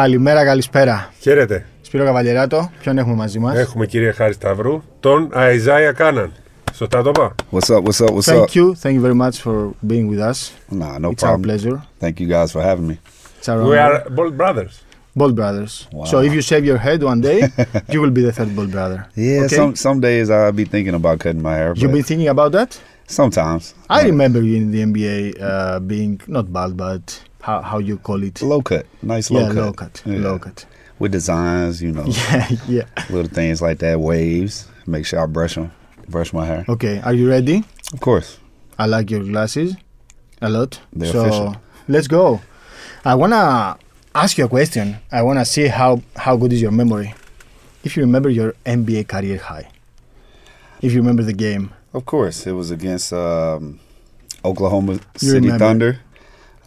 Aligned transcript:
Καλημέρα, 0.00 0.44
καλησπέρα. 0.44 1.12
Χαίρετε. 1.20 1.66
Σπύρο 1.80 2.04
Καβαλιεράτο, 2.04 2.70
ποιον 2.80 2.98
έχουμε 2.98 3.14
μαζί 3.14 3.38
μα. 3.38 3.58
Έχουμε 3.58 3.86
κύριε 3.86 4.12
Χάρη 4.12 4.32
Σταυρού, 4.32 4.82
τον 5.00 5.28
Αϊζάια 5.32 5.92
Κάναν. 5.92 6.32
Σωστά 6.72 7.02
το 7.02 7.08
είπα. 7.08 7.34
What's 7.50 7.74
up, 7.74 7.82
what's 7.82 8.06
up, 8.06 8.14
what's 8.14 8.34
up? 8.34 8.46
Thank 8.46 8.54
you, 8.54 8.74
thank 8.82 8.94
you 8.94 9.00
very 9.00 9.14
much 9.14 9.36
for 9.44 9.56
being 9.90 10.06
with 10.12 10.20
us. 10.30 10.38
Nah, 10.68 10.98
no 10.98 11.10
It's 11.10 11.22
problem. 11.22 11.30
our 11.30 11.40
pleasure. 11.46 11.76
Thank 12.02 12.14
you 12.20 12.28
guys 12.34 12.48
for 12.54 12.62
having 12.68 12.86
me. 12.90 12.96
It's 13.38 13.48
our 13.50 13.58
We 13.72 13.76
are 13.86 13.94
Bald 14.16 14.34
Brothers. 14.40 14.74
Bald 15.20 15.34
Brothers. 15.40 15.72
Wow. 15.92 16.10
So 16.10 16.16
if 16.26 16.30
you 16.36 16.42
shave 16.50 16.64
your 16.70 16.80
head 16.86 17.00
one 17.12 17.20
day, 17.30 17.38
you 17.92 17.98
will 18.02 18.14
be 18.18 18.22
the 18.28 18.34
third 18.38 18.50
Bald 18.56 18.70
Brother. 18.76 18.98
Yeah, 19.26 19.44
okay? 19.44 19.58
some 19.58 19.70
some 19.86 19.98
days 20.08 20.26
I'll 20.36 20.56
be 20.62 20.66
thinking 20.74 20.94
about 21.00 21.16
cutting 21.24 21.44
my 21.48 21.54
hair. 21.60 21.70
You've 21.80 21.94
been 21.98 22.08
thinking 22.10 22.30
about 22.36 22.50
that? 22.58 22.70
Sometimes. 23.20 23.62
I 23.98 24.00
remember 24.12 24.40
you 24.48 24.54
in 24.62 24.66
the 24.74 24.80
NBA 24.90 25.16
uh, 25.50 25.76
being 25.92 26.12
not 26.36 26.46
bald, 26.56 26.74
but 26.86 27.04
how, 27.40 27.62
how 27.62 27.78
you 27.78 27.98
call 27.98 28.22
it? 28.22 28.40
low 28.42 28.60
cut, 28.62 28.86
nice 29.02 29.30
low 29.30 29.40
yeah, 29.40 29.46
cut. 29.48 29.56
low 29.56 29.72
cut. 29.72 30.02
Yeah. 30.04 30.18
Low 30.18 30.38
cut. 30.38 30.66
with 30.98 31.12
designs, 31.12 31.82
you 31.82 31.92
know, 31.92 32.04
Yeah, 32.06 32.48
yeah. 32.68 32.84
little 33.08 33.30
things 33.30 33.62
like 33.62 33.78
that. 33.78 34.00
Waves. 34.00 34.66
Make 34.86 35.06
sure 35.06 35.20
I 35.20 35.26
brush 35.26 35.54
them, 35.54 35.72
brush 36.08 36.32
my 36.32 36.44
hair. 36.46 36.64
Okay, 36.68 37.00
are 37.00 37.14
you 37.14 37.28
ready? 37.28 37.64
Of 37.92 38.00
course. 38.00 38.38
I 38.78 38.86
like 38.86 39.10
your 39.10 39.22
glasses 39.22 39.76
a 40.40 40.48
lot. 40.48 40.80
They're 40.92 41.12
so 41.12 41.54
let's 41.88 42.08
go. 42.08 42.40
I 43.04 43.14
wanna 43.14 43.76
ask 44.14 44.36
you 44.38 44.44
a 44.44 44.48
question. 44.48 44.96
I 45.12 45.22
wanna 45.22 45.44
see 45.44 45.66
how 45.68 46.02
how 46.16 46.36
good 46.36 46.52
is 46.52 46.60
your 46.62 46.72
memory. 46.72 47.14
If 47.84 47.96
you 47.96 48.02
remember 48.02 48.28
your 48.28 48.54
NBA 48.66 49.08
career 49.08 49.38
high. 49.38 49.68
If 50.82 50.92
you 50.92 51.00
remember 51.00 51.22
the 51.22 51.32
game. 51.34 51.72
Of 51.92 52.04
course, 52.06 52.46
it 52.46 52.52
was 52.52 52.70
against 52.70 53.12
um, 53.12 53.80
Oklahoma 54.44 55.00
City. 55.16 55.48
Thunder. 55.50 56.00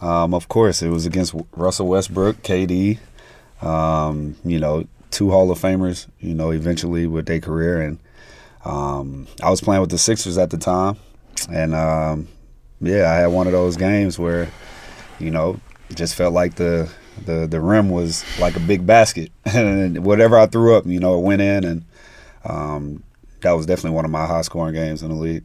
Um, 0.04 0.34
of 0.34 0.48
course, 0.48 0.82
it 0.82 0.90
was 0.90 1.06
against 1.06 1.34
Russell 1.56 1.88
Westbrook, 1.88 2.42
KD. 2.42 2.98
Um, 3.62 4.36
you 4.44 4.60
know, 4.60 4.86
two 5.10 5.30
Hall 5.30 5.50
of 5.50 5.58
Famers. 5.58 6.06
You 6.20 6.34
know, 6.34 6.50
eventually 6.50 7.06
with 7.06 7.24
their 7.24 7.40
career, 7.40 7.80
and 7.80 7.98
um, 8.66 9.26
I 9.42 9.48
was 9.48 9.62
playing 9.62 9.80
with 9.80 9.90
the 9.90 9.96
Sixers 9.96 10.36
at 10.36 10.50
the 10.50 10.58
time, 10.58 10.98
and 11.50 11.74
um, 11.74 12.28
yeah, 12.82 13.10
I 13.10 13.14
had 13.14 13.28
one 13.28 13.46
of 13.46 13.54
those 13.54 13.78
games 13.78 14.18
where, 14.18 14.50
you 15.18 15.30
know, 15.30 15.58
just 15.94 16.16
felt 16.16 16.34
like 16.34 16.56
the 16.56 16.92
the 17.24 17.46
the 17.46 17.62
rim 17.62 17.88
was 17.88 18.26
like 18.38 18.56
a 18.56 18.60
big 18.60 18.86
basket, 18.86 19.32
and 19.46 20.04
whatever 20.04 20.38
I 20.38 20.44
threw 20.44 20.76
up, 20.76 20.84
you 20.84 21.00
know, 21.00 21.18
it 21.18 21.22
went 21.22 21.40
in, 21.40 21.64
and 21.64 21.84
um, 22.44 23.02
that 23.40 23.52
was 23.52 23.64
definitely 23.64 23.96
one 23.96 24.04
of 24.04 24.10
my 24.10 24.26
high 24.26 24.42
scoring 24.42 24.74
games 24.74 25.02
in 25.02 25.08
the 25.08 25.14
league. 25.14 25.44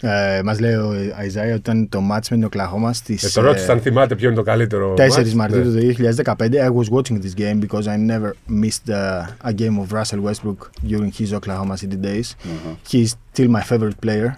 Ε, 0.00 0.40
Μα 0.44 0.60
λέει 0.60 0.74
ο 0.74 0.92
Αϊζάια 1.18 1.50
ότι 1.54 1.70
ήταν 1.70 1.88
το 1.88 1.98
match 1.98 2.14
με 2.30 2.36
την 2.36 2.44
Οκλαχώμα 2.44 2.90
Ε, 2.90 2.92
στι 2.92 3.32
το 3.32 3.40
ρώτησα 3.40 3.72
αν 3.72 3.80
θυμάται 3.80 4.14
ποιο 4.14 4.26
είναι 4.26 4.36
το 4.36 4.42
καλύτερο. 4.42 4.94
4 4.96 5.00
match. 5.00 5.32
Μαρτίου 5.32 5.58
Ναι. 5.58 5.64
του 5.64 5.72
2015. 5.72 6.34
I 6.52 6.68
was 6.70 6.88
watching 6.98 7.18
this 7.22 7.34
game 7.40 7.60
because 7.66 7.86
I 7.86 7.96
never 8.10 8.30
missed 8.62 8.88
uh, 8.90 9.48
a 9.48 9.52
game 9.52 9.78
of 9.80 9.92
Russell 9.92 10.20
Westbrook 10.26 10.70
during 10.88 11.10
his 11.20 11.32
Oklahoma 11.32 11.76
City 11.76 11.98
days. 12.02 12.28
Mhm. 12.44 12.76
He's 12.92 13.10
still 13.34 13.48
my 13.48 13.62
favorite 13.70 13.98
player. 14.06 14.30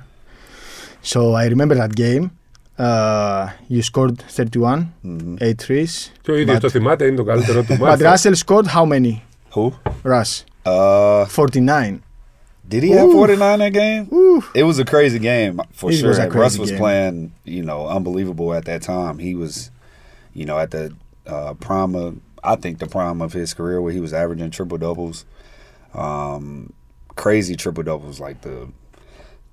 So 1.13 1.21
I 1.43 1.45
remember 1.55 1.77
that 1.83 1.93
game. 2.05 2.25
Uh, 2.79 3.45
you 3.75 3.81
scored 3.91 4.17
31, 4.37 4.79
Mhm. 5.05 5.35
8 5.39 5.61
threes. 5.67 6.13
Και 6.23 6.31
ο 6.31 6.37
ίδιο 6.37 6.55
But- 6.55 6.61
το 6.61 6.69
θυμάται, 6.71 7.05
είναι 7.07 7.17
το 7.17 7.25
καλύτερο 7.25 7.63
του 7.63 7.75
But 7.75 7.79
μάτι. 7.79 8.05
Russell 8.07 8.35
scored 8.47 8.67
how 8.75 8.85
many? 8.93 9.13
Who? 9.55 9.73
Russ. 10.05 10.45
Uh, 10.63 11.25
49. 11.27 12.03
did 12.68 12.84
he 12.84 12.92
have 12.92 13.10
Ooh. 13.10 13.14
49 13.14 13.60
that 13.60 13.74
game? 13.74 14.08
Ooh. 14.14 14.44
It 14.56 14.64
was 14.64 14.80
a 14.80 14.86
crazy 14.86 15.20
game 15.20 15.60
for 15.72 15.92
It 15.92 15.96
sure. 15.98 16.10
was 16.10 16.18
a 16.18 16.28
Russ 16.30 16.32
crazy 16.32 16.60
was 16.60 16.70
game. 16.72 16.80
playing, 16.80 17.34
you 17.44 17.64
know, 17.64 17.88
unbelievable 17.88 18.54
at 18.54 18.66
that 18.66 18.82
time. 18.82 19.20
He 19.20 19.36
was, 19.36 19.70
you 20.34 20.46
know, 20.46 20.58
at 20.58 20.72
the 20.72 20.94
uh, 21.28 21.54
prime 21.56 21.94
of, 21.96 22.16
I 22.44 22.56
think 22.56 22.80
the 22.80 22.88
prime 22.88 23.22
of 23.22 23.34
his 23.34 23.54
career 23.54 23.82
where 23.82 23.92
he 23.92 24.00
was 24.00 24.14
averaging 24.14 24.52
triple 24.52 24.78
doubles, 24.78 25.26
um, 25.94 26.74
crazy 27.16 27.56
triple 27.56 27.84
doubles 27.84 28.20
like 28.20 28.42
the 28.42 28.70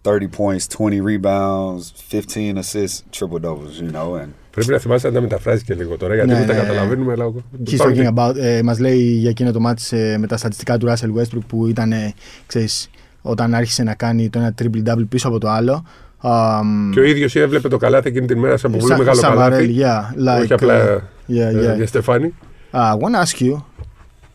30 0.03 0.29
points, 0.29 0.67
20 0.69 1.01
rebounds, 1.01 1.91
15 1.91 2.57
assists, 2.59 3.05
triple 3.13 3.39
doubles, 3.39 3.81
you 3.81 3.91
know, 3.91 4.15
and 4.15 4.35
Πρέπει 4.51 4.71
να 4.71 4.79
θυμάσαι 4.79 5.07
να 5.07 5.13
τα 5.15 5.21
μεταφράσει 5.21 5.65
και 5.65 5.75
λίγο 5.75 5.97
τώρα, 5.97 6.15
γιατί 6.15 6.31
Ναι, 6.31 6.39
δεν 6.39 6.47
τα 6.47 6.53
ναι, 6.53 6.61
ναι. 6.61 6.67
καταλαβαίνουμε. 6.67 7.13
Αλλά... 7.13 7.33
He's 7.67 7.79
talking 7.79 8.15
about, 8.15 8.37
ε, 8.37 8.63
μας 8.63 8.79
λέει 8.79 8.99
για 8.99 9.31
εκείνο 9.31 9.53
το 9.53 9.61
μάτς 9.61 9.93
ε, 9.93 10.17
με 10.19 10.27
τα 10.27 10.37
στατιστικά 10.37 10.79
του 10.79 10.87
Russell 10.89 11.21
Westbrook 11.21 11.47
που 11.47 11.67
ήταν, 11.67 11.93
ε, 11.93 12.15
ξέρεις, 12.47 12.91
όταν 13.28 13.54
άρχισε 13.54 13.84
να 13.84 13.94
κάνει 13.94 14.30
το 14.30 14.40
ένα 14.40 14.54
triple-double 14.62 15.06
πίσω 15.10 15.28
από 15.28 15.38
το 15.40 15.50
άλλο. 15.50 15.86
Um, 16.22 16.90
Και 16.92 17.00
ο 17.00 17.04
ίδιο 17.04 17.42
έβλεπε 17.42 17.68
το 17.68 17.78
καλάθι 17.78 18.08
εκείνη 18.08 18.26
την 18.28 18.40
μέρα 18.40 18.58
σε 18.58 18.68
από 18.68 18.78
πολύ 18.78 18.92
Σα- 18.92 18.98
μεγάλο 18.98 19.18
Σαβαρέλ, 19.20 19.78
καλάθι. 19.80 20.14
yeah, 20.18 20.38
like, 20.38 20.42
Όχι 20.42 20.54
απλά 20.54 20.74
uh, 20.96 20.98
yeah, 21.32 21.36
ε, 21.36 21.74
yeah. 21.74 21.76
για 21.76 21.88
Στεφάνη. 21.88 22.34
Uh, 22.74 22.78
I 22.78 22.96
want 23.02 23.14
to 23.16 23.20
ask 23.26 23.42
you, 23.42 23.54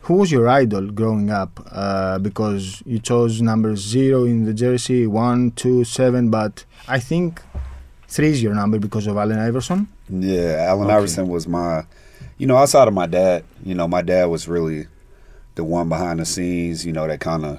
who 0.07 0.13
was 0.21 0.29
your 0.35 0.47
idol 0.63 0.85
growing 0.99 1.29
up? 1.41 1.51
Uh, 1.81 2.17
because 2.27 2.63
you 2.91 2.99
chose 3.11 3.33
number 3.51 3.71
zero 3.93 4.19
in 4.31 4.37
the 4.49 4.53
jersey, 4.63 5.01
one, 5.25 5.39
two, 5.61 5.79
seven, 5.99 6.23
but 6.39 6.53
I 6.97 6.99
think 7.09 7.29
three 8.15 8.31
is 8.35 8.39
your 8.45 8.55
number 8.61 8.77
because 8.87 9.05
of 9.11 9.15
Allen 9.21 9.39
Iverson. 9.49 9.79
Yeah, 10.33 10.69
Allen 10.69 10.85
Okay. 10.87 10.97
Iverson 10.97 11.25
was 11.35 11.43
my, 11.57 11.69
you 12.41 12.47
know, 12.49 12.57
outside 12.63 12.87
of 12.91 12.95
my 13.01 13.07
dad, 13.19 13.37
you 13.69 13.75
know, 13.77 13.87
my 13.97 14.03
dad 14.11 14.25
was 14.35 14.41
really 14.55 14.79
the 15.57 15.63
one 15.77 15.87
behind 15.95 16.15
the 16.21 16.27
scenes, 16.33 16.77
you 16.87 16.93
know, 16.97 17.05
that 17.11 17.19
kind 17.29 17.43
of 17.49 17.53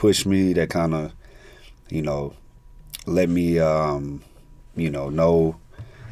pushed 0.00 0.24
me, 0.24 0.54
that 0.54 0.70
kind 0.70 0.94
of, 0.94 1.12
you 1.90 2.00
know, 2.00 2.32
let 3.04 3.28
me, 3.28 3.58
um, 3.58 4.22
you 4.74 4.88
know, 4.88 5.10
know 5.10 5.60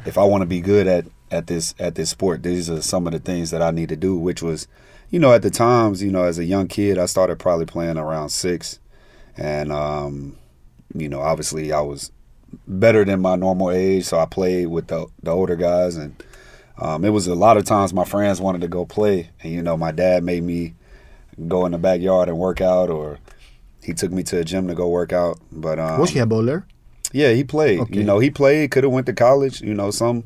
if 0.05 0.15
I 0.15 0.23
want 0.23 0.43
to 0.43 0.45
be 0.45 0.61
good 0.61 0.85
at 0.85 1.05
at 1.31 1.47
this 1.47 1.73
at 1.79 1.95
this 1.95 2.11
sport, 2.11 2.43
these 2.43 2.69
are 2.69 2.83
some 2.83 3.07
of 3.07 3.13
the 3.13 3.19
things 3.19 3.49
that 3.49 3.63
I 3.63 3.71
need 3.71 3.89
to 3.89 3.95
do. 3.95 4.15
Which 4.15 4.43
was, 4.43 4.67
you 5.09 5.17
know, 5.17 5.33
at 5.33 5.41
the 5.41 5.49
times, 5.49 6.03
you 6.03 6.11
know, 6.11 6.23
as 6.23 6.37
a 6.37 6.45
young 6.45 6.67
kid, 6.67 6.99
I 6.99 7.07
started 7.07 7.39
probably 7.39 7.65
playing 7.65 7.97
around 7.97 8.29
six, 8.29 8.79
and 9.35 9.71
um, 9.71 10.37
you 10.93 11.09
know, 11.09 11.21
obviously 11.21 11.73
I 11.73 11.81
was 11.81 12.11
better 12.67 13.03
than 13.03 13.21
my 13.21 13.35
normal 13.37 13.71
age, 13.71 14.05
so 14.05 14.19
I 14.19 14.27
played 14.27 14.67
with 14.67 14.85
the 14.85 15.07
the 15.23 15.31
older 15.31 15.55
guys, 15.55 15.95
and 15.95 16.23
um, 16.77 17.03
it 17.03 17.09
was 17.09 17.25
a 17.25 17.33
lot 17.33 17.57
of 17.57 17.65
times 17.65 17.91
my 17.91 18.05
friends 18.05 18.39
wanted 18.39 18.61
to 18.61 18.67
go 18.67 18.85
play, 18.85 19.31
and 19.41 19.51
you 19.51 19.63
know, 19.63 19.77
my 19.77 19.91
dad 19.91 20.23
made 20.23 20.43
me 20.43 20.75
go 21.47 21.65
in 21.65 21.71
the 21.71 21.79
backyard 21.79 22.29
and 22.29 22.37
work 22.37 22.61
out, 22.61 22.91
or 22.91 23.17
he 23.83 23.93
took 23.93 24.11
me 24.11 24.23
to 24.23 24.39
a 24.39 24.43
gym 24.43 24.67
to 24.67 24.75
go 24.75 24.87
work 24.87 25.13
out. 25.13 25.39
But 25.51 25.79
um, 25.79 25.99
was 25.99 26.11
he 26.11 26.19
a 26.19 26.25
bowler? 26.25 26.65
yeah, 27.11 27.31
he 27.31 27.43
played. 27.43 27.79
Okay. 27.79 27.97
You 27.97 28.03
know, 28.03 28.19
he 28.19 28.29
played. 28.29 28.71
Could 28.71 28.83
have 28.83 28.93
went 28.93 29.07
to 29.07 29.13
college. 29.13 29.61
You 29.61 29.73
know, 29.73 29.91
some 29.91 30.25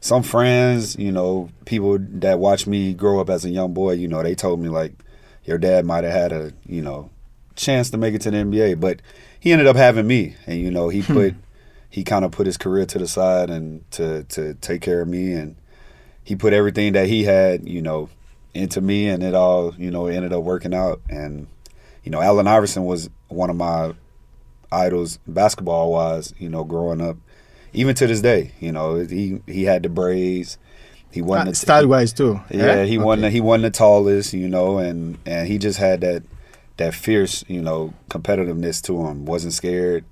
some 0.00 0.22
friends, 0.22 0.96
you 0.96 1.12
know, 1.12 1.50
people 1.64 1.98
that 1.98 2.38
watched 2.38 2.66
me 2.66 2.94
grow 2.94 3.20
up 3.20 3.30
as 3.30 3.44
a 3.44 3.50
young 3.50 3.72
boy. 3.72 3.92
You 3.92 4.08
know, 4.08 4.22
they 4.22 4.34
told 4.34 4.60
me 4.60 4.68
like, 4.68 4.92
your 5.44 5.58
dad 5.58 5.84
might 5.84 6.04
have 6.04 6.12
had 6.12 6.32
a 6.32 6.52
you 6.66 6.82
know 6.82 7.10
chance 7.56 7.90
to 7.90 7.98
make 7.98 8.14
it 8.14 8.20
to 8.22 8.30
the 8.30 8.38
NBA, 8.38 8.80
but 8.80 9.00
he 9.38 9.52
ended 9.52 9.66
up 9.66 9.76
having 9.76 10.06
me, 10.06 10.36
and 10.46 10.60
you 10.60 10.70
know, 10.70 10.88
he 10.88 11.02
put 11.02 11.34
he 11.90 12.04
kind 12.04 12.24
of 12.24 12.32
put 12.32 12.46
his 12.46 12.56
career 12.56 12.86
to 12.86 12.98
the 12.98 13.08
side 13.08 13.50
and 13.50 13.88
to 13.92 14.24
to 14.24 14.54
take 14.54 14.82
care 14.82 15.00
of 15.00 15.08
me, 15.08 15.32
and 15.32 15.56
he 16.24 16.34
put 16.36 16.52
everything 16.52 16.92
that 16.92 17.06
he 17.06 17.24
had, 17.24 17.68
you 17.68 17.80
know, 17.80 18.10
into 18.54 18.80
me, 18.80 19.08
and 19.08 19.22
it 19.22 19.34
all 19.34 19.74
you 19.76 19.90
know 19.90 20.06
ended 20.06 20.32
up 20.32 20.42
working 20.42 20.74
out. 20.74 21.00
And 21.08 21.46
you 22.08 22.12
know, 22.12 22.22
Allen 22.22 22.46
Iverson 22.48 22.86
was 22.86 23.10
one 23.28 23.50
of 23.50 23.56
my 23.56 23.92
idols 24.72 25.18
basketball 25.26 25.92
wise, 25.92 26.32
you 26.38 26.48
know, 26.48 26.64
growing 26.64 27.02
up. 27.02 27.18
Even 27.74 27.94
to 27.96 28.06
this 28.06 28.22
day, 28.22 28.52
you 28.60 28.72
know, 28.72 28.94
he 28.94 29.42
he 29.46 29.64
had 29.64 29.82
the 29.82 29.90
braids. 29.90 30.56
He 31.10 31.20
wasn't 31.20 31.48
Uh, 31.48 31.50
the- 31.50 31.56
style 31.56 31.86
wise 31.86 32.14
too. 32.14 32.40
yeah, 32.50 32.84
he 32.84 32.96
Okay. 32.96 33.04
wasn't 33.04 33.32
he 33.32 33.42
wasn't 33.42 33.64
the 33.64 33.76
tallest, 33.78 34.32
you 34.32 34.48
know, 34.48 34.78
and 34.78 35.18
and 35.26 35.48
he 35.48 35.58
just 35.58 35.78
had 35.78 36.00
that 36.00 36.22
that 36.78 36.94
fierce, 36.94 37.44
you 37.46 37.60
know, 37.60 37.92
competitiveness 38.08 38.80
to 38.84 39.04
him. 39.06 39.26
wasn't 39.26 39.52
scared, 39.52 40.06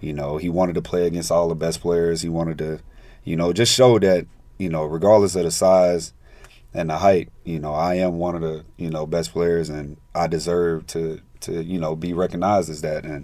you 0.00 0.12
know. 0.12 0.36
He 0.36 0.48
wanted 0.48 0.76
to 0.76 0.82
play 0.82 1.04
against 1.08 1.32
all 1.32 1.48
the 1.48 1.56
best 1.56 1.80
players. 1.80 2.22
He 2.22 2.28
wanted 2.28 2.58
to, 2.58 2.78
you 3.24 3.34
know, 3.34 3.52
just 3.52 3.72
show 3.74 3.98
that 3.98 4.24
you 4.56 4.68
know, 4.68 4.84
regardless 4.84 5.34
of 5.34 5.42
the 5.42 5.50
size 5.50 6.12
and 6.72 6.90
the 6.90 6.98
height, 6.98 7.28
you 7.44 7.58
know, 7.58 7.72
I 7.74 7.94
am 7.96 8.18
one 8.20 8.36
of 8.36 8.40
the 8.42 8.64
you 8.76 8.88
know 8.88 9.04
best 9.04 9.32
players, 9.32 9.68
and 9.68 9.96
I 10.14 10.28
deserve 10.28 10.86
to 10.88 11.18
to 11.45 11.51
you 11.71 11.79
know 11.83 11.95
be 11.95 12.11
recognized 12.13 12.69
as 12.75 12.81
that. 12.87 13.01
And 13.11 13.21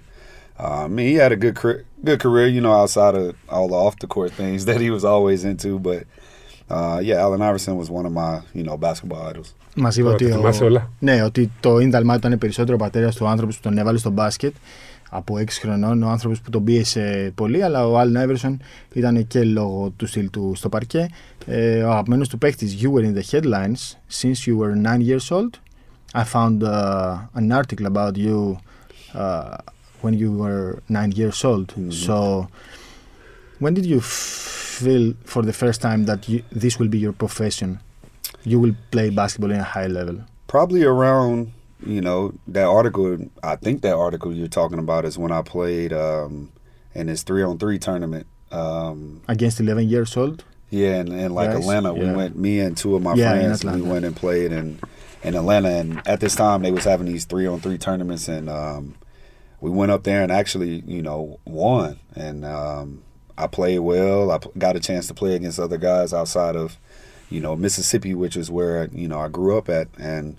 uh, 0.60 0.86
I 0.86 0.88
mean, 0.88 1.08
he 1.12 1.16
had 1.24 1.32
a 1.32 1.40
good 1.46 1.56
career, 1.62 1.80
good 2.08 2.20
career, 2.26 2.48
you 2.56 2.62
know, 2.66 2.74
outside 2.82 3.16
of 3.22 3.26
all 3.54 3.68
the 3.74 3.80
off 3.86 3.96
the 4.04 4.08
court 4.16 4.32
things 4.42 4.66
that 4.66 4.80
he 4.84 4.90
was 4.96 5.04
always 5.14 5.40
into, 5.52 5.80
but. 5.90 6.04
Uh, 6.78 7.00
yeah, 7.10 7.24
Allen 7.26 7.42
Iverson 7.50 7.76
was 7.82 7.90
one 8.00 8.06
of 8.10 8.14
my, 8.22 8.32
you 8.58 8.64
know, 8.64 8.78
basketball 8.78 9.22
idols. 9.32 9.54
Μα 9.76 9.90
είπε 9.90 10.02
Τώρα, 10.02 10.14
ότι, 10.14 10.30
τα 10.30 10.36
ο, 10.36 10.38
θυμάσαι 10.38 10.64
όλα. 10.64 10.92
ναι, 11.00 11.24
ότι 11.24 11.52
το 11.60 11.80
Ίνταλμά 11.80 12.16
ήταν 12.16 12.38
περισσότερο 12.38 12.76
ο 12.76 12.84
πατέρα 12.84 13.10
του 13.10 13.28
άνθρωπο 13.28 13.54
που 13.54 13.60
τον 13.62 13.78
έβαλε 13.78 13.98
στο 13.98 14.10
μπάσκετ 14.10 14.56
από 15.10 15.36
6 15.38 15.44
χρονών. 15.50 16.04
Ο 16.04 16.08
άνθρωπο 16.10 16.36
που 16.44 16.50
τον 16.50 16.64
πίεσε 16.64 17.32
πολύ, 17.36 17.64
αλλά 17.64 17.88
ο 17.88 17.98
Άλεν 17.98 18.18
Άιβερσον 18.18 18.62
ήταν 18.94 19.28
και 19.28 19.44
λόγω 19.44 19.94
του 19.98 20.06
στυλ 20.08 20.30
του 20.30 20.54
στο 20.56 20.70
παρκέ. 20.70 21.10
Ε, 21.46 21.84
ο 21.84 21.92
αγαπημένο 21.92 22.26
του 22.26 22.38
παίκτη, 22.38 22.78
You 22.82 22.92
were 22.92 23.06
in 23.06 23.18
the 23.20 23.36
headlines 23.36 23.96
since 24.22 24.48
you 24.48 24.56
were 24.58 24.98
9 24.98 25.00
years 25.10 25.38
old. 25.38 25.50
I 26.21 26.25
found 26.25 26.63
uh, 26.65 27.19
an 27.35 27.53
article 27.53 27.87
about 27.87 28.17
you 28.17 28.59
uh, 29.15 29.59
when 30.01 30.15
you 30.15 30.33
were 30.33 30.83
9 30.89 31.13
years 31.13 31.45
old. 31.45 31.75
So, 31.93 32.49
when 33.59 33.75
did 33.75 33.85
you 33.87 33.99
f- 33.99 34.05
feel 34.05 35.15
for 35.25 35.43
the 35.43 35.53
first 35.53 35.81
time 35.83 36.05
that 36.07 36.29
you, 36.29 36.43
this 36.51 36.79
will 36.79 36.89
be 36.89 36.99
your 36.99 37.13
profession? 37.13 37.81
you 38.45 38.61
will 38.61 38.75
play 38.93 39.11
basketball 39.11 39.51
in 39.51 39.59
a 39.59 39.65
high 39.65 39.89
level? 39.89 40.21
Probably 40.47 40.85
around, 40.85 41.53
you 41.85 42.01
know, 42.01 42.33
that 42.47 42.65
article. 42.65 43.19
I 43.43 43.57
think 43.57 43.83
that 43.83 43.95
article 43.97 44.33
you're 44.33 44.47
talking 44.61 44.79
about 44.79 45.05
is 45.05 45.19
when 45.19 45.33
I 45.33 45.43
played 45.43 45.93
um, 45.93 46.53
in 46.95 47.09
this 47.09 47.25
three 47.25 47.43
on 47.43 47.59
three 47.59 47.79
tournament. 47.79 48.27
Um, 48.53 49.21
Against 49.27 49.59
11 49.59 49.89
years 49.89 50.17
old? 50.17 50.45
yeah, 50.71 50.95
and, 51.01 51.09
in 51.09 51.35
like 51.35 51.51
Yes, 51.51 51.59
Atlanta, 51.63 51.93
we 51.93 52.07
yeah. 52.07 52.15
went. 52.15 52.37
Me 52.37 52.61
and 52.61 52.77
two 52.77 52.95
of 52.95 53.03
my 53.03 53.15
Yeah, 53.15 53.31
friends, 53.31 53.65
we 53.65 53.83
went 53.83 54.05
and 54.05 54.15
played 54.15 54.53
in 54.53 54.79
in 55.23 55.35
Atlanta. 55.35 55.69
And 55.69 56.07
at 56.07 56.21
this 56.21 56.35
time, 56.35 56.63
they 56.63 56.71
was 56.71 56.85
having 56.85 57.07
these 57.07 57.25
three 57.25 57.47
on 57.47 57.61
three 57.61 57.79
tournaments, 57.79 58.29
and 58.29 58.49
um, 58.49 58.95
we 59.61 59.71
went 59.71 59.93
up 59.93 60.05
there 60.05 60.23
and 60.23 60.33
actually, 60.33 60.83
you 60.87 61.03
know, 61.03 61.41
won. 61.45 61.99
And 62.15 62.45
um, 62.45 63.03
I 63.39 63.47
played 63.47 63.81
well. 63.81 64.31
I 64.31 64.39
got 64.59 64.77
a 64.77 64.81
chance 64.81 65.07
to 65.09 65.15
play 65.15 65.35
against 65.35 65.59
other 65.59 65.79
guys 65.79 66.13
outside 66.15 66.57
of, 66.57 66.79
you 67.31 67.41
know, 67.41 67.57
Mississippi, 67.57 68.15
which 68.15 68.37
is 68.37 68.51
where 68.51 68.89
you 68.93 69.09
know 69.09 69.21
I 69.21 69.29
grew 69.29 69.59
up 69.59 69.69
at, 69.69 69.89
and 69.99 70.39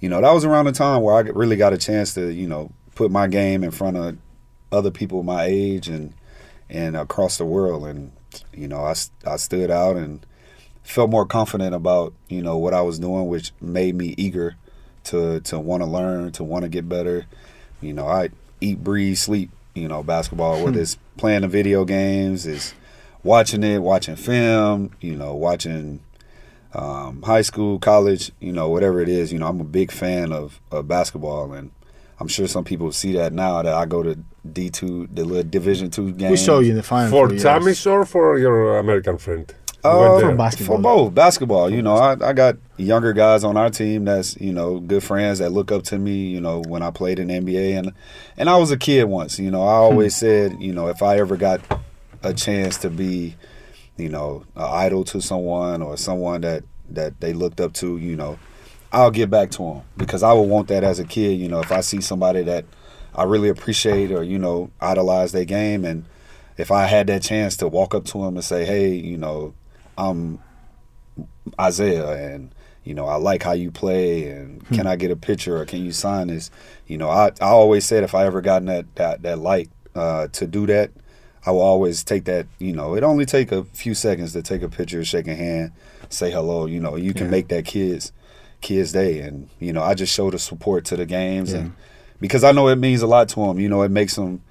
you 0.00 0.08
know 0.08 0.20
that 0.20 0.32
was 0.32 0.44
around 0.44 0.66
the 0.66 0.72
time 0.72 1.02
where 1.02 1.14
I 1.14 1.20
really 1.20 1.56
got 1.56 1.72
a 1.72 1.78
chance 1.78 2.14
to, 2.14 2.30
you 2.30 2.48
know, 2.48 2.72
put 2.94 3.10
my 3.10 3.26
game 3.26 3.62
in 3.62 3.70
front 3.70 3.96
of 3.96 4.18
other 4.72 4.90
people 4.90 5.22
my 5.22 5.44
age 5.44 5.88
and 5.88 6.14
and 6.68 6.96
across 6.96 7.38
the 7.38 7.44
world, 7.44 7.86
and 7.86 8.12
you 8.52 8.68
know 8.68 8.84
I 8.84 8.94
I 9.26 9.36
stood 9.36 9.70
out 9.70 9.96
and 9.96 10.24
felt 10.90 11.10
more 11.10 11.24
confident 11.24 11.74
about 11.74 12.12
you 12.28 12.42
know 12.42 12.58
what 12.58 12.74
I 12.74 12.82
was 12.82 12.98
doing, 12.98 13.28
which 13.28 13.52
made 13.60 13.94
me 13.94 14.14
eager 14.18 14.56
to 15.04 15.40
to 15.40 15.58
want 15.58 15.82
to 15.82 15.86
learn, 15.86 16.32
to 16.32 16.44
want 16.44 16.64
to 16.64 16.68
get 16.68 16.88
better. 16.88 17.26
You 17.80 17.92
know, 17.92 18.06
I 18.06 18.30
eat, 18.60 18.84
breathe, 18.84 19.16
sleep. 19.16 19.50
You 19.74 19.88
know, 19.88 20.02
basketball. 20.02 20.62
Whether 20.64 20.80
it's 20.80 20.98
playing 21.16 21.42
the 21.42 21.48
video 21.48 21.84
games, 21.84 22.44
is 22.44 22.74
watching 23.22 23.62
it, 23.62 23.78
watching 23.78 24.16
film. 24.16 24.90
You 25.00 25.14
know, 25.14 25.34
watching 25.34 26.00
um, 26.74 27.22
high 27.22 27.42
school, 27.42 27.78
college. 27.78 28.32
You 28.40 28.52
know, 28.52 28.68
whatever 28.68 29.00
it 29.00 29.08
is. 29.08 29.32
You 29.32 29.38
know, 29.38 29.46
I'm 29.46 29.60
a 29.60 29.64
big 29.64 29.92
fan 29.92 30.32
of, 30.32 30.60
of 30.72 30.88
basketball, 30.88 31.52
and 31.52 31.70
I'm 32.18 32.28
sure 32.28 32.48
some 32.48 32.64
people 32.64 32.90
see 32.92 33.12
that 33.12 33.32
now 33.32 33.62
that 33.62 33.72
I 33.72 33.86
go 33.86 34.02
to 34.02 34.18
D 34.52 34.70
two, 34.70 35.08
the 35.12 35.24
little 35.24 35.48
Division 35.48 35.88
two 35.88 36.12
games. 36.12 36.32
We 36.32 36.36
saw 36.36 36.58
you 36.58 36.70
in 36.70 36.76
the 36.76 36.82
final. 36.82 37.10
For 37.10 37.30
years. 37.30 37.44
Tsamis 37.44 37.90
or 37.90 38.04
for 38.04 38.38
your 38.38 38.78
American 38.78 39.18
friend? 39.18 39.54
You 39.84 39.90
Uh, 39.90 40.20
for 40.20 40.34
basketball. 40.34 40.76
For 40.76 40.82
both 40.82 41.14
basketball, 41.14 41.70
you 41.70 41.82
know, 41.82 41.94
I, 41.94 42.12
I 42.20 42.32
got 42.32 42.56
younger 42.76 43.12
guys 43.12 43.44
on 43.44 43.56
our 43.56 43.70
team 43.70 44.04
that's 44.04 44.36
you 44.38 44.52
know 44.52 44.80
good 44.80 45.02
friends 45.02 45.38
that 45.38 45.50
look 45.50 45.72
up 45.72 45.84
to 45.84 45.98
me. 45.98 46.28
You 46.28 46.40
know, 46.40 46.62
when 46.68 46.82
I 46.82 46.90
played 46.90 47.18
in 47.18 47.28
the 47.28 47.34
NBA 47.34 47.78
and 47.78 47.92
and 48.36 48.50
I 48.50 48.56
was 48.56 48.70
a 48.70 48.76
kid 48.76 49.04
once. 49.04 49.38
You 49.38 49.50
know, 49.50 49.62
I 49.62 49.74
always 49.74 50.14
said, 50.14 50.56
you 50.60 50.72
know, 50.72 50.88
if 50.88 51.02
I 51.02 51.18
ever 51.18 51.36
got 51.36 51.60
a 52.22 52.34
chance 52.34 52.76
to 52.78 52.90
be, 52.90 53.36
you 53.96 54.08
know, 54.08 54.44
an 54.56 54.62
idol 54.64 55.04
to 55.04 55.20
someone 55.20 55.82
or 55.82 55.96
someone 55.96 56.42
that 56.42 56.64
that 56.90 57.20
they 57.20 57.32
looked 57.32 57.60
up 57.60 57.72
to, 57.74 57.96
you 57.96 58.16
know, 58.16 58.38
I'll 58.92 59.10
get 59.10 59.30
back 59.30 59.50
to 59.52 59.58
them 59.58 59.82
because 59.96 60.22
I 60.22 60.32
would 60.32 60.48
want 60.48 60.68
that 60.68 60.84
as 60.84 60.98
a 60.98 61.04
kid. 61.04 61.38
You 61.38 61.48
know, 61.48 61.60
if 61.60 61.72
I 61.72 61.80
see 61.80 62.00
somebody 62.00 62.42
that 62.42 62.64
I 63.14 63.24
really 63.24 63.48
appreciate 63.48 64.12
or 64.12 64.22
you 64.22 64.38
know 64.38 64.70
idolize 64.80 65.32
their 65.32 65.44
game, 65.44 65.84
and 65.84 66.04
if 66.58 66.70
I 66.70 66.84
had 66.84 67.06
that 67.06 67.22
chance 67.22 67.56
to 67.58 67.68
walk 67.68 67.94
up 67.94 68.04
to 68.06 68.18
them 68.24 68.36
and 68.36 68.44
say, 68.44 68.64
hey, 68.64 68.94
you 68.94 69.16
know, 69.16 69.54
I'm 70.00 70.40
Isaiah, 71.60 72.10
and 72.34 72.54
you 72.84 72.94
know, 72.94 73.06
I 73.06 73.16
like 73.16 73.42
how 73.42 73.52
you 73.52 73.70
play, 73.70 74.30
and 74.30 74.66
can 74.68 74.86
I 74.86 74.96
get 74.96 75.10
a 75.10 75.16
picture 75.16 75.58
or 75.58 75.64
can 75.66 75.84
you 75.84 75.92
sign 75.92 76.28
this? 76.28 76.50
You 76.86 76.96
know, 76.98 77.10
I, 77.10 77.26
I 77.40 77.48
always 77.48 77.84
said 77.84 78.02
if 78.04 78.14
I 78.14 78.24
ever 78.24 78.40
gotten 78.40 78.66
that 78.66 78.94
that 78.96 79.22
that 79.22 79.38
light 79.38 79.70
uh, 79.94 80.28
to 80.28 80.46
do 80.46 80.66
that, 80.66 80.90
I 81.44 81.50
will 81.50 81.60
always 81.60 82.02
take 82.02 82.24
that. 82.24 82.46
You 82.58 82.72
know, 82.72 82.94
it 82.94 83.02
only 83.02 83.26
take 83.26 83.52
a 83.52 83.64
few 83.64 83.94
seconds 83.94 84.32
to 84.32 84.42
take 84.42 84.62
a 84.62 84.68
picture, 84.68 85.04
shake 85.04 85.28
a 85.28 85.34
hand, 85.34 85.72
say 86.08 86.30
hello. 86.30 86.66
You 86.66 86.80
know, 86.80 86.96
you 86.96 87.12
can 87.12 87.26
Yeah. 87.26 87.30
make 87.30 87.48
that 87.48 87.64
kids 87.64 88.12
kids 88.62 88.92
day, 88.92 89.20
and 89.20 89.48
you 89.58 89.72
know, 89.72 89.82
I 89.82 89.94
just 89.94 90.12
show 90.14 90.30
the 90.30 90.38
support 90.38 90.84
to 90.86 90.96
the 90.96 91.06
games, 91.06 91.52
Yeah. 91.52 91.58
and 91.60 91.72
because 92.20 92.44
I 92.44 92.52
know 92.52 92.68
it 92.68 92.76
means 92.76 93.02
a 93.02 93.06
lot 93.06 93.28
to 93.30 93.36
them. 93.46 93.58
You 93.60 93.68
know, 93.68 93.82
it 93.82 93.90
makes 93.90 94.16
them. 94.16 94.42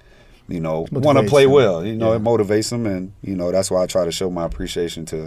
You 0.56 0.60
know, 0.66 0.78
want 0.78 0.90
to 0.90 1.00
Motivates 1.08 1.28
play 1.34 1.44
them. 1.46 1.54
well. 1.58 1.76
You 1.88 1.96
know, 2.00 2.10
Yeah. 2.12 2.18
it 2.18 2.22
motivates 2.30 2.68
them, 2.74 2.82
and 2.94 3.02
you 3.28 3.34
know 3.38 3.48
that's 3.54 3.68
why 3.72 3.80
I 3.84 3.86
try 3.96 4.04
to 4.10 4.14
show 4.20 4.28
my 4.38 4.44
appreciation 4.50 5.00
to, 5.12 5.18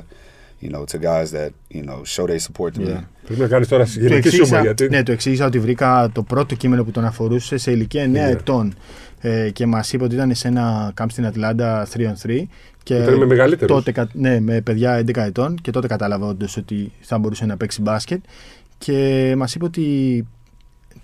you 0.64 0.70
know, 0.74 0.84
to 0.92 0.98
guys 1.12 1.28
that 1.38 1.52
you 1.78 1.84
know 1.88 2.00
show 2.16 2.26
their 2.32 2.42
support 2.48 2.70
to 2.76 2.80
me. 2.80 2.90
Yeah. 2.90 3.04
Πρέπει 3.26 3.42
να 3.42 3.48
κάνεις 3.48 3.68
τώρα 3.68 3.84
Του 3.84 3.90
συγγενική 3.90 4.18
εξήγησα, 4.18 4.46
σούμα 4.46 4.62
γιατί 4.62 4.90
ναι, 4.90 5.04
του 5.04 5.12
εξήγησα 5.12 5.46
ότι 5.46 5.60
βρήκα 5.60 6.10
το 6.14 6.24
πρώτο 6.24 6.56
κείμενο 6.56 6.84
που 6.84 6.92
τον 6.92 7.06
αφορούσε 7.06 7.58
σε 7.58 7.72
ηλικία 7.72 8.04
9 8.04 8.08
Ναι. 8.10 8.30
ετών 8.30 8.74
ε, 9.22 9.50
και 9.50 9.66
μας 9.66 9.94
είπε 9.94 10.04
ότι 10.04 10.16
ήταν 10.16 10.36
σε 10.36 10.48
ένα 10.48 10.94
camp 11.02 11.06
στην 11.10 11.26
Ατλάντα 11.26 11.88
3 11.94 12.00
on 12.00 12.14
3 12.30 12.42
και 12.84 12.96
ήταν 12.96 13.18
με 13.18 13.26
μεγαλύτερους. 13.26 13.76
τότε, 13.76 13.92
κα- 13.92 14.10
ναι, 14.14 14.40
με 14.40 14.62
παιδιά 14.62 14.98
11 14.98 15.18
ετών 15.26 15.56
και 15.62 15.72
τότε 15.72 15.88
κατάλαβα 15.88 16.28
όντως 16.28 16.58
ότι 16.58 16.92
θα 17.02 17.18
μπορούσε 17.18 17.46
να 17.46 17.58
παίξει 17.58 17.82
μπάσκετ 17.82 18.24
και 18.78 19.34
μας 19.38 19.56
είπε 19.56 19.66
ότι 19.66 19.88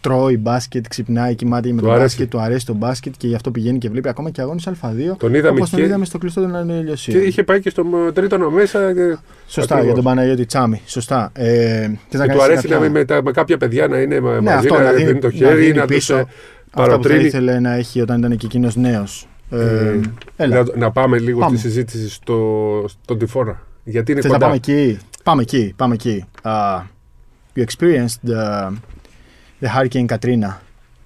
τρώει 0.01 0.37
μπάσκετ, 0.37 0.85
ξυπνάει, 0.87 1.35
κοιμάται 1.35 1.71
με 1.71 1.75
Του 1.81 1.85
το 1.87 1.91
αρέσει. 1.91 2.03
μπάσκετ, 2.05 2.29
του 2.29 2.39
αρέσει 2.39 2.65
το 2.65 2.73
μπάσκετ 2.73 3.13
και 3.17 3.27
γι' 3.27 3.35
αυτό 3.35 3.51
πηγαίνει 3.51 3.77
και 3.77 3.89
βλέπει 3.89 4.09
ακόμα 4.09 4.29
και 4.29 4.41
αγώνες 4.41 4.67
Α2 4.67 5.15
Τον 5.17 5.33
είδαμε 5.33 5.57
όπως 5.57 5.69
τον 5.69 5.79
και- 5.79 5.85
είδαμε 5.85 6.05
στο 6.05 6.17
κλειστό 6.17 6.41
των 6.41 6.51
Και 6.51 6.57
Ανελιωσίων. 6.57 7.23
είχε 7.23 7.43
πάει 7.43 7.59
και 7.61 7.69
στο 7.69 7.83
τρίτο 8.13 8.49
μέσα. 8.51 8.93
Και... 8.93 9.17
Σωστά, 9.47 9.61
Ακριβώς. 9.75 9.83
για 9.85 9.93
τον 9.93 10.03
Παναγιώτη 10.03 10.45
Τσάμι. 10.45 10.81
Σωστά. 10.85 11.29
Ε, 11.33 11.45
θες 11.49 11.89
να 11.89 11.95
Και 12.09 12.17
κάνεις 12.17 12.35
του 12.35 12.41
αρέσει 12.43 12.61
κάποια- 12.61 12.79
να 12.79 12.85
είναι 12.85 12.99
με, 12.99 13.05
τα- 13.05 13.23
με 13.23 13.31
κάποια 13.31 13.57
παιδιά 13.57 13.87
να 13.87 13.99
είναι 13.99 14.19
μα- 14.19 14.33
ναι, 14.33 14.39
μαζί, 14.41 14.57
αυτό, 14.57 14.73
να, 14.73 14.83
να 14.83 14.91
δίνει 14.91 15.19
το 15.19 15.27
να 15.27 15.33
χέρι, 15.33 15.59
δίνει 15.59 15.77
να, 15.77 15.85
τους 15.85 15.95
πίσω 15.95 16.15
ε, 16.15 16.19
αυτά 16.19 16.33
που 16.71 16.79
θα 16.81 16.81
παροτρύνει. 16.87 17.23
ήθελε 17.23 17.59
να 17.59 17.73
έχει 17.73 18.01
όταν 18.01 18.19
ήταν 18.19 18.37
και 18.37 18.45
εκείνος 18.45 18.75
νέος. 18.75 19.27
Ε, 19.51 19.99
έλα. 20.35 20.55
Να, 20.55 20.65
να 20.77 20.91
πάμε 20.91 21.19
λίγο 21.19 21.39
Πάμε. 21.39 21.57
στη 21.57 21.67
συζήτηση 21.67 22.09
στο, 22.09 22.37
στον 23.03 23.17
Τυφώνα. 23.17 23.61
Γιατί 23.83 24.11
είναι 24.11 24.21
Θες 24.21 24.31
να 24.31 24.37
κοντά. 24.37 24.45
πάμε 24.51 24.59
εκεί; 24.65 24.97
Πάμε 25.23 25.41
εκεί. 25.41 25.73
Πάμε 25.75 25.93
εκεί. 25.93 26.25
Uh, 26.43 26.81
you 27.55 27.63
experienced 27.63 28.29
the, 28.29 28.67
the 29.61 29.69
Hurricane 29.69 30.07
Katrina 30.07 30.59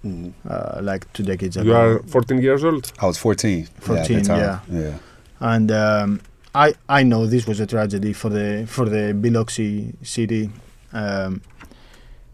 Mhm. 0.05 0.33
uh, 0.49 0.81
like 0.81 1.11
two 1.13 1.23
decades 1.23 1.55
ago. 1.57 1.65
You 1.69 1.75
are 1.75 1.99
14 2.03 2.41
years 2.41 2.63
old. 2.63 2.91
I 2.99 3.05
was 3.05 3.17
14. 3.17 3.67
14, 3.79 4.17
the 4.19 4.23
time. 4.25 4.39
yeah. 4.39 4.59
yeah. 4.69 4.97
and 5.39 5.71
um, 5.71 6.19
I 6.53 6.73
I 6.89 7.03
know 7.03 7.25
this 7.25 7.47
was 7.47 7.59
a 7.61 7.65
tragedy 7.65 8.11
for 8.13 8.29
the 8.29 8.65
for 8.67 8.85
the 8.89 9.13
Biloxi 9.13 9.93
city. 10.03 10.49
Um, 10.91 11.41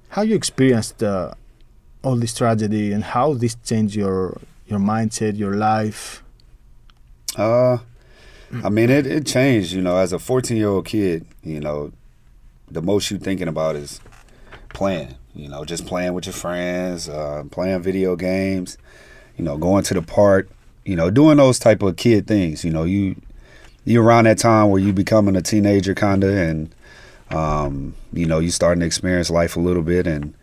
how 0.09 0.23
you 0.23 0.35
experienced 0.35 1.03
uh, 1.03 1.31
all 2.03 2.15
this 2.15 2.33
tragedy 2.33 2.91
and 2.91 3.03
how 3.03 3.33
this 3.35 3.55
changed 3.63 3.95
your 3.95 4.37
your 4.67 4.79
mindset, 4.79 5.37
your 5.37 5.53
life. 5.55 6.23
Uh, 7.37 7.77
I 8.63 8.69
mean, 8.69 8.89
it, 8.89 9.05
it 9.05 9.25
changed. 9.27 9.73
You 9.73 9.81
know, 9.81 9.97
as 9.97 10.11
a 10.11 10.19
14 10.19 10.57
year 10.57 10.67
old 10.69 10.85
kid, 10.85 11.25
you 11.43 11.59
know, 11.59 11.91
the 12.71 12.81
most 12.81 13.11
you 13.11 13.19
thinking 13.19 13.47
about 13.47 13.75
is 13.75 14.01
playing. 14.79 15.13
You 15.35 15.49
know, 15.49 15.65
just 15.65 15.85
playing 15.85 16.13
with 16.13 16.25
your 16.25 16.33
friends, 16.33 17.09
uh, 17.09 17.43
playing 17.51 17.81
video 17.81 18.15
games. 18.15 18.77
You 19.37 19.43
know, 19.43 19.57
going 19.57 19.83
to 19.83 19.93
the 19.93 20.01
park. 20.01 20.49
You 20.85 20.95
know, 20.95 21.11
doing 21.11 21.37
those 21.37 21.59
type 21.59 21.83
of 21.83 21.97
kid 21.97 22.25
things. 22.25 22.63
You 22.63 22.71
know, 22.71 22.85
you 22.85 23.21
you 23.85 24.01
around 24.01 24.23
that 24.23 24.37
time 24.37 24.69
where 24.69 24.81
you 24.81 24.93
becoming 24.93 25.35
a 25.35 25.41
teenager, 25.41 25.93
kinda, 25.93 26.29
and 26.29 26.73
um, 27.29 27.93
you 28.13 28.25
know, 28.25 28.39
you 28.39 28.51
starting 28.51 28.79
to 28.79 28.85
experience 28.85 29.29
life 29.29 29.57
a 29.57 29.59
little 29.59 29.83
bit, 29.83 30.07
and 30.07 30.33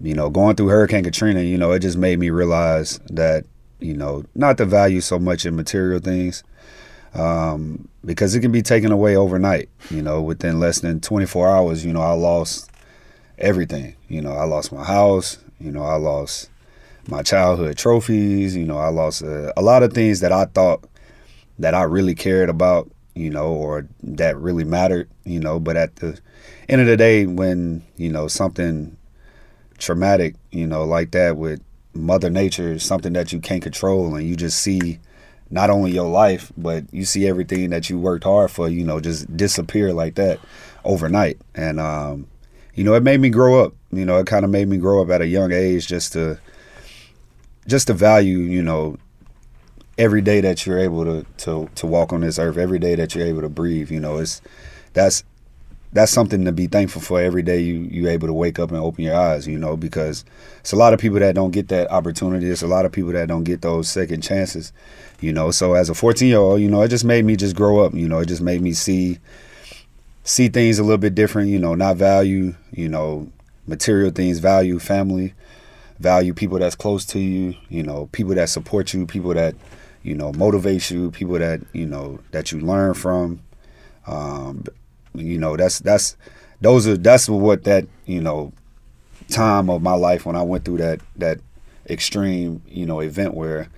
you 0.00 0.14
know, 0.14 0.28
going 0.28 0.54
through 0.54 0.68
Hurricane 0.68 1.04
Katrina, 1.04 1.40
you 1.40 1.56
know, 1.56 1.72
it 1.72 1.80
just 1.80 1.96
made 1.96 2.18
me 2.18 2.28
realize 2.30 3.00
that 3.10 3.46
you 3.80 3.96
know, 3.96 4.22
not 4.34 4.58
to 4.58 4.66
value 4.66 5.00
so 5.00 5.18
much 5.18 5.46
in 5.46 5.56
material 5.56 6.00
things, 6.00 6.44
um, 7.14 7.88
because 8.04 8.34
it 8.34 8.40
can 8.40 8.52
be 8.52 8.60
taken 8.60 8.92
away 8.92 9.16
overnight. 9.16 9.70
You 9.90 10.02
know, 10.02 10.20
within 10.20 10.60
less 10.60 10.80
than 10.80 11.00
24 11.00 11.48
hours, 11.48 11.86
you 11.86 11.94
know, 11.94 12.02
I 12.02 12.12
lost 12.12 12.70
everything. 13.40 13.96
You 14.08 14.20
know, 14.22 14.32
I 14.32 14.44
lost 14.44 14.72
my 14.72 14.84
house. 14.84 15.38
You 15.58 15.70
know, 15.70 15.82
I 15.82 15.96
lost 15.96 16.50
my 17.08 17.22
childhood 17.22 17.76
trophies. 17.76 18.56
You 18.56 18.64
know, 18.64 18.78
I 18.78 18.88
lost 18.88 19.22
uh, 19.22 19.52
a 19.56 19.62
lot 19.62 19.82
of 19.82 19.92
things 19.92 20.20
that 20.20 20.32
I 20.32 20.46
thought 20.46 20.84
that 21.58 21.74
I 21.74 21.82
really 21.82 22.14
cared 22.14 22.48
about. 22.48 22.90
You 23.14 23.28
know, 23.28 23.48
or 23.48 23.86
that 24.02 24.36
really 24.38 24.64
mattered. 24.64 25.08
You 25.24 25.40
know, 25.40 25.58
but 25.58 25.76
at 25.76 25.96
the 25.96 26.18
end 26.68 26.80
of 26.80 26.86
the 26.86 26.96
day, 26.96 27.26
when 27.26 27.82
you 27.96 28.10
know 28.10 28.28
something 28.28 28.96
traumatic, 29.78 30.36
you 30.50 30.66
know, 30.66 30.84
like 30.84 31.10
that 31.12 31.36
with 31.36 31.60
Mother 31.94 32.30
Nature 32.30 32.78
something 32.78 33.12
that 33.14 33.32
you 33.32 33.40
can't 33.40 33.62
control, 33.62 34.14
and 34.14 34.26
you 34.26 34.36
just 34.36 34.60
see 34.60 35.00
not 35.50 35.70
only 35.70 35.90
your 35.90 36.08
life, 36.08 36.52
but 36.56 36.84
you 36.92 37.04
see 37.04 37.26
everything 37.26 37.70
that 37.70 37.90
you 37.90 37.98
worked 37.98 38.24
hard 38.24 38.50
for, 38.50 38.68
you 38.68 38.84
know, 38.84 39.00
just 39.00 39.36
disappear 39.36 39.92
like 39.92 40.14
that 40.14 40.38
overnight. 40.84 41.38
And 41.54 41.80
um, 41.80 42.28
you 42.74 42.84
know, 42.84 42.94
it 42.94 43.02
made 43.02 43.20
me 43.20 43.30
grow 43.30 43.64
up. 43.64 43.74
You 43.92 44.04
know, 44.04 44.18
it 44.18 44.26
kind 44.26 44.44
of 44.44 44.50
made 44.50 44.68
me 44.68 44.76
grow 44.76 45.02
up 45.02 45.10
at 45.10 45.20
a 45.20 45.26
young 45.26 45.52
age, 45.52 45.86
just 45.86 46.12
to 46.12 46.38
just 47.66 47.88
to 47.88 47.94
value, 47.94 48.38
you 48.38 48.62
know, 48.62 48.96
every 49.98 50.22
day 50.22 50.40
that 50.40 50.66
you're 50.66 50.78
able 50.78 51.04
to 51.04 51.26
to 51.44 51.68
to 51.74 51.86
walk 51.86 52.12
on 52.12 52.20
this 52.20 52.38
earth, 52.38 52.56
every 52.56 52.78
day 52.78 52.94
that 52.94 53.14
you're 53.14 53.26
able 53.26 53.42
to 53.42 53.48
breathe. 53.48 53.90
You 53.90 54.00
know, 54.00 54.18
it's 54.18 54.40
that's 54.92 55.24
that's 55.92 56.12
something 56.12 56.44
to 56.44 56.52
be 56.52 56.66
thankful 56.66 57.02
for 57.02 57.20
every 57.20 57.42
day 57.42 57.60
you 57.60 57.80
you 57.90 58.08
able 58.08 58.28
to 58.28 58.32
wake 58.32 58.58
up 58.58 58.70
and 58.70 58.78
open 58.78 59.04
your 59.04 59.16
eyes 59.16 59.46
you 59.46 59.58
know 59.58 59.76
because 59.76 60.24
it's 60.60 60.72
a 60.72 60.76
lot 60.76 60.94
of 60.94 61.00
people 61.00 61.18
that 61.18 61.34
don't 61.34 61.50
get 61.50 61.68
that 61.68 61.90
opportunity 61.90 62.48
it's 62.48 62.62
a 62.62 62.66
lot 62.66 62.86
of 62.86 62.92
people 62.92 63.10
that 63.12 63.26
don't 63.26 63.44
get 63.44 63.62
those 63.62 63.88
second 63.88 64.22
chances 64.22 64.72
you 65.20 65.32
know 65.32 65.50
so 65.50 65.74
as 65.74 65.90
a 65.90 65.94
14 65.94 66.28
year 66.28 66.38
old 66.38 66.60
you 66.60 66.68
know 66.68 66.82
it 66.82 66.88
just 66.88 67.04
made 67.04 67.24
me 67.24 67.34
just 67.34 67.56
grow 67.56 67.80
up 67.80 67.92
you 67.92 68.08
know 68.08 68.20
it 68.20 68.26
just 68.26 68.42
made 68.42 68.60
me 68.60 68.72
see 68.72 69.18
see 70.24 70.48
things 70.48 70.78
a 70.78 70.82
little 70.82 70.98
bit 70.98 71.14
different. 71.14 71.50
You 71.50 71.58
know, 71.58 71.74
not 71.74 71.96
value 71.96 72.54
you 72.72 72.88
know 72.88 73.30
material 73.66 74.10
things, 74.10 74.38
value 74.38 74.78
family, 74.78 75.34
value 75.98 76.34
people 76.34 76.58
that's 76.58 76.74
close 76.74 77.04
to 77.06 77.18
you. 77.18 77.54
You 77.68 77.82
know, 77.82 78.08
people 78.12 78.34
that 78.34 78.48
support 78.48 78.92
you, 78.92 79.06
people 79.06 79.34
that 79.34 79.54
you 80.02 80.14
know 80.14 80.32
motivate 80.32 80.90
you, 80.90 81.10
people 81.10 81.38
that 81.38 81.60
you 81.72 81.86
know 81.86 82.20
that 82.32 82.52
you 82.52 82.60
learn 82.60 82.94
from. 82.94 83.40
Um, 84.06 84.64
you 85.14 85.38
know, 85.38 85.56
that's 85.56 85.78
that's 85.80 86.16
those 86.60 86.86
are 86.86 86.96
that's 86.96 87.28
what 87.28 87.64
that 87.64 87.86
you 88.06 88.20
know 88.20 88.52
time 89.28 89.70
of 89.70 89.82
my 89.82 89.94
life 89.94 90.26
when 90.26 90.36
I 90.36 90.42
went 90.42 90.64
through 90.64 90.78
that 90.78 91.00
that 91.16 91.38
extreme 91.88 92.62
you 92.68 92.86
know 92.86 93.00
event 93.00 93.34
where 93.34 93.68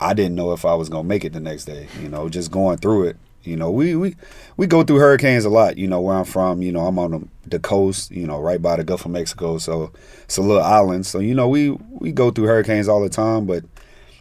I 0.00 0.14
didn't 0.14 0.36
know 0.36 0.52
if 0.52 0.64
I 0.64 0.74
was 0.74 0.88
gonna 0.88 1.08
make 1.08 1.24
it 1.24 1.32
the 1.32 1.40
next 1.40 1.64
day. 1.64 1.88
You 2.00 2.08
know, 2.08 2.28
just 2.28 2.50
going 2.50 2.78
through 2.78 3.08
it. 3.08 3.16
You 3.48 3.56
know, 3.56 3.70
we 3.70 3.96
we 3.96 4.14
we 4.56 4.66
go 4.66 4.82
through 4.82 4.98
hurricanes 4.98 5.44
a 5.44 5.50
lot. 5.50 5.78
You 5.78 5.88
know, 5.88 6.00
where 6.00 6.16
I'm 6.16 6.24
from. 6.24 6.62
You 6.62 6.72
know, 6.72 6.86
I'm 6.86 6.98
on 6.98 7.10
the, 7.10 7.28
the 7.46 7.58
coast. 7.58 8.10
You 8.10 8.26
know, 8.26 8.38
right 8.40 8.60
by 8.60 8.76
the 8.76 8.84
Gulf 8.84 9.04
of 9.04 9.10
Mexico. 9.10 9.58
So 9.58 9.92
it's 10.24 10.36
a 10.36 10.42
little 10.42 10.62
island. 10.62 11.06
So 11.06 11.18
you 11.18 11.34
know, 11.34 11.48
we 11.48 11.70
we 11.90 12.12
go 12.12 12.30
through 12.30 12.46
hurricanes 12.46 12.88
all 12.88 13.00
the 13.00 13.08
time. 13.08 13.46
But 13.46 13.64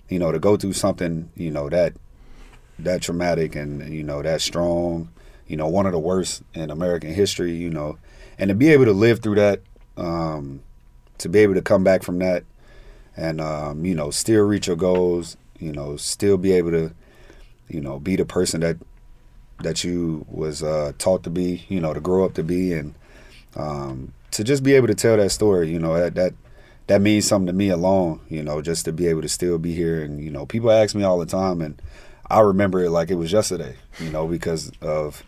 you 0.10 0.19
know, 0.19 0.31
to 0.31 0.39
go 0.39 0.57
through 0.57 0.74
something 0.74 1.29
you 1.36 1.51
know 1.51 1.69
that 1.69 1.93
that 2.79 3.01
traumatic 3.01 3.55
and 3.55 3.93
you 3.93 4.03
know 4.03 4.22
that 4.22 4.41
strong. 4.41 5.10
You 5.48 5.55
know, 5.55 5.67
one 5.67 5.86
of 5.86 5.93
the 5.93 6.00
worst 6.00 6.43
in 6.53 6.72
American 6.72 7.13
history. 7.13 7.53
You 7.53 7.69
know, 7.69 7.98
and 8.39 8.50
to 8.50 8.55
be 8.55 8.69
able 8.69 8.86
to 8.86 8.93
live 8.93 9.22
through 9.22 9.36
that, 9.36 9.62
um, 9.98 10.62
to 11.19 11.29
be 11.29 11.39
able 11.39 11.53
to 11.53 11.62
come 11.62 11.84
back 11.84 12.03
from 12.03 12.19
that, 12.19 12.43
and 13.15 13.41
um, 13.41 13.86
you 13.86 13.96
know, 13.96 14.10
still 14.10 14.46
reach 14.46 14.67
your 14.67 14.75
goals 14.75 15.38
you 15.60 15.72
know, 15.72 15.98
still 15.98 16.38
be 16.38 16.51
able 16.53 16.72
to, 16.72 16.93
you 17.67 17.81
know, 17.81 18.00
be 18.00 18.15
the 18.15 18.25
person 18.25 18.62
that 18.62 18.77
that 19.63 19.83
you 19.83 20.25
was 20.29 20.63
uh, 20.63 20.93
taught 20.97 21.23
to 21.23 21.29
be, 21.29 21.65
you 21.67 21.79
know, 21.79 21.93
to 21.93 21.99
grow 21.99 22.25
up 22.25 22.33
to 22.35 22.43
be, 22.43 22.73
and 22.73 22.93
um, 23.55 24.13
to 24.31 24.43
just 24.43 24.63
be 24.63 24.73
able 24.73 24.87
to 24.87 24.95
tell 24.95 25.17
that 25.17 25.31
story, 25.31 25.69
you 25.69 25.79
know, 25.79 25.95
that 25.95 26.15
that 26.15 26.33
that 26.87 27.01
means 27.01 27.27
something 27.27 27.47
to 27.47 27.53
me 27.53 27.69
alone, 27.69 28.21
you 28.29 28.43
know, 28.43 28.61
just 28.61 28.85
to 28.85 28.93
be 28.93 29.07
able 29.07 29.21
to 29.21 29.29
still 29.29 29.57
be 29.57 29.73
here, 29.73 30.01
and 30.03 30.23
you 30.23 30.31
know, 30.31 30.45
people 30.45 30.71
ask 30.71 30.95
me 30.95 31.03
all 31.03 31.19
the 31.19 31.25
time, 31.25 31.61
and 31.61 31.81
I 32.29 32.39
remember 32.41 32.83
it 32.83 32.91
like 32.91 33.09
it 33.09 33.15
was 33.15 33.31
yesterday, 33.31 33.75
you 33.99 34.09
know, 34.09 34.27
because 34.27 34.71
of 34.81 35.23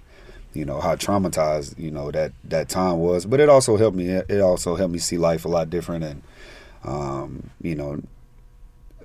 you 0.53 0.65
know 0.65 0.81
how 0.81 0.95
traumatized 0.95 1.77
you 1.77 1.91
know 1.91 2.11
that 2.11 2.33
that 2.43 2.69
time 2.69 2.99
was. 2.99 3.25
But 3.25 3.39
it 3.39 3.49
also 3.49 3.77
helped 3.77 3.97
me 3.97 4.09
it 4.09 4.41
also 4.41 4.75
helped 4.75 4.93
me 4.93 4.99
see 4.99 5.17
life 5.17 5.45
a 5.45 5.49
lot 5.49 5.69
different 5.69 6.03
and 6.03 6.23
um, 6.83 7.49
you 7.61 7.75
know 7.75 8.01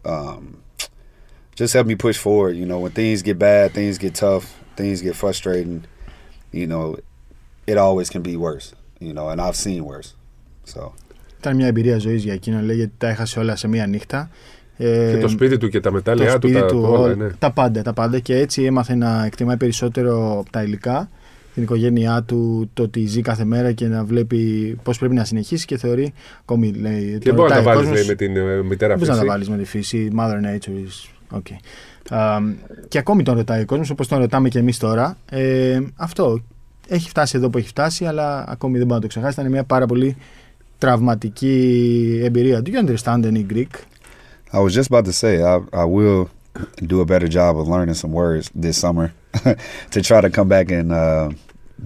um, 0.05 0.63
just 1.61 1.73
help 1.77 1.87
me 1.87 1.97
push 2.07 2.19
forward. 2.27 2.55
You 2.61 2.67
know, 2.71 2.79
when 2.85 2.93
things 3.01 3.23
get 3.23 3.39
bad, 3.39 3.73
things 3.79 3.97
get 4.05 4.15
tough, 4.15 4.45
things 4.77 5.01
get 5.07 5.15
frustrating. 5.23 5.85
You 6.61 6.67
know, 6.73 6.85
it 7.67 7.77
always 7.87 8.09
can 8.15 8.23
be 8.31 8.37
worse. 8.37 8.67
You 9.07 9.13
know, 9.17 9.27
and 9.33 9.41
I've 9.41 9.57
seen 9.57 9.85
worse. 9.85 10.15
So. 10.65 10.93
Ήταν 11.39 11.57
μια 11.57 11.67
εμπειρία 11.67 11.99
ζωής 11.99 12.25
για 12.25 12.33
εκείνον, 12.33 12.65
λέει, 12.65 12.77
γιατί 12.77 12.93
τα 12.99 13.09
έχασε 13.09 13.39
όλα 13.39 13.57
σε 13.57 13.69
μία 13.69 13.87
νύχτα. 13.87 14.31
Ε, 14.77 15.11
και 15.15 15.21
το 15.21 15.29
σπίτι 15.29 15.57
του 15.57 15.69
και 15.69 15.81
τα 15.81 15.93
μετάλλια 15.93 16.39
του, 16.39 16.51
τα, 16.51 16.67
του 16.67 16.87
όλα, 16.89 17.15
ναι. 17.15 17.29
τα 17.39 17.51
πάντα, 17.51 17.83
τα 17.83 17.93
πάντα. 17.93 18.19
Και 18.19 18.37
έτσι 18.37 18.63
έμαθε 18.63 18.95
να 18.95 19.25
εκτιμάει 19.25 19.57
περισσότερο 19.57 20.45
τα 20.51 20.63
υλικά, 20.63 21.11
την 21.55 21.63
οικογένειά 21.63 22.23
του, 22.23 22.71
το 22.75 22.83
ότι 22.83 23.07
ζει 23.07 23.21
κάθε 23.21 23.45
μέρα 23.45 23.73
και 23.73 23.87
να 23.87 24.05
βλέπει 24.05 24.39
πώς 24.83 24.99
πρέπει 24.99 25.15
να 25.15 25.25
συνεχίσει 25.25 25.67
και 25.67 25.77
θεωρεί 25.77 26.13
ακόμη. 26.41 26.73
Λέει, 26.73 27.19
και 27.19 27.33
μπορεί 27.33 27.49
να 27.51 27.57
τα 27.57 27.63
βάλεις 27.63 28.07
με 28.07 28.15
την 28.15 28.37
ε, 28.37 28.63
μητέρα 28.63 28.99
φύση. 28.99 29.07
Μπορείς 29.07 29.09
να 29.09 29.17
τα 29.17 29.25
βάλεις 29.25 29.49
με 29.49 29.57
τη 29.57 29.65
φύση. 29.65 30.11
Mother 30.19 30.41
Nature 30.41 30.87
is 30.87 31.14
Okay. 31.37 31.57
και 32.89 32.99
ακόμη 32.99 33.23
τον 33.23 33.37
ρωτάει 33.37 33.61
ο 33.61 33.65
κόσμο, 33.65 33.85
όπω 33.91 34.07
τον 34.07 34.19
ρωτάμε 34.19 34.49
και 34.49 34.59
εμεί 34.59 34.75
τώρα. 34.75 35.17
Ε, 35.31 35.81
αυτό 35.97 36.41
έχει 36.89 37.09
φτάσει 37.09 37.37
εδώ 37.37 37.51
που 37.51 37.59
έχει 37.59 37.69
φτάσει, 37.69 38.05
αλλά 38.05 38.45
ακόμη 38.49 38.79
δεν 38.79 38.87
μπορεί 38.87 39.01
να 39.01 39.01
το 39.01 39.07
ξεχάσει. 39.07 39.41
Ήταν 39.41 39.51
μια 39.51 39.65
πάρα 39.65 39.87
πολύ 39.87 40.17
τραυματική 40.79 42.21
εμπειρία. 42.25 42.63
Do 42.65 42.69
you 42.69 42.89
understand 42.89 43.25
any 43.25 43.53
Greek? 43.53 43.75
I 44.53 44.61
was 44.61 44.73
just 44.75 44.89
about 44.91 45.05
to 45.05 45.13
say, 45.13 45.43
I, 45.43 45.55
I 45.83 45.85
will 45.85 46.29
do 46.93 47.01
a 47.01 47.07
better 47.13 47.29
job 47.39 47.57
of 47.61 47.67
learning 47.75 47.95
some 47.95 48.13
words 48.13 48.51
this 48.55 48.77
summer 48.85 49.13
to 49.91 49.99
try 50.09 50.21
to 50.21 50.31
come 50.31 50.49
back 50.49 50.71
and 50.71 50.93
uh, 50.93 51.31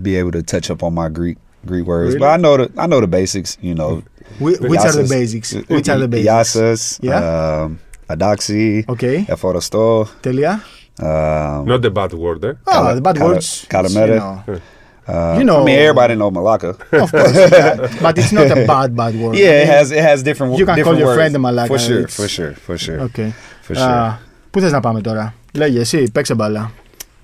be 0.07 0.17
able 0.21 0.33
to 0.38 0.43
touch 0.43 0.71
up 0.73 0.83
on 0.83 0.93
my 0.95 1.09
Greek 1.09 1.38
Greek 1.71 1.87
words. 1.87 2.14
Really? 2.14 2.21
But 2.23 2.31
I 2.37 2.37
know 2.45 2.55
the 2.61 2.67
I 2.83 2.87
know 2.90 3.00
the 3.00 3.12
basics. 3.21 3.50
You 3.69 3.75
know, 3.81 4.02
which, 4.38 4.61
which 4.61 4.81
are 4.81 4.93
the 4.93 5.09
basics? 5.19 5.49
Which 5.75 5.88
are 5.88 5.99
the 5.99 6.09
basics? 6.09 6.31
Yasas. 6.31 6.83
Yeah. 7.09 7.21
Um, 7.62 7.78
Adaxi, 8.09 8.83
okay. 8.87 9.25
Εφοροστό. 9.27 10.09
Τέλεια. 10.21 10.61
Um, 11.00 11.65
Not 11.67 11.83
the 11.83 11.91
bad 11.91 12.12
word, 12.12 12.45
eh? 12.45 12.55
Oh, 12.65 12.73
Kala, 12.73 12.95
the 12.95 13.00
bad 13.00 13.17
Kala, 13.17 13.31
words. 13.31 13.67
Kalamere. 13.69 14.15
You 14.15 14.21
know. 14.21 14.61
Uh, 15.09 15.37
you 15.38 15.45
know, 15.49 15.62
I 15.62 15.65
mean, 15.65 15.79
everybody 15.79 16.15
know 16.21 16.31
Malacca. 16.31 16.71
Of 17.05 17.11
course, 17.11 17.35
yeah. 17.35 18.03
but 18.05 18.15
it's 18.19 18.33
not 18.38 18.50
a 18.57 18.67
bad 18.73 18.91
bad 19.00 19.15
word. 19.21 19.35
Yeah, 19.43 19.62
it 19.62 19.69
has 19.75 19.87
it 19.99 20.03
has 20.11 20.19
different. 20.29 20.59
You 20.61 20.67
can 20.67 20.77
different 20.77 20.97
call 20.97 20.99
your 21.03 21.11
words. 21.11 21.19
friend 21.19 21.33
a 21.38 21.41
Malacca. 21.47 21.71
For 21.73 21.81
sure, 21.88 22.05
for 22.19 22.29
sure, 22.37 22.53
for 22.67 22.77
sure. 22.85 22.99
Okay. 23.09 23.31
For 23.67 23.75
sure. 23.75 24.09
Uh, 24.09 24.19
πού 24.50 24.61
θες 24.61 24.73
να 24.73 24.81
πάμε 24.81 25.00
τώρα. 25.00 25.35
Λέγε 25.53 25.81
εσύ, 25.81 26.11
παίξε 26.12 26.35
μπάλα. 26.35 26.71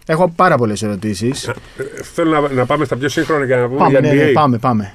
Έχω 0.07 0.29
πάρα 0.29 0.57
πολλές 0.57 0.83
ερωτήσεις. 0.83 1.51
Θέλω 2.15 2.41
να, 2.41 2.49
να 2.49 2.67
πάμε 2.67 2.85
στα 2.85 2.97
πιο 2.97 3.09
σύγχρονα 3.09 3.45
για 3.45 3.57
να 3.57 3.67
πούμε 3.67 3.79
πάμε, 3.79 3.99
για 3.99 4.11
NBA. 4.11 4.15
Ναι, 4.15 4.33
πάμε, 4.33 4.59
πάμε. 4.59 4.95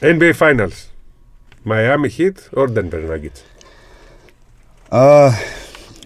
NBA 0.00 0.32
Finals. 0.38 0.78
Miami 1.66 2.08
Heat 2.18 2.58
or 2.58 2.66
Denver 2.66 3.02
Nuggets. 3.10 3.40
Uh, 4.90 5.36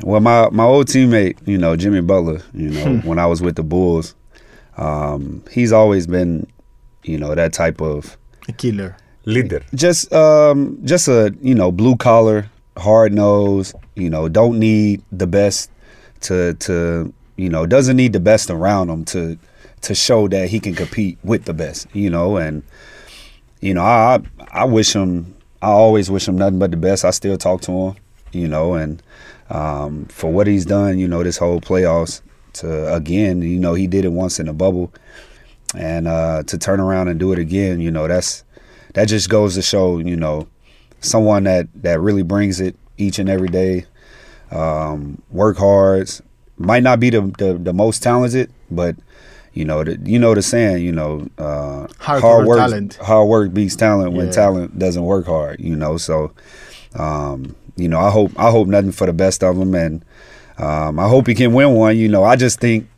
well, 0.02 0.20
my 0.20 0.48
my 0.50 0.64
old 0.64 0.88
teammate, 0.88 1.38
you 1.46 1.56
know, 1.56 1.76
Jimmy 1.76 2.00
Butler, 2.00 2.42
you 2.52 2.70
know, 2.70 2.84
hmm. 2.84 3.08
when 3.08 3.18
I 3.18 3.26
was 3.26 3.40
with 3.40 3.56
the 3.56 3.62
Bulls, 3.62 4.14
um, 4.76 5.42
he's 5.50 5.72
always 5.72 6.06
been, 6.06 6.46
you 7.02 7.18
know, 7.18 7.34
that 7.34 7.52
type 7.52 7.80
of 7.80 8.18
a 8.48 8.52
killer 8.52 8.96
leader. 9.24 9.62
Just 9.74 10.12
um, 10.12 10.78
just 10.84 11.08
a 11.08 11.34
you 11.40 11.54
know 11.54 11.72
blue 11.72 11.96
collar, 11.96 12.50
hard 12.76 13.12
nose. 13.12 13.74
You 13.94 14.10
know, 14.10 14.28
don't 14.28 14.58
need 14.58 15.02
the 15.10 15.26
best 15.26 15.70
to 16.22 16.54
to 16.54 17.12
you 17.36 17.48
know 17.48 17.64
doesn't 17.64 17.96
need 17.96 18.12
the 18.12 18.20
best 18.20 18.50
around 18.50 18.90
him 18.90 19.04
to 19.06 19.38
to 19.82 19.94
show 19.94 20.28
that 20.28 20.48
he 20.48 20.60
can 20.60 20.74
compete 20.74 21.18
with 21.24 21.44
the 21.46 21.54
best. 21.54 21.86
You 21.94 22.10
know, 22.10 22.36
and 22.36 22.62
you 23.60 23.72
know 23.72 23.82
I 23.82 24.20
I 24.52 24.64
wish 24.64 24.94
him. 24.94 25.34
I 25.62 25.68
always 25.68 26.10
wish 26.10 26.28
him 26.28 26.36
nothing 26.36 26.58
but 26.58 26.72
the 26.72 26.76
best. 26.76 27.06
I 27.06 27.10
still 27.10 27.38
talk 27.38 27.62
to 27.62 27.72
him 27.72 27.96
you 28.34 28.48
know, 28.48 28.74
and 28.74 29.02
um, 29.50 30.06
for 30.06 30.32
what 30.32 30.46
he's 30.46 30.64
done, 30.64 30.98
you 30.98 31.06
know, 31.08 31.22
this 31.22 31.36
whole 31.38 31.60
playoffs 31.60 32.20
to 32.54 32.92
again, 32.94 33.42
you 33.42 33.58
know, 33.58 33.74
he 33.74 33.86
did 33.86 34.04
it 34.04 34.12
once 34.12 34.38
in 34.40 34.48
a 34.48 34.52
bubble, 34.52 34.92
and 35.76 36.06
uh, 36.08 36.42
to 36.44 36.58
turn 36.58 36.80
around 36.80 37.08
and 37.08 37.18
do 37.18 37.32
it 37.32 37.38
again, 37.38 37.80
you 37.80 37.90
know, 37.90 38.06
that's 38.08 38.44
that 38.94 39.06
just 39.08 39.28
goes 39.28 39.54
to 39.54 39.62
show, 39.62 39.98
you 39.98 40.16
know, 40.16 40.46
someone 41.00 41.44
that 41.44 41.68
that 41.82 42.00
really 42.00 42.22
brings 42.22 42.60
it 42.60 42.76
each 42.96 43.18
and 43.18 43.28
every 43.28 43.48
day, 43.48 43.86
um, 44.50 45.20
work 45.30 45.56
hard, 45.56 46.08
might 46.58 46.82
not 46.82 47.00
be 47.00 47.10
the, 47.10 47.22
the, 47.38 47.54
the 47.54 47.72
most 47.72 48.02
talented, 48.02 48.52
but 48.70 48.96
you 49.52 49.64
know, 49.64 49.84
the, 49.84 49.98
you 50.04 50.18
know 50.18 50.34
the 50.34 50.42
saying, 50.42 50.84
you 50.84 50.92
know, 50.92 51.28
uh, 51.38 51.86
hard, 51.98 52.20
hard 52.22 52.46
work, 52.46 52.58
talent. 52.58 52.94
hard 53.02 53.28
work 53.28 53.52
beats 53.54 53.76
talent 53.76 54.12
when 54.12 54.26
Yeah. 54.26 54.32
talent 54.32 54.78
doesn't 54.78 55.04
work 55.04 55.26
hard. 55.26 55.60
You 55.60 55.76
know, 55.76 55.96
so 55.96 56.32
um, 56.94 57.54
you 57.76 57.88
know, 57.88 57.98
I 57.98 58.10
hope 58.10 58.32
I 58.36 58.50
hope 58.50 58.68
nothing 58.68 58.92
for 58.92 59.06
the 59.06 59.12
best 59.12 59.42
of 59.42 59.56
him, 59.56 59.74
and 59.74 60.04
um, 60.58 60.98
I 60.98 61.08
hope 61.08 61.26
he 61.26 61.34
can 61.34 61.52
win 61.52 61.74
one. 61.74 61.96
You 61.96 62.08
know, 62.08 62.24
I 62.24 62.36
just 62.36 62.60
think, 62.60 62.88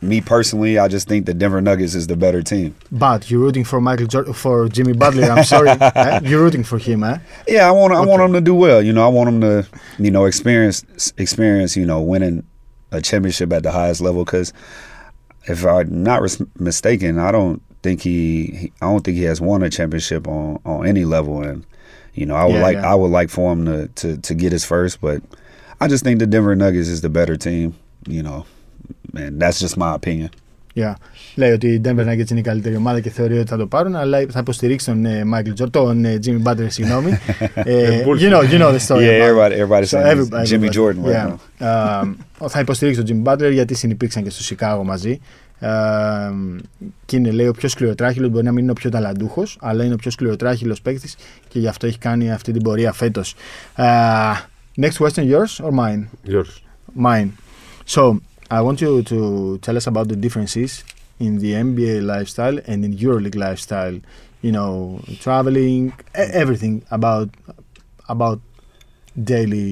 me 0.00 0.20
personally, 0.20 0.78
I 0.78 0.88
just 0.88 1.06
think 1.06 1.26
the 1.26 1.34
Denver 1.34 1.60
Nuggets 1.60 1.94
is 1.94 2.06
the 2.06 2.16
better 2.16 2.42
team. 2.42 2.74
But 2.90 3.30
you're 3.30 3.40
rooting 3.40 3.64
for 3.64 3.80
Michael 3.80 4.06
Jordan, 4.06 4.32
for 4.32 4.68
Jimmy 4.68 4.92
Butler. 4.94 5.24
I'm 5.30 5.44
sorry, 5.44 5.68
eh? 5.80 6.20
you're 6.24 6.42
rooting 6.42 6.64
for 6.64 6.78
him, 6.78 7.04
eh? 7.04 7.18
Yeah, 7.46 7.68
I 7.68 7.70
want 7.70 7.92
I 7.92 8.00
want 8.00 8.22
him 8.22 8.32
to 8.32 8.40
do 8.40 8.54
well. 8.54 8.82
You 8.82 8.92
know, 8.92 9.04
I 9.04 9.08
want 9.08 9.28
him 9.28 9.40
to 9.42 9.66
you 9.98 10.10
know 10.10 10.24
experience 10.24 11.12
experience 11.18 11.76
you 11.76 11.86
know 11.86 12.00
winning 12.00 12.44
a 12.90 13.00
championship 13.00 13.52
at 13.52 13.62
the 13.62 13.70
highest 13.70 14.00
level. 14.00 14.24
Because 14.24 14.52
if 15.44 15.64
I'm 15.64 16.02
not 16.02 16.22
res- 16.22 16.42
mistaken, 16.58 17.18
I 17.18 17.30
don't 17.32 17.62
think 17.82 18.00
he, 18.00 18.46
he 18.46 18.72
I 18.80 18.86
don't 18.86 19.02
think 19.04 19.16
he 19.16 19.24
has 19.24 19.40
won 19.40 19.62
a 19.62 19.70
championship 19.70 20.26
on 20.26 20.60
on 20.64 20.86
any 20.86 21.04
level. 21.04 21.42
And 21.42 21.66
you 22.19 22.25
know, 22.27 22.35
I 22.43 22.45
would 22.49 22.59
Yeah, 22.59 22.67
like 22.69 22.79
yeah. 22.81 22.91
I 22.91 22.95
would 22.99 23.13
like 23.19 23.29
for 23.37 23.45
him 23.53 23.61
to, 23.69 23.77
to 24.01 24.07
to 24.27 24.33
get 24.41 24.51
his 24.57 24.65
first, 24.73 24.95
but 25.07 25.17
I 25.81 25.85
just 25.93 26.03
think 26.05 26.15
the 26.23 26.29
Denver 26.33 26.55
Nuggets 26.63 26.89
is 26.95 26.99
the 27.07 27.13
better 27.19 27.35
team. 27.47 27.67
You 28.15 28.23
know, 28.27 28.39
and 29.21 29.33
that's 29.41 29.59
just 29.65 29.75
my 29.85 29.91
opinion. 30.01 30.29
Yeah. 30.83 30.93
Λέει 31.35 31.51
ότι 31.51 31.67
η 31.67 31.81
Denver 31.85 32.05
Nuggets 32.07 32.29
είναι 32.31 32.39
η 32.39 32.43
καλύτερη 32.43 32.75
ομάδα 32.75 32.99
και 32.99 33.09
θεωρεί 33.09 33.37
ότι 33.39 33.49
θα 33.49 33.57
το 33.57 33.67
πάρουν, 33.67 33.95
αλλά 33.95 34.25
θα 34.29 34.39
υποστηρίξει 34.39 34.85
τον 34.85 35.05
ε, 35.05 35.23
Michael 35.33 35.61
Jordan, 35.63 35.69
τον 35.71 36.05
ε, 36.05 36.19
Jimmy 36.25 36.41
Butler, 36.43 36.65
συγγνώμη. 36.67 37.11
Ε, 37.53 38.03
you, 38.05 38.29
know, 38.31 38.41
you 38.51 38.59
know 38.59 38.71
the 38.71 38.79
story. 38.87 39.03
yeah, 39.05 39.29
about 39.31 39.51
everybody 39.51 39.55
everybody's 39.55 39.89
So 39.89 39.97
saying 39.97 40.11
everybody- 40.17 40.47
Jimmy 40.49 40.67
everybody. 40.67 40.77
Jordan 40.77 41.03
right 41.03 41.13
Yeah. 41.15 41.35
now. 41.59 42.45
Uh, 42.45 42.47
θα 42.49 42.59
υποστηρίξει 42.59 43.03
τον 43.03 43.23
Jimmy 43.23 43.31
Butler 43.33 43.51
γιατί 43.53 43.73
συνυπήρξαν 43.75 44.23
και 44.23 44.29
στο 44.29 44.43
Σικάγο 44.43 44.83
μαζί. 44.83 45.19
Uh, 45.62 46.58
και 47.06 47.16
είναι 47.16 47.30
λέει 47.30 47.46
ο 47.46 47.52
πιο 47.52 47.68
σκληροτράχυλο, 47.68 48.28
μπορεί 48.28 48.44
να 48.44 48.52
μην 48.52 48.62
είναι 48.62 48.70
ο 48.70 48.74
πιο 48.74 48.90
ταλαντούχο, 48.90 49.42
αλλά 49.60 49.84
είναι 49.84 49.94
ο 49.94 49.96
πιο 49.96 50.10
σκληροτράχυλο 50.10 50.76
παίκτη 50.82 51.08
και 51.48 51.58
γι' 51.58 51.66
αυτό 51.68 51.86
έχει 51.86 51.98
κάνει 51.98 52.32
αυτή 52.32 52.52
την 52.52 52.62
πορεία 52.62 52.92
φέτο. 52.92 53.22
Uh, 53.76 54.34
next 54.80 54.96
question, 54.98 55.24
yours 55.30 55.64
or 55.64 55.70
mine? 55.70 56.02
Yours. 56.24 56.50
Mine. 56.94 57.30
So 57.94 58.02
I 58.50 58.60
want 58.66 58.78
you 58.84 59.02
to 59.12 59.18
tell 59.64 59.76
us 59.80 59.86
about 59.92 60.06
the 60.12 60.16
differences 60.24 60.72
in 61.26 61.32
the 61.42 61.50
NBA 61.66 61.94
lifestyle 62.12 62.56
and 62.70 62.78
in 62.86 62.92
EuroLeague 63.02 63.38
lifestyle. 63.46 63.96
You 64.46 64.52
know, 64.56 64.72
traveling, 65.24 65.82
e- 66.22 66.32
everything 66.42 66.74
about 66.98 67.28
about 68.14 68.38
daily 69.32 69.70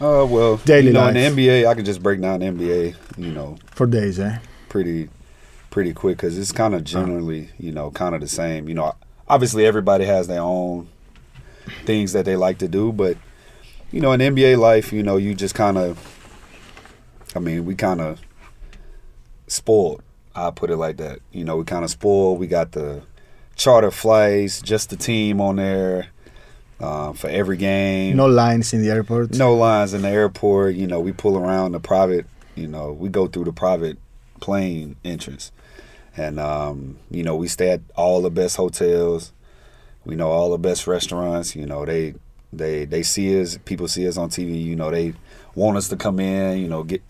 Uh, 0.00 0.24
well, 0.34 0.52
Daily 0.72 0.86
you 0.88 0.92
know, 0.92 1.08
in 1.08 1.14
life. 1.14 1.34
the 1.34 1.42
NBA, 1.42 1.58
I 1.70 1.74
can 1.76 1.84
just 1.92 2.00
break 2.06 2.18
down 2.24 2.36
the 2.40 2.46
NBA, 2.54 2.82
you 3.24 3.32
know, 3.36 3.48
for 3.76 3.86
days. 3.98 4.16
Eh? 4.28 4.34
Pretty, 4.68 5.08
pretty 5.70 5.92
quick 5.92 6.16
because 6.16 6.38
it's 6.38 6.52
kind 6.52 6.74
of 6.74 6.84
generally, 6.84 7.50
you 7.58 7.72
know, 7.72 7.90
kind 7.90 8.14
of 8.14 8.20
the 8.20 8.28
same. 8.28 8.68
You 8.68 8.74
know, 8.74 8.94
obviously 9.28 9.66
everybody 9.66 10.04
has 10.04 10.26
their 10.28 10.40
own 10.40 10.88
things 11.84 12.12
that 12.12 12.24
they 12.24 12.36
like 12.36 12.58
to 12.58 12.68
do, 12.68 12.92
but 12.92 13.16
you 13.90 14.00
know, 14.00 14.12
in 14.12 14.20
NBA 14.20 14.58
life, 14.58 14.92
you 14.92 15.02
know, 15.02 15.16
you 15.16 15.34
just 15.34 15.54
kind 15.54 15.78
of, 15.78 15.98
I 17.34 17.38
mean, 17.38 17.64
we 17.64 17.74
kind 17.74 18.00
of 18.00 18.20
spoiled. 19.46 20.02
I 20.34 20.50
put 20.50 20.70
it 20.70 20.76
like 20.76 20.98
that. 20.98 21.20
You 21.32 21.44
know, 21.44 21.56
we 21.56 21.64
kind 21.64 21.84
of 21.84 21.90
spoiled. 21.90 22.38
We 22.38 22.46
got 22.46 22.72
the 22.72 23.02
charter 23.56 23.90
flights, 23.90 24.60
just 24.60 24.90
the 24.90 24.96
team 24.96 25.40
on 25.40 25.56
there 25.56 26.08
uh, 26.80 27.12
for 27.12 27.28
every 27.28 27.56
game. 27.56 28.16
No 28.16 28.26
lines 28.26 28.72
in 28.72 28.82
the 28.82 28.90
airport. 28.90 29.34
No 29.34 29.54
lines 29.54 29.94
in 29.94 30.02
the 30.02 30.08
airport. 30.08 30.74
You 30.74 30.86
know, 30.86 31.00
we 31.00 31.12
pull 31.12 31.36
around 31.36 31.72
the 31.72 31.80
private. 31.80 32.26
You 32.54 32.68
know, 32.68 32.92
we 32.92 33.08
go 33.08 33.26
through 33.26 33.44
the 33.44 33.52
private 33.52 33.98
plane 34.40 34.96
entrance, 35.04 35.52
and 36.16 36.38
um, 36.40 36.98
you 37.10 37.22
know, 37.22 37.36
we 37.36 37.48
stay 37.48 37.70
at 37.70 37.80
all 37.96 38.22
the 38.22 38.30
best 38.30 38.56
hotels. 38.56 39.32
We 40.04 40.14
know 40.14 40.28
all 40.30 40.50
the 40.50 40.58
best 40.58 40.86
restaurants. 40.86 41.54
You 41.54 41.66
know, 41.66 41.84
they 41.84 42.14
they 42.52 42.84
they 42.84 43.02
see 43.02 43.40
us. 43.40 43.58
People 43.64 43.88
see 43.88 44.06
us 44.08 44.16
on 44.16 44.30
TV. 44.30 44.62
You 44.62 44.76
know, 44.76 44.90
they 44.90 45.14
want 45.54 45.76
us 45.76 45.88
to 45.88 45.96
come 45.96 46.18
in. 46.20 46.58
You 46.58 46.68
know, 46.68 46.82
get 46.82 47.02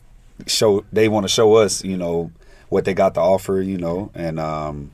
show. 0.47 0.85
They 0.93 1.09
want 1.09 1.25
to 1.25 1.29
show 1.29 1.55
us. 1.55 1.85
You 1.85 1.97
know, 1.97 2.33
what 2.69 2.85
they 2.85 2.95
got 2.95 3.15
to 3.15 3.21
offer. 3.21 3.61
You 3.63 3.79
know, 3.79 4.11
and 4.15 4.41
um, 4.41 4.91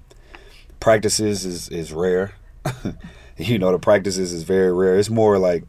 practices 0.81 1.45
is 1.45 1.69
is 1.69 1.93
rare. 1.93 2.35
you 3.37 3.59
know, 3.59 3.73
the 3.73 3.79
practices 3.79 4.33
is 4.33 4.43
very 4.43 4.73
rare. 4.73 4.99
It's 4.99 5.11
more 5.11 5.39
like 5.39 5.65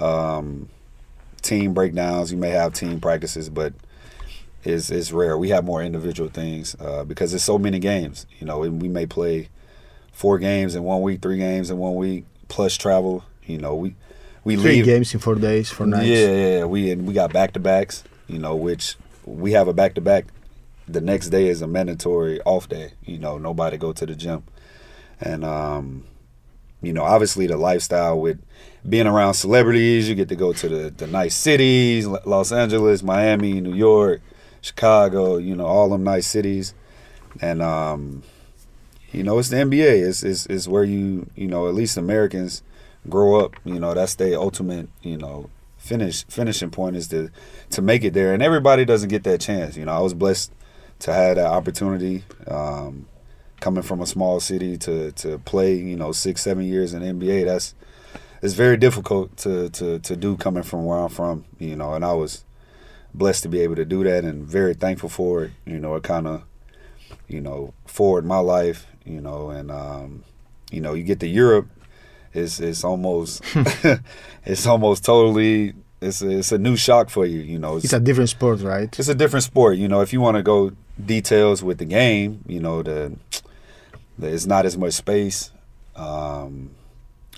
um, 0.00 0.68
team 1.42 1.74
breakdowns. 1.74 2.32
You 2.32 2.38
may 2.38 2.50
have 2.50 2.72
team 2.72 3.00
practices, 3.00 3.48
but 3.48 3.74
it's, 4.64 4.90
it's 4.90 5.12
rare. 5.12 5.36
We 5.38 5.50
have 5.50 5.64
more 5.64 5.82
individual 5.82 6.28
things 6.30 6.74
uh, 6.80 7.04
because 7.04 7.30
there's 7.32 7.42
so 7.44 7.58
many 7.58 7.78
games. 7.78 8.26
You 8.38 8.46
know, 8.46 8.62
and 8.62 8.80
we 8.82 8.88
may 8.88 9.06
play 9.06 9.48
four 10.12 10.38
games 10.38 10.74
in 10.74 10.82
one 10.84 11.02
week, 11.02 11.22
three 11.22 11.38
games 11.38 11.70
in 11.70 11.78
one 11.78 11.94
week, 11.96 12.24
plus 12.48 12.76
travel. 12.76 13.24
You 13.46 13.58
know, 13.58 13.74
we 13.74 13.94
we 14.44 14.56
Three 14.56 14.76
leave. 14.76 14.84
games 14.84 15.12
in 15.14 15.20
four 15.20 15.34
days, 15.36 15.70
four 15.70 15.86
nights. 15.86 16.06
Yeah, 16.06 16.26
yeah, 16.30 16.58
yeah. 16.58 16.64
We 16.64 16.90
and 16.90 17.06
we 17.06 17.14
got 17.14 17.32
back 17.32 17.52
to 17.54 17.60
backs. 17.60 18.04
You 18.26 18.38
know, 18.38 18.54
which 18.56 18.96
we 19.24 19.52
have 19.52 19.68
a 19.68 19.72
back 19.72 19.94
to 19.94 20.00
back. 20.00 20.26
The 20.86 21.00
next 21.00 21.28
day 21.30 21.46
is 21.48 21.62
a 21.62 21.66
mandatory 21.66 22.40
off 22.42 22.68
day. 22.68 22.92
You 23.04 23.18
know, 23.18 23.38
nobody 23.38 23.76
go 23.78 23.92
to 23.92 24.04
the 24.06 24.14
gym, 24.14 24.44
and 25.20 25.44
um, 25.44 26.04
you 26.82 26.92
know, 26.92 27.02
obviously 27.04 27.46
the 27.46 27.56
lifestyle 27.56 28.20
with 28.20 28.38
being 28.86 29.06
around 29.06 29.32
celebrities, 29.34 30.08
you 30.10 30.14
get 30.14 30.28
to 30.28 30.36
go 30.36 30.52
to 30.52 30.68
the 30.68 30.90
the 30.90 31.06
nice 31.06 31.34
cities, 31.34 32.06
L- 32.06 32.20
Los 32.26 32.52
Angeles, 32.52 33.02
Miami, 33.02 33.60
New 33.62 33.74
York, 33.74 34.20
Chicago. 34.64 35.36
You 35.36 35.54
know, 35.54 35.66
all 35.66 35.90
them 35.90 36.02
nice 36.02 36.26
cities, 36.26 36.74
and 37.40 37.60
um, 37.60 38.22
you 39.12 39.22
know, 39.22 39.38
it's 39.38 39.50
the 39.50 39.56
NBA. 39.56 40.08
It's, 40.08 40.22
it's 40.22 40.46
it's 40.46 40.66
where 40.66 40.84
you 40.84 41.28
you 41.36 41.46
know 41.46 41.68
at 41.68 41.74
least 41.74 41.96
Americans 41.96 42.62
grow 43.08 43.44
up. 43.44 43.56
You 43.64 43.78
know, 43.78 43.92
that's 43.94 44.14
their 44.14 44.38
ultimate 44.38 44.88
you 45.02 45.18
know 45.18 45.50
finish 45.76 46.24
finishing 46.24 46.70
point 46.70 46.96
is 46.96 47.08
to 47.08 47.30
to 47.70 47.82
make 47.82 48.04
it 48.04 48.14
there, 48.14 48.32
and 48.32 48.42
everybody 48.42 48.84
doesn't 48.84 49.10
get 49.10 49.22
that 49.24 49.40
chance. 49.40 49.76
You 49.76 49.84
know, 49.84 49.92
I 49.92 50.00
was 50.00 50.14
blessed 50.14 50.50
to 51.00 51.12
have 51.12 51.36
that 51.36 51.46
opportunity. 51.46 52.24
Um, 52.46 53.06
coming 53.60 53.82
from 53.82 54.00
a 54.00 54.06
small 54.06 54.40
city 54.40 54.76
to 54.78 55.12
to 55.12 55.38
play, 55.38 55.74
you 55.74 55.96
know, 55.96 56.12
six 56.12 56.42
seven 56.42 56.64
years 56.64 56.94
in 56.94 57.02
NBA, 57.02 57.44
that's 57.44 57.74
it's 58.42 58.54
very 58.54 58.78
difficult 58.78 59.36
to 59.38 59.68
to 59.70 59.98
to 59.98 60.16
do 60.16 60.36
coming 60.36 60.62
from 60.62 60.86
where 60.86 60.98
I'm 60.98 61.10
from. 61.10 61.44
You 61.58 61.76
know, 61.76 61.94
and 61.94 62.04
I 62.04 62.14
was 62.14 62.44
blessed 63.14 63.44
to 63.44 63.48
be 63.48 63.60
able 63.60 63.76
to 63.76 63.84
do 63.84 64.04
that, 64.04 64.24
and 64.24 64.44
very 64.44 64.74
thankful 64.74 65.08
for 65.08 65.44
it. 65.44 65.52
You 65.64 65.78
know, 65.78 65.94
it 65.94 66.02
kind 66.02 66.26
of 66.26 66.44
you 67.28 67.40
know 67.40 67.74
forward 67.86 68.24
my 68.24 68.38
life. 68.38 68.86
You 69.04 69.20
know, 69.20 69.50
and 69.50 69.70
um, 69.70 70.24
you 70.70 70.80
know, 70.80 70.94
you 70.94 71.02
get 71.04 71.20
to 71.20 71.26
Europe, 71.26 71.68
it's 72.32 72.60
it's 72.60 72.84
almost 72.84 73.42
it's 74.44 74.66
almost 74.66 75.04
totally 75.04 75.74
it's 76.00 76.22
a, 76.22 76.38
it's 76.38 76.52
a 76.52 76.58
new 76.58 76.76
shock 76.76 77.10
for 77.10 77.24
you. 77.26 77.40
You 77.40 77.58
know, 77.58 77.76
It's 77.76 77.92
a 77.92 78.00
different 78.00 78.30
sport, 78.30 78.60
right? 78.60 78.96
it's 78.98 79.08
a 79.08 79.14
different 79.14 79.44
sport. 79.44 79.76
You 79.78 79.88
know, 79.88 80.00
if 80.00 80.12
you 80.12 80.20
want 80.20 80.36
to 80.36 80.42
go 80.42 80.72
details 81.02 81.62
with 81.62 81.78
the 81.78 81.84
game, 81.84 82.44
you 82.46 82.60
know, 82.60 82.82
the, 82.82 83.16
the 84.18 84.28
it's 84.28 84.46
not 84.46 84.66
as 84.66 84.76
much 84.76 84.94
space. 84.94 85.50
Um, 85.96 86.70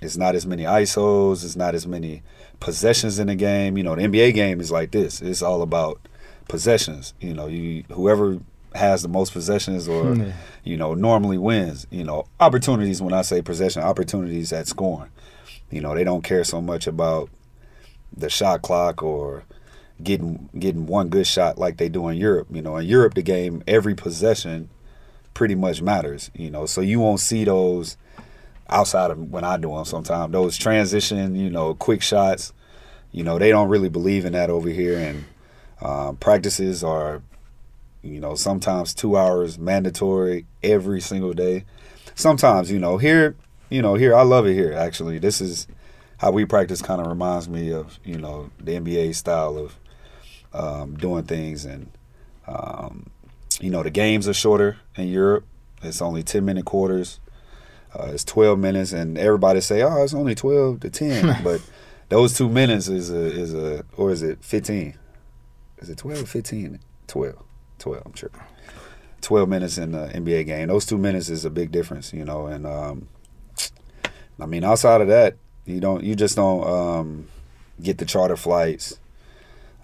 it's 0.03 0.17
not 0.17 0.35
as 0.35 0.47
many 0.47 0.65
ISOs. 0.65 1.45
It's 1.45 1.57
not 1.57 1.75
as 1.75 1.87
many 1.87 2.23
possessions 2.61 3.19
in 3.19 3.27
the 3.29 3.35
game. 3.35 3.77
You 3.77 3.85
know, 3.85 3.95
the 3.95 4.03
NBA 4.03 4.35
game 4.35 4.61
is 4.61 4.71
like 4.71 4.91
this. 4.91 5.21
It's 5.23 5.43
all 5.43 5.63
about 5.63 6.01
possessions. 6.49 7.15
You 7.21 7.35
know, 7.35 7.47
you 7.47 7.85
whoever 7.93 8.39
has 8.75 9.03
the 9.03 9.09
most 9.09 9.33
possessions 9.33 9.89
or 9.89 10.15
Yeah. 10.15 10.33
you 10.65 10.77
know 10.77 10.95
normally 10.95 11.39
wins. 11.39 11.87
You 11.91 12.05
know, 12.05 12.27
opportunities. 12.41 13.01
When 13.03 13.15
I 13.15 13.23
say 13.23 13.43
possession, 13.43 13.83
opportunities 13.83 14.53
at 14.53 14.69
scoring. 14.69 15.11
You 15.71 15.81
know, 15.81 15.95
they 15.95 16.05
don't 16.05 16.23
care 16.23 16.45
so 16.45 16.61
much 16.61 16.87
about 16.87 17.29
the 18.17 18.31
shot 18.31 18.63
clock 18.63 19.03
or 19.03 19.45
getting 20.03 20.49
getting 20.59 20.87
one 20.87 21.09
good 21.09 21.27
shot 21.27 21.59
like 21.59 21.77
they 21.79 21.89
do 21.89 22.09
in 22.09 22.17
Europe. 22.17 22.49
You 22.51 22.63
know, 22.63 22.77
in 22.77 22.87
Europe 22.87 23.15
the 23.15 23.23
game 23.23 23.63
every 23.67 23.95
possession 23.95 24.69
pretty 25.35 25.55
much 25.55 25.83
matters. 25.83 26.31
You 26.35 26.51
know, 26.51 26.67
so 26.67 26.81
you 26.81 27.01
won't 27.01 27.21
see 27.21 27.45
those 27.45 27.97
outside 28.69 29.11
of 29.11 29.31
when 29.31 29.45
I 29.45 29.57
do 29.57 29.71
them 29.75 29.85
sometimes. 29.85 30.33
Those 30.33 30.57
transition, 30.57 31.35
you 31.37 31.51
know, 31.51 31.75
quick 31.75 32.03
shots. 32.03 32.53
You 33.13 33.25
know, 33.25 33.39
they 33.39 33.51
don't 33.51 33.69
really 33.69 33.89
believe 33.89 34.25
in 34.25 34.33
that 34.33 34.51
over 34.51 34.69
here, 34.69 34.99
and 34.99 35.25
um, 35.81 36.17
practices 36.17 36.85
are, 36.85 37.23
you 38.03 38.21
know, 38.21 38.35
sometimes 38.35 38.93
two 38.93 39.17
hours 39.17 39.59
mandatory 39.59 40.47
every 40.63 41.01
single 41.01 41.33
day. 41.33 41.65
Sometimes, 42.15 42.71
you 42.71 42.79
know, 42.79 42.99
here, 42.99 43.37
you 43.71 43.81
know, 43.81 43.95
here 43.95 44.15
I 44.15 44.23
love 44.23 44.47
it 44.47 44.55
here. 44.55 44.73
Actually, 44.73 45.19
this 45.19 45.41
is 45.41 45.67
how 46.19 46.31
we 46.31 46.45
practice. 46.45 46.83
Kind 46.83 47.01
of 47.01 47.07
reminds 47.07 47.49
me 47.49 47.73
of 47.73 47.99
you 48.05 48.19
know 48.19 48.51
the 48.59 48.73
NBA 48.73 49.15
style 49.15 49.57
of 49.59 49.79
um, 50.53 50.97
doing 50.97 51.25
things, 51.25 51.65
and 51.65 51.91
um, 52.47 53.11
you 53.61 53.71
know 53.71 53.83
the 53.83 53.91
games 53.91 54.29
are 54.29 54.35
shorter 54.35 54.79
in 54.97 55.09
Europe. 55.09 55.45
It's 55.83 56.03
only 56.03 56.23
ten 56.23 56.45
minute 56.45 56.65
quarters. 56.65 57.21
Uh, 57.99 58.11
it's 58.13 58.25
twelve 58.25 58.59
minutes, 58.59 58.93
and 58.93 59.17
everybody 59.17 59.61
say, 59.61 59.83
"Oh, 59.83 60.03
it's 60.03 60.15
only 60.15 60.35
twelve 60.35 60.81
to 60.81 60.91
10. 60.91 61.39
but 61.45 61.61
those 62.09 62.37
two 62.37 62.49
minutes 62.49 62.89
is 62.89 63.11
a 63.11 63.25
is 63.25 63.55
a 63.55 63.85
or 63.97 64.11
is 64.11 64.23
it 64.23 64.45
fifteen? 64.45 64.99
Is 65.79 65.91
it 65.91 65.99
12 65.99 66.23
or 66.23 66.27
15? 66.27 66.81
12. 67.07 67.35
12, 67.79 68.03
I'm 68.07 68.15
sure. 68.15 68.31
12 69.21 69.49
minutes 69.49 69.79
in 69.79 69.93
the 69.93 70.09
NBA 70.09 70.47
game. 70.47 70.69
Those 70.69 70.87
two 70.87 70.99
minutes 70.99 71.29
is 71.29 71.45
a 71.45 71.51
big 71.51 71.71
difference, 71.71 72.13
you 72.13 72.25
know. 72.25 72.47
And 72.47 72.67
um, 72.67 73.09
I 74.41 74.47
mean, 74.47 74.65
outside 74.65 75.01
of 75.01 75.09
that, 75.09 75.37
you 75.65 75.81
don't, 75.81 76.03
you 76.03 76.15
just 76.15 76.37
don't 76.37 76.67
um, 76.67 77.29
get 77.83 77.99
the 77.99 78.05
charter 78.05 78.37
flights. 78.37 78.99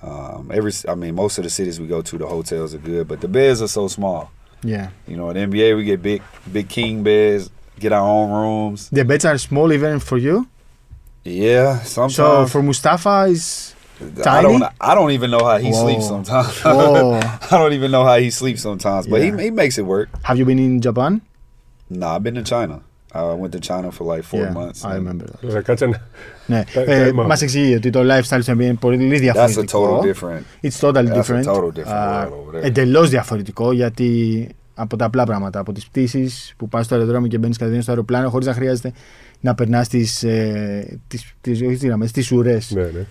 Um, 0.01 0.51
every, 0.53 0.72
I 0.88 0.94
mean, 0.94 1.14
most 1.14 1.38
of 1.38 1.44
the 1.44 1.51
cities 1.51 1.79
we 1.79 1.87
go 1.87 2.03
to, 2.03 2.18
the 2.18 2.27
hotels 2.27 2.75
are 2.75 2.79
good, 2.79 3.07
but 3.07 3.20
the 3.20 3.29
beds 3.29 3.62
are 3.62 3.68
so 3.68 3.88
small. 3.88 4.31
Yeah. 4.62 4.90
You 5.07 5.16
know, 5.16 5.31
in 5.31 5.51
NBA, 5.51 5.77
we 5.77 5.85
get 5.85 6.03
big, 6.03 6.22
big 6.51 6.68
king 6.68 7.03
beds, 7.03 7.51
get 7.84 7.91
our 7.98 8.08
own 8.17 8.30
rooms. 8.41 8.80
The 8.98 9.04
beds 9.10 9.26
are 9.30 9.38
small 9.38 9.70
even 9.78 10.00
for 10.00 10.17
you. 10.17 10.36
Yeah, 11.24 11.70
sometimes. 11.84 12.15
So 12.15 12.46
for 12.54 12.62
Mustafa 12.63 13.15
is 13.36 13.43
I 14.02 14.24
tiny? 14.24 14.43
don't. 14.48 14.63
I 14.89 14.91
don't 14.98 15.12
even 15.17 15.30
know 15.34 15.43
how 15.50 15.58
he 15.65 15.72
Whoa. 15.72 15.82
sleeps 15.84 16.06
sometimes. 16.13 16.54
Whoa. 16.62 17.20
I 17.52 17.56
don't 17.62 17.74
even 17.80 17.89
know 17.96 18.06
how 18.10 18.17
he 18.26 18.30
sleeps 18.41 18.62
sometimes, 18.67 19.04
but 19.12 19.17
Yeah. 19.22 19.36
he 19.38 19.43
he 19.46 19.50
makes 19.62 19.76
it 19.82 19.86
work. 19.96 20.08
Have 20.30 20.38
you 20.39 20.46
been 20.52 20.60
in 20.67 20.74
Japan? 20.88 21.12
Nah, 22.00 22.15
I've 22.15 22.24
been 22.28 22.36
to 22.36 22.48
China. 22.56 22.76
I 23.13 23.22
went 23.41 23.52
to 23.58 23.62
China 23.70 23.88
for 23.96 24.04
like 24.13 24.24
four 24.32 24.43
yeah, 24.46 24.54
months. 24.60 24.80
I 24.84 24.88
and 24.89 24.96
remember 25.00 25.26
that. 25.32 25.52
Θα 25.54 25.62
κάτσε 25.62 25.86
να- 25.86 26.02
Ναι. 26.46 26.63
Τα- 26.74 26.82
Ε, 26.82 27.10
time 27.12 27.20
out. 27.20 27.26
μας 27.28 27.41
εξηγεί 27.41 27.76
ότι 27.76 27.89
το 27.89 28.00
lifestyle 28.04 28.39
στο 28.41 28.54
NBA 28.54 28.62
είναι 28.62 28.74
πολύ 28.74 28.98
That's 28.98 29.15
a 29.15 29.20
διαφορετικό. 29.20 30.00
total 30.02 30.06
different. 30.12 30.65
It's 30.67 30.80
totally 30.80 31.08
That's 31.08 31.12
a 31.12 31.22
different. 31.22 31.46
total 31.46 31.72
different 31.78 31.88
Α, 31.88 32.28
world 32.30 32.34
over 32.48 32.60
there. 32.60 32.63
εντελώς 32.65 33.10
διαφορετικό 33.10 33.72
γιατί 33.72 34.10
από 34.83 34.97
τα 34.97 35.05
απλά 35.05 35.25
πράγματα, 35.25 35.59
από 35.59 35.73
τις 35.73 35.87
πτήσεις 35.87 36.55
που 36.57 36.68
πας 36.68 36.85
στο 36.85 36.95
αεροδρόμιο 36.95 37.29
και 37.29 37.38
μπαίνεις 37.38 37.57
κατευθείαν 37.57 37.83
στο 37.83 37.90
αεροπλάνο 37.90 38.31
χωρίς 38.31 38.47
να 38.47 38.53
χρειάζεται 38.53 38.92
να 39.42 39.55
περνάς 39.55 39.87
στις, 39.87 40.23
ε, 40.23 41.01
τις, 41.09 41.35
τις, 41.40 41.62
όχι 41.62 41.73
τις 41.73 41.85
γραμμές, 41.85 42.12
τις 42.12 42.33
ουρές 42.33 42.71
Ναι, 42.71 42.83
ναι. 42.83 43.07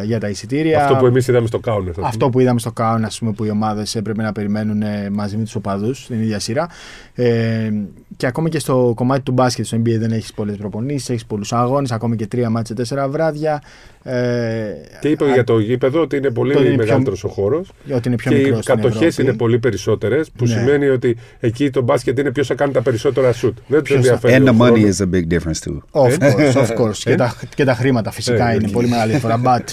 ε, 0.00 0.04
για 0.04 0.20
τα 0.20 0.28
εισιτήρια. 0.28 0.82
Αυτό 0.82 0.96
που 0.96 1.06
εμείς 1.06 1.28
είδαμε 1.28 1.46
στο 1.46 1.58
Κάουνερ. 1.58 1.92
θα 1.94 2.06
Αυτό 2.06 2.28
που 2.28 2.40
είδαμε 2.40 2.58
στο 2.58 2.72
Κάουν, 2.72 3.04
ας 3.04 3.18
πούμε, 3.18 3.32
που 3.32 3.44
οι 3.44 3.50
ομάδες 3.50 3.94
έπρεπε 3.94 4.22
να 4.22 4.32
περιμένουν 4.32 4.82
ε, 4.82 5.10
μαζί 5.10 5.36
με 5.36 5.44
τους 5.44 5.54
οπαδούς 5.54 6.04
στην 6.04 6.20
ίδια 6.22 6.38
σειρά. 6.38 6.68
Ε, 7.14 7.70
και 8.16 8.26
ακόμα 8.26 8.48
και 8.48 8.58
στο 8.58 8.92
κομμάτι 8.96 9.22
του 9.22 9.32
μπάσκετ, 9.32 9.66
στο 9.66 9.76
NBA 9.76 9.96
δεν 9.98 10.10
έχεις 10.10 10.32
πολλές 10.32 10.56
προπονήσεις, 10.56 11.10
έχεις 11.10 11.26
πολλούς 11.26 11.52
αγώνες, 11.52 11.92
ακόμη 11.92 12.16
και 12.16 12.26
τρία 12.26 12.50
μάτσε 12.50 12.74
τέσσερα 12.74 13.08
βράδια. 13.08 13.62
Ε, 14.10 14.74
Και 15.00 15.08
είπε 15.08 15.24
α- 15.24 15.32
για 15.32 15.44
το 15.44 15.58
γήπεδο 15.58 16.00
ότι 16.00 16.16
είναι 16.16 16.30
πολύ 16.30 16.52
Το 16.52 16.58
είναι 16.60 16.68
πιο- 16.68 16.78
μεγαλύτερος 16.78 17.24
ο 17.24 17.28
χώρος. 17.28 17.72
ότι 17.94 18.08
είναι 18.08 18.16
πιο 18.16 18.30
Και 18.30 18.36
οι 18.38 18.42
μικρός 18.44 18.62
στην 18.64 18.74
κατοχές 18.74 19.02
Ευρώπη. 19.06 19.22
είναι 19.22 19.32
πολύ 19.38 19.58
περισσότερες, 19.58 20.30
που 20.30 20.44
Ναι. 20.44 20.50
σημαίνει 20.50 20.88
ότι 20.88 21.16
εκεί 21.40 21.70
το 21.70 21.82
μπάσκετ 21.82 22.18
είναι 22.18 22.30
ποιος 22.32 22.46
θα 22.46 22.54
κάνει 22.54 22.72
τα 22.72 22.82
περισσότερα 22.82 23.32
σουτ. 23.32 23.58
Δεν 23.66 23.82
τους 23.82 23.88
Ποιος 23.92 24.06
θα- 24.06 24.12
ενδιαφέρει. 24.12 24.44
And 24.44 24.46
ο 24.46 24.56
the 24.56 24.62
money 24.62 24.76
χρόνος. 24.76 24.96
is 24.96 25.02
a 25.02 25.06
big 25.14 25.32
difference 25.34 25.70
too. 25.70 26.02
Of 26.02 26.20
Ε; 26.20 26.32
course, 26.52 26.54
of 26.56 26.76
course. 26.78 26.96
και, 26.96 27.14
τα, 27.14 27.36
και 27.54 27.64
τα 27.64 27.74
χρήματα 27.74 28.10
φυσικά 28.10 28.48
Ε, 28.50 28.54
είναι 28.54 28.66
ναι. 28.66 28.72
πολύ 28.72 28.88
μεγάλη 28.88 29.10
διαφορά. 29.10 29.40
But 29.46 29.64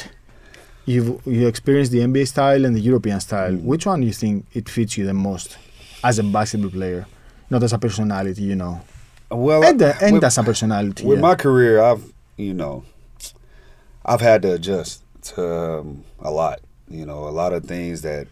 you 0.88 1.02
you 1.28 1.48
experienced 1.52 1.91
the 1.91 2.02
NBA 2.10 2.26
style 2.36 2.62
and 2.65 2.74
the 2.78 2.84
European 2.91 3.19
style. 3.28 3.54
Mm. 3.54 3.69
Which 3.71 3.86
one 3.93 4.02
you 4.08 4.13
think 4.21 4.36
it 4.60 4.65
fits 4.78 4.91
you 4.98 5.06
the 5.12 5.17
most 5.30 5.50
as 6.10 6.15
a 6.19 6.24
basketball 6.38 6.74
player, 6.80 7.02
not 7.54 7.62
as 7.67 7.74
a 7.74 7.80
personality, 7.88 8.43
you 8.52 8.58
know, 8.63 8.74
Well, 9.48 9.62
and, 9.69 9.80
uh, 9.82 10.06
and 10.06 10.13
with, 10.15 10.24
as 10.30 10.36
a 10.41 10.43
personality? 10.52 11.04
with 11.10 11.19
yeah. 11.19 11.28
my 11.30 11.36
career, 11.45 11.74
I've 11.89 12.04
you 12.48 12.56
know, 12.62 12.76
I've 14.06 14.22
had 14.22 14.41
to 14.44 14.54
adjust 14.54 15.04
to 15.34 15.80
um, 15.80 16.04
a 16.20 16.32
lot. 16.32 16.60
You 16.89 17.06
know, 17.06 17.28
a 17.28 17.32
lot 17.32 17.52
of 17.54 17.63
things 17.65 18.04
that 18.04 18.28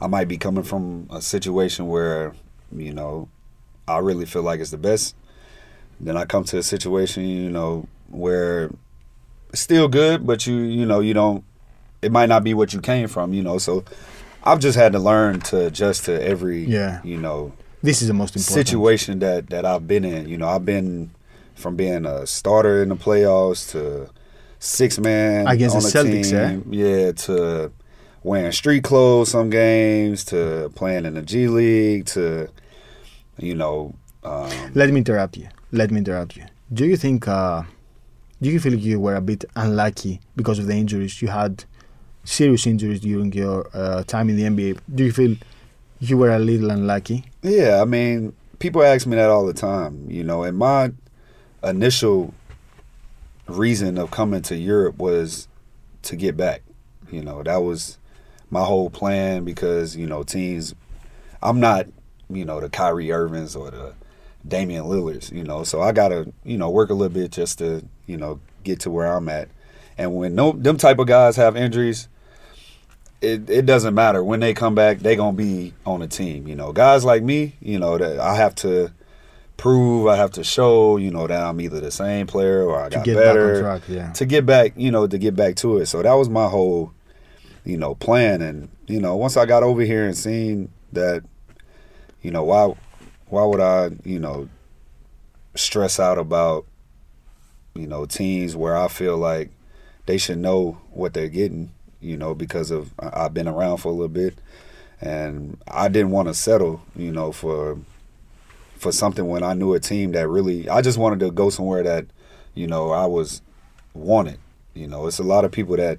I 0.00 0.06
might 0.08 0.26
be 0.28 0.36
coming 0.36 0.64
from 0.64 1.06
a 1.10 1.22
situation 1.22 1.86
where 1.88 2.34
you 2.74 2.92
know 2.92 3.28
I 3.86 3.98
really 3.98 4.26
feel 4.26 4.42
like 4.42 4.60
it's 4.60 4.70
the 4.72 4.78
best. 4.78 5.14
Then 6.00 6.16
I 6.16 6.24
come 6.24 6.44
to 6.44 6.58
a 6.58 6.62
situation, 6.62 7.24
you 7.26 7.50
know, 7.50 7.86
where 8.08 8.70
it's 9.50 9.60
still 9.62 9.88
good, 9.88 10.26
but 10.26 10.46
you 10.46 10.56
you 10.56 10.84
know 10.86 11.00
you 11.00 11.14
don't. 11.14 11.44
It 12.02 12.12
might 12.12 12.28
not 12.28 12.44
be 12.44 12.54
what 12.54 12.72
you 12.72 12.80
came 12.80 13.08
from, 13.08 13.32
you 13.32 13.42
know. 13.42 13.58
So 13.58 13.84
I've 14.44 14.60
just 14.60 14.76
had 14.78 14.92
to 14.92 14.98
learn 15.00 15.40
to 15.42 15.66
adjust 15.66 16.04
to 16.04 16.22
every 16.22 16.64
Yeah. 16.64 17.00
you 17.02 17.16
know 17.18 17.52
This 17.82 18.02
is 18.02 18.08
the 18.08 18.14
most 18.14 18.36
important. 18.36 18.66
situation 18.68 19.18
that 19.20 19.50
that 19.50 19.64
I've 19.64 19.86
been 19.88 20.04
in. 20.04 20.28
You 20.28 20.36
know, 20.38 20.48
I've 20.48 20.64
been 20.64 21.10
from 21.56 21.74
being 21.76 22.06
a 22.06 22.26
starter 22.26 22.82
in 22.82 22.88
the 22.90 22.96
playoffs 22.96 23.68
to 23.72 24.10
six 24.58 24.98
man 24.98 25.46
Against 25.46 25.76
on 25.76 25.82
the 25.82 25.88
a 25.88 25.90
Celtics, 25.90 26.30
team. 26.30 26.72
Yeah, 26.72 27.12
to 27.12 27.72
wearing 28.22 28.52
street 28.52 28.84
clothes 28.84 29.30
some 29.30 29.50
games, 29.50 30.24
to 30.26 30.70
playing 30.74 31.04
in 31.04 31.14
the 31.14 31.22
G 31.22 31.48
League, 31.48 32.06
to 32.06 32.48
you 33.38 33.54
know. 33.54 33.94
Um, 34.24 34.50
Let 34.74 34.90
me 34.90 34.98
interrupt 34.98 35.36
you. 35.36 35.48
Let 35.72 35.90
me 35.90 35.98
interrupt 35.98 36.36
you. 36.36 36.44
Do 36.72 36.84
you 36.84 36.96
think? 36.96 37.26
Uh, 37.28 37.62
do 38.42 38.50
you 38.50 38.60
feel 38.60 38.74
you 38.74 39.00
were 39.00 39.14
a 39.16 39.20
bit 39.20 39.44
unlucky 39.56 40.20
because 40.36 40.58
of 40.58 40.66
the 40.66 40.74
injuries 40.74 41.20
you 41.22 41.28
had? 41.28 41.64
Serious 42.24 42.66
injuries 42.66 43.00
during 43.00 43.32
your 43.32 43.68
uh, 43.72 44.02
time 44.04 44.28
in 44.28 44.36
the 44.36 44.42
NBA. 44.42 44.80
Do 44.94 45.04
you 45.04 45.12
feel 45.12 45.36
you 45.98 46.16
were 46.18 46.30
a 46.30 46.38
little 46.38 46.70
unlucky? 46.70 47.24
Yeah, 47.42 47.80
I 47.80 47.86
mean, 47.86 48.34
people 48.58 48.82
ask 48.82 49.06
me 49.06 49.16
that 49.16 49.30
all 49.30 49.46
the 49.46 49.54
time, 49.54 50.04
you 50.10 50.22
know, 50.24 50.42
and 50.42 50.58
my 50.58 50.92
initial 51.64 52.34
reason 53.48 53.98
of 53.98 54.10
coming 54.10 54.42
to 54.42 54.56
Europe 54.56 54.98
was 54.98 55.48
to 56.02 56.16
get 56.16 56.36
back. 56.36 56.62
You 57.10 57.22
know, 57.22 57.42
that 57.42 57.62
was 57.62 57.98
my 58.50 58.64
whole 58.64 58.90
plan 58.90 59.44
because, 59.44 59.96
you 59.96 60.06
know, 60.06 60.22
teams 60.22 60.74
I'm 61.42 61.60
not, 61.60 61.86
you 62.28 62.44
know, 62.44 62.60
the 62.60 62.68
Kyrie 62.68 63.12
Irvings 63.12 63.56
or 63.56 63.70
the 63.70 63.94
Damian 64.46 64.86
Lillards, 64.86 65.30
you 65.30 65.44
know, 65.44 65.64
so 65.64 65.82
I 65.82 65.92
gotta, 65.92 66.32
you 66.44 66.58
know, 66.58 66.70
work 66.70 66.90
a 66.90 66.94
little 66.94 67.12
bit 67.12 67.30
just 67.32 67.58
to, 67.58 67.84
you 68.06 68.16
know, 68.16 68.40
get 68.64 68.80
to 68.80 68.90
where 68.90 69.06
I'm 69.06 69.28
at. 69.28 69.48
And 69.96 70.14
when 70.14 70.34
no 70.34 70.52
them 70.52 70.76
type 70.76 70.98
of 70.98 71.06
guys 71.06 71.36
have 71.36 71.56
injuries, 71.56 72.08
it, 73.20 73.50
it 73.50 73.66
doesn't 73.66 73.94
matter 73.94 74.22
when 74.22 74.40
they 74.40 74.54
come 74.54 74.74
back 74.74 74.98
they 74.98 75.16
gonna 75.16 75.36
be 75.36 75.74
on 75.84 76.00
the 76.00 76.06
team 76.06 76.46
you 76.46 76.54
know 76.54 76.72
guys 76.72 77.04
like 77.04 77.22
me 77.22 77.54
you 77.60 77.78
know 77.78 77.98
that 77.98 78.20
i 78.20 78.36
have 78.36 78.54
to 78.54 78.92
prove 79.58 80.06
i 80.06 80.16
have 80.16 80.30
to 80.30 80.42
show 80.44 80.96
you 80.96 81.10
know 81.10 81.26
that 81.26 81.42
i'm 81.42 81.60
either 81.60 81.80
the 81.80 81.90
same 81.90 82.26
player 82.26 82.62
or 82.62 82.80
i 82.80 82.88
To 82.88 82.96
got 82.96 83.04
get 83.04 83.16
better. 83.16 83.60
track, 83.60 83.82
yeah. 83.88 84.12
to 84.12 84.24
get 84.24 84.46
back 84.46 84.72
you 84.76 84.90
know 84.90 85.06
to 85.06 85.18
get 85.18 85.34
back 85.36 85.56
to 85.56 85.76
it. 85.78 85.86
So 85.86 86.00
that 86.00 86.14
was 86.14 86.28
my 86.30 86.48
whole 86.48 86.92
you 87.64 87.76
know 87.76 87.94
plan. 87.96 88.40
And 88.40 88.68
you 88.86 89.00
know 89.00 89.16
once 89.16 89.36
i 89.36 89.44
got 89.44 89.62
over 89.64 89.82
here 89.82 90.06
and 90.06 90.16
seen 90.16 90.70
that 90.92 91.22
you 92.22 92.30
know 92.30 92.44
why 92.44 92.72
why 93.26 93.44
would 93.44 93.60
i 93.60 93.90
you 94.04 94.18
know 94.18 94.48
stress 95.54 95.98
out 96.00 96.18
about 96.18 96.64
you 97.74 97.86
know 97.86 98.06
teams 98.06 98.54
where 98.56 98.76
i 98.76 98.88
feel 98.88 99.16
like 99.18 99.50
they 100.06 100.16
should 100.18 100.38
know 100.38 100.78
what 100.92 101.12
they're 101.14 101.28
getting 101.28 101.70
you 102.00 102.16
know 102.16 102.34
because 102.34 102.70
of 102.70 102.92
i've 103.00 103.34
been 103.34 103.48
around 103.48 103.78
for 103.78 103.88
a 103.88 103.92
little 103.92 104.08
bit. 104.08 104.38
And 105.00 105.58
i 105.68 105.88
didn't 105.88 106.10
want 106.12 106.28
to 106.28 106.34
settle 106.34 106.80
you 106.96 107.10
know 107.12 107.32
for 107.32 107.78
for 108.78 108.92
something 108.92 109.28
when 109.28 109.42
i 109.42 109.54
knew 109.54 109.74
a 109.74 109.80
team 109.80 110.12
that 110.12 110.28
really 110.28 110.68
i 110.68 110.80
just 110.80 110.98
wanted 110.98 111.20
to 111.20 111.30
go 111.30 111.50
somewhere 111.50 111.82
that 111.82 112.06
you 112.54 112.66
know 112.66 112.90
i 112.90 113.04
was 113.06 113.42
wanted. 113.98 114.38
You 114.74 114.86
know 114.86 115.06
it's 115.06 115.18
a 115.18 115.24
lot 115.24 115.44
of 115.44 115.52
people 115.52 115.76
that 115.76 115.98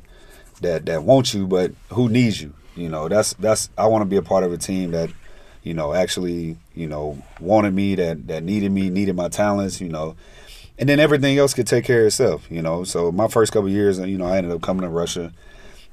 that 0.61 0.85
that 0.85 1.03
want 1.03 1.33
you 1.33 1.47
but 1.47 1.71
who 1.89 2.09
needs 2.09 2.41
you? 2.41 2.53
You 2.75 2.89
know 2.89 3.09
that's 3.09 3.33
that's 3.33 3.69
i 3.77 3.85
want 3.85 4.01
to 4.03 4.05
be 4.05 4.15
a 4.15 4.21
part 4.21 4.43
of 4.43 4.53
a 4.53 4.57
team 4.57 4.91
that 4.91 5.09
you 5.63 5.73
know 5.73 5.93
actually 5.93 6.57
you 6.73 6.87
know 6.87 7.21
wanted 7.41 7.73
me 7.73 7.95
that 7.95 8.27
that 8.27 8.43
needed 8.43 8.71
me 8.71 8.89
needed 8.89 9.15
my 9.15 9.27
talents 9.27 9.81
you 9.81 9.89
know. 9.89 10.15
And 10.77 10.87
then 10.87 11.01
everything 11.01 11.37
else 11.37 11.53
could 11.53 11.67
take 11.67 11.83
care 11.83 12.01
of 12.01 12.07
itself 12.07 12.49
you 12.49 12.61
know. 12.61 12.85
So 12.85 13.11
my 13.11 13.27
first 13.27 13.51
couple 13.51 13.69
years 13.69 13.99
you 13.99 14.17
know 14.17 14.25
i 14.25 14.37
ended 14.37 14.53
up 14.53 14.61
coming 14.61 14.83
to 14.83 14.89
russia. 14.89 15.33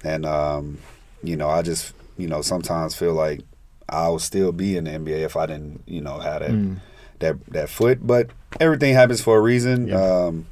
And 0.04 0.24
um 0.24 0.78
you 1.24 1.36
know 1.36 1.48
i 1.48 1.62
just 1.62 1.92
you 2.16 2.28
know 2.28 2.42
sometimes 2.42 2.94
feel 2.94 3.14
like 3.14 3.40
i'll 3.88 4.18
still 4.18 4.52
be 4.52 4.76
in 4.76 4.84
the 4.84 4.90
nba 4.90 5.24
if 5.24 5.36
i 5.36 5.46
didn't 5.46 5.82
you 5.86 6.00
know 6.00 6.18
have 6.18 6.40
that 6.40 6.50
Mm. 6.50 6.76
that 7.20 7.36
that 7.52 7.68
foot 7.68 8.06
but 8.06 8.28
everything 8.60 8.94
happens 8.94 9.20
for 9.20 9.36
a 9.38 9.40
reason 9.40 9.88
Yeah. 9.88 10.00
um 10.26 10.46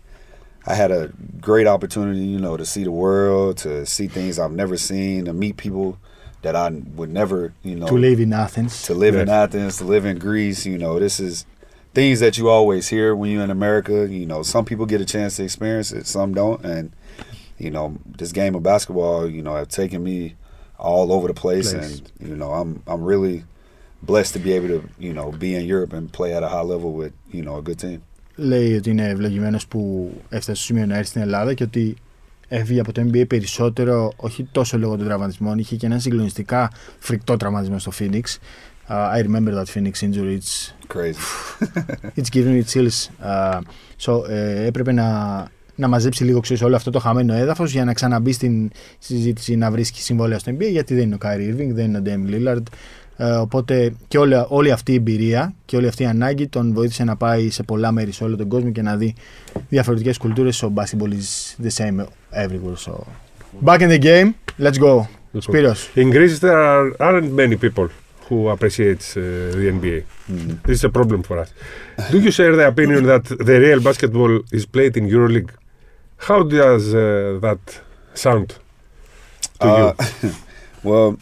I 0.66 0.74
had 0.74 0.90
a 0.90 1.12
great 1.42 1.66
opportunity, 1.66 2.20
you 2.24 2.38
know, 2.40 2.56
to 2.56 2.64
see 2.64 2.84
the 2.84 2.90
world, 2.90 3.58
to 3.58 3.84
see 3.84 4.06
things 4.08 4.38
I've 4.38 4.50
never 4.50 4.78
seen, 4.78 5.26
to 5.26 5.34
meet 5.34 5.58
people 5.58 5.98
that 6.40 6.56
I 6.56 6.70
would 6.70 7.10
never, 7.12 7.52
you 7.62 7.74
know, 7.74 7.86
To 7.88 7.92
live 7.94 8.18
in 8.18 8.32
Athens. 8.32 8.80
to 8.84 8.94
live 8.94 9.14
in 9.14 9.28
Athens, 9.28 9.76
to 9.76 9.84
live 9.84 10.06
in 10.06 10.18
Greece. 10.18 10.64
You 10.64 10.78
know, 10.78 10.98
this 10.98 11.20
is 11.20 11.44
things 11.92 12.20
that 12.20 12.38
you 12.38 12.48
always 12.48 12.88
hear 12.88 13.14
when 13.14 13.30
you're 13.30 13.44
in 13.44 13.50
America. 13.50 14.08
You 14.10 14.24
know, 14.24 14.42
some 14.42 14.64
people 14.64 14.86
get 14.86 15.02
a 15.02 15.04
chance 15.04 15.36
to 15.36 15.44
experience 15.44 15.92
it, 15.92 16.06
some 16.06 16.32
don't. 16.32 16.64
And 16.64 16.92
you 17.58 17.70
know, 17.70 17.98
this 18.06 18.32
game 18.32 18.54
of 18.54 18.62
basketball, 18.62 19.28
you 19.28 19.42
know, 19.42 19.56
have 19.56 19.68
taken 19.68 20.02
me 20.02 20.34
all 20.77 21.11
over 21.15 21.27
the 21.33 21.39
place, 21.45 21.73
Place. 21.73 21.75
and 21.75 22.29
you 22.29 22.35
know, 22.41 22.51
I'm 22.59 22.71
I'm 22.91 23.03
really 23.13 23.37
blessed 24.11 24.33
to 24.37 24.39
be 24.39 24.51
able 24.57 24.69
to, 24.75 24.81
you 25.05 25.13
know, 25.17 25.27
be 25.45 25.49
in 25.59 25.63
Europe 25.75 25.91
and 25.97 26.03
play 26.19 26.31
at 26.37 26.43
a 26.43 26.49
high 26.55 26.67
level 26.73 26.91
with, 26.99 27.13
you 27.37 27.43
know, 27.45 27.55
a 27.57 27.61
good 27.61 27.79
team. 27.79 27.99
λέει 28.35 28.75
ότι 28.75 28.89
είναι 28.89 29.07
ευλογημένο 29.09 29.57
που 29.69 30.11
έφτασε 30.29 30.53
στο 30.53 30.63
σημείο 30.65 30.85
να 30.85 30.95
έρθει 30.95 31.09
στην 31.09 31.21
Ελλάδα 31.21 31.53
και 31.53 31.63
ότι 31.63 31.95
έφυγε 32.47 32.79
από 32.79 32.91
το 32.91 33.01
NBA 33.01 33.27
περισσότερο, 33.27 34.13
όχι 34.15 34.47
τόσο 34.51 34.77
λόγω 34.77 34.97
των 34.97 35.05
τραυματισμών, 35.05 35.57
είχε 35.59 35.75
και 35.75 35.85
ένα 35.85 35.99
συγκλονιστικά 35.99 36.71
φρικτό 36.99 37.37
τραυματισμό 37.37 37.79
στο 37.79 37.91
Phoenix. 37.99 38.21
Uh, 38.89 39.17
I 39.17 39.19
remember 39.19 39.53
that 39.53 39.67
Phoenix 39.69 40.01
injury. 40.01 40.35
It's, 40.41 40.73
Crazy. 40.87 41.19
it's 42.19 42.31
giving 42.31 42.53
me 42.57 42.63
chills. 42.63 43.09
Uh, 43.23 43.61
so, 43.97 44.29
ε, 44.29 44.65
έπρεπε 44.65 44.91
να, 44.91 45.47
να 45.74 45.88
μαζέψει 45.88 46.24
λίγο 46.24 46.40
ξέρεις, 46.40 46.62
όλο 46.62 46.76
αυτό 46.76 46.90
το 46.90 46.98
χαμένο 46.98 47.34
έδαφος 47.34 47.72
για 47.72 47.84
να 47.84 47.92
ξαναμπεί 47.92 48.32
στην 48.32 48.70
συζήτηση 48.98 49.56
να 49.56 49.70
βρίσκει 49.70 50.00
συμβόλαια 50.02 50.38
στο 50.38 50.52
NBA 50.52 50.70
γιατί 50.70 50.94
δεν 50.94 51.04
είναι 51.04 51.14
ο 51.14 51.18
Kyrie 51.22 51.54
Irving, 51.54 51.68
δεν 51.72 51.84
είναι 51.84 51.98
ο 51.98 52.02
Damian 52.04 52.34
Lillard. 52.34 52.62
Ε, 53.16 53.30
οπότε 53.30 53.92
και 54.08 54.18
όλη, 54.18 54.44
όλη 54.48 54.70
αυτή 54.70 54.92
η 54.92 54.94
εμπειρία 54.94 55.54
και 55.64 55.76
όλη 55.76 55.86
αυτή 55.86 56.02
η 56.02 56.06
ανάγκη 56.06 56.46
τον 56.46 56.72
βοήθησε 56.72 57.04
να 57.04 57.16
πάει 57.16 57.50
σε 57.50 57.62
πολλά 57.62 57.92
μέρη 57.92 58.12
σε 58.12 58.24
όλο 58.24 58.36
τον 58.36 58.48
κόσμο 58.48 58.70
και 58.70 58.82
να 58.82 58.96
δει 58.96 59.14
διαφορετικές 59.68 60.18
κουλτούρες. 60.18 60.64
So 60.64 60.72
basketball 60.74 61.10
is 61.12 61.56
the 61.64 61.70
same 61.84 62.04
everywhere. 62.44 62.76
So 62.86 62.92
back 63.64 63.80
in 63.80 63.88
the 63.88 64.02
game, 64.02 64.30
let's 64.58 64.78
go. 64.78 65.06
Σπύρος. 65.38 65.90
In 65.96 66.12
Greece, 66.12 66.38
there 66.40 66.58
are, 66.58 66.92
aren't 66.98 67.32
many 67.32 67.56
people 67.56 67.88
who 68.28 68.48
appreciate 68.48 69.02
uh, 69.16 69.20
the 69.56 69.66
NBA. 69.76 69.98
Mhm. 70.28 70.62
This 70.66 70.76
is 70.78 70.84
a 70.84 70.92
problem 70.98 71.20
for 71.28 71.36
us. 71.42 71.48
Do 72.12 72.18
you 72.24 72.30
share 72.38 72.54
the 72.60 72.66
opinion 72.72 73.02
that 73.12 73.24
the 73.48 73.56
real 73.66 73.80
basketball 73.88 74.32
is 74.58 74.64
played 74.74 74.94
in 75.00 75.04
EuroLeague? 75.14 75.52
How 76.26 76.42
does 76.42 76.94
uh, 76.94 77.38
that 77.42 77.80
sound 78.14 78.48
to 79.60 79.66
you? 79.66 79.72
Uh, 79.72 79.94
well, 80.82 81.18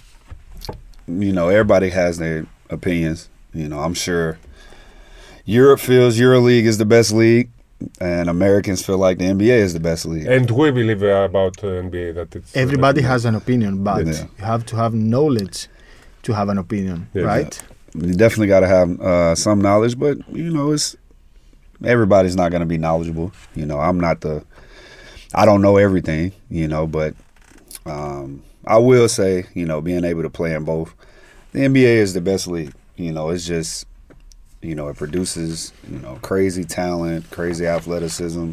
you 1.08 1.32
know, 1.32 1.48
everybody 1.48 1.90
has 1.90 2.18
their 2.18 2.46
opinions. 2.70 3.28
You 3.52 3.68
know, 3.68 3.80
I'm 3.80 3.94
sure 3.94 4.38
Europe 5.44 5.80
feels 5.80 6.18
EuroLeague 6.18 6.66
is 6.72 6.78
the 6.78 6.84
best 6.84 7.10
league, 7.12 7.50
and 8.00 8.30
Americans 8.30 8.84
feel 8.86 8.98
like 8.98 9.18
the 9.18 9.24
NBA 9.24 9.58
is 9.66 9.72
the 9.72 9.80
best 9.80 10.06
league. 10.06 10.26
And 10.26 10.48
we 10.50 10.70
believe 10.70 11.02
uh, 11.02 11.26
about 11.30 11.58
uh, 11.64 11.82
NBA 11.88 12.14
that 12.14 12.36
it's 12.36 12.56
uh, 12.56 12.60
Everybody 12.60 13.02
has 13.02 13.24
an 13.24 13.34
opinion, 13.34 13.82
but 13.82 14.06
Yeah. 14.06 14.26
you 14.38 14.44
have 14.44 14.64
to 14.66 14.76
have 14.76 14.94
knowledge 14.94 15.66
to 16.22 16.32
have 16.32 16.48
an 16.48 16.58
opinion, 16.58 17.08
Yeah. 17.12 17.24
right? 17.24 17.52
you 17.94 18.14
definitely 18.14 18.46
got 18.46 18.60
to 18.60 18.68
have 18.68 19.00
uh, 19.00 19.34
some 19.34 19.60
knowledge, 19.60 19.98
but 19.98 20.16
you 20.32 20.50
know, 20.50 20.70
it's 20.72 20.96
everybody's 21.84 22.36
not 22.36 22.50
going 22.52 22.60
to 22.60 22.66
be 22.66 22.78
knowledgeable. 22.78 23.32
You 23.56 23.66
know, 23.66 23.80
I'm 23.80 23.98
not 23.98 24.20
the. 24.20 24.44
I 25.34 25.44
don't 25.44 25.62
know 25.62 25.76
everything. 25.76 26.32
You 26.50 26.68
know, 26.68 26.86
but 26.86 27.14
um, 27.86 28.42
I 28.66 28.78
will 28.78 29.08
say, 29.08 29.44
you 29.54 29.66
know, 29.66 29.80
being 29.80 30.04
able 30.04 30.22
to 30.22 30.30
play 30.30 30.54
in 30.54 30.64
both, 30.64 30.94
the 31.52 31.60
NBA 31.60 31.96
is 31.96 32.14
the 32.14 32.20
best 32.20 32.46
league. 32.46 32.72
You 32.96 33.12
know, 33.12 33.30
it's 33.30 33.46
just, 33.46 33.86
you 34.60 34.74
know, 34.74 34.88
it 34.88 34.96
produces, 34.96 35.72
you 35.90 35.98
know, 35.98 36.18
crazy 36.22 36.64
talent, 36.64 37.30
crazy 37.30 37.66
athleticism, 37.66 38.50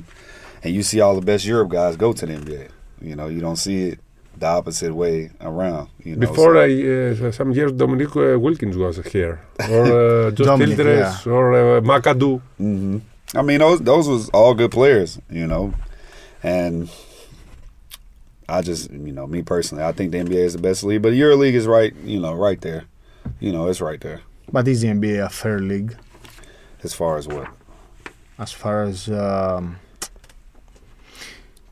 and 0.63 0.74
you 0.76 0.82
see 0.84 1.00
all 1.02 1.15
the 1.15 1.22
best 1.26 1.46
Europe 1.46 1.70
guys 1.70 1.96
go 1.98 2.13
to 2.13 2.26
the 2.26 2.34
NBA. 2.34 2.70
You 3.02 3.15
know, 3.15 3.28
you 3.28 3.39
don't 3.42 3.58
see 3.58 3.89
it 3.89 4.00
the 4.38 4.48
opposite 4.48 4.94
way 4.94 5.30
around. 5.42 5.89
You 6.04 6.15
know, 6.15 6.28
Before 6.28 6.56
so- 6.56 6.62
I, 6.62 7.28
uh, 7.28 7.32
some 7.32 7.52
years, 7.52 7.72
Dominique 7.74 8.15
uh, 8.15 8.39
Wilkins 8.39 8.78
was 8.78 8.98
here, 9.08 9.42
or 9.70 10.28
uh, 10.28 10.32
Josh 10.32 10.48
Dominique, 10.48 10.78
Childress, 10.78 11.28
or 11.28 11.78
uh, 11.78 11.82
McAdoo. 11.82 12.42
hmm 12.58 12.98
I 13.36 13.44
mean, 13.44 13.60
those 13.60 13.80
those 13.82 14.08
was 14.08 14.30
all 14.30 14.56
good 14.56 14.72
players, 14.72 15.20
you 15.30 15.46
know, 15.46 15.74
and 16.43 16.89
I 18.47 18.62
just, 18.62 18.89
you 18.91 19.12
know, 19.12 19.28
me 19.28 19.41
personally, 19.43 19.84
I 19.84 19.91
think 19.91 20.12
the 20.12 20.17
NBA 20.19 20.43
is 20.45 20.54
the 20.54 20.62
best 20.62 20.84
league, 20.84 21.02
but 21.04 21.13
EuroLeague 21.13 21.54
is 21.54 21.67
right, 21.67 21.93
you 22.04 22.19
know, 22.19 22.34
right 22.34 22.60
there. 22.62 22.86
You 23.39 23.52
know, 23.52 23.67
it's 23.67 23.80
right 23.82 24.02
there 24.02 24.21
But 24.52 24.67
is 24.67 24.82
the 24.82 24.88
NBA 24.88 25.25
a 25.25 25.30
fair 25.30 25.60
league 25.60 25.95
as 26.84 26.93
far 26.93 27.17
as 27.17 27.28
what. 27.28 27.47
as 28.39 28.52
far 28.52 28.84
as 28.84 29.08
um, 29.10 29.78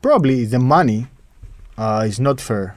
probably 0.02 0.44
the 0.44 0.58
money 0.58 1.06
uh, 1.76 2.04
is 2.06 2.20
not 2.20 2.40
fair 2.40 2.76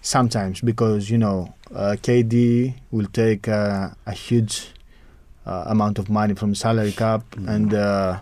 sometimes 0.00 0.60
because 0.60 1.10
you 1.10 1.18
know 1.18 1.52
uh, 1.74 1.96
KD 2.00 2.74
will 2.90 3.06
take 3.08 3.48
uh, 3.48 3.90
a 4.06 4.12
huge 4.12 4.72
uh, 5.44 5.64
amount 5.66 5.98
of 5.98 6.08
money 6.08 6.34
from 6.34 6.54
salary 6.54 6.92
cap 6.92 7.22
Mhm. 7.36 7.48
and 7.54 7.74
uh, 7.74 8.20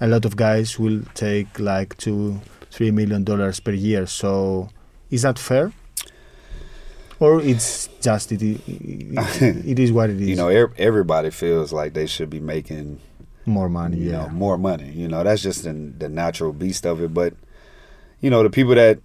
a 0.00 0.06
lot 0.06 0.24
of 0.24 0.36
guys 0.36 0.78
will 0.78 1.02
take 1.14 1.58
like 1.58 1.96
two 1.96 2.40
three 2.70 2.90
million 2.90 3.24
dollars 3.24 3.60
per 3.60 3.72
year 3.72 4.06
so 4.06 4.68
is 5.10 5.22
that 5.22 5.38
fair 5.38 5.72
or 7.20 7.40
it's 7.40 7.88
just 8.00 8.30
it, 8.32 8.42
it, 8.42 8.60
it 9.66 9.78
is 9.78 9.90
what 9.90 10.10
it 10.10 10.20
is 10.20 10.28
You 10.28 10.36
know, 10.36 10.48
ev- 10.48 10.74
everybody 10.78 11.30
feels 11.30 11.72
like 11.72 11.94
they 11.94 12.06
should 12.06 12.30
be 12.30 12.40
making, 12.40 13.00
more 13.44 13.68
money 13.68 13.96
you 13.96 14.10
yeah 14.10 14.26
know, 14.26 14.28
more 14.28 14.58
money. 14.58 14.90
You 14.92 15.08
know, 15.08 15.24
that's 15.24 15.42
just 15.42 15.64
the, 15.64 15.72
the 15.72 16.08
natural 16.08 16.52
beast 16.52 16.86
of 16.86 17.00
it. 17.02 17.12
But, 17.12 17.34
you 18.20 18.30
know, 18.30 18.42
the 18.42 18.50
people 18.50 18.74
that, 18.76 19.00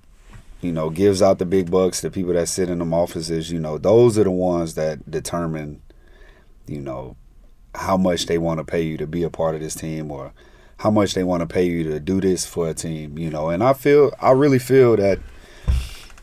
you 0.61 0.71
know, 0.71 0.89
gives 0.91 1.21
out 1.21 1.39
the 1.39 1.45
big 1.45 1.71
bucks, 1.71 2.01
the 2.01 2.11
people 2.11 2.33
that 2.33 2.47
sit 2.49 2.69
in 2.69 2.77
them 2.79 2.93
offices, 2.93 3.51
you 3.51 3.59
know, 3.59 3.77
those 3.79 4.17
are 4.19 4.23
the 4.25 4.31
ones 4.31 4.75
that 4.75 5.09
determine, 5.09 5.81
you 6.67 6.81
know, 6.81 7.15
how 7.73 7.97
much 7.97 8.27
they 8.27 8.37
want 8.37 8.59
to 8.59 8.63
pay 8.63 8.81
you 8.83 8.97
to 8.97 9.07
be 9.07 9.23
a 9.23 9.29
part 9.29 9.55
of 9.55 9.61
this 9.61 9.73
team 9.75 10.11
or 10.11 10.33
how 10.77 10.91
much 10.91 11.13
they 11.13 11.23
want 11.23 11.41
to 11.41 11.47
pay 11.47 11.65
you 11.65 11.83
to 11.83 11.99
do 11.99 12.19
this 12.19 12.45
for 12.45 12.69
a 12.69 12.73
team, 12.73 13.17
you 13.17 13.29
know. 13.29 13.49
And 13.49 13.63
I 13.63 13.73
feel 13.73 14.11
I 14.19 14.31
really 14.31 14.59
feel 14.59 14.95
that 14.97 15.19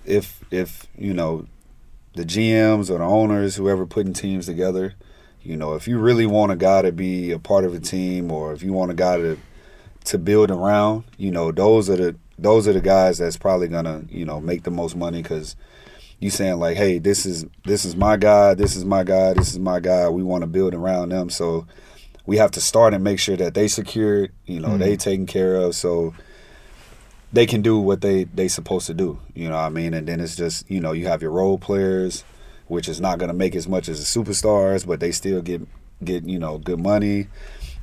if 0.04 0.42
if, 0.50 0.86
you 0.96 1.14
know, 1.14 1.46
the 2.14 2.24
GMs 2.24 2.90
or 2.90 2.98
the 2.98 3.04
owners, 3.04 3.56
whoever 3.56 3.86
putting 3.86 4.12
teams 4.12 4.46
together, 4.46 4.94
you 5.42 5.56
know, 5.56 5.74
if 5.74 5.88
you 5.88 5.98
really 5.98 6.26
want 6.26 6.52
a 6.52 6.56
guy 6.56 6.82
to 6.82 6.92
be 6.92 7.30
a 7.30 7.38
part 7.38 7.64
of 7.64 7.74
a 7.74 7.80
team 7.80 8.30
or 8.30 8.52
if 8.52 8.62
you 8.62 8.72
want 8.72 8.90
a 8.90 8.94
guy 8.94 9.16
to 9.16 9.38
to 10.04 10.18
build 10.18 10.50
around, 10.50 11.04
you 11.16 11.30
know, 11.30 11.52
those 11.52 11.88
are 11.88 11.96
the 11.96 12.16
those 12.38 12.66
are 12.66 12.72
the 12.72 12.80
guys 12.80 13.18
that's 13.18 13.36
probably 13.36 13.68
gonna, 13.68 14.04
you 14.08 14.24
know, 14.24 14.40
make 14.40 14.64
the 14.64 14.70
most 14.70 14.96
money 14.96 15.22
because 15.22 15.56
you 16.18 16.30
saying 16.30 16.58
like, 16.58 16.76
hey, 16.76 16.98
this 16.98 17.24
is 17.24 17.46
this 17.64 17.84
is 17.84 17.96
my 17.96 18.16
guy, 18.16 18.54
this 18.54 18.76
is 18.76 18.84
my 18.84 19.04
guy, 19.04 19.32
this 19.32 19.50
is 19.50 19.58
my 19.58 19.80
guy. 19.80 20.08
We 20.08 20.22
want 20.22 20.42
to 20.42 20.46
build 20.46 20.74
around 20.74 21.10
them, 21.10 21.30
so 21.30 21.66
we 22.30 22.36
have 22.36 22.52
to 22.52 22.60
start 22.60 22.94
and 22.94 23.02
make 23.02 23.18
sure 23.18 23.36
that 23.36 23.54
they 23.54 23.66
secured, 23.66 24.30
you 24.46 24.60
know, 24.60 24.78
they 24.78 24.96
taken 24.96 25.26
care 25.26 25.56
of, 25.56 25.74
so 25.74 26.14
they 27.32 27.44
can 27.44 27.60
do 27.60 27.80
what 27.80 28.02
they 28.02 28.22
they 28.22 28.46
supposed 28.46 28.86
to 28.86 28.94
do. 28.94 29.18
You 29.34 29.48
know 29.48 29.56
what 29.56 29.62
I 29.62 29.68
mean? 29.68 29.94
And 29.94 30.06
then 30.06 30.20
it's 30.20 30.36
just 30.36 30.70
you 30.70 30.78
know 30.78 30.92
you 30.92 31.08
have 31.08 31.22
your 31.22 31.32
role 31.32 31.58
players, 31.58 32.22
which 32.68 32.88
is 32.88 33.00
not 33.00 33.18
gonna 33.18 33.32
make 33.32 33.56
as 33.56 33.66
much 33.66 33.88
as 33.88 33.98
the 33.98 34.20
superstars, 34.20 34.86
but 34.86 35.00
they 35.00 35.10
still 35.10 35.42
get 35.42 35.60
get 36.04 36.22
you 36.22 36.38
know 36.38 36.58
good 36.58 36.78
money, 36.78 37.26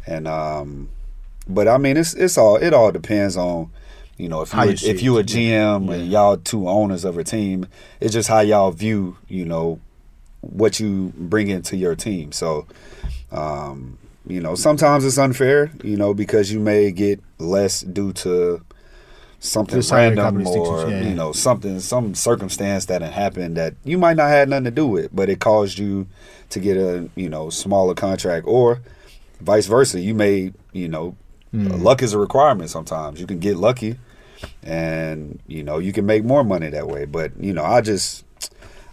and 0.06 0.30
um, 0.30 0.88
but 1.50 1.68
I 1.68 1.78
mean 1.78 1.98
it's 1.98 2.14
it's 2.14 2.38
all 2.38 2.56
it 2.56 2.74
all 2.74 2.94
depends 2.94 3.36
on. 3.36 3.70
You 4.16 4.30
know, 4.30 4.44
if 4.44 4.54
you, 4.54 4.62
you 4.62 4.70
if 4.70 5.04
you 5.04 5.18
a 5.18 5.24
GM 5.24 5.90
yeah. 5.90 5.94
and 5.94 6.10
y'all 6.10 6.38
two 6.38 6.70
owners 6.70 7.04
of 7.04 7.18
a 7.18 7.24
team, 7.26 7.68
it's 8.00 8.14
just 8.14 8.30
how 8.30 8.40
y'all 8.40 8.72
view, 8.72 9.18
you 9.28 9.44
know, 9.44 9.82
what 10.40 10.80
you 10.80 11.12
bring 11.18 11.50
into 11.50 11.76
your 11.76 11.96
team. 11.96 12.32
So, 12.32 12.66
um, 13.30 14.00
you 14.28 14.42
know, 14.42 14.56
sometimes 14.56 15.06
it's 15.06 15.18
unfair, 15.18 15.72
you 15.84 15.98
know, 15.98 16.14
because 16.14 16.52
you 16.52 16.60
may 16.60 16.92
get 16.92 17.22
less 17.40 17.82
due 17.82 18.14
to 18.14 18.62
something 19.40 19.82
random 19.92 20.48
or 20.48 20.90
yeah. 20.90 21.04
you 21.04 21.14
know 21.14 21.32
something 21.32 21.80
some 21.80 22.16
circumstance 22.16 22.86
that 22.86 23.04
had 23.04 23.14
happened 23.14 23.56
that 23.56 23.76
you 23.84 23.96
might 23.96 24.18
not 24.18 24.30
have 24.30 24.50
nothing 24.50 24.64
to 24.66 24.72
do 24.72 24.88
with, 24.88 25.16
but 25.16 25.30
it 25.30 25.40
caused 25.40 25.78
you 25.78 26.08
to 26.50 26.60
get 26.60 26.76
a 26.78 27.10
you 27.16 27.30
know 27.30 27.50
smaller 27.50 27.94
contract, 27.94 28.46
or 28.48 28.82
vice 29.42 29.68
versa. 29.68 30.00
You 30.00 30.14
may 30.14 30.54
you 30.74 30.88
know 30.88 31.16
Mm. 31.54 31.82
luck 31.82 32.04
is 32.04 32.14
a 32.14 32.18
requirement. 32.20 32.70
Sometimes 32.70 33.22
you 33.22 33.26
can 33.26 33.40
get 33.40 33.56
lucky, 33.56 33.98
and 34.64 35.40
you 35.48 35.64
know 35.64 35.78
you 35.78 35.94
can 35.94 36.06
make 36.06 36.24
more 36.26 36.44
money 36.44 36.70
that 36.70 36.88
way. 36.88 37.06
But 37.06 37.32
you 37.40 37.54
know 37.54 37.64
I 37.64 37.82
just 37.82 38.26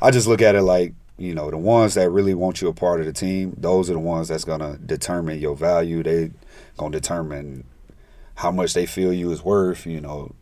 I 0.00 0.10
just 0.10 0.26
look 0.26 0.40
at 0.40 0.54
it 0.54 0.62
like 0.62 0.94
you 1.16 1.34
know 1.34 1.50
the 1.50 1.58
ones 1.58 1.94
that 1.94 2.10
really 2.10 2.34
want 2.34 2.60
you 2.60 2.68
a 2.68 2.74
part 2.74 3.00
of 3.00 3.06
the 3.06 3.12
team. 3.12 3.54
Those 3.56 3.90
are 3.90 3.94
the 3.94 4.00
ones 4.00 4.28
that's 4.28 4.44
gonna 4.44 4.78
determine 4.78 5.38
your 5.38 5.56
value. 5.56 6.02
They 6.02 6.32
gonna 6.76 6.90
determine 6.90 7.64
how 8.36 8.50
much 8.50 8.74
they 8.74 8.86
feel 8.86 9.12
you 9.12 9.30
is 9.30 9.42
worth. 9.44 9.86
You 9.86 10.00
know, 10.00 10.34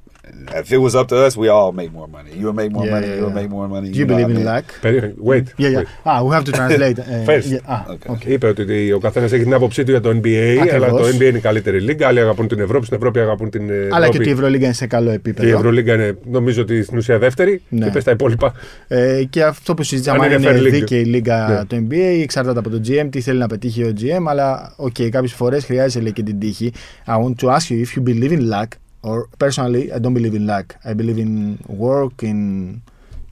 if 0.61 0.71
it 0.73 0.79
was 0.87 0.95
up 1.01 1.07
to 1.09 1.17
us, 1.27 1.33
we 1.37 1.49
all 1.57 1.73
make 1.81 1.91
more 1.99 2.09
money. 2.17 2.31
You 2.39 2.47
would 2.49 2.57
make 2.63 2.71
more 2.77 2.87
Yeah, 2.87 2.95
money. 2.97 3.07
yeah, 3.09 3.17
you 3.19 3.25
would 3.27 3.35
yeah. 3.35 3.41
make 3.43 3.51
more 3.59 3.69
money. 3.75 3.89
do 3.91 3.99
you 3.99 4.07
know 4.07 4.11
believe 4.13 4.29
what 4.29 4.37
I 4.37 4.41
in 4.41 4.45
mean? 4.45 4.55
luck; 4.55 4.67
Περίμενε, 4.81 5.15
Wait. 5.31 5.47
yeah 5.63 5.71
yeah 5.75 5.79
wait. 5.79 5.87
ah 6.11 6.19
we 6.25 6.31
have 6.37 6.45
to 6.49 6.53
translate 6.59 6.99
uh, 6.99 7.25
First. 7.31 7.49
yeah, 7.55 7.73
ah, 7.75 7.83
Okay. 7.95 8.09
okay. 8.13 8.29
Είπε 8.33 8.47
ότι 8.47 8.93
ο 8.93 8.99
καθένας 8.99 9.33
έχει 9.33 9.43
την 9.43 9.55
άποψή 9.55 9.85
του 9.85 9.91
για 9.91 10.01
το 10.01 10.09
NBA, 10.09 10.57
Ακριβώς. 10.63 10.73
αλλά 10.73 10.89
το 10.89 11.05
NBA 11.07 11.21
είναι 11.23 11.39
η 11.39 11.41
καλύτερη 11.41 11.81
λίγα. 11.81 12.07
Άλλοι 12.07 12.21
αγαπούν 12.21 12.49
την 12.49 12.61
Ευρώπη, 12.61 12.85
στην 12.85 12.97
Ευρώπη 12.97 13.19
αγαπούν 13.21 13.51
την 13.51 13.71
Ευρώπη. 13.71 13.89
αλλά 13.95 14.09
και 14.09 14.19
ότι 14.19 14.29
η 14.29 14.33
Ευρωλίγα 14.33 14.65
είναι 14.65 14.75
σε 14.75 14.87
καλό 14.87 15.07
Και 15.07 15.13
η 15.13 15.15
επίπεδο 15.15 15.57
Ευρωλίγκα 15.57 15.95
είναι, 15.95 16.17
νομίζω 16.31 16.63
ότι 16.63 16.83
στην 16.83 16.99
ουσία 16.99 17.19
δεύτερη. 17.19 17.63
Ναι. 17.69 17.85
Και 17.85 17.91
πες 17.91 18.05
τα 18.05 18.11
υπόλοιπα. 18.11 18.53
Ε, 18.89 19.23
και 19.31 19.43
αυτό 19.43 19.75
που 19.75 19.83
συζητάμε, 19.83 20.19
Αν 20.27 20.33
αν 20.33 20.43
είναι 20.43 20.51
είναι 20.51 20.59
fair 20.61 20.67
league. 20.67 20.71
δίκαιη 20.71 21.01
η 21.01 21.05
λίγα 21.05 21.49
Ναι. 21.49 21.65
το 21.65 21.87
NBA, 21.91 22.21
εξαρτάται 22.23 22.59
από 22.59 22.71
το 22.71 22.81
GM, 22.89 23.09
τι 23.11 23.21
θέλει 23.21 23.39
να 23.39 23.47
πετύχει 23.47 23.83
ο 23.85 23.93
GM, 24.01 24.23
αλλά 24.29 24.73
οκ, 24.77 24.95
okay, 24.99 25.09
κάποιες 25.09 25.33
φορές 25.33 25.65
χρειάζεται 25.65 26.03
λέει, 26.05 26.13
και 26.13 26.23
την 26.23 26.39
τύχη. 26.39 26.73
I 27.07 27.11
want 27.13 27.35
to 27.47 27.49
ask 27.57 27.71
you 27.71 27.85
if 27.87 27.99
you 27.99 28.03
believe 28.09 28.33
in 28.33 28.41
luck, 28.55 28.69
or 29.03 29.29
personally, 29.39 29.93
I 29.93 29.99
don't 29.99 30.15
believe 30.15 30.35
in 30.35 30.47
luck. 30.47 30.77
I 30.85 30.95
believe 30.95 31.19
in 31.19 31.59
work, 31.69 32.23
in 32.23 32.83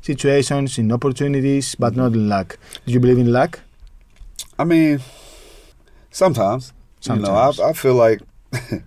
situations, 0.02 0.78
in 0.78 0.90
opportunities, 0.92 1.74
but 1.74 1.94
not 1.96 2.12
in 2.12 2.28
luck. 2.28 2.58
Do 2.86 2.92
you 2.92 3.00
believe 3.00 3.18
in 3.18 3.32
luck? 3.32 3.60
I 4.58 4.64
mean, 4.64 5.00
sometimes. 6.10 6.72
You 7.04 7.16
know, 7.16 7.32
I, 7.32 7.70
I 7.70 7.72
feel 7.72 7.94
like 7.94 8.20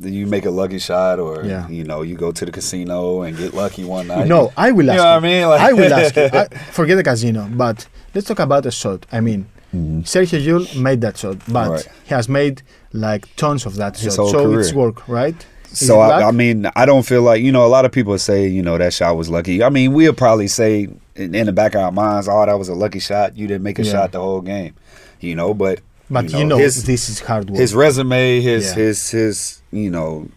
you 0.00 0.26
make 0.26 0.44
a 0.44 0.50
lucky 0.50 0.78
shot, 0.78 1.18
or 1.20 1.44
Yeah. 1.44 1.68
you 1.68 1.84
know, 1.84 2.02
you 2.02 2.16
go 2.16 2.32
to 2.32 2.44
the 2.44 2.50
casino 2.50 3.22
and 3.22 3.36
get 3.36 3.54
lucky 3.54 3.84
one 3.84 4.08
night. 4.08 4.26
No, 4.26 4.52
I 4.56 4.72
will 4.72 4.86
You 4.92 4.92
ask 4.92 4.98
know 4.98 5.04
you. 5.04 5.14
what 5.14 5.24
I 5.24 5.28
mean? 5.28 5.48
Like- 5.48 5.60
I 5.60 5.72
will 5.72 5.94
ask 5.94 6.16
you. 6.16 6.22
I, 6.32 6.48
forget 6.72 6.96
the 6.96 7.04
casino, 7.04 7.48
but 7.52 7.86
let's 8.14 8.26
talk 8.26 8.40
about 8.40 8.66
a 8.66 8.70
shot. 8.70 9.06
I 9.12 9.20
mean, 9.20 9.46
Mhm. 9.74 10.02
Sergio 10.04 10.38
Llull 10.40 10.80
made 10.80 11.00
that 11.00 11.16
shot, 11.16 11.38
but 11.48 11.68
Right. 11.70 11.88
he 12.04 12.14
has 12.14 12.28
made 12.28 12.62
like 12.92 13.26
tons 13.36 13.66
of 13.66 13.74
that 13.76 13.96
His 13.98 14.14
shot. 14.14 14.28
So 14.30 14.44
career. 14.44 14.60
it's 14.60 14.72
work, 14.72 15.08
right? 15.08 15.34
So 15.74 16.00
I. 16.00 16.28
I 16.28 16.30
mean, 16.30 16.66
I 16.76 16.86
don't 16.86 17.04
feel 17.04 17.22
like 17.22 17.42
you 17.42 17.52
know. 17.52 17.64
A 17.64 17.68
lot 17.68 17.84
of 17.84 17.92
people 17.92 18.16
say 18.18 18.46
you 18.46 18.62
know 18.62 18.78
that 18.78 18.92
shot 18.94 19.16
was 19.16 19.28
lucky. 19.28 19.62
I 19.62 19.68
mean, 19.68 19.92
we'll 19.92 20.12
probably 20.14 20.48
say 20.48 20.88
in, 21.16 21.34
in 21.34 21.46
the 21.46 21.52
back 21.52 21.74
of 21.74 21.82
our 21.82 21.92
minds, 21.92 22.28
"Oh, 22.28 22.44
that 22.46 22.58
was 22.58 22.68
a 22.68 22.74
lucky 22.74 22.98
shot. 23.00 23.36
You 23.36 23.46
didn't 23.46 23.62
make 23.62 23.78
a 23.78 23.84
Yeah. 23.84 23.92
shot 23.92 24.12
the 24.12 24.20
whole 24.20 24.40
game." 24.40 24.74
You 25.20 25.34
know, 25.36 25.54
but 25.54 25.80
But 26.10 26.30
you 26.32 26.44
know, 26.44 26.56
his 26.58 26.84
this 26.84 27.08
is 27.08 27.20
hard 27.20 27.50
work. 27.50 27.58
his 27.58 27.74
resume, 27.74 28.40
his 28.40 28.68
Yeah. 28.70 28.74
his 28.84 29.10
his 29.10 29.62
you 29.72 29.90
know 29.90 30.28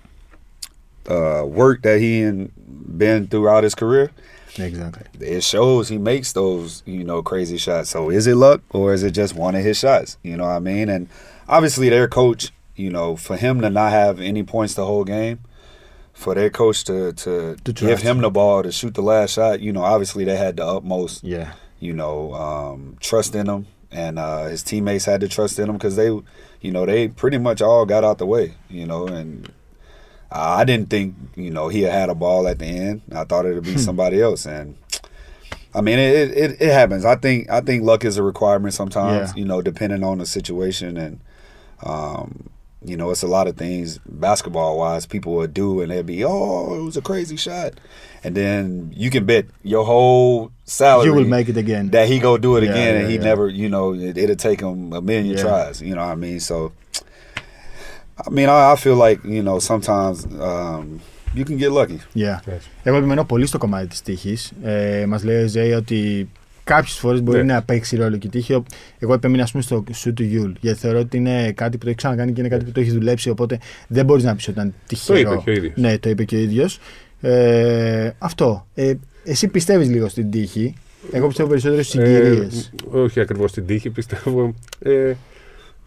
uh, 1.09 1.43
work 1.45 1.81
that 1.83 1.99
he 1.99 2.21
and 2.21 2.51
been 2.97 3.27
throughout 3.27 3.63
his 3.63 3.75
career. 3.75 4.11
exactly. 4.57 5.03
It 5.19 5.43
shows 5.43 5.89
he 5.89 5.97
makes 5.97 6.33
those 6.33 6.83
you 6.85 7.03
know 7.03 7.21
crazy 7.21 7.57
shots. 7.57 7.89
So 7.89 8.09
is 8.09 8.27
it 8.27 8.35
luck 8.35 8.61
or 8.71 8.93
is 8.93 9.03
it 9.03 9.11
just 9.11 9.35
one 9.35 9.55
of 9.55 9.63
his 9.63 9.77
shots? 9.77 10.17
You 10.23 10.37
know 10.37 10.45
what 10.45 10.51
I 10.55 10.59
mean? 10.59 10.89
And 10.89 11.07
obviously 11.47 11.89
their 11.89 12.07
coach, 12.07 12.51
you 12.77 12.89
know, 12.89 13.15
for 13.17 13.35
him 13.35 13.59
to 13.61 13.69
not 13.69 13.91
have 13.91 14.21
any 14.21 14.43
points 14.43 14.73
the 14.75 14.85
whole 14.85 15.03
game. 15.03 15.39
For 16.13 16.33
their 16.33 16.49
coach 16.49 16.83
to 16.85 17.13
to, 17.13 17.55
give 17.63 18.01
him 18.01 18.21
the 18.21 18.31
ball 18.31 18.63
to 18.63 18.71
shoot 18.71 18.95
the 18.95 19.03
last 19.03 19.33
shot, 19.33 19.59
you 19.59 19.71
know, 19.71 19.83
obviously 19.83 20.23
they 20.23 20.35
had 20.35 20.57
the 20.57 20.65
utmost 20.65 21.23
Yeah. 21.23 21.51
you 21.79 21.93
know, 21.93 22.33
um, 22.33 22.97
trust 22.99 23.35
in 23.35 23.47
him, 23.47 23.67
and 23.91 24.17
uh, 24.17 24.45
his 24.45 24.63
teammates 24.63 25.05
had 25.05 25.21
to 25.21 25.27
trust 25.27 25.59
in 25.59 25.69
him 25.69 25.75
because 25.75 25.95
they, 25.95 26.07
you 26.07 26.71
know, 26.71 26.87
they 26.87 27.07
pretty 27.07 27.37
much 27.37 27.61
all 27.61 27.85
got 27.85 28.03
out 28.03 28.17
the 28.17 28.25
way, 28.25 28.55
you 28.67 28.87
know, 28.87 29.05
and 29.05 29.51
I 30.31 30.63
didn't 30.65 30.89
think, 30.89 31.13
you 31.35 31.51
know, 31.51 31.67
he 31.67 31.83
had 31.83 31.93
had 31.93 32.09
a 32.09 32.15
ball 32.15 32.47
at 32.47 32.57
the 32.57 32.65
end. 32.65 33.03
I 33.13 33.23
thought 33.23 33.45
it'd 33.45 33.63
be 33.63 33.77
somebody 33.77 34.19
else, 34.19 34.47
and 34.47 34.75
I 35.75 35.81
mean, 35.81 35.99
it, 35.99 36.31
it 36.31 36.51
it 36.59 36.71
happens. 36.73 37.05
I 37.05 37.15
think 37.15 37.47
I 37.47 37.61
think 37.61 37.83
luck 37.83 38.03
is 38.03 38.17
a 38.17 38.23
requirement 38.23 38.73
sometimes, 38.73 39.33
Yeah. 39.35 39.39
you 39.39 39.45
know, 39.45 39.61
depending 39.61 40.03
on 40.03 40.17
the 40.17 40.25
situation, 40.25 40.97
and 40.97 41.19
um, 41.83 42.49
you 42.90 42.96
know, 42.96 43.08
it's 43.12 43.22
a 43.22 43.32
lot 43.36 43.46
of 43.50 43.54
things 43.64 43.86
basketball 44.28 44.72
wise 44.82 45.04
people 45.14 45.30
would 45.38 45.54
do, 45.54 45.80
and 45.80 45.88
they'd 45.90 46.06
be, 46.16 46.20
oh, 46.24 46.74
it 46.78 46.82
was 46.90 46.96
a 46.96 47.04
crazy 47.10 47.36
shot, 47.46 47.70
and 48.24 48.32
then 48.40 48.92
you 49.02 49.08
can 49.14 49.24
bet 49.32 49.44
your 49.62 49.84
whole 49.92 50.50
salary 50.64 51.06
You 51.08 51.14
will 51.14 51.32
make 51.38 51.48
it 51.52 51.56
again. 51.64 51.84
that 51.90 52.06
he 52.12 52.16
go 52.28 52.32
do 52.46 52.50
it 52.58 52.64
Yeah, 52.64 52.70
again, 52.72 52.92
and 52.98 53.04
yeah, 53.04 53.08
he 53.12 53.16
yeah. 53.16 53.28
never, 53.30 53.44
you 53.62 53.68
know, 53.74 53.86
it, 54.08 54.14
it'll 54.22 54.42
take 54.48 54.60
him 54.66 54.92
a 54.92 55.00
million 55.10 55.34
Yeah. 55.36 55.42
tries. 55.46 55.76
You 55.88 55.94
know 55.96 56.04
what 56.06 56.12
I 56.18 56.26
mean? 56.26 56.40
So, 56.50 56.56
I 58.26 58.30
mean, 58.36 58.48
I, 58.48 58.72
I 58.72 58.76
feel 58.84 58.96
like 59.06 59.18
you 59.36 59.42
know 59.48 59.58
sometimes 59.70 60.16
um, 60.50 61.00
you 61.38 61.44
can 61.48 61.56
get 61.62 61.70
lucky. 61.80 61.98
Yeah. 62.14 62.38
Yes. 62.46 62.62
Εγώ 62.82 62.96
επιμένω 62.96 63.24
πολύ 63.24 63.46
στο 63.46 63.58
κομμάτι 63.58 63.86
τη 63.86 64.02
τύχη. 64.02 64.36
Ε, 64.62 65.04
Μα 65.08 65.20
λέει 65.24 65.42
ο 65.44 65.46
Ζέι 65.46 65.72
ότι 65.72 66.28
κάποιες 66.67 66.93
φορές 66.97 67.21
μπορεί 67.21 67.45
Ναι. 67.45 67.53
να 67.53 67.63
παίξει 67.63 67.95
ρόλο 67.95 68.17
και 68.17 68.27
η 68.27 68.29
τύχη. 68.29 68.63
Εγώ 68.99 69.13
επέμεινα 69.13 69.43
ας 69.43 69.51
πούμε, 69.51 69.63
στο 69.63 69.83
σου 69.93 70.13
του 70.13 70.23
Γιούλ. 70.23 70.51
Γιατί 70.61 70.79
θεωρώ 70.79 70.99
ότι 70.99 71.17
είναι 71.17 71.51
κάτι 71.51 71.71
που 71.77 71.83
το 71.83 71.87
έχει 71.89 71.97
ξανακάνει 71.97 72.31
και 72.33 72.39
είναι 72.39 72.49
κάτι 72.49 72.65
που 72.65 72.71
το 72.71 72.79
έχει 72.79 72.91
δουλέψει. 72.91 73.29
Οπότε 73.29 73.59
δεν 73.87 74.05
μπορείς 74.05 74.23
να 74.23 74.35
πεις 74.35 74.47
ότι 74.47 74.59
ήταν 74.59 74.73
τυχερό. 74.87 75.19
είπε 75.19 75.41
και 75.43 75.49
ο 75.49 75.53
ίδιος. 75.53 75.73
Ναι, 75.75 75.97
το 75.97 76.09
είπε 76.09 76.23
και 76.23 76.35
ο 76.35 76.39
ίδιος. 76.39 76.79
Ε, 77.21 78.09
αυτό. 78.17 78.67
Ε, 78.73 78.93
εσύ 79.23 79.47
πιστεύεις 79.47 79.89
λίγο 79.89 80.07
στην 80.07 80.31
τύχη; 80.31 80.73
Εγώ 81.11 81.27
πιστεύω 81.27 81.49
περισσότερο 81.49 81.83
στις 81.83 82.01
συγκυρίες. 82.01 82.71
Ε, 82.93 82.97
όχι 82.97 83.19
ακριβώς 83.19 83.51
την 83.51 83.65
τύχη, 83.65 83.89
πιστεύω. 83.89 84.53
Ε, 84.79 85.13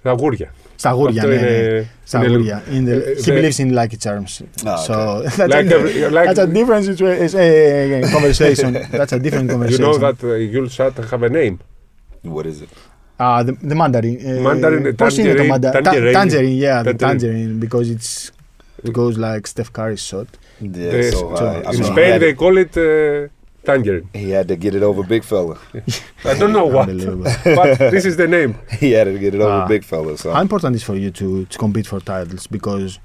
τα 0.02 0.10
αγούρια. 0.10 0.54
Στα 0.79 0.89
γούρια, 0.91 1.21
αυτό 1.23 1.33
ναι. 1.35 1.41
ναι. 1.41 1.47
είναι- 1.49 1.87
Στα 2.03 2.17
είναι 2.17 2.27
γούρια. 2.27 2.63
In 2.71 2.83
the, 2.87 2.91
Ε, 2.91 2.99
he 3.17 3.21
δε- 3.23 3.41
believes 3.41 3.59
in 3.65 3.77
lucky 3.77 3.97
charms. 4.03 4.41
Ah, 4.65 4.75
so 4.87 4.93
okay. 4.93 5.29
that's, 5.37 5.53
Like 5.53 5.71
a, 5.71 5.75
every- 5.75 6.09
like- 6.15 6.27
that's 6.27 6.43
a 6.43 6.47
different 6.57 6.83
situa- 6.89 7.19
uh, 7.19 8.11
conversation. 8.15 8.71
that's 8.99 9.13
a 9.17 9.19
different 9.25 9.47
You 9.49 9.53
conversation. 9.55 9.83
know 9.85 9.97
that 10.05 10.17
uh, 10.23 10.51
you'll 10.53 10.69
shot 10.77 10.93
have 11.11 11.23
a 11.23 11.29
name. 11.39 11.55
What 12.35 12.45
is 12.51 12.57
it? 12.65 12.69
Ah, 13.25 13.39
the, 13.47 13.53
the 13.69 13.75
mandarin. 13.81 14.15
Uh, 14.17 14.41
Mandarin, 14.47 14.95
πώς 14.95 15.17
είναι 15.17 15.33
το 15.33 15.43
tangerine, 15.43 15.47
mandarin? 15.51 15.83
tangerine. 15.83 16.13
tangerine, 16.13 16.59
yeah, 16.65 16.83
the 16.83 16.93
Tangerine. 16.93 16.99
tangerine, 16.99 17.59
because 17.65 17.87
it's 17.95 18.11
it 18.87 18.91
goes 19.01 19.15
like 19.27 19.43
Steph 19.53 19.71
Curry's 19.77 20.03
shot. 20.11 20.27
Yeah, 20.59 20.91
They- 20.93 21.11
so, 21.11 21.17
so 21.39 21.43
uh, 21.45 21.69
I 21.69 21.73
In 21.73 21.79
mean, 21.79 21.83
he 21.83 21.91
Spain 21.91 22.11
had, 22.13 22.21
they 22.23 22.33
call 22.43 22.55
it 22.63 22.73
uh, 22.77 22.85
tangerine. 23.64 24.08
he 24.14 24.30
had 24.30 24.48
to 24.48 24.56
get 24.56 24.74
it 24.74 24.82
over 24.82 25.02
big 25.02 25.24
fella. 25.24 25.58
I 26.24 26.34
don't 26.38 26.52
know 26.52 26.66
what, 26.66 26.86
but 27.44 27.78
this 27.78 28.04
is 28.04 28.16
the 28.16 28.28
name. 28.28 28.56
he 28.78 28.92
had 28.92 29.04
to 29.04 29.18
get 29.18 29.34
it 29.34 29.40
over 29.40 29.62
Ah. 29.64 29.68
big 29.68 29.84
fella. 29.84 30.16
So 30.18 30.32
How 30.32 30.40
important 30.40 30.76
is 30.76 30.82
for 30.82 30.96
you 30.96 31.10
to, 31.12 31.44
to 31.46 31.58
compete 31.58 31.86
for 31.86 32.00
titles? 32.00 32.46
Because 32.46 32.98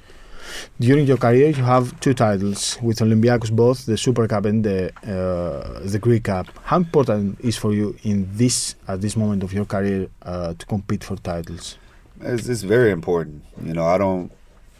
during 0.79 1.05
your 1.05 1.17
career 1.17 1.49
you 1.49 1.63
have 1.63 1.99
two 1.99 2.13
titles 2.13 2.77
with 2.81 2.99
Olympiacos, 2.99 3.51
both 3.51 3.85
the 3.85 3.97
Super 3.97 4.27
Cup 4.27 4.45
and 4.45 4.63
the 4.63 4.91
uh, 5.03 5.79
the 5.89 5.99
Greek 5.99 6.23
Cup. 6.23 6.47
How 6.63 6.77
important 6.77 7.39
is 7.41 7.57
for 7.57 7.73
you 7.73 7.95
in 8.03 8.27
this 8.31 8.75
at 8.87 9.01
this 9.01 9.15
moment 9.17 9.43
of 9.43 9.51
your 9.53 9.65
career 9.65 10.07
uh, 10.21 10.53
to 10.53 10.65
compete 10.65 11.03
for 11.03 11.15
titles? 11.17 11.77
it's, 12.21 12.47
it's 12.47 12.61
very 12.63 12.91
important. 12.91 13.43
You 13.61 13.73
know, 13.73 13.85
I 13.85 13.97
don't. 13.97 14.31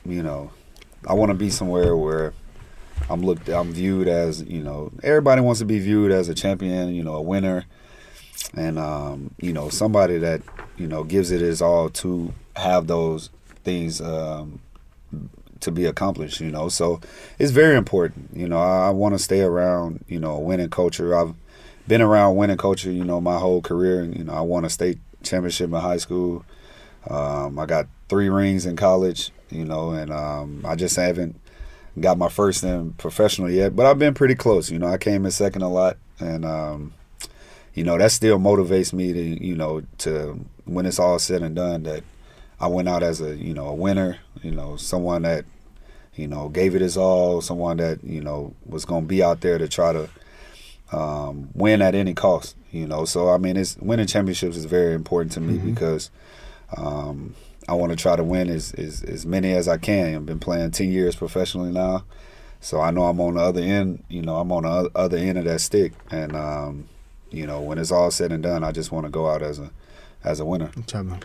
You 0.05 0.21
know, 0.23 0.51
I 1.07 1.13
want 1.13 1.31
to 1.31 1.33
be 1.37 1.49
somewhere 1.49 1.97
where 1.97 2.33
I'm 3.09 3.21
looked. 3.21 3.49
I'm 3.49 3.71
viewed 3.71 4.07
as 4.07 4.41
you 4.43 4.63
know. 4.63 4.91
Everybody 5.03 5.41
wants 5.41 5.59
to 5.59 5.65
be 5.65 5.79
viewed 5.79 6.11
as 6.11 6.29
a 6.29 6.33
champion. 6.33 6.93
You 6.93 7.03
know, 7.03 7.15
a 7.15 7.21
winner, 7.21 7.65
and 8.55 8.79
um, 8.79 9.33
you 9.39 9.53
know 9.53 9.69
somebody 9.69 10.17
that 10.19 10.41
you 10.77 10.87
know 10.87 11.03
gives 11.03 11.31
it 11.31 11.41
his 11.41 11.61
all 11.61 11.89
to 11.89 12.33
have 12.55 12.87
those 12.87 13.29
things 13.63 14.01
um, 14.01 14.59
to 15.59 15.71
be 15.71 15.85
accomplished. 15.85 16.41
You 16.41 16.51
know, 16.51 16.69
so 16.69 16.99
it's 17.37 17.51
very 17.51 17.75
important. 17.77 18.29
You 18.33 18.47
know, 18.47 18.59
I, 18.59 18.87
I 18.87 18.89
want 18.89 19.15
to 19.15 19.19
stay 19.19 19.41
around. 19.41 20.03
You 20.07 20.19
know, 20.19 20.39
winning 20.39 20.69
culture. 20.69 21.15
I've 21.15 21.35
been 21.87 22.01
around 22.01 22.35
winning 22.35 22.57
culture. 22.57 22.91
You 22.91 23.03
know, 23.03 23.21
my 23.21 23.37
whole 23.37 23.61
career. 23.61 24.01
And, 24.01 24.17
you 24.17 24.23
know, 24.23 24.33
I 24.33 24.41
won 24.41 24.65
a 24.65 24.69
state 24.69 24.97
championship 25.21 25.67
in 25.67 25.75
high 25.75 25.97
school. 25.97 26.43
Um, 27.09 27.59
I 27.59 27.65
got 27.65 27.87
three 28.09 28.29
rings 28.29 28.65
in 28.65 28.75
college, 28.75 29.31
you 29.49 29.65
know, 29.65 29.91
and 29.91 30.11
um, 30.11 30.65
I 30.65 30.75
just 30.75 30.95
haven't 30.95 31.39
got 31.99 32.17
my 32.17 32.29
first 32.29 32.63
in 32.63 32.93
professional 32.93 33.49
yet. 33.49 33.75
But 33.75 33.85
I've 33.85 33.99
been 33.99 34.13
pretty 34.13 34.35
close. 34.35 34.69
You 34.69 34.79
know, 34.79 34.87
I 34.87 34.97
came 34.97 35.25
in 35.25 35.31
second 35.31 35.61
a 35.61 35.69
lot, 35.69 35.97
and 36.19 36.45
um, 36.45 36.93
you 37.73 37.83
know 37.83 37.97
that 37.97 38.11
still 38.11 38.39
motivates 38.39 38.93
me 38.93 39.13
to, 39.13 39.45
you 39.45 39.55
know, 39.55 39.83
to 39.99 40.39
when 40.65 40.85
it's 40.85 40.99
all 40.99 41.19
said 41.19 41.41
and 41.41 41.55
done, 41.55 41.83
that 41.83 42.03
I 42.59 42.67
went 42.67 42.89
out 42.89 43.03
as 43.03 43.21
a, 43.21 43.35
you 43.35 43.53
know, 43.53 43.67
a 43.67 43.73
winner. 43.73 44.19
You 44.41 44.51
know, 44.51 44.75
someone 44.75 45.23
that, 45.23 45.45
you 46.15 46.27
know, 46.27 46.49
gave 46.49 46.75
it 46.75 46.81
his 46.81 46.97
all. 46.97 47.41
Someone 47.41 47.77
that 47.77 48.03
you 48.03 48.21
know 48.21 48.53
was 48.65 48.85
going 48.85 49.03
to 49.03 49.07
be 49.07 49.23
out 49.23 49.41
there 49.41 49.57
to 49.57 49.67
try 49.67 49.93
to 49.93 50.09
um, 50.91 51.49
win 51.53 51.81
at 51.81 51.95
any 51.95 52.13
cost. 52.13 52.55
You 52.71 52.87
know, 52.87 53.05
so 53.05 53.29
I 53.29 53.37
mean, 53.37 53.55
it's 53.55 53.77
winning 53.77 54.07
championships 54.07 54.57
is 54.57 54.65
very 54.65 54.93
important 54.93 55.31
to 55.33 55.39
me 55.39 55.57
because 55.57 56.09
um, 56.77 57.35
I 57.67 57.73
want 57.73 57.91
to 57.91 57.95
try 57.95 58.15
to 58.15 58.23
win 58.23 58.49
as, 58.49 58.73
as 58.73 59.03
as 59.03 59.25
many 59.25 59.53
as 59.53 59.67
I 59.67 59.77
can. 59.77 60.15
I've 60.15 60.25
been 60.25 60.39
playing 60.39 60.71
ten 60.71 60.91
years 60.91 61.15
professionally 61.15 61.71
now, 61.71 62.03
so 62.59 62.79
I 62.81 62.91
know 62.91 63.03
I'm 63.05 63.19
on 63.19 63.35
the 63.35 63.41
other 63.41 63.61
end. 63.61 64.03
You 64.09 64.21
know, 64.21 64.37
I'm 64.37 64.51
on 64.51 64.63
the 64.63 64.91
other 64.95 65.17
end 65.17 65.37
of 65.37 65.45
that 65.45 65.61
stick, 65.61 65.93
and 66.11 66.35
um, 66.35 66.87
you 67.31 67.45
know, 67.47 67.61
when 67.61 67.77
it's 67.77 67.91
all 67.91 68.11
said 68.11 68.31
and 68.31 68.43
done, 68.43 68.63
I 68.63 68.71
just 68.71 68.91
want 68.91 69.05
to 69.05 69.11
go 69.11 69.29
out 69.29 69.41
as 69.41 69.59
a 69.59 69.71
as 70.25 70.35
a 70.35 70.61
winner. 70.61 70.69
Τσάμπα. 70.85 71.17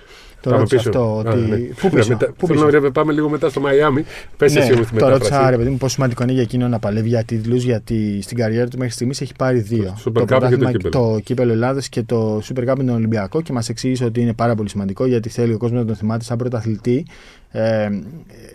Πάμε 0.43 0.57
Τώρα 0.57 0.63
πίσω. 0.69 0.89
αυτό 0.89 1.01
Α, 1.01 1.33
ότι. 1.33 1.39
ναι. 1.41 1.57
Πού 1.57 1.87
Ναι, 1.87 1.91
πίσω, 1.91 2.09
μετά- 2.09 2.33
πού 2.39 2.47
θέλω 2.47 2.67
πίσω. 2.67 2.81
να 2.81 2.93
πάμε 2.93 3.13
λίγο 3.13 3.29
μετά 3.29 3.49
στο 3.49 3.61
Μαϊάμι. 3.61 4.05
Πες 4.37 4.53
Ναι, 4.55 4.61
εσύ 4.61 4.73
όμως 4.73 4.87
τη 4.87 4.97
το 4.97 5.09
ρώτησα 5.09 5.29
ρε 5.29 5.35
μετάφραση. 5.35 5.57
παιδί 5.59 5.71
μου 5.71 5.77
πόσο 5.77 5.95
σημαντικό 5.95 6.23
είναι 6.23 6.33
για 6.33 6.43
εκείνο 6.43 6.69
να 6.69 6.79
παλεύει 6.79 7.09
για 7.09 7.23
τίτλους, 7.25 7.63
γιατί 7.65 8.19
στην 8.23 8.37
καριέρα 8.37 8.69
του 8.69 8.79
μέχρι 8.79 8.93
στιγμής 8.93 9.21
έχει 9.21 9.33
πάρει 9.39 9.59
δύο. 9.61 9.83
Το 9.85 9.93
Super 10.05 10.09
Cup 10.09 10.13
και 10.13 10.13
το 10.13 10.25
πρωτάθλημα- 10.25 10.71
κύπελλο. 10.73 10.91
το 10.91 11.21
κύπελο 11.25 11.53
Ελλάδα 11.53 11.83
και 11.89 12.03
το 12.03 12.37
Super 12.39 12.61
Cup 12.61 12.75
με 12.77 12.85
τον 12.85 12.89
Ολυμπιακό 12.89 13.41
και 13.43 13.53
μας 13.53 13.69
εξήγησε 13.69 14.05
ότι 14.05 14.21
είναι 14.21 14.33
πάρα 14.33 14.55
πολύ 14.55 14.69
σημαντικό 14.69 15.07
γιατί 15.07 15.29
θέλει 15.29 15.53
ο 15.55 15.59
κόσμος 15.59 15.81
να 15.81 15.87
τον 15.87 15.97
θυμάται 15.97 16.25
σαν 16.25 16.37
πρωταθλητή. 16.39 17.07
Ε, 17.51 17.89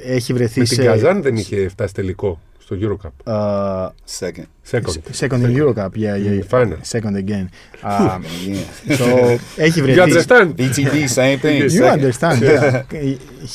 έχει 0.06 0.34
βρεθεί 0.34 0.60
Με 0.60 0.66
σε. 0.66 0.76
την 0.76 0.84
Καζάν 0.86 1.22
δεν 1.22 1.36
είχε 1.36 1.68
φτάσει 1.68 1.94
τελικό 1.94 2.40
στο 2.66 2.76
Eurocup. 2.82 3.32
Uh, 3.32 3.88
Second, 4.20 4.48
Second. 4.72 4.96
second 5.22 5.42
in 5.46 5.52
Eurocup, 5.62 5.92
yeah, 5.96 6.16
yeah, 6.16 6.38
yeah. 6.38 6.48
Final. 6.56 6.78
Second 6.94 7.16
again. 7.16 7.46
Um, 7.84 8.24
yeah. 8.48 8.96
so, 8.98 9.38
έχει 9.56 9.80
You 9.80 9.84
βρεθεί. 9.84 10.00
understand? 10.02 10.54
VTD, 10.60 11.08
same 11.08 11.38
thing. 11.40 11.62
You 11.62 11.70
second. 11.70 11.92
understand, 12.00 12.42
yeah. 12.42 12.84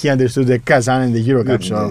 He 0.02 0.08
understood 0.14 0.46
the 0.46 0.58
Kazan 0.70 1.00
and 1.06 1.14
the 1.14 1.22
Eurocup, 1.32 1.62
so. 1.62 1.90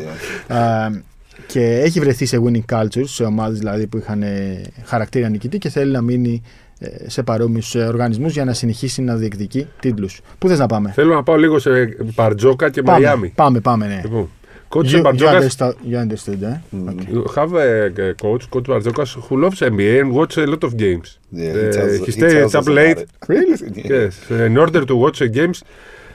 Yeah. 0.49 0.87
Um, 0.87 1.03
και 1.47 1.79
έχει 1.83 1.99
βρεθεί 1.99 2.25
σε 2.25 2.41
winning 2.45 2.75
cultures, 2.75 3.05
σε 3.05 3.23
ομάδες 3.23 3.57
δηλαδή 3.59 3.87
που 3.87 3.97
είχαν 3.97 4.21
ε, 4.23 4.61
χαρακτήρα 4.85 5.29
νικητή 5.29 5.57
και 5.57 5.69
θέλει 5.69 5.91
να 5.91 6.01
μείνει 6.01 6.41
ε, 6.79 7.09
σε 7.09 7.23
παρόμοιους 7.23 7.75
ε, 7.75 7.79
οργανισμούς 7.79 8.33
για 8.33 8.45
να 8.45 8.53
συνεχίσει 8.53 9.01
να 9.01 9.15
διεκδικεί 9.15 9.67
τίτλους. 9.79 10.21
Πού 10.37 10.47
θες 10.47 10.59
να 10.59 10.65
πάμε; 10.65 10.91
Θέλω 10.91 11.13
να 11.13 11.23
πάω 11.23 11.35
λίγο 11.37 11.59
σε 11.59 11.69
Μπαρτζόκα 12.15 12.69
και 12.69 12.81
Πάμε, 12.81 12.99
Μαϊάμι. 12.99 13.31
πάμε, 13.35 13.59
πάμε, 13.59 13.87
ναι. 13.87 13.99
Λοιπόν, 14.03 14.29
Coach 14.69 14.91
you, 14.91 14.99
you, 14.99 15.27
understand, 15.27 15.75
you 15.83 15.97
understand, 15.97 16.43
eh? 16.43 16.57
Mm-hmm. 16.71 16.89
Okay. 16.89 17.41
Have 17.41 17.53
a, 17.55 18.13
coach, 18.13 18.51
Coach 18.51 18.65
Bartzokas, 18.65 19.13
who 19.27 19.41
loves 19.41 19.61
NBA 19.61 20.01
and 20.01 20.13
watch 20.13 20.37
a 20.37 20.45
lot 20.45 20.63
of 20.63 20.77
games. 20.77 21.17
Yeah, 21.31 21.49
uh, 21.49 21.55
he, 21.55 21.71
tells, 21.71 21.97
he 22.05 22.11
stays 22.11 22.55
up 22.55 22.67
late. 22.67 23.07
Really? 23.27 23.57
yes, 23.89 24.29
uh, 24.29 24.43
in 24.43 24.57
order 24.57 24.85
to 24.85 24.95
watch 24.95 25.23
uh, 25.23 25.27
games. 25.27 25.63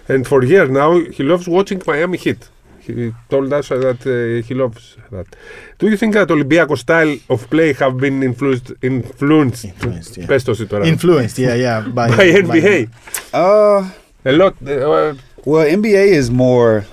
And 0.09 0.25
for 0.27 0.45
years 0.45 0.71
now, 0.71 0.99
he 0.99 1.23
loves 1.25 1.49
watching 1.49 1.83
Miami 1.85 2.19
Heat. 2.19 2.49
He 2.79 3.13
told 3.29 3.53
us 3.53 3.69
that 3.71 4.01
uh, 4.07 4.47
he 4.47 4.55
loves 4.55 4.97
that. 5.11 5.27
Do 5.79 5.89
you 5.89 5.97
think 5.97 6.15
that 6.15 6.29
Olympiacos 6.29 6.79
style 6.79 7.17
of 7.31 7.49
play 7.49 7.73
have 7.73 7.97
been 7.97 8.23
influenced 8.23 8.73
influenced 8.83 9.65
influenced, 9.65 10.19
yeah. 10.19 10.85
Influenced 10.85 11.39
yeah 11.39 11.55
yeah 11.55 11.81
by, 11.99 12.09
by 12.09 12.27
NBA? 12.27 12.91
By... 13.33 13.39
Uh, 13.39 13.91
a 14.27 14.33
lot. 14.33 14.53
Uh, 14.63 15.15
well, 15.47 15.67
NBA 15.67 16.09
is 16.21 16.31
more 16.31 16.85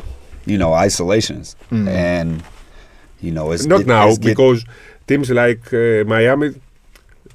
you 0.45 0.57
know, 0.57 0.73
isolations, 0.73 1.55
Mm. 1.71 1.87
and 1.87 2.43
you 3.21 3.31
know, 3.31 3.51
it's 3.51 3.65
not 3.65 3.81
it- 3.81 3.87
now 3.87 4.07
it's 4.09 4.17
get- 4.17 4.29
because 4.35 4.65
teams 5.07 5.29
like 5.29 5.73
uh, 5.73 6.03
Miami, 6.07 6.53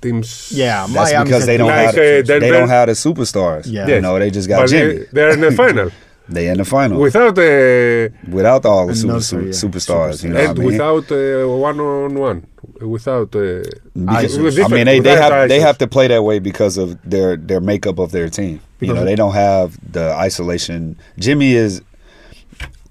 teams. 0.00 0.52
Yeah, 0.54 0.86
That's 0.86 1.12
Miami's 1.12 1.24
because 1.30 1.46
they 1.46 1.56
don't 1.56 1.68
Like, 1.68 1.86
have 1.86 1.94
uh, 1.94 1.98
they 1.98 2.22
Denver. 2.22 2.50
don't 2.52 2.68
have 2.68 2.86
the 2.88 2.92
superstars. 2.94 3.64
Yeah. 3.66 3.86
You 3.88 4.00
know, 4.00 4.18
they 4.18 4.30
just 4.30 4.48
got 4.48 4.60
but 4.62 4.70
Jimmy. 4.70 4.94
they, 4.98 5.04
they're 5.12 5.30
in 5.30 5.40
the 5.40 5.52
final 5.64 5.90
They 6.28 6.48
in 6.48 6.58
the 6.58 6.64
final 6.64 6.98
without 7.00 7.38
uh, 7.38 8.08
without 8.28 8.64
all 8.66 8.86
the 8.88 8.94
super, 8.96 9.20
super- 9.20 9.42
yeah, 9.42 9.52
superstars. 9.52 10.24
You 10.24 10.30
know 10.30 10.40
and 10.40 10.48
what 10.48 10.58
I 10.58 10.60
mean? 10.60 10.66
without 10.72 11.06
uh, 11.12 11.48
one 11.68 11.78
on 11.80 12.14
one, 12.18 12.38
without. 12.80 13.30
Uh, 13.36 13.62
Because- 13.94 14.58
I 14.58 14.68
mean, 14.68 14.86
they, 14.86 14.98
they 14.98 15.10
without 15.14 15.32
have 15.32 15.48
they 15.48 15.60
have 15.60 15.78
to 15.78 15.86
play 15.86 16.08
that 16.08 16.22
way 16.24 16.40
because 16.40 16.78
of 16.82 16.98
their 17.08 17.36
their 17.36 17.60
makeup 17.60 17.98
of 18.00 18.10
their 18.10 18.28
team. 18.28 18.58
You 18.80 18.92
know, 18.92 19.04
they 19.04 19.14
don't 19.14 19.34
have 19.34 19.78
the 19.92 20.06
isolation. 20.28 20.96
Jimmy 21.16 21.54
is 21.54 21.80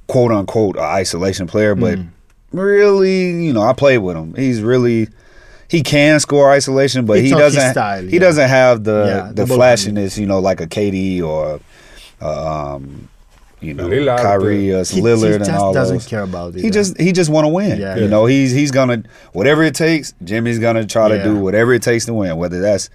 quote 0.07 0.31
unquote 0.31 0.75
a 0.77 0.81
isolation 0.81 1.47
player, 1.47 1.75
but 1.75 1.97
Mm. 1.97 2.07
really, 2.51 3.31
you 3.45 3.53
know, 3.53 3.61
I 3.61 3.73
played 3.73 3.99
with 3.99 4.15
him. 4.15 4.33
He's 4.35 4.61
really 4.61 5.09
he 5.67 5.81
can 5.81 6.19
score 6.19 6.51
isolation, 6.51 7.05
but 7.05 7.17
It's 7.17 7.29
he 7.29 7.35
doesn't. 7.35 7.71
style, 7.71 8.03
he 8.03 8.13
yeah. 8.13 8.19
doesn't 8.19 8.49
have 8.49 8.83
the 8.83 9.05
Yeah, 9.07 9.31
the 9.33 9.45
the 9.45 9.53
flashiness, 9.55 10.17
you 10.17 10.25
know, 10.27 10.39
like 10.39 10.61
a 10.61 10.67
KD 10.67 11.21
or 11.23 11.59
uh, 12.21 12.75
um, 12.75 13.09
you 13.61 13.73
know 13.73 13.87
Lillard, 13.87 14.19
Kyrie 14.21 14.71
or 14.71 14.83
He, 14.83 15.01
Lillard 15.01 15.27
he 15.29 15.35
and 15.35 15.45
just 15.45 15.51
all 15.59 15.73
doesn't 15.73 15.97
those. 15.97 16.07
care 16.07 16.21
about 16.21 16.53
it. 16.55 16.59
He 16.59 16.65
yeah. 16.65 16.71
just 16.71 16.99
he 16.99 17.11
just 17.11 17.29
want 17.31 17.45
to 17.45 17.49
win. 17.49 17.79
Yeah. 17.79 17.95
you 17.97 18.07
know, 18.07 18.25
he's 18.27 18.51
he's 18.51 18.69
gonna 18.71 19.03
whatever 19.33 19.63
it 19.63 19.73
takes. 19.75 20.13
Jimmy's 20.23 20.59
gonna 20.59 20.85
try 20.85 21.09
to 21.09 21.23
do 21.23 21.35
whatever 21.35 21.73
it 21.73 21.81
takes 21.81 22.05
to 22.05 22.13
win. 22.13 22.37
Whether 22.37 22.61
that's 22.61 22.89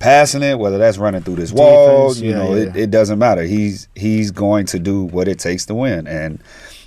passing 0.00 0.42
it, 0.42 0.58
whether 0.58 0.78
that's 0.78 0.98
running 0.98 1.22
through 1.22 1.36
this 1.36 1.52
wall, 1.52 2.08
Defense, 2.08 2.20
you 2.20 2.30
yeah, 2.30 2.36
know, 2.36 2.54
yeah. 2.54 2.62
It, 2.62 2.76
it 2.76 2.90
doesn't 2.90 3.20
matter. 3.20 3.42
He's 3.42 3.88
he's 3.94 4.32
going 4.32 4.66
to 4.66 4.80
do 4.80 5.04
what 5.04 5.28
it 5.28 5.38
takes 5.38 5.66
to 5.66 5.74
win. 5.74 6.08
And 6.08 6.42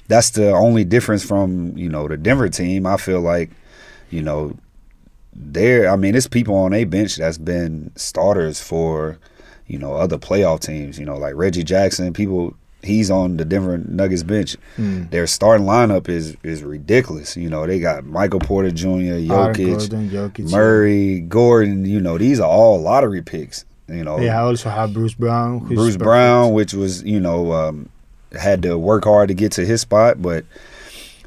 that's 0.10 0.32
the 0.32 0.52
only 0.52 0.84
difference 0.84 1.24
from 1.24 1.78
you 1.78 1.88
know 1.88 2.10
the 2.10 2.18
Denver 2.18 2.50
team. 2.50 2.86
I 2.86 2.98
feel 2.98 3.22
like 3.22 3.52
you 4.10 4.22
know 4.22 4.58
there. 5.32 5.90
I 5.90 5.96
mean, 5.96 6.16
it's 6.16 6.28
people 6.28 6.56
on 6.56 6.74
a 6.74 6.84
bench 6.84 7.16
that's 7.16 7.38
been 7.38 7.92
starters 7.96 8.60
for 8.60 9.18
you 9.68 9.80
know 9.80 9.94
other 9.94 10.18
playoff 10.18 10.60
teams. 10.60 11.00
You 11.00 11.06
know, 11.06 11.16
like 11.16 11.36
Reggie 11.36 11.64
Jackson. 11.64 12.12
People 12.12 12.56
he's 12.84 13.10
on 13.10 13.38
the 13.38 13.46
Denver 13.46 13.78
Nuggets 13.78 14.24
bench. 14.24 14.58
Mm. 14.78 15.10
Their 15.10 15.28
starting 15.28 15.66
lineup 15.66 16.10
is 16.10 16.36
is 16.44 16.64
ridiculous. 16.64 17.36
You 17.38 17.50
know, 17.50 17.66
they 17.66 17.80
got 17.80 18.06
Michael 18.06 18.40
Porter 18.40 18.72
Jr., 18.72 18.88
Jokic, 18.88 19.28
Gordon, 19.28 20.10
Jokic. 20.10 20.52
Murray, 20.52 21.20
Gordon. 21.22 21.86
You 21.86 22.00
know, 22.00 22.18
these 22.18 22.40
are 22.40 22.50
all 22.50 22.82
lottery 22.82 23.22
picks. 23.22 23.66
You 23.88 24.04
know, 24.04 24.18
They 24.18 24.30
also 24.30 24.70
have 24.70 24.94
Bruce 24.94 25.14
Brown. 25.14 25.60
Bruce 25.60 25.78
perfect. 25.96 26.04
Brown, 26.04 26.54
which 26.54 26.74
was 26.74 27.04
you 27.04 27.20
know 27.20 27.52
um, 27.54 27.90
had 28.40 28.62
to 28.64 28.78
work 28.78 29.04
hard 29.04 29.28
to 29.28 29.34
get 29.34 29.52
to 29.54 29.66
his 29.66 29.82
spot, 29.82 30.22
but 30.22 30.46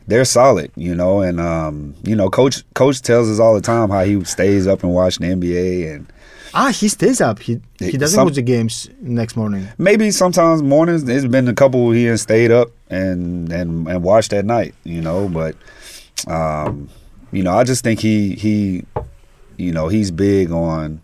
they're 0.06 0.24
solid, 0.24 0.70
you 0.76 0.94
know. 0.94 1.20
And 1.20 1.40
um, 1.40 1.94
you 2.02 2.16
know, 2.16 2.30
coach 2.30 2.64
coach 2.74 3.02
tells 3.02 3.28
us 3.28 3.38
all 3.38 3.54
the 3.54 3.60
time 3.60 3.90
how 3.90 4.04
he 4.04 4.22
stays 4.24 4.66
up 4.66 4.82
and 4.82 4.94
watch 4.94 5.18
the 5.18 5.26
NBA, 5.26 5.94
and 5.94 6.06
Ah, 6.54 6.70
he 6.70 6.88
stays 6.88 7.20
up. 7.20 7.38
He 7.40 7.60
he 7.78 7.92
doesn't 7.98 8.16
some- 8.16 8.26
watch 8.26 8.34
the 8.36 8.42
games 8.42 8.88
next 9.00 9.36
morning. 9.36 9.66
maybe 9.78 10.10
sometimes 10.10 10.62
mornings. 10.62 11.04
There's 11.04 11.26
been 11.26 11.48
a 11.48 11.54
couple 11.54 11.90
he 11.90 12.04
has 12.04 12.22
stayed 12.22 12.50
up 12.50 12.68
and 12.88 13.52
and 13.52 13.88
and 13.88 14.02
watched 14.02 14.32
at 14.32 14.44
night, 14.44 14.74
you 14.84 15.00
know. 15.00 15.28
But 15.28 15.56
um, 16.26 16.88
you 17.32 17.42
know, 17.42 17.52
I 17.56 17.64
just 17.64 17.82
think 17.84 18.00
he 18.00 18.34
he, 18.34 18.84
you 19.56 19.72
know, 19.72 19.88
he's 19.88 20.10
big 20.10 20.50
on, 20.50 21.00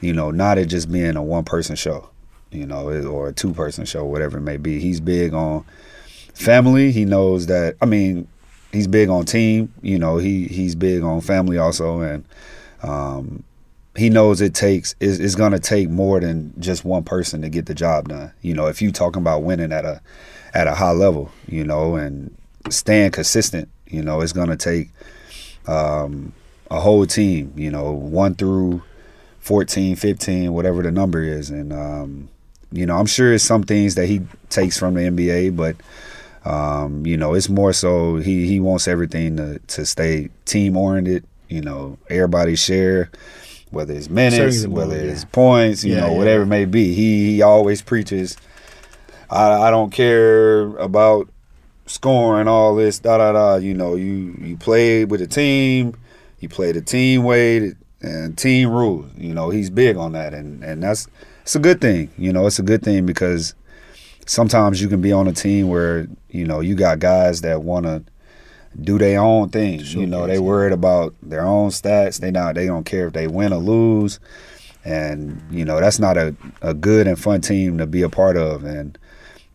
you 0.00 0.12
know, 0.12 0.30
not 0.30 0.58
it 0.58 0.66
just 0.66 0.90
being 0.90 1.16
a 1.16 1.22
one 1.22 1.44
person 1.44 1.76
show, 1.76 2.08
you 2.50 2.66
know, 2.66 2.88
or 3.06 3.28
a 3.28 3.32
two 3.32 3.52
person 3.52 3.84
show, 3.84 4.04
whatever 4.04 4.38
it 4.38 4.42
may 4.42 4.56
be. 4.56 4.80
He's 4.80 5.00
big 5.00 5.32
on 5.34 5.64
family. 6.34 6.92
He 6.92 7.04
knows 7.04 7.46
that. 7.46 7.76
I 7.80 7.86
mean, 7.86 8.26
he's 8.72 8.86
big 8.88 9.08
on 9.08 9.24
team. 9.26 9.72
You 9.82 9.98
know, 9.98 10.16
he 10.16 10.46
he's 10.46 10.74
big 10.74 11.02
on 11.02 11.20
family 11.20 11.58
also, 11.58 12.00
and 12.00 12.24
um, 12.82 13.42
he 13.96 14.10
knows 14.10 14.40
it 14.40 14.54
takes 14.54 14.94
is 15.00 15.20
it's 15.20 15.34
going 15.34 15.52
to 15.52 15.58
take 15.58 15.88
more 15.88 16.20
than 16.20 16.52
just 16.60 16.84
one 16.84 17.04
person 17.04 17.42
to 17.42 17.48
get 17.48 17.66
the 17.66 17.74
job 17.74 18.08
done. 18.08 18.32
You 18.42 18.54
know, 18.54 18.66
if 18.66 18.82
you 18.82 18.92
talking 18.92 19.22
about 19.22 19.42
winning 19.42 19.72
at 19.72 19.84
a 19.84 20.00
at 20.54 20.66
a 20.66 20.74
high 20.74 20.92
level, 20.92 21.30
you 21.46 21.64
know, 21.64 21.96
and 21.96 22.36
staying 22.70 23.12
consistent, 23.12 23.68
you 23.86 24.02
know, 24.02 24.20
it's 24.20 24.32
going 24.32 24.48
to 24.48 24.56
take 24.56 24.90
um, 25.66 26.32
a 26.70 26.80
whole 26.80 27.06
team. 27.06 27.52
You 27.56 27.70
know, 27.70 27.92
one 27.92 28.34
through 28.34 28.82
14, 29.40 29.96
15, 29.96 30.52
whatever 30.52 30.82
the 30.82 30.90
number 30.90 31.22
is, 31.22 31.50
and 31.50 31.72
um, 31.72 32.28
you 32.72 32.84
know, 32.84 32.96
I'm 32.96 33.06
sure 33.06 33.32
it's 33.32 33.44
some 33.44 33.62
things 33.62 33.94
that 33.94 34.06
he 34.06 34.22
takes 34.50 34.78
from 34.78 34.94
the 34.94 35.02
NBA, 35.02 35.56
but 35.56 35.76
um, 36.44 37.06
you 37.06 37.16
know, 37.16 37.34
it's 37.34 37.48
more 37.48 37.72
so 37.72 38.16
he 38.16 38.46
he 38.46 38.60
wants 38.60 38.86
everything 38.86 39.36
to 39.36 39.58
to 39.58 39.86
stay 39.86 40.28
team 40.44 40.76
oriented. 40.76 41.24
You 41.48 41.60
know, 41.60 41.98
everybody 42.10 42.56
share, 42.56 43.10
whether 43.76 43.94
it's 43.94 44.10
minutes, 44.10 44.66
whether 44.66 44.96
yeah. 44.96 45.12
it's 45.12 45.24
points, 45.24 45.84
you 45.84 45.94
Yeah, 45.94 46.00
know, 46.00 46.10
yeah. 46.12 46.18
whatever 46.18 46.42
it 46.42 46.46
may 46.46 46.64
be. 46.64 46.94
He 46.94 47.30
he 47.34 47.42
always 47.42 47.82
preaches. 47.82 48.36
I 49.30 49.68
I 49.68 49.70
don't 49.70 49.90
care 49.90 50.76
about 50.78 51.28
scoring 51.86 52.48
all 52.48 52.74
this 52.74 52.98
da 52.98 53.18
da 53.18 53.32
da. 53.32 53.56
You 53.56 53.74
know, 53.74 53.94
you 53.94 54.36
you 54.40 54.56
play 54.56 55.04
with 55.04 55.20
a 55.22 55.26
team, 55.26 55.94
you 56.40 56.48
play 56.48 56.72
the 56.72 56.80
team 56.80 57.22
way 57.24 57.74
and 58.02 58.36
team 58.36 58.70
rules. 58.70 59.10
You 59.16 59.34
know, 59.34 59.50
he's 59.50 59.70
big 59.70 59.96
on 59.96 60.12
that, 60.12 60.34
and 60.34 60.62
and 60.64 60.82
that's 60.82 61.06
it's 61.42 61.54
a 61.56 61.60
good 61.60 61.80
thing. 61.80 62.10
You 62.18 62.32
know, 62.32 62.46
it's 62.46 62.58
a 62.58 62.62
good 62.62 62.82
thing 62.82 63.06
because 63.06 63.54
sometimes 64.26 64.82
you 64.82 64.88
can 64.88 65.00
be 65.00 65.12
on 65.12 65.28
a 65.28 65.32
team 65.32 65.68
where 65.68 66.08
you 66.30 66.46
know 66.46 66.60
you 66.60 66.74
got 66.74 66.98
guys 66.98 67.42
that 67.42 67.62
want 67.62 67.86
to 67.86 68.02
do 68.80 68.98
their 68.98 69.20
own 69.20 69.48
thing. 69.48 69.80
you 69.80 70.06
know, 70.06 70.26
they 70.26 70.38
worried 70.38 70.72
about 70.72 71.14
their 71.22 71.44
own 71.44 71.70
stats. 71.70 72.20
They 72.20 72.30
not 72.30 72.54
they 72.54 72.66
don't 72.66 72.84
care 72.84 73.06
if 73.06 73.12
they 73.14 73.26
win 73.26 73.52
or 73.52 73.58
lose, 73.58 74.20
and 74.84 75.40
you 75.50 75.64
know 75.64 75.80
that's 75.80 75.98
not 75.98 76.16
a 76.16 76.34
a 76.62 76.74
good 76.74 77.06
and 77.06 77.18
fun 77.18 77.40
team 77.40 77.78
to 77.78 77.86
be 77.86 78.02
a 78.02 78.08
part 78.08 78.36
of. 78.36 78.64
And 78.64 78.96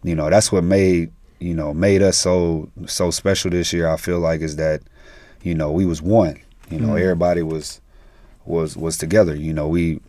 you 0.04 0.16
know 0.16 0.30
that's 0.30 0.52
what 0.52 0.64
made 0.64 1.12
you 1.40 1.54
know 1.54 1.74
made 1.74 2.02
us 2.02 2.18
so 2.18 2.70
so 2.88 3.12
special 3.12 3.52
this 3.52 3.72
year. 3.74 3.88
I 3.88 3.98
feel 3.98 4.20
like 4.20 4.42
is 4.42 4.56
that 4.58 4.82
you 5.44 5.54
know 5.56 5.72
we 5.72 5.86
was 5.86 6.02
one. 6.02 6.40
You 6.70 6.80
know 6.80 6.90
Mm. 6.94 7.02
everybody 7.02 7.42
was 7.44 7.82
was 8.46 8.76
was 8.78 8.98
together. 8.98 9.36
You 9.36 9.54
know 9.54 9.68
we 9.68 10.00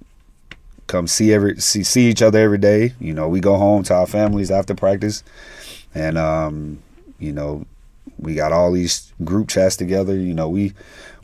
come 0.87 1.07
see 1.07 1.33
every 1.33 1.61
see 1.61 1.83
see 1.83 2.09
each 2.09 2.23
other 2.23 2.39
every 2.39 2.59
day. 2.59 2.95
You 3.01 3.13
know 3.15 3.29
we 3.29 3.41
go 3.41 3.57
home 3.57 3.83
to 3.85 3.95
our 3.95 4.07
families 4.07 4.51
after 4.51 4.75
practice, 4.75 5.23
and 5.95 6.17
um, 6.19 6.79
you 7.19 7.33
know 7.33 7.65
we 8.20 8.34
got 8.34 8.52
all 8.52 8.72
these 8.72 9.14
group 9.24 9.48
chats 9.50 9.76
together. 9.76 10.16
You 10.16 10.34
know 10.34 10.50
we 10.50 10.74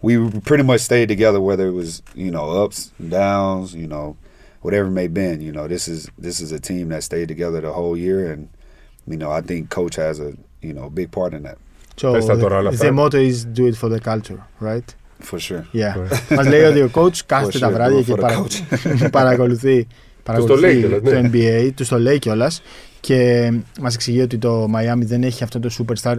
we 0.02 0.30
pretty 0.42 0.64
much 0.64 0.82
stayed 0.82 1.08
together 1.08 1.40
whether 1.40 1.68
it 1.68 1.74
was 1.74 2.02
you 2.16 2.32
know 2.32 2.64
ups 2.64 2.92
and 3.00 3.10
downs. 3.12 3.74
You 3.74 3.88
know 3.88 4.16
whatever 4.62 4.88
it 4.88 4.92
may 4.92 5.08
been. 5.08 5.42
You 5.42 5.52
know 5.52 5.68
this 5.68 5.88
is 5.88 6.10
this 6.18 6.40
is 6.40 6.52
a 6.52 6.60
team 6.60 6.90
that 6.90 7.04
stayed 7.04 7.28
together 7.28 7.62
the 7.62 7.74
whole 7.74 7.96
year, 7.98 8.32
and 8.32 8.50
you 9.08 9.18
know 9.18 9.32
I 9.32 9.42
think 9.42 9.70
coach 9.70 9.96
has 9.96 10.20
a 10.20 10.34
you 10.62 10.74
know 10.74 10.90
big 10.90 11.12
part 11.12 11.34
in 11.34 11.44
that 11.44 11.58
So 11.96 12.12
Πες 12.12 12.26
τα 12.26 12.38
τώρα 12.38 12.58
όλα 12.58 12.70
the, 12.70 12.74
αυτά. 12.74 12.88
the 12.88 12.92
motto 12.92 13.18
is 13.18 13.46
do 13.60 13.66
it 13.68 13.76
for 13.76 13.90
the 13.90 14.00
culture, 14.00 14.42
right? 14.60 14.96
for 15.20 15.40
sure. 15.40 15.64
Yeah. 15.74 15.96
Μας 16.36 16.48
λέει 16.48 16.62
ότι 16.62 16.82
ο 16.82 16.90
coach 16.94 17.18
κάθεται 17.26 17.58
For 17.58 17.60
τα 17.60 17.70
sure, 17.70 17.74
βράδια 17.74 18.00
for 18.00 18.04
και 18.04 18.12
the 18.12 18.20
παρα... 18.20 19.10
παρακολουθεί, 19.12 19.88
το 20.24 20.56
λέει 20.56 20.76
παρακολουθεί 20.80 20.80
κιόλας, 20.80 21.02
ναι. 21.02 21.22
το 21.22 21.30
NBA, 21.34 21.72
του 21.76 21.88
το 21.88 22.00
λέει 22.00 22.20
κιόλα 22.20 22.52
και 23.00 23.52
μας 23.82 23.96
εξηγεί 23.96 24.22
ότι 24.22 24.38
το 24.38 24.64
Miami 24.64 25.02
δεν 25.06 25.24
έχει 25.24 25.44
αυτό 25.44 25.60
το 25.60 25.70
superstar 25.80 26.16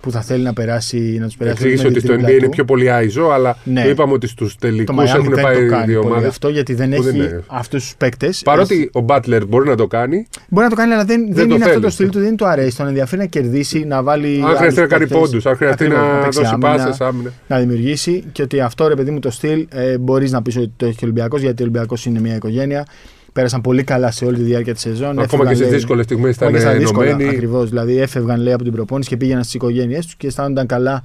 που 0.00 0.10
θα 0.10 0.20
θέλει 0.22 0.42
να 0.42 0.52
περάσει, 0.52 1.16
να 1.20 1.26
τους 1.26 1.36
περάσει 1.36 1.56
Εξήγησε 1.56 1.82
με 1.82 1.88
ότι 1.88 1.98
την 1.98 2.06
στο 2.08 2.12
τρίπλα 2.12 2.28
NBA 2.28 2.36
είναι 2.38 2.44
του. 2.44 2.50
πιο 2.50 2.64
πολύ 2.64 2.86
ISO, 2.90 3.30
αλλά 3.32 3.56
Ναι. 3.64 3.82
το 3.82 3.88
είπαμε 3.88 4.12
ότι 4.12 4.26
στους 4.26 4.56
τελικούς 4.56 4.96
Το 4.96 5.02
Miami 5.02 5.06
έχουν 5.06 5.34
δεν 5.34 5.44
πάει 5.44 5.54
το 5.66 5.70
κάνει 5.74 5.86
δύο 5.86 6.00
πολύ 6.00 6.12
ομάδες. 6.12 6.28
αυτό 6.28 6.48
γιατί 6.48 6.74
δεν 6.74 6.90
που 6.94 7.02
δεν 7.02 7.14
έχει 7.14 7.24
είναι. 7.26 7.42
αυτούς 7.46 7.82
τους 7.82 7.94
παίκτες. 7.96 8.42
Παρότι 8.44 8.90
ο 8.94 9.04
Butler 9.08 9.40
μπορεί 9.48 9.68
να 9.68 9.74
το 9.76 9.86
κάνει, 9.86 10.26
Μπορεί 10.48 10.64
να 10.64 10.70
το 10.70 10.76
κάνει, 10.76 10.92
αλλά 10.92 11.04
δεν, 11.04 11.24
δεν, 11.32 11.34
το 11.34 11.42
είναι 11.42 11.54
αυτό 11.54 11.68
θέλει. 11.68 11.82
το 11.82 11.90
στυλ 11.90 12.08
του, 12.10 12.20
δεν 12.20 12.36
του 12.36 12.46
αρέσει. 12.46 12.76
Τον 12.76 12.86
ενδιαφέρει 12.86 13.20
να 13.20 13.26
κερδίσει, 13.26 13.84
να 13.84 14.02
βάλει. 14.02 14.26
αν 14.44 14.56
χρειαστεί 14.56 14.58
να 14.60 14.64
άλλους 14.64 14.74
κάνει 14.76 14.88
παίκτες. 15.06 15.18
πόντους, 15.18 15.46
αν 15.46 15.56
χρειαστεί 15.56 15.84
Ακριβώς, 15.84 16.06
να 16.06 16.18
παίξει 16.22 16.38
δώσει 16.40 16.52
άμυνα, 16.54 16.68
πάσες, 16.76 17.00
άμυνα. 17.00 17.32
να 17.46 17.58
δημιουργήσει 17.58 18.24
και 18.32 18.42
ότι 18.42 18.60
αυτό 18.60 18.88
ρε 18.88 18.94
παιδί 18.94 19.10
μου 19.10 19.18
το 19.18 19.30
στυλ 19.30 19.66
ε, 19.70 19.98
μπορείς 19.98 20.32
να 20.32 20.42
πεις 20.42 20.56
ότι 20.56 20.72
το 20.76 20.86
έχει 20.86 20.96
ο 20.96 21.00
Ολυμπιακός 21.02 21.40
γιατί 21.40 21.62
ο 21.62 21.64
Ολυμπιακός 21.64 22.04
είναι 22.06 22.20
μια 22.20 22.34
οικογένεια. 22.34 22.86
Πέρασαν 23.32 23.60
πολύ 23.60 23.84
καλά 23.84 24.10
σε 24.10 24.24
όλη 24.24 24.36
τη 24.36 24.42
διάρκεια 24.42 24.72
της 24.72 24.82
σεζόν. 24.82 25.18
Ακόμα 25.18 25.46
και 25.48 25.54
στις 25.54 25.68
δύσκολες 25.68 26.04
στιγμές 26.04 26.34
ήταν 26.36 26.48
Ακόμα 26.48 26.62
και 26.64 26.70
στα 26.70 26.78
δύσκολα. 26.78 27.06
ενωμένοι. 27.08 27.28
Ακριβώς. 27.30 27.68
Δηλαδή 27.68 27.96
έφευγαν 27.98 28.40
λέει 28.40 28.52
από 28.52 28.62
την 28.62 28.72
προπόνηση 28.72 29.08
και 29.08 29.16
πήγαιναν 29.16 29.42
στις 29.42 29.54
οικογένειές 29.54 30.04
τους 30.04 30.14
και 30.16 30.26
αισθάνονταν 30.26 30.66
καλά. 30.66 31.02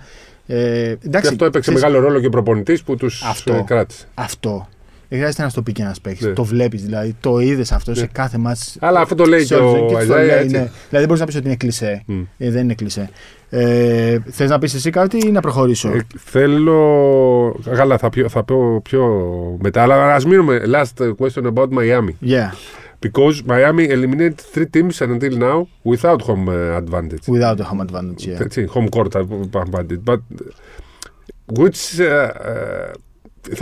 Ε, 0.48 0.58
εντάξει, 0.82 1.10
Και 1.10 1.28
αυτό 1.28 1.46
έπαιξε 1.46 1.72
ξέρεις, 1.72 1.82
μεγάλο 1.82 2.00
ρόλο 2.08 2.20
και 2.20 2.26
ο 2.28 2.30
προπονητής 2.30 2.84
που 2.84 2.96
τους 2.96 3.24
Αυτό. 3.30 3.64
κράτησε. 3.68 4.06
Αυτό. 4.14 4.68
Δεν 5.10 5.18
χρειάζεται 5.20 5.44
να 5.44 5.50
στο 5.50 5.62
πει 5.62 5.72
και 5.72 5.82
ένας 5.82 6.02
παίκτης. 6.02 6.26
Ναι. 6.26 6.34
Το 6.34 6.44
βλέπεις 6.44 6.82
δηλαδή. 6.84 7.16
Το 7.20 7.40
είδες 7.40 7.72
αυτό 7.72 7.92
Ναι. 7.92 7.98
σε 7.98 8.06
κάθε 8.12 8.38
μάτς 8.38 8.78
Αλλά 8.80 9.00
αυτό 9.00 9.16
το 9.16 9.26
λέει 9.26 9.46
σε 9.46 9.56
και 9.56 9.62
όλη 9.62 9.72
τη 9.74 9.76
ο 9.76 9.80
ζωή 9.80 9.88
και 9.88 9.94
το 9.94 9.98
Αζάια. 10.14 10.26
λέει, 10.26 10.36
έτσι. 10.44 10.56
ναι. 10.56 10.60
Δηλαδή 10.62 10.72
δεν 10.90 11.06
μπορείς 11.06 11.20
να 11.20 11.26
πεις 11.26 11.36
ότι 11.36 11.46
είναι 11.48 11.56
κλισέ. 11.56 12.04
Μμ. 12.06 12.22
Ε, 12.38 12.50
δεν 12.52 12.64
είναι 12.64 12.74
κλισέ. 12.74 13.10
Ε, 13.50 14.18
Θες 14.30 14.50
να 14.50 14.60
πεις 14.60 14.74
εσύ 14.74 14.90
κάτι 14.90 15.18
ή 15.28 15.32
να 15.32 15.40
προχωρήσω; 15.42 15.90
Ε, 15.90 16.00
θέλω. 16.18 17.60
Καλά, 17.76 17.98
θα, 17.98 18.10
πιω- 18.10 18.30
θα 18.30 18.44
πω 18.44 18.82
πιο 18.82 19.06
μετά. 19.62 19.82
Αλλά 19.82 20.14
ας 20.16 20.26
μείνουμε. 20.26 20.62
Last 20.68 21.10
question 21.18 21.44
about 21.54 21.68
Miami. 21.70 22.28
yeah, 22.30 22.50
Because 23.06 23.36
Miami 23.48 23.88
eliminated 23.96 24.36
three 24.54 24.68
teams 24.76 25.00
until 25.02 25.38
now 25.38 25.68
without 25.92 26.22
home 26.22 26.48
uh, 26.48 26.82
advantage. 26.82 27.24
without 27.28 27.58
the 27.58 27.64
home 27.72 27.82
advantage. 27.88 28.26
Yeah. 28.28 28.42
Έτσι, 28.42 28.70
home 28.74 28.90
court 28.90 29.16
advantage. 29.16 30.04
But 30.06 30.20
uh, 30.20 31.58
which 31.60 32.00
uh, 32.00 32.06
uh, 32.06 32.92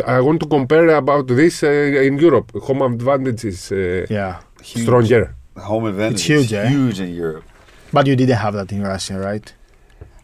I 0.07 0.19
want 0.21 0.39
to 0.41 0.47
compare 0.47 0.87
about 0.95 1.27
this 1.27 1.63
uh, 1.63 1.67
in 2.07 2.17
Europe. 2.17 2.51
Home 2.63 2.81
advantage 2.83 3.45
is 3.45 3.71
uh, 3.71 4.05
yeah. 4.09 4.39
Huge. 4.61 4.83
stronger. 4.85 5.35
Home 5.57 5.85
advantage 5.85 6.15
It's 6.15 6.23
huge, 6.23 6.45
is 6.45 6.53
eh? 6.53 6.69
huge 6.69 6.99
in 6.99 7.13
Europe. 7.13 7.43
But 7.91 8.07
you 8.07 8.15
didn't 8.15 8.37
have 8.37 8.53
that 8.55 8.71
in 8.71 8.81
Russia, 8.83 9.19
right? 9.19 9.53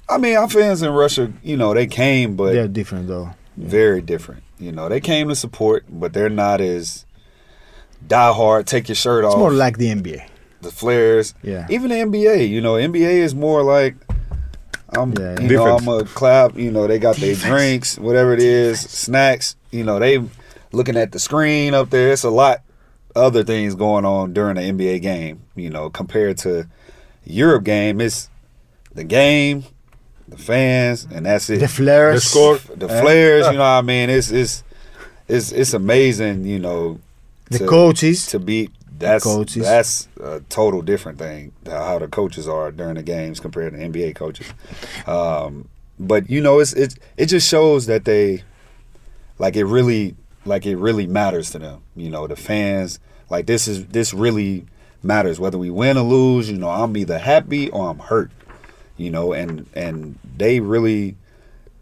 I 0.07 0.17
mean, 0.17 0.35
our 0.37 0.49
fans 0.49 0.81
in 0.81 0.91
Russia, 0.91 1.31
you 1.43 1.55
know, 1.55 1.73
they 1.73 1.85
came, 1.87 2.35
but 2.35 2.53
They're 2.53 2.67
different 2.67 3.07
though. 3.07 3.29
very 3.57 4.01
different. 4.01 4.41
You 4.57 4.71
know, 4.71 4.89
they 4.89 4.99
came 4.99 5.29
to 5.29 5.35
support, 5.35 5.85
but 5.89 6.13
they're 6.13 6.29
not 6.45 6.61
as 6.61 7.05
die 8.07 8.33
hard, 8.33 8.65
take 8.65 8.87
your 8.89 8.95
shirt 8.95 9.23
It's 9.23 9.33
off. 9.33 9.37
It's 9.37 9.39
more 9.39 9.53
like 9.53 9.77
the 9.77 9.89
NBA. 9.93 10.21
the 10.61 10.71
flares. 10.71 11.33
Yeah. 11.43 11.67
Even 11.69 11.89
the 11.89 11.95
NBA, 11.95 12.49
you 12.49 12.59
know, 12.61 12.73
NBA 12.73 13.19
is 13.27 13.35
more 13.35 13.61
like 13.63 13.95
I'm 14.93 15.13
Yeah. 15.13 15.39
you 15.39 15.47
know, 15.49 15.77
I'm 15.77 15.87
a 15.87 16.03
clap, 16.03 16.57
you 16.57 16.71
know, 16.71 16.87
they 16.87 16.99
got 16.99 17.15
their 17.17 17.35
drinks, 17.35 17.97
whatever 17.99 18.33
it 18.33 18.39
is, 18.41 18.79
snacks, 18.79 19.55
you 19.71 19.83
know, 19.83 19.99
they 19.99 20.23
looking 20.71 20.97
at 20.97 21.11
the 21.11 21.19
screen 21.19 21.73
up 21.73 21.89
there. 21.89 22.11
It's 22.11 22.23
a 22.23 22.29
lot 22.29 22.61
other 23.15 23.43
things 23.43 23.75
going 23.75 24.05
on 24.05 24.33
during 24.33 24.55
the 24.55 24.61
NBA 24.61 25.01
game, 25.01 25.41
you 25.55 25.69
know, 25.69 25.89
compared 25.89 26.37
to 26.39 26.67
Europe 27.25 27.63
game, 27.63 28.01
it's 28.01 28.29
the 28.93 29.03
game, 29.03 29.63
the 30.27 30.37
fans, 30.37 31.07
and 31.11 31.25
that's 31.25 31.49
it 31.49 31.59
The 31.59 31.67
flares. 31.67 32.23
The 32.23 32.29
score. 32.29 32.57
the 32.75 32.87
flares, 32.87 33.45
you 33.47 33.53
know 33.53 33.59
what 33.59 33.65
I 33.65 33.81
mean? 33.81 34.09
It's 34.09 34.31
it's 34.31 34.63
it's 35.27 35.51
it's 35.51 35.73
amazing, 35.73 36.45
you 36.45 36.59
know, 36.59 36.99
The 37.51 37.59
to, 37.59 37.67
coaches. 37.67 38.25
to 38.27 38.39
be 38.39 38.69
that's 38.99 39.23
coaches. 39.23 39.63
that's 39.63 40.07
a 40.21 40.41
total 40.49 40.81
different 40.81 41.17
thing 41.17 41.53
how 41.65 41.99
the 41.99 42.07
coaches 42.07 42.47
are 42.47 42.71
during 42.71 42.95
the 42.95 43.03
games 43.03 43.39
compared 43.39 43.73
to 43.73 43.79
NBA 43.79 44.15
coaches. 44.15 44.47
Um, 45.07 45.69
but 45.99 46.29
you 46.29 46.41
know, 46.41 46.59
it's 46.59 46.73
it 46.73 46.95
it 47.17 47.25
just 47.27 47.47
shows 47.47 47.85
that 47.87 48.05
they 48.05 48.43
like 49.37 49.55
it 49.55 49.65
really 49.65 50.15
like 50.45 50.65
it 50.65 50.77
really 50.77 51.07
matters 51.07 51.51
to 51.51 51.59
them. 51.59 51.81
You 51.95 52.09
know, 52.09 52.27
the 52.27 52.35
fans 52.35 52.99
like 53.29 53.45
this 53.45 53.67
is 53.67 53.85
this 53.87 54.13
really 54.13 54.65
matters 55.03 55.39
whether 55.39 55.57
we 55.57 55.69
win 55.69 55.97
or 55.97 56.03
lose. 56.03 56.49
You 56.49 56.57
know, 56.57 56.69
I'm 56.69 56.95
either 56.95 57.19
happy 57.19 57.69
or 57.69 57.89
I'm 57.89 57.99
hurt. 57.99 58.31
You 58.97 59.11
know, 59.11 59.33
and 59.33 59.65
and 59.73 60.17
they 60.37 60.59
really 60.59 61.15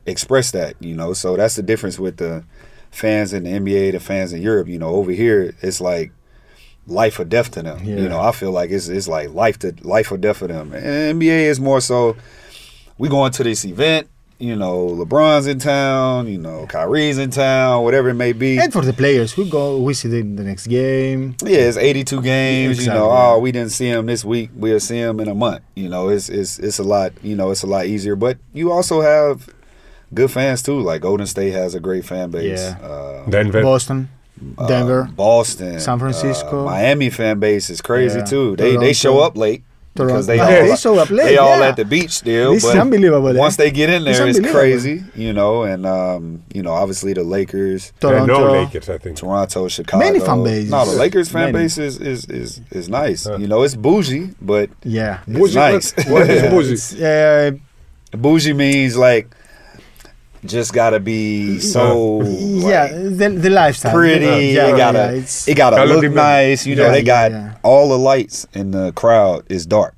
express 0.05 0.51
that. 0.51 0.75
You 0.79 0.95
know, 0.95 1.13
so 1.13 1.35
that's 1.35 1.55
the 1.55 1.63
difference 1.63 1.99
with 1.99 2.17
the 2.17 2.43
fans 2.91 3.33
in 3.33 3.43
the 3.43 3.51
NBA, 3.51 3.91
the 3.91 3.99
fans 3.99 4.33
in 4.33 4.41
Europe. 4.41 4.67
You 4.67 4.79
know, 4.79 4.89
over 4.89 5.11
here 5.11 5.53
it's 5.61 5.81
like 5.81 6.11
life 6.87 7.19
or 7.19 7.25
death 7.25 7.51
to 7.51 7.61
them. 7.61 7.83
Yeah. 7.83 7.97
You 7.97 8.09
know, 8.09 8.19
I 8.19 8.31
feel 8.31 8.51
like 8.51 8.71
it's 8.71 8.87
it's 8.87 9.07
like 9.07 9.33
life 9.33 9.59
to 9.59 9.75
life 9.81 10.11
or 10.11 10.17
death 10.17 10.37
for 10.37 10.47
them. 10.47 10.73
And 10.73 11.19
NBA 11.21 11.45
is 11.45 11.59
more 11.59 11.81
so 11.81 12.15
we 12.97 13.09
going 13.09 13.31
to 13.33 13.43
this 13.43 13.65
event. 13.65 14.07
You 14.39 14.55
know, 14.55 14.89
LeBron's 14.89 15.47
in 15.47 15.57
town. 15.57 16.27
You 16.27 16.37
know, 16.37 16.67
Kyrie's 16.67 17.17
in 17.17 17.31
town. 17.31 17.83
Whatever 17.83 18.09
it 18.09 18.13
may 18.13 18.33
be. 18.33 18.59
And 18.59 18.71
for 18.71 18.83
the 18.83 18.93
players, 18.93 19.35
we 19.35 19.49
go, 19.49 19.79
we 19.79 19.95
see 19.95 20.09
the, 20.09 20.21
the 20.21 20.43
next 20.43 20.67
game. 20.67 21.35
Yeah, 21.41 21.57
it's 21.57 21.77
82 21.77 22.21
games. 22.21 22.85
You 22.85 22.93
know, 22.93 23.09
oh, 23.11 23.39
we 23.39 23.51
didn't 23.51 23.71
see 23.71 23.87
him 23.87 24.05
this 24.05 24.23
week. 24.23 24.51
We'll 24.53 24.79
see 24.79 24.97
him 24.97 25.19
in 25.19 25.27
a 25.27 25.33
month. 25.33 25.63
You 25.75 25.89
know, 25.89 26.09
it's 26.09 26.29
it's 26.29 26.59
it's 26.59 26.77
a 26.77 26.83
lot. 26.83 27.13
You 27.23 27.35
know, 27.35 27.49
it's 27.49 27.63
a 27.63 27.67
lot 27.67 27.87
easier. 27.87 28.15
But 28.15 28.37
you 28.53 28.71
also 28.71 29.01
have 29.01 29.49
good 30.13 30.29
fans 30.29 30.61
too. 30.61 30.81
Like 30.81 31.01
Golden 31.01 31.25
State 31.25 31.51
has 31.53 31.73
a 31.73 31.79
great 31.79 32.05
fan 32.05 32.29
base. 32.29 32.59
Yeah. 32.59 32.77
Uh, 32.77 33.25
Denver. 33.29 33.63
Boston, 33.63 34.09
uh, 34.57 34.67
Denver, 34.67 35.09
Boston, 35.15 35.79
San 35.79 35.99
Francisco. 35.99 36.61
uh, 36.61 36.65
Miami 36.65 37.09
fan 37.09 37.39
base 37.39 37.69
is 37.69 37.81
crazy 37.81 38.19
Yeah. 38.19 38.25
too. 38.25 38.55
They 38.55 38.71
Toronto. 38.71 38.85
they 38.85 38.93
show 38.93 39.19
up 39.19 39.35
late 39.37 39.63
because 39.95 40.27
they 40.27 40.39
all 40.45 40.47
they 40.47 40.75
show 40.75 40.99
up 40.99 41.09
late, 41.09 41.23
They 41.23 41.37
all 41.37 41.57
yeah. 41.59 41.69
at 41.69 41.75
the 41.75 41.83
beach 41.85 42.11
still. 42.11 42.53
This 42.53 42.63
is 42.63 42.69
but 42.71 42.79
unbelievable, 42.79 43.29
eh? 43.35 43.39
Once 43.39 43.55
they 43.55 43.71
get 43.71 43.89
in 43.89 44.03
there, 44.03 44.11
it's 44.27 44.37
unbelievable. 44.37 44.51
crazy. 44.59 45.03
You 45.15 45.33
know, 45.33 45.63
and 45.63 45.85
um, 45.87 46.43
you 46.53 46.61
know, 46.61 46.71
obviously 46.71 47.13
the 47.13 47.23
Lakers. 47.23 47.93
There 47.99 48.11
are 48.15 48.27
Toronto. 48.27 48.53
no 48.53 48.61
Lakers, 48.63 48.89
I 48.89 48.99
think. 48.99 49.17
Toronto, 49.17 49.67
Chicago. 49.67 50.03
Many 50.05 50.19
fan 50.19 50.43
bases. 50.43 50.69
No, 50.69 50.85
the 50.85 50.97
Lakers 50.97 51.29
fan 51.29 51.51
Many. 51.51 51.63
base 51.65 51.77
is 51.79 51.97
is 51.99 52.25
is, 52.25 52.61
is 52.71 52.89
nice. 52.89 53.25
Huh. 53.25 53.37
You 53.37 53.47
know, 53.47 53.63
it's 53.63 53.75
bougie, 53.75 54.35
but 54.39 54.69
Yeah. 54.83 55.21
it's 55.27 55.37
Bougie, 55.39 55.55
nice. 55.55 55.93
what- 55.95 56.05
what 56.07 56.29
is 56.29 56.93
Yeah, 56.93 57.49
bougie? 57.51 57.61
uh, 58.13 58.17
bougie 58.17 58.53
means 58.53 58.95
like 58.97 59.33
just 60.45 60.73
gotta 60.73 60.99
be 60.99 61.59
so 61.59 62.21
yeah, 62.23 62.83
like, 62.83 62.91
the, 63.17 63.29
the 63.29 63.49
lifestyle. 63.49 63.93
pretty. 63.93 64.25
Yeah, 64.25 64.73
it 64.73 64.77
gotta 64.77 64.97
yeah, 65.17 65.51
it 65.51 65.55
gotta 65.55 65.75
Gotta 65.77 65.93
look 65.93 66.11
nice. 66.13 66.65
You 66.65 66.75
know, 66.75 66.85
Yeah, 66.85 66.91
they 66.91 67.03
got 67.03 67.31
yeah. 67.31 67.55
all 67.63 67.89
the 67.89 67.97
lights 67.97 68.45
in 68.53 68.71
the 68.71 68.91
crowd 68.93 69.45
is 69.49 69.65
dark. 69.65 69.95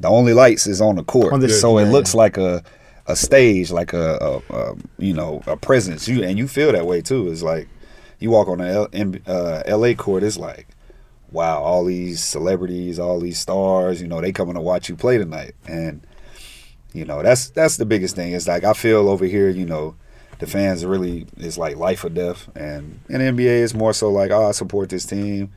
The 0.00 0.08
only 0.08 0.32
lights 0.32 0.66
is 0.66 0.80
on 0.80 0.96
the 0.96 1.04
court, 1.04 1.32
On 1.32 1.40
the- 1.40 1.48
so 1.48 1.78
yeah, 1.78 1.86
it 1.86 1.90
looks 1.90 2.14
yeah. 2.14 2.18
like 2.18 2.36
a 2.36 2.62
a 3.06 3.16
stage, 3.16 3.70
like 3.72 3.92
a, 3.92 4.42
a, 4.50 4.54
a 4.54 4.74
you 4.98 5.12
know 5.14 5.42
a 5.46 5.56
presence. 5.56 6.06
You 6.08 6.22
and 6.24 6.38
you 6.38 6.46
feel 6.48 6.72
that 6.72 6.86
way 6.86 7.00
too. 7.02 7.30
It's 7.30 7.42
like 7.42 7.68
you 8.18 8.30
walk 8.30 8.48
on 8.48 8.58
the 8.58 8.68
L, 8.68 8.88
uh, 9.26 9.62
L.A. 9.66 9.94
court. 9.94 10.22
It's 10.22 10.36
like 10.38 10.66
wow, 11.32 11.62
all 11.62 11.84
these 11.84 12.20
celebrities, 12.22 12.98
all 12.98 13.20
these 13.20 13.38
stars. 13.38 14.02
You 14.02 14.08
know, 14.08 14.20
they 14.20 14.32
coming 14.32 14.54
to 14.54 14.60
watch 14.60 14.88
you 14.88 14.96
play 14.96 15.16
tonight, 15.18 15.54
and 15.66 16.00
you 16.92 17.04
know 17.04 17.22
that's 17.22 17.50
that's 17.50 17.76
the 17.76 17.84
biggest 17.84 18.16
thing. 18.16 18.32
It's 18.32 18.48
like 18.48 18.64
I 18.64 18.72
feel 18.72 19.08
over 19.08 19.24
here, 19.24 19.48
you 19.48 19.66
know, 19.66 19.94
the 20.38 20.46
fans 20.46 20.84
really 20.84 21.26
is 21.36 21.58
like 21.58 21.76
life 21.76 22.04
or 22.04 22.08
death, 22.08 22.48
and 22.56 23.00
in 23.08 23.20
NBA 23.20 23.60
is 23.62 23.74
more 23.74 23.92
so 23.92 24.10
like, 24.10 24.30
oh, 24.30 24.48
I 24.48 24.52
support 24.52 24.88
this 24.88 25.06
team. 25.06 25.52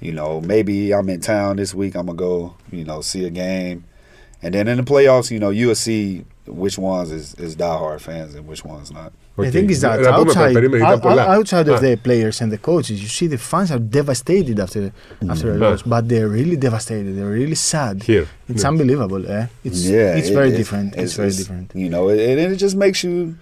You 0.00 0.12
know, 0.12 0.40
maybe 0.40 0.92
I'm 0.94 1.08
in 1.08 1.20
town 1.20 1.56
this 1.56 1.74
week. 1.74 1.96
I'm 1.96 2.06
gonna 2.06 2.16
go, 2.16 2.54
you 2.70 2.84
know, 2.84 3.00
see 3.00 3.24
a 3.24 3.30
game, 3.30 3.84
and 4.42 4.54
then 4.54 4.68
in 4.68 4.76
the 4.76 4.84
playoffs, 4.84 5.30
you 5.30 5.38
know, 5.38 5.50
you'll 5.50 5.74
see 5.74 6.24
which 6.46 6.78
ones 6.78 7.10
is, 7.10 7.34
is 7.34 7.56
diehard 7.56 8.00
fans 8.00 8.34
and 8.34 8.46
which 8.46 8.64
ones 8.64 8.90
not. 8.90 9.12
Okay. 9.38 9.50
The 9.50 9.52
thing 9.52 9.70
is 9.70 9.82
that 9.82 10.04
outside, 10.04 10.56
outside 10.56 11.68
of 11.68 11.80
the 11.80 11.96
players 11.96 12.40
and 12.40 12.50
the 12.50 12.58
coaches, 12.58 13.00
you 13.00 13.08
see 13.08 13.28
the 13.28 13.38
fans 13.38 13.70
are 13.70 13.78
devastated 13.78 14.58
after 14.58 14.92
mm. 15.20 15.30
after 15.30 15.54
a 15.54 15.58
loss, 15.58 15.82
but 15.82 16.08
they're 16.08 16.26
really 16.26 16.56
devastated. 16.56 17.16
They're 17.16 17.30
really 17.30 17.54
sad. 17.54 18.02
Here, 18.02 18.26
it's 18.48 18.64
unbelievable. 18.64 19.24
Eh? 19.30 19.46
It's 19.62 19.86
yeah, 19.86 20.16
it's 20.16 20.30
it, 20.30 20.34
very 20.34 20.50
it, 20.52 20.56
different. 20.56 20.94
It's, 20.94 21.02
it's, 21.02 21.14
very 21.16 21.30
different. 21.30 21.72
You 21.72 21.88
know, 21.88 22.08
and 22.08 22.18
it, 22.18 22.38
it, 22.38 22.56
just 22.56 22.74
makes 22.74 23.04
you, 23.04 23.38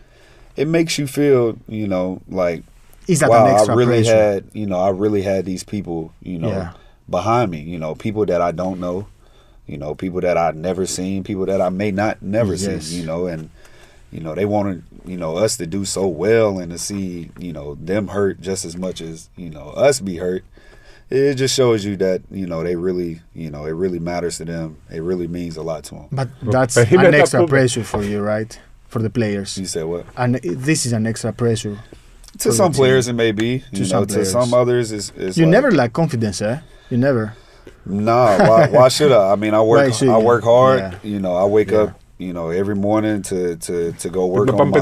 it 0.54 0.68
makes 0.68 0.98
you 0.98 1.06
feel, 1.06 1.56
you 1.66 1.88
know, 1.88 2.20
like 2.28 2.62
is 3.08 3.20
that 3.20 3.30
wow, 3.30 3.46
I 3.46 3.72
really 3.72 4.02
pressure? 4.02 4.16
had, 4.16 4.44
you 4.52 4.66
know, 4.66 4.78
I 4.78 4.90
really 4.90 5.22
had 5.22 5.46
these 5.46 5.64
people, 5.64 6.12
you 6.20 6.38
know, 6.38 6.48
yeah. 6.48 6.72
behind 7.08 7.50
me. 7.52 7.60
You 7.60 7.78
know, 7.78 7.94
people 7.94 8.26
that 8.26 8.42
I 8.42 8.52
don't 8.52 8.80
know, 8.80 9.06
you 9.66 9.78
know, 9.78 9.94
people 9.94 10.20
that 10.20 10.36
I've 10.36 10.56
never 10.56 10.84
seen, 10.84 11.24
people 11.24 11.46
that 11.46 11.62
I 11.62 11.70
may 11.70 11.90
not 11.90 12.20
never 12.20 12.54
yes. 12.54 12.84
see. 12.84 13.00
You 13.00 13.06
know, 13.06 13.26
and 13.26 13.48
you 14.16 14.22
know 14.22 14.34
they 14.34 14.46
wanted 14.46 14.82
you 15.04 15.18
know 15.18 15.36
us 15.36 15.58
to 15.58 15.66
do 15.66 15.84
so 15.84 16.06
well 16.06 16.58
and 16.58 16.72
to 16.72 16.78
see 16.78 17.30
you 17.38 17.52
know 17.52 17.74
them 17.74 18.08
hurt 18.08 18.40
just 18.40 18.64
as 18.64 18.74
much 18.74 19.02
as 19.02 19.28
you 19.36 19.50
know 19.50 19.68
us 19.76 20.00
be 20.00 20.16
hurt 20.16 20.42
it 21.10 21.34
just 21.34 21.54
shows 21.54 21.84
you 21.84 21.98
that 21.98 22.22
you 22.30 22.46
know 22.46 22.64
they 22.64 22.76
really 22.76 23.20
you 23.34 23.50
know 23.50 23.66
it 23.66 23.72
really 23.72 23.98
matters 23.98 24.38
to 24.38 24.46
them 24.46 24.78
it 24.90 25.02
really 25.02 25.28
means 25.28 25.58
a 25.58 25.62
lot 25.62 25.84
to 25.84 25.94
them 25.96 26.08
but 26.10 26.30
that's 26.40 26.78
an 26.78 27.14
extra 27.14 27.46
pressure 27.46 27.84
for 27.84 28.02
you 28.02 28.20
right 28.20 28.58
for 28.88 29.02
the 29.02 29.10
players 29.10 29.58
you 29.58 29.66
say 29.66 29.82
what 29.82 30.06
and 30.16 30.36
this 30.36 30.86
is 30.86 30.94
an 30.94 31.06
extra 31.06 31.30
pressure 31.30 31.78
to 32.38 32.50
some 32.52 32.72
players 32.72 33.08
it 33.08 33.12
may 33.12 33.32
be 33.32 33.62
to, 33.74 33.84
some, 33.84 34.06
to 34.06 34.24
some 34.24 34.54
others 34.54 34.92
it's, 34.92 35.12
it's 35.14 35.36
you 35.36 35.44
like, 35.44 35.52
never 35.52 35.70
lack 35.70 35.92
confidence 35.92 36.40
eh 36.40 36.58
you 36.88 36.96
never 36.96 37.36
no, 37.84 38.12
nah, 38.12 38.48
why, 38.48 38.68
why, 38.68 38.88
should 38.96 39.12
I? 39.12 39.30
I 39.30 39.36
mean, 39.36 39.54
I 39.54 39.62
work. 39.62 40.02
I 40.02 40.18
work 40.18 40.42
hard. 40.42 40.80
Yeah. 40.80 40.98
You 41.04 41.20
know, 41.20 41.36
I 41.36 41.44
wake 41.44 41.70
yeah. 41.70 41.82
up 41.82 42.00
you 42.18 42.32
know, 42.32 42.50
every 42.50 42.74
morning 42.74 43.22
to 43.22 43.56
to 43.56 43.92
to 43.92 44.08
go 44.08 44.26
work 44.26 44.46
on 44.52 44.58
my, 44.70 44.78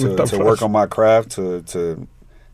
to, 0.00 0.16
to 0.26 0.38
work 0.44 0.62
on 0.62 0.72
my 0.72 0.86
craft 0.86 1.32
to 1.32 1.62
to 1.62 2.06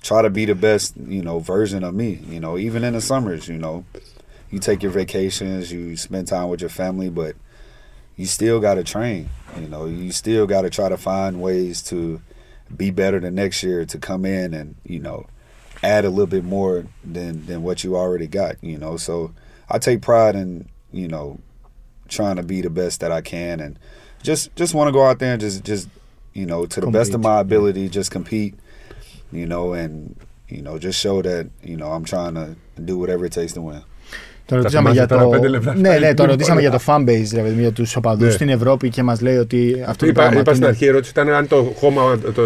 try 0.02 0.22
to 0.22 0.30
be 0.30 0.44
the 0.44 0.54
best 0.54 0.96
you 0.96 1.22
know 1.22 1.38
version 1.38 1.84
of 1.84 1.94
me. 1.94 2.20
You 2.28 2.40
know, 2.40 2.56
even 2.56 2.84
in 2.84 2.94
the 2.94 3.00
summers, 3.00 3.48
you 3.48 3.58
know, 3.58 3.84
you 4.50 4.58
take 4.58 4.82
your 4.82 4.92
vacations, 4.92 5.70
you 5.70 5.96
spend 5.96 6.28
time 6.28 6.48
with 6.48 6.60
your 6.60 6.70
family, 6.70 7.10
but 7.10 7.36
you 8.16 8.26
still 8.26 8.60
got 8.60 8.74
to 8.74 8.84
train. 8.84 9.28
You 9.60 9.68
know, 9.68 9.86
you 9.86 10.10
still 10.12 10.46
got 10.46 10.62
to 10.62 10.70
try 10.70 10.88
to 10.88 10.96
find 10.96 11.40
ways 11.40 11.82
to 11.84 12.20
be 12.74 12.90
better 12.90 13.20
the 13.20 13.30
next 13.30 13.62
year 13.62 13.84
to 13.86 13.98
come 13.98 14.24
in 14.24 14.52
and 14.52 14.76
you 14.84 15.00
know 15.00 15.26
add 15.82 16.04
a 16.04 16.10
little 16.10 16.26
bit 16.26 16.44
more 16.44 16.86
than 17.04 17.44
than 17.46 17.62
what 17.62 17.84
you 17.84 17.96
already 17.96 18.26
got. 18.26 18.56
You 18.62 18.78
know, 18.78 18.96
so 18.96 19.34
I 19.68 19.78
take 19.78 20.00
pride 20.00 20.34
in 20.34 20.68
you 20.92 21.08
know 21.08 21.40
trying 22.08 22.36
to 22.36 22.42
be 22.42 22.62
the 22.62 22.70
best 22.70 23.00
that 23.00 23.12
I 23.12 23.20
can 23.20 23.60
and 23.60 23.78
just 24.29 24.43
just 24.61 24.73
want 24.77 24.87
to 24.89 24.93
go 24.99 25.03
out 25.09 25.17
there 25.21 25.33
and 25.35 25.41
just 25.45 25.57
just 25.71 25.85
you 26.39 26.45
know 26.51 26.61
to 26.73 26.77
the 26.85 26.91
best 26.97 27.11
of 27.15 27.21
Compete. 27.21 27.29
my 27.31 27.37
ability 27.47 27.83
just 27.99 28.09
compete 28.17 28.53
you 29.39 29.47
know 29.51 29.65
and 29.81 29.93
you 30.55 30.61
know 30.65 30.75
just 30.85 30.97
show 31.05 31.17
that 31.29 31.43
you 31.69 31.77
know 31.79 31.89
I'm 31.95 32.05
trying 32.13 32.35
to 32.41 32.45
do 32.89 32.93
whatever 33.01 33.23
it 33.29 33.33
takes 33.39 33.53
to 33.57 33.61
win. 33.69 33.81
Το 34.45 34.55
ρωτήσαμε 34.55 34.89
θυμάσαι 34.89 34.97
για 34.97 35.07
τώρα 35.07 35.23
το. 35.23 35.29
πέντε 35.29 35.47
λεπτά. 35.47 35.73
Ναι, 35.75 35.89
ναι, 35.89 35.97
το 35.99 36.07
Λοιπόν, 36.07 36.25
ρωτήσαμε 36.27 36.59
για 36.59 36.69
όλα. 36.69 36.77
το 36.79 36.83
fanbase, 36.87 37.27
ρε 37.33 37.41
παιδί, 37.41 37.59
για 37.61 37.71
του 37.71 37.85
οπαδού 37.97 38.25
Ναι. 38.25 38.31
στην 38.31 38.49
Ευρώπη 38.49 38.89
και 38.89 39.03
μα 39.03 39.17
λέει 39.21 39.37
ότι 39.37 39.83
αυτό 39.87 40.05
το 40.05 40.11
Είπα, 40.11 40.21
πράγμα 40.21 40.39
είπα 40.39 40.49
στην 40.51 40.61
είναι- 40.63 40.71
αρχή 40.71 40.83
η 40.85 40.87
ερώτηση 40.87 41.11
ήταν 41.11 41.29
αν 41.29 41.47
το 41.47 41.73
χώμα 41.77 42.17
το 42.35 42.41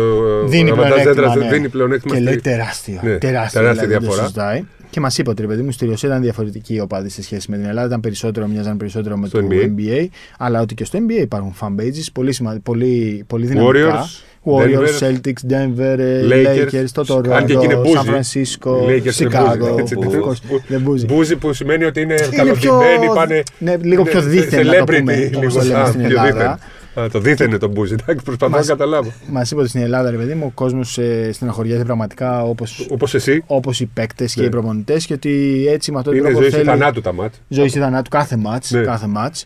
δίνει 0.48 0.70
Ραματάζ 0.70 0.90
πλεονέκτημα. 0.92 1.14
Ζέντρας 1.14 1.36
ναι. 1.36 1.50
δίνει 1.50 1.70
πλεονέκτημα. 1.70 2.14
Και 2.14 2.20
στη- 2.22 2.30
λέει 2.30 2.42
τεράστιο. 2.42 3.00
Ναι, 3.04 3.18
τεράστιο, 3.18 3.60
τεράστια 3.62 3.88
δηλαδή, 3.88 4.06
δεν 4.06 4.10
το 4.10 4.16
διαφορά. 4.16 4.66
Συζητάει. 4.93 5.01
Και 5.01 5.01
μας 5.01 5.19
είπε 5.19 5.31
ότι 5.31 5.43
ρε 5.43 5.49
παιδί 5.49 5.63
μου 5.63 5.71
στη 5.73 5.87
Ρωσία 5.87 6.09
ήταν 6.09 6.23
διαφορετική 6.23 6.75
οι 6.75 6.81
οπαδοί 6.81 7.09
σε 7.09 7.23
σχέση 7.23 7.51
με 7.51 7.57
την 7.57 7.67
Ελλάδα. 7.67 7.87
Ήταν 7.87 8.01
περισσότερο, 8.01 8.47
μοιάζαν 8.47 8.77
περισσότερο 8.77 9.17
με 9.17 9.27
Στο 9.27 9.41
το 9.41 9.47
NBA. 9.51 9.65
NBA. 9.81 10.07
Αλλά 10.39 10.61
ότι 10.61 10.75
και 10.75 10.85
στο 10.85 10.99
NBA 11.09 11.21
υπάρχουν 11.21 11.55
fanbases 11.61 12.07
πολύ, 12.13 12.33
σημα... 12.33 12.59
πολύ, 12.63 13.25
πολύ 13.27 13.47
δυναμικά. 13.47 14.05
Warriors, 14.05 14.23
Warriors, 14.45 15.01
Denver, 15.01 15.09
Celtics, 15.09 15.53
Denver, 15.53 15.99
ε, 15.99 16.23
Lakers, 16.29 16.75
Lakers, 16.75 17.05
το 17.07 17.23
αν 17.33 17.47
και 17.47 17.53
εκεί 17.53 17.65
είναι 17.65 17.75
Toronto, 17.75 17.83
μπούζι. 17.83 17.99
San 18.07 18.11
Francisco, 18.15 18.89
Οι 18.89 19.03
Lakers 19.05 19.21
είναι 19.21 19.31
Chicago. 19.33 19.57
μπούζι, 19.59 19.75
έτσι, 19.79 19.95
of 19.99 20.09
δεν- 20.11 20.21
course, 20.25 20.37
μπου- 20.49 20.63
δεν 20.69 20.81
μπούζι. 20.81 21.05
Μπούζι 21.07 21.37
που 21.37 21.53
σημαίνει 21.53 21.85
ότι 21.85 22.01
είναι 22.01 22.15
Είναι 22.43 22.53
πιο, 22.55 22.71
καλοδημένοι, 22.71 23.07
πάνε. 23.15 23.43
ναι, 23.59 23.77
λίγο 23.83 24.03
πιο 24.03 24.21
είναι 24.21 24.29
δίθεν 24.29 24.67
να 24.67 24.73
το 24.73 24.85
celebrity, 24.85 24.99
πούμε, 24.99 25.31
όπως 25.37 25.53
λίγο. 25.55 25.59
το 25.59 25.63
λέμε 25.65 25.81
Α, 25.81 25.87
στην 25.87 26.01
πιο 26.01 26.09
Ελλάδα. 26.09 26.59
Δίθεν. 26.95 27.05
Α, 27.05 27.11
το 27.11 27.19
δίθεν 27.21 27.49
είναι 27.49 27.59
το 27.59 27.69
μπούζι. 27.69 27.93
Εντάξει, 27.93 28.25
προσπαθώ 28.25 28.51
να 28.53 28.57
Μας- 28.59 28.67
καταλάβω. 28.67 29.13
Μας 29.31 29.51
είπες 29.51 29.61
ότι 29.63 29.69
στην 29.71 29.83
Ελλάδα, 29.83 30.11
ρε 30.11 30.17
παιδί 30.17 30.35
μου, 30.35 30.45
ο 30.47 30.51
κόσμος 30.55 30.99
ε, 30.99 31.31
στεναχωριέται 31.33 31.85
πραγματικά 31.85 32.43
όπω 32.43 32.65
Όπως 32.91 33.15
εσύ, 33.15 33.43
όπως 33.47 33.81
οι 33.81 33.87
παίκτες 33.87 34.35
και 34.35 34.41
Ναι. 34.41 34.47
οι 34.47 34.51
προπονητές 34.51 35.07
και 35.07 35.13
ότι 35.13 35.65
έτσι 35.69 35.93
με 35.93 35.99
αυτόν 35.99 36.13
τον 36.13 36.23
είναι 36.23 36.31
τρόπο 36.33 36.43
ζωή 36.51 36.61
ή 36.61 36.65
θέλει. 36.65 36.79
θανάτου 36.79 37.01
τα 37.01 37.13
μάτς. 37.13 37.41
Ζωή 37.49 37.67
ή 37.67 37.69
θανάτου 37.69 38.11
κάθε 38.11 38.37
μάτς, 38.37 38.71
Ναι. 38.71 38.81
κάθε 38.81 39.07
μάτς. 39.07 39.45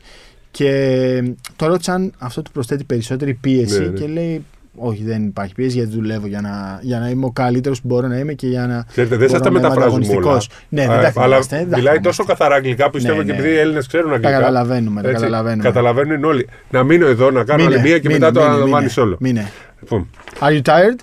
Και 0.50 1.22
το 1.56 1.66
ρώτησαν 1.66 2.12
αυτό 2.18 2.42
του 2.42 2.50
προσθέτει 2.52 2.84
περισσότερη 2.84 3.34
πίεση 3.34 3.80
Ναι, 3.80 3.86
ναι. 3.86 3.98
και 4.00 4.06
λέει 4.06 4.44
όχι 4.76 5.02
δεν 5.04 5.24
υπάρχει 5.24 5.54
πίεση 5.54 5.76
γιατί 5.76 5.90
δουλεύω 5.94 6.26
για 6.26 6.40
να, 6.40 6.78
για 6.82 6.98
να 6.98 7.08
είμαι 7.08 7.24
ο 7.24 7.30
καλύτερος 7.30 7.80
που 7.80 7.86
μπορώ 7.88 8.06
να 8.08 8.18
είμαι 8.18 8.32
και 8.32 8.46
για 8.46 8.66
να 8.66 8.84
Ξέρετε, 8.88 9.16
δεν 9.16 9.28
σας 9.28 9.38
μπορώ 9.38 9.50
τα 9.50 9.50
να 9.50 9.58
είμαι 9.58 9.68
μεταφράζουμε 9.68 10.06
όλα. 10.06 10.16
ανταγωνιστικός. 10.16 10.66
Ναι, 10.68 10.86
δεν 10.86 10.90
Α, 11.06 11.12
τα 11.12 11.22
Αλλά 11.22 11.32
θυμάστε, 11.34 11.56
δεν 11.56 11.70
τα 11.70 11.76
μιλάει 11.76 11.94
θυμάστε. 11.96 12.00
τόσο 12.08 12.24
καθαρά 12.24 12.54
αγγλικά, 12.54 12.90
πιστεύω 12.90 13.16
Ναι, 13.18 13.24
και 13.24 13.32
ναι. 13.32 13.38
επειδή 13.38 13.54
οι 13.54 13.58
Έλληνες 13.58 13.86
ξέρουν 13.86 14.08
Τα 14.08 14.14
αγγλικά. 14.14 14.36
καταλαβαίνουμε, 14.38 15.02
τα 15.02 15.08
έτσι, 15.08 15.22
καταλαβαίνουμε. 15.22 15.62
Καταλαβαίνουν 15.62 16.24
όλοι. 16.24 16.48
Να 16.70 16.82
μείνω 16.84 17.06
εδώ, 17.06 17.30
να 17.30 17.44
κάνω 17.44 17.62
άλλη 17.64 17.70
Μείνε, 17.74 17.88
μία 17.88 17.98
και 17.98 18.08
μείνε, 18.08 18.18
μετά 18.18 18.32
το 18.32 18.38
μείνε, 18.40 18.50
αναλαμβάνει 18.52 18.86
μείνε, 18.96 19.06
όλο. 19.06 19.16
μείνε. 19.20 19.50
Λοιπόν, 19.80 20.08
Are 20.40 20.52
you 20.52 20.62
tired? 20.62 20.98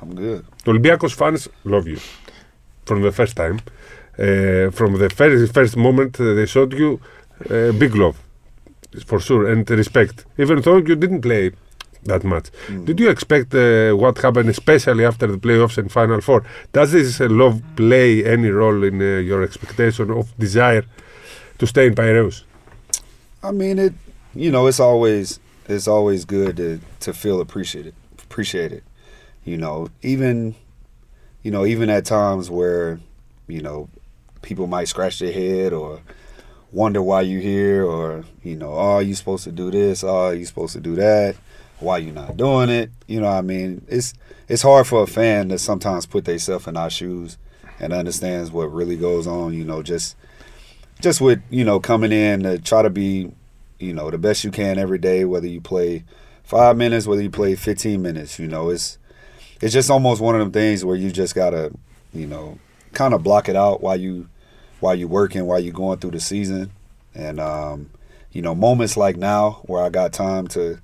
I'm 0.00 0.18
good. 0.18 0.40
το 0.64 0.72
Olympiacos 0.72 1.14
fans 1.18 1.70
love 1.72 1.86
you 1.92 1.98
from 2.90 3.02
the 3.02 3.12
first 3.20 3.34
time. 3.36 3.56
uh, 4.18 4.70
from 4.78 4.90
the 5.02 5.08
first 5.18 5.52
first 5.56 5.74
moment 5.86 6.12
uh, 6.20 6.24
they 6.38 6.46
showed 6.54 6.72
you 6.82 6.88
uh, 6.98 7.70
big 7.82 7.92
love, 8.02 8.16
for 9.10 9.18
sure, 9.28 9.42
and 9.52 9.62
respect. 9.82 10.16
Even 10.42 10.56
though 10.64 10.78
you 10.88 10.96
didn't 11.04 11.22
play 11.28 11.44
that 12.04 12.24
much, 12.24 12.50
Mm. 12.68 12.84
did 12.86 13.00
you 13.00 13.08
expect 13.10 13.54
uh, 13.54 13.92
what 13.92 14.18
happened, 14.18 14.48
especially 14.48 15.04
after 15.04 15.26
the 15.26 15.38
playoffs 15.38 15.78
and 15.78 15.90
Final 15.90 16.20
Four? 16.20 16.44
Does 16.72 16.92
this 16.92 17.20
uh, 17.20 17.28
love 17.28 17.60
play 17.76 18.24
any 18.24 18.50
role 18.50 18.82
in 18.84 19.00
uh, 19.00 19.18
your 19.30 19.42
expectation 19.42 20.10
of 20.10 20.26
desire 20.38 20.84
to 21.58 21.66
stay 21.66 21.86
in 21.86 21.94
Piraeus? 21.94 22.44
I 23.42 23.50
mean 23.52 23.78
it. 23.78 23.94
You 24.34 24.50
know, 24.50 24.66
it's 24.68 24.80
always 24.80 25.40
it's 25.68 25.88
always 25.88 26.24
good 26.24 26.56
to 26.56 26.80
to 27.00 27.12
feel 27.12 27.40
appreciated, 27.40 27.94
appreciated. 28.22 28.82
You 29.44 29.56
know, 29.56 29.88
even 30.02 30.54
you 31.42 31.50
know 31.50 31.64
even 31.66 31.90
at 31.90 32.04
times 32.04 32.50
where 32.50 33.00
you 33.48 33.62
know 33.62 33.88
people 34.42 34.66
might 34.66 34.88
scratch 34.88 35.18
their 35.18 35.32
head 35.32 35.72
or 35.72 36.00
wonder 36.72 37.00
why 37.02 37.22
you're 37.22 37.40
here 37.40 37.84
or 37.84 38.24
you 38.44 38.54
know 38.54 38.72
oh 38.72 38.98
you 38.98 39.14
supposed 39.14 39.44
to 39.44 39.50
do 39.52 39.70
this 39.70 40.04
oh 40.04 40.30
you 40.30 40.44
supposed 40.44 40.74
to 40.74 40.80
do 40.80 40.94
that 40.94 41.34
why 41.80 41.98
you 41.98 42.12
not 42.12 42.36
doing 42.36 42.68
it? 42.68 42.90
You 43.06 43.20
know 43.20 43.26
what 43.26 43.36
i 43.36 43.40
mean? 43.42 43.84
It's 43.88 44.14
it's 44.48 44.62
hard 44.62 44.86
for 44.86 45.02
a 45.02 45.06
fan 45.06 45.48
to 45.50 45.58
sometimes 45.58 46.06
put 46.06 46.24
themselves 46.24 46.66
in 46.66 46.76
our 46.76 46.90
shoes 46.90 47.38
and 47.80 47.92
understands 47.92 48.50
what 48.50 48.72
really 48.72 48.96
goes 48.96 49.26
on 49.26 49.52
you 49.52 49.64
know 49.64 49.82
just 49.82 50.16
just 51.00 51.20
with 51.20 51.40
you 51.50 51.64
know 51.64 51.78
coming 51.78 52.12
in 52.12 52.42
to 52.42 52.58
try 52.58 52.82
to 52.82 52.90
be 52.90 53.30
you 53.78 53.92
know 53.92 54.10
the 54.10 54.18
best 54.18 54.42
you 54.42 54.50
can 54.50 54.78
every 54.78 54.98
day 54.98 55.24
whether 55.24 55.46
you 55.46 55.60
play 55.60 56.02
five 56.42 56.76
minutes 56.76 57.06
whether 57.06 57.22
you 57.22 57.30
play 57.30 57.54
15 57.54 58.02
minutes 58.02 58.38
you 58.38 58.48
know 58.48 58.70
it's 58.70 58.98
it's 59.60 59.72
just 59.72 59.90
almost 59.90 60.20
one 60.20 60.34
of 60.34 60.40
them 60.40 60.50
things 60.50 60.84
where 60.84 60.96
you 60.96 61.10
just 61.10 61.34
gotta 61.34 61.70
you 62.12 62.26
know 62.26 62.58
kind 62.92 63.14
of 63.14 63.22
block 63.22 63.48
it 63.48 63.56
out 63.56 63.80
while 63.80 63.96
you 63.96 64.28
while 64.80 64.94
you 64.94 65.06
working 65.08 65.44
while 65.44 65.60
you 65.60 65.72
going 65.72 65.98
through 65.98 66.12
the 66.12 66.20
season. 66.20 66.70
And 67.14 67.40
um 67.40 67.90
you 68.32 68.42
know 68.42 68.54
moments 68.54 68.96
like 68.96 69.16
now 69.16 69.62
where 69.64 69.82
i 69.82 69.88
got 69.88 70.12
time 70.12 70.46
to 70.48 70.78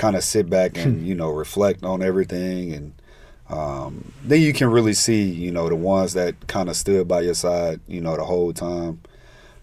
kind 0.00 0.16
of 0.16 0.24
sit 0.24 0.48
back 0.48 0.78
and 0.78 1.06
you 1.06 1.14
know 1.14 1.28
reflect 1.28 1.84
on 1.84 2.02
everything 2.02 2.72
and 2.72 2.94
um, 3.50 4.12
then 4.24 4.40
you 4.40 4.54
can 4.54 4.70
really 4.70 4.94
see 4.94 5.24
you 5.24 5.50
know 5.52 5.68
the 5.68 5.76
ones 5.76 6.14
that 6.14 6.46
kind 6.46 6.70
of 6.70 6.76
stood 6.76 7.06
by 7.06 7.20
your 7.20 7.34
side 7.34 7.80
you 7.86 8.00
know 8.00 8.16
the 8.16 8.24
whole 8.24 8.50
time 8.54 9.02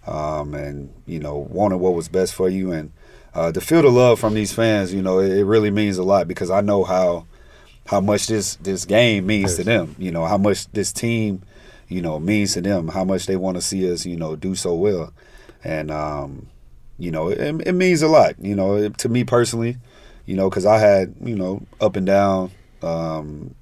um, 0.06 0.54
and 0.54 0.94
you 1.08 1.18
know 1.18 1.38
wanted 1.38 1.78
what 1.78 1.96
was 1.96 2.08
best 2.08 2.36
for 2.36 2.50
you 2.50 2.72
and 2.72 2.92
uh, 3.34 3.52
to 3.52 3.60
feel 3.60 3.82
the 3.82 3.90
love 3.90 4.20
from 4.20 4.36
these 4.36 4.54
fans 4.54 4.94
you 4.94 5.02
know 5.02 5.18
it, 5.18 5.32
it 5.32 5.44
really 5.44 5.72
means 5.72 5.98
a 5.98 6.04
lot 6.04 6.28
because 6.28 6.52
i 6.52 6.62
know 6.62 6.84
how 6.84 7.26
how 7.88 8.00
much 8.00 8.28
this 8.28 8.58
this 8.58 8.86
game 8.86 9.26
means 9.26 9.56
to 9.56 9.64
them 9.64 9.96
you 9.98 10.12
know 10.12 10.26
how 10.26 10.38
much 10.38 10.72
this 10.74 10.94
team 10.94 11.42
you 11.88 12.00
know 12.00 12.20
means 12.20 12.54
to 12.54 12.62
them 12.62 12.90
how 12.90 13.04
much 13.04 13.26
they 13.26 13.36
want 13.36 13.58
to 13.58 13.62
see 13.62 13.92
us 13.92 14.06
you 14.06 14.16
know 14.16 14.36
do 14.36 14.54
so 14.54 14.76
well 14.76 15.12
and 15.64 15.90
um, 15.90 16.46
you 17.00 17.10
know 17.10 17.30
it, 17.30 17.40
it 17.66 17.74
means 17.74 18.04
a 18.04 18.08
lot 18.08 18.36
you 18.40 18.56
know 18.56 18.76
it, 18.76 19.00
to 19.00 19.10
me 19.10 19.24
personally 19.24 19.78
you 20.28 20.36
know 20.36 20.48
because 20.50 20.68
i 20.68 20.78
had 20.78 21.16
you 21.24 21.36
know 21.36 21.66
up 21.82 21.96
and 21.96 22.06
down 22.06 22.52
um, 22.84 23.56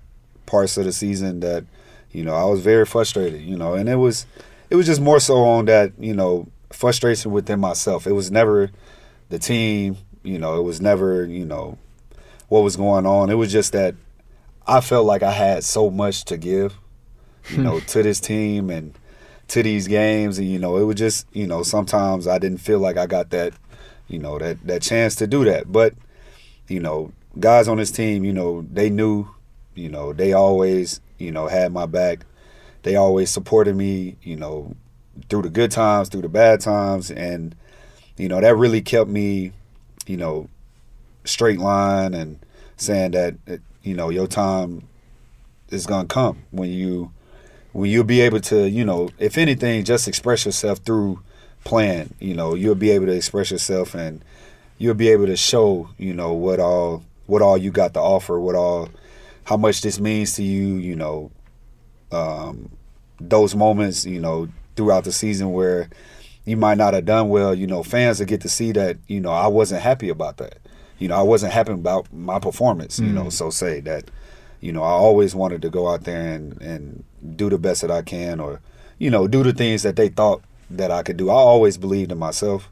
parts 0.45 0.77
of 0.77 0.85
the 0.85 0.91
season 0.91 1.39
that 1.39 1.65
you 2.11 2.23
know 2.23 2.33
I 2.33 2.45
was 2.45 2.61
very 2.61 2.85
frustrated 2.85 3.41
you 3.41 3.57
know 3.57 3.73
and 3.73 3.89
it 3.89 3.95
was 3.95 4.25
it 4.69 4.75
was 4.75 4.85
just 4.85 5.01
more 5.01 5.19
so 5.19 5.43
on 5.43 5.65
that 5.65 5.93
you 5.99 6.13
know 6.13 6.47
frustration 6.71 7.31
within 7.31 7.59
myself 7.59 8.07
it 8.07 8.11
was 8.13 8.31
never 8.31 8.71
the 9.29 9.39
team 9.39 9.97
you 10.23 10.37
know 10.37 10.57
it 10.57 10.63
was 10.63 10.81
never 10.81 11.25
you 11.25 11.45
know 11.45 11.77
what 12.47 12.61
was 12.61 12.75
going 12.75 13.05
on 13.05 13.29
it 13.29 13.35
was 13.35 13.51
just 13.51 13.73
that 13.73 13.95
I 14.67 14.81
felt 14.81 15.05
like 15.05 15.23
I 15.23 15.31
had 15.31 15.63
so 15.63 15.89
much 15.89 16.25
to 16.25 16.37
give 16.37 16.75
you 17.49 17.57
know 17.59 17.79
to 17.79 18.03
this 18.03 18.19
team 18.19 18.69
and 18.69 18.97
to 19.49 19.61
these 19.61 19.87
games 19.87 20.39
and 20.39 20.49
you 20.49 20.59
know 20.59 20.77
it 20.77 20.83
was 20.83 20.95
just 20.95 21.27
you 21.33 21.47
know 21.47 21.63
sometimes 21.63 22.27
I 22.27 22.39
didn't 22.39 22.59
feel 22.59 22.79
like 22.79 22.97
I 22.97 23.05
got 23.05 23.29
that 23.31 23.53
you 24.07 24.19
know 24.19 24.39
that 24.39 24.65
that 24.65 24.81
chance 24.81 25.15
to 25.15 25.27
do 25.27 25.43
that 25.45 25.71
but 25.71 25.93
you 26.67 26.79
know 26.79 27.11
guys 27.39 27.67
on 27.67 27.77
this 27.77 27.91
team 27.91 28.23
you 28.23 28.31
know 28.33 28.65
they 28.71 28.89
knew 28.89 29.27
you 29.75 29.89
know 29.89 30.13
they 30.13 30.33
always 30.33 31.01
you 31.17 31.31
know 31.31 31.47
had 31.47 31.71
my 31.71 31.85
back. 31.85 32.25
They 32.83 32.95
always 32.95 33.29
supported 33.29 33.75
me 33.75 34.17
you 34.23 34.35
know 34.35 34.75
through 35.29 35.43
the 35.43 35.49
good 35.49 35.71
times 35.71 36.09
through 36.09 36.23
the 36.23 36.29
bad 36.29 36.61
times. 36.61 37.11
And 37.11 37.55
you 38.17 38.27
know 38.27 38.41
that 38.41 38.55
really 38.55 38.81
kept 38.81 39.09
me 39.09 39.51
you 40.07 40.17
know 40.17 40.49
straight 41.23 41.59
line 41.59 42.13
and 42.13 42.39
saying 42.77 43.11
that 43.11 43.35
you 43.83 43.95
know 43.95 44.09
your 44.09 44.27
time 44.27 44.87
is 45.69 45.85
gonna 45.85 46.07
come 46.07 46.43
when 46.51 46.69
you 46.71 47.11
when 47.73 47.89
you'll 47.89 48.03
be 48.03 48.21
able 48.21 48.39
to 48.39 48.69
you 48.69 48.85
know 48.85 49.09
if 49.19 49.37
anything 49.37 49.83
just 49.83 50.07
express 50.07 50.45
yourself 50.45 50.79
through 50.79 51.21
playing. 51.63 52.13
You 52.19 52.33
know 52.33 52.55
you'll 52.55 52.75
be 52.75 52.91
able 52.91 53.07
to 53.07 53.15
express 53.15 53.51
yourself 53.51 53.93
and 53.93 54.23
you'll 54.77 54.93
be 54.93 55.09
able 55.09 55.25
to 55.25 55.37
show 55.37 55.89
you 55.97 56.13
know 56.13 56.33
what 56.33 56.59
all 56.59 57.03
what 57.27 57.41
all 57.41 57.57
you 57.57 57.71
got 57.71 57.93
to 57.93 57.99
offer 57.99 58.39
what 58.39 58.55
all 58.55 58.89
how 59.45 59.57
much 59.57 59.81
this 59.81 59.99
means 59.99 60.33
to 60.33 60.43
you 60.43 60.75
you 60.75 60.95
know 60.95 61.31
um 62.11 62.69
those 63.19 63.55
moments 63.55 64.05
you 64.05 64.19
know 64.19 64.47
throughout 64.75 65.03
the 65.03 65.11
season 65.11 65.51
where 65.51 65.89
you 66.45 66.57
might 66.57 66.77
not 66.77 66.93
have 66.93 67.05
done 67.05 67.29
well 67.29 67.55
you 67.55 67.65
know 67.65 67.83
fans 67.83 68.19
will 68.19 68.25
get 68.27 68.41
to 68.41 68.49
see 68.49 68.71
that 68.71 68.97
you 69.07 69.19
know 69.19 69.31
I 69.31 69.47
wasn't 69.47 69.81
happy 69.81 70.09
about 70.09 70.37
that. 70.37 70.59
You 70.99 71.07
know 71.07 71.15
I 71.15 71.21
wasn't 71.23 71.53
happy 71.53 71.71
about 71.71 72.11
my 72.13 72.39
performance 72.39 72.99
you 72.99 73.07
know 73.07 73.29
so 73.29 73.49
say 73.49 73.79
that 73.81 74.09
you 74.61 74.71
know 74.71 74.83
I 74.83 74.91
always 74.91 75.35
wanted 75.35 75.61
to 75.63 75.69
go 75.69 75.87
out 75.89 76.03
there 76.03 76.33
and 76.33 76.61
and 76.61 77.03
do 77.35 77.49
the 77.49 77.57
best 77.57 77.81
that 77.81 77.91
I 77.91 78.01
can 78.01 78.39
or 78.39 78.61
you 78.97 79.09
know 79.09 79.27
do 79.27 79.43
the 79.43 79.53
things 79.53 79.83
that 79.83 79.95
they 79.95 80.09
thought 80.09 80.41
that 80.69 80.91
I 80.91 81.03
could 81.03 81.17
do. 81.17 81.29
I 81.29 81.33
always 81.33 81.77
believed 81.77 82.11
in 82.11 82.17
myself 82.17 82.69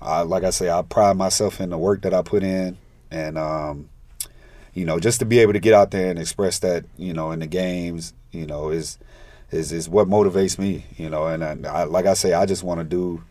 I, 0.00 0.22
like 0.22 0.44
I 0.44 0.50
say, 0.50 0.70
I 0.70 0.82
pride 0.82 1.16
myself 1.16 1.60
in 1.60 1.70
the 1.70 1.78
work 1.78 2.02
that 2.02 2.14
I 2.14 2.22
put 2.22 2.42
in, 2.42 2.78
and 3.10 3.36
um, 3.36 3.88
you 4.74 4.84
know, 4.84 4.98
just 4.98 5.18
to 5.20 5.26
be 5.26 5.40
able 5.40 5.52
to 5.52 5.60
get 5.60 5.74
out 5.74 5.90
there 5.90 6.10
and 6.10 6.18
express 6.18 6.58
that, 6.60 6.84
you 6.96 7.12
know, 7.12 7.32
in 7.32 7.40
the 7.40 7.46
games, 7.46 8.14
you 8.30 8.46
know, 8.46 8.70
is 8.70 8.98
is 9.50 9.72
is 9.72 9.88
what 9.88 10.08
motivates 10.08 10.58
me, 10.58 10.86
you 10.96 11.10
know. 11.10 11.26
And 11.26 11.44
I, 11.44 11.80
I, 11.80 11.84
like 11.84 12.06
I 12.06 12.14
say, 12.14 12.32
I 12.32 12.46
just 12.46 12.62
want 12.62 12.80
to 12.80 12.84
do 12.84 13.22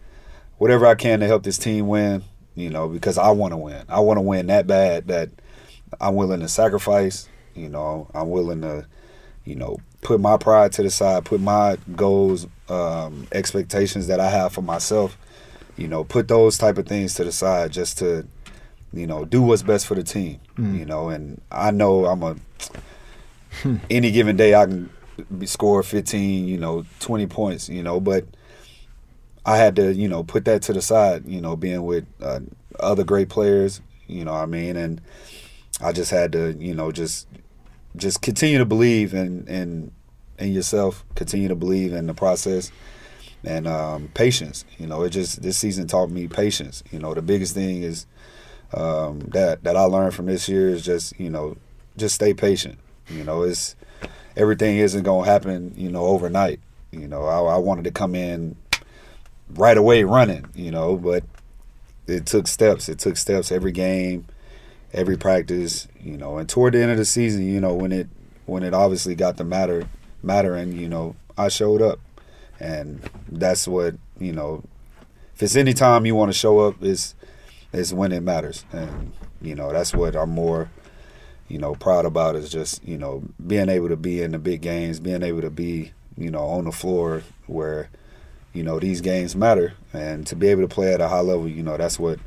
whatever 0.57 0.85
I 0.85 0.95
can 0.95 1.21
to 1.21 1.27
help 1.27 1.43
this 1.43 1.57
team 1.57 1.87
win, 1.87 2.23
you 2.55 2.69
know, 2.69 2.87
because 2.87 3.17
I 3.17 3.31
want 3.31 3.53
to 3.53 3.57
win. 3.57 3.83
I 3.89 3.99
want 4.01 4.17
to 4.17 4.21
win 4.21 4.47
that 4.47 4.67
bad 4.67 5.07
that 5.07 5.29
I'm 5.99 6.15
willing 6.15 6.41
to 6.41 6.47
sacrifice. 6.47 7.27
You 7.55 7.69
know, 7.69 8.09
I'm 8.13 8.29
willing 8.29 8.61
to, 8.61 8.85
you 9.43 9.55
know, 9.55 9.77
put 10.01 10.19
my 10.19 10.37
pride 10.37 10.71
to 10.73 10.83
the 10.83 10.89
side, 10.89 11.25
put 11.25 11.41
my 11.41 11.77
goals, 11.95 12.47
um, 12.69 13.27
expectations 13.31 14.07
that 14.07 14.19
I 14.19 14.29
have 14.29 14.53
for 14.53 14.61
myself 14.61 15.17
you 15.79 15.87
know, 15.87 16.03
put 16.03 16.27
those 16.27 16.57
type 16.57 16.77
of 16.77 16.85
things 16.85 17.13
to 17.15 17.23
the 17.23 17.31
side 17.31 17.71
just 17.71 17.97
to, 17.99 18.27
you 18.91 19.07
know, 19.07 19.23
do 19.23 19.41
what's 19.41 19.63
best 19.63 19.87
for 19.87 19.95
the 19.95 20.03
team. 20.03 20.39
You 20.79 20.85
know, 20.85 21.07
and 21.07 21.41
I 21.49 21.71
know 21.71 22.05
I'm 22.05 22.21
a 22.21 22.35
any 23.89 24.11
given 24.11 24.35
day 24.35 24.55
I 24.55 24.65
can 24.65 24.89
be 25.37 25.45
score 25.45 25.81
15, 25.81 26.47
you 26.47 26.57
know, 26.57 26.85
20 26.99 27.27
points, 27.27 27.69
you 27.69 27.81
know, 27.81 28.01
but 28.01 28.25
I 29.45 29.55
had 29.55 29.77
to, 29.77 29.93
you 29.93 30.09
know, 30.09 30.21
put 30.23 30.45
that 30.45 30.61
to 30.63 30.73
the 30.73 30.81
side, 30.81 31.25
you 31.25 31.39
know, 31.39 31.55
being 31.55 31.83
with 31.85 32.05
uh, 32.21 32.41
other 32.79 33.05
great 33.05 33.29
players, 33.29 33.81
you 34.07 34.25
know 34.25 34.33
I 34.33 34.45
mean, 34.47 34.75
and 34.75 34.99
I 35.81 35.93
just 35.93 36.11
had 36.11 36.33
to, 36.33 36.53
you 36.59 36.75
know, 36.75 36.91
just 36.91 37.25
just 37.95 38.21
continue 38.21 38.57
to 38.57 38.65
believe 38.65 39.13
in 39.13 39.47
in 39.47 39.91
in 40.37 40.51
yourself, 40.51 41.05
continue 41.15 41.47
to 41.47 41.55
believe 41.55 41.93
in 41.93 42.07
the 42.07 42.13
process 42.13 42.69
and 43.43 43.67
um, 43.67 44.09
patience. 44.13 44.65
You 44.77 44.87
know, 44.87 45.03
it 45.03 45.11
just 45.11 45.41
this 45.41 45.57
season 45.57 45.87
taught 45.87 46.09
me 46.09 46.27
patience. 46.27 46.83
You 46.91 46.99
know, 46.99 47.13
the 47.13 47.21
biggest 47.21 47.53
thing 47.53 47.83
is 47.83 48.05
um, 48.73 49.19
that 49.19 49.63
that 49.63 49.75
I 49.75 49.83
learned 49.83 50.13
from 50.13 50.25
this 50.25 50.47
year 50.49 50.69
is 50.69 50.83
just 50.83 51.19
you 51.19 51.29
know 51.29 51.57
just 51.97 52.15
stay 52.15 52.33
patient. 52.33 52.79
You 53.09 53.23
know, 53.23 53.43
it's 53.43 53.75
everything 54.35 54.77
isn't 54.77 55.03
gonna 55.03 55.25
happen. 55.25 55.73
You 55.75 55.89
know, 55.89 56.05
overnight. 56.05 56.59
You 56.91 57.07
know, 57.07 57.25
I, 57.25 57.55
I 57.55 57.57
wanted 57.57 57.83
to 57.85 57.91
come 57.91 58.15
in 58.15 58.55
right 59.51 59.77
away 59.77 60.03
running. 60.03 60.47
You 60.55 60.71
know, 60.71 60.95
but 60.95 61.23
it 62.07 62.25
took 62.25 62.47
steps. 62.47 62.89
It 62.89 62.99
took 62.99 63.17
steps 63.17 63.51
every 63.51 63.71
game, 63.71 64.25
every 64.93 65.17
practice. 65.17 65.87
You 66.01 66.17
know, 66.17 66.37
and 66.37 66.47
toward 66.47 66.73
the 66.73 66.81
end 66.81 66.91
of 66.91 66.97
the 66.97 67.05
season, 67.05 67.45
you 67.45 67.61
know, 67.61 67.73
when 67.73 67.91
it 67.91 68.07
when 68.45 68.63
it 68.63 68.73
obviously 68.73 69.15
got 69.15 69.37
to 69.37 69.43
matter 69.43 69.87
mattering, 70.21 70.73
you 70.73 70.89
know, 70.89 71.15
I 71.37 71.47
showed 71.47 71.81
up 71.81 71.99
and 72.59 73.01
that's 73.29 73.67
what 73.67 73.95
you 74.19 74.33
know. 74.33 74.63
If 75.35 75.43
it's 75.43 75.55
any 75.55 75.73
time 75.73 76.05
you 76.05 76.15
want 76.15 76.31
to 76.31 76.37
show 76.37 76.59
up, 76.59 76.83
is 76.83 77.15
is 77.73 77.93
when 77.93 78.11
it 78.11 78.21
matters, 78.21 78.65
and 78.71 79.13
you 79.41 79.55
know 79.55 79.71
that's 79.71 79.93
what 79.93 80.15
I'm 80.15 80.31
more, 80.31 80.69
you 81.47 81.57
know, 81.57 81.75
proud 81.75 82.05
about 82.05 82.35
is 82.35 82.49
just 82.49 82.83
you 82.83 82.97
know 82.97 83.23
being 83.45 83.69
able 83.69 83.89
to 83.89 83.97
be 83.97 84.21
in 84.21 84.31
the 84.31 84.39
big 84.39 84.61
games, 84.61 84.99
being 84.99 85.23
able 85.23 85.41
to 85.41 85.49
be 85.49 85.91
you 86.17 86.29
know 86.31 86.43
on 86.43 86.65
the 86.65 86.71
floor 86.71 87.23
where 87.47 87.89
you 88.53 88.63
know 88.63 88.79
these 88.79 89.01
games 89.01 89.35
matter, 89.35 89.73
and 89.93 90.27
to 90.27 90.35
be 90.35 90.47
able 90.47 90.61
to 90.61 90.67
play 90.67 90.93
at 90.93 91.01
a 91.01 91.07
high 91.07 91.21
level, 91.21 91.47
you 91.47 91.63
know 91.63 91.77
that's 91.77 91.99
what 91.99 92.19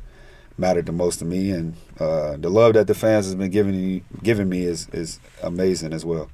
mattered 0.57 0.85
the 0.85 0.91
most 0.91 1.17
to 1.19 1.25
me, 1.25 1.51
and 1.51 1.75
uh, 1.99 2.37
the 2.37 2.49
love 2.49 2.73
that 2.73 2.87
the 2.87 2.93
fans 2.93 3.25
has 3.25 3.35
been 3.35 3.51
giving 3.51 4.03
giving 4.21 4.49
me 4.49 4.63
is 4.63 4.87
is 4.89 5.19
amazing 5.41 5.93
as 5.93 6.05
well. 6.05 6.29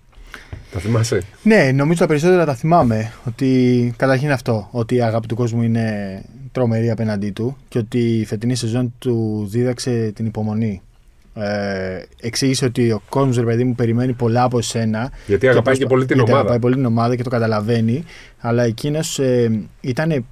Τα 0.71 0.79
θυμάσαι; 0.79 1.21
Ναι, 1.43 1.71
νομίζω 1.71 1.99
τα 1.99 2.07
περισσότερα 2.07 2.45
τα 2.45 2.55
θυμάμαι. 2.55 3.11
Ότι 3.25 3.93
καταρχήν 3.97 4.31
αυτό, 4.31 4.67
ότι 4.71 4.95
η 4.95 5.01
αγάπη 5.01 5.27
του 5.27 5.35
κόσμου 5.35 5.61
είναι 5.61 6.21
τρομερή 6.51 6.89
απέναντί 6.89 7.29
του 7.29 7.57
και 7.67 7.77
ότι 7.77 7.99
η 8.19 8.25
φετινή 8.25 8.55
σεζόν 8.55 8.93
του 8.99 9.47
δίδαξε 9.51 10.11
την 10.15 10.25
υπομονή. 10.25 10.81
Ε, 11.35 12.03
εξήγησε 12.21 12.65
ότι 12.65 12.91
ο 12.91 13.01
κόσμος, 13.09 13.37
ρε 13.37 13.43
παιδί 13.43 13.63
μου, 13.63 13.75
περιμένει 13.75 14.13
πολλά 14.13 14.43
από 14.43 14.61
σένα. 14.61 15.11
Γιατί 15.27 15.47
αγαπάει 15.47 15.73
και, 15.77 15.79
πώς- 15.81 15.89
πολύ 15.89 16.05
την 16.05 16.15
γιατί 16.15 16.31
ομάδα. 16.31 16.47
Αγαπάει 16.49 16.59
πολύ 16.59 16.75
την 16.75 16.85
ομάδα 16.85 17.15
και 17.15 17.23
το 17.23 17.29
καταλαβαίνει. 17.29 18.03
Αλλά 18.39 18.63
εκείνος 18.63 19.19
ε, 19.19 19.61
ήταν 19.81 20.11
ε, 20.11 20.23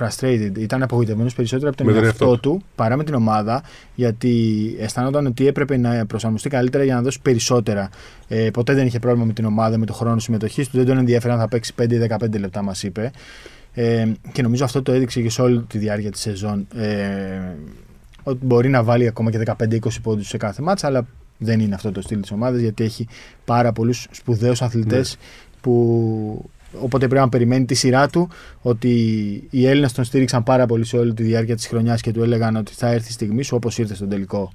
frustrated, 0.00 0.50
ήταν 0.58 0.82
απογοητευμένος 0.82 1.34
περισσότερο 1.34 1.68
από 1.68 1.76
τον 1.76 1.86
Με 1.86 1.92
τον 1.92 2.04
εαυτό 2.04 2.24
εαυτό 2.24 2.40
του 2.40 2.62
παρά 2.74 2.96
με 2.96 3.04
την 3.04 3.14
ομάδα. 3.14 3.62
Γιατί 3.94 4.76
αισθάνονταν 4.78 5.26
ότι 5.26 5.46
έπρεπε 5.46 5.76
να 5.76 6.06
προσαρμοστεί 6.06 6.48
καλύτερα 6.48 6.84
για 6.84 6.94
να 6.94 7.02
δώσει 7.02 7.20
περισσότερα. 7.20 7.88
Ε, 8.28 8.50
ποτέ 8.50 8.74
δεν 8.74 8.86
είχε 8.86 8.98
πρόβλημα 8.98 9.24
με 9.24 9.32
την 9.32 9.44
ομάδα, 9.44 9.78
με 9.78 9.86
το 9.86 9.92
χρόνο 9.92 10.18
συμμετοχής 10.18 10.68
του. 10.68 10.76
Δεν 10.76 10.86
τον 10.86 10.98
ενδιαφέρει 10.98 11.32
αν 11.32 11.38
θα 11.38 11.48
παίξει 11.48 11.74
5-15 11.78 12.38
λεπτά, 12.38 12.62
μας 12.62 12.82
είπε. 12.82 13.10
Ε, 13.74 14.12
και 14.32 14.42
νομίζω 14.42 14.64
αυτό 14.64 14.82
το 14.82 14.92
έδειξε 14.92 15.20
και 15.20 15.30
σε 15.30 15.42
όλη 15.42 15.60
τη 15.60 15.78
διάρκεια 15.78 16.10
της 16.10 16.20
σεζόν. 16.20 16.66
Ε, 16.74 17.40
ότι 18.22 18.44
μπορεί 18.44 18.68
να 18.68 18.82
βάλει 18.82 19.06
ακόμα 19.06 19.30
και 19.30 19.42
15-20 19.44 19.78
πόντους 20.02 20.28
σε 20.28 20.36
κάθε 20.36 20.62
μάτσα, 20.62 20.86
αλλά 20.86 21.06
δεν 21.38 21.60
είναι 21.60 21.74
αυτό 21.74 21.92
το 21.92 22.02
στυλ 22.02 22.20
της 22.20 22.30
ομάδας 22.30 22.60
γιατί 22.60 22.84
έχει 22.84 23.06
πάρα 23.44 23.72
πολλούς 23.72 24.06
σπουδαίους 24.10 24.62
αθλητές 24.62 25.16
Ναι. 25.16 25.24
που. 25.60 26.50
Οπότε 26.78 27.06
πρέπει 27.06 27.22
να 27.22 27.28
περιμένει 27.28 27.64
τη 27.64 27.74
σειρά 27.74 28.08
του 28.08 28.28
ότι 28.62 28.88
οι 29.50 29.66
Έλληνες 29.66 29.92
τον 29.92 30.04
στήριξαν 30.04 30.42
πάρα 30.42 30.66
πολύ 30.66 30.84
σε 30.84 30.96
όλη 30.96 31.14
τη 31.14 31.22
διάρκεια 31.22 31.56
της 31.56 31.66
χρονιάς 31.66 32.00
και 32.00 32.12
του 32.12 32.22
έλεγαν 32.22 32.56
ότι 32.56 32.72
θα 32.74 32.88
έρθει 32.88 33.08
η 33.08 33.12
στιγμή 33.12 33.42
σου 33.42 33.56
όπως 33.56 33.78
ήρθε 33.78 33.94
στον 33.94 34.08
τελικό 34.08 34.52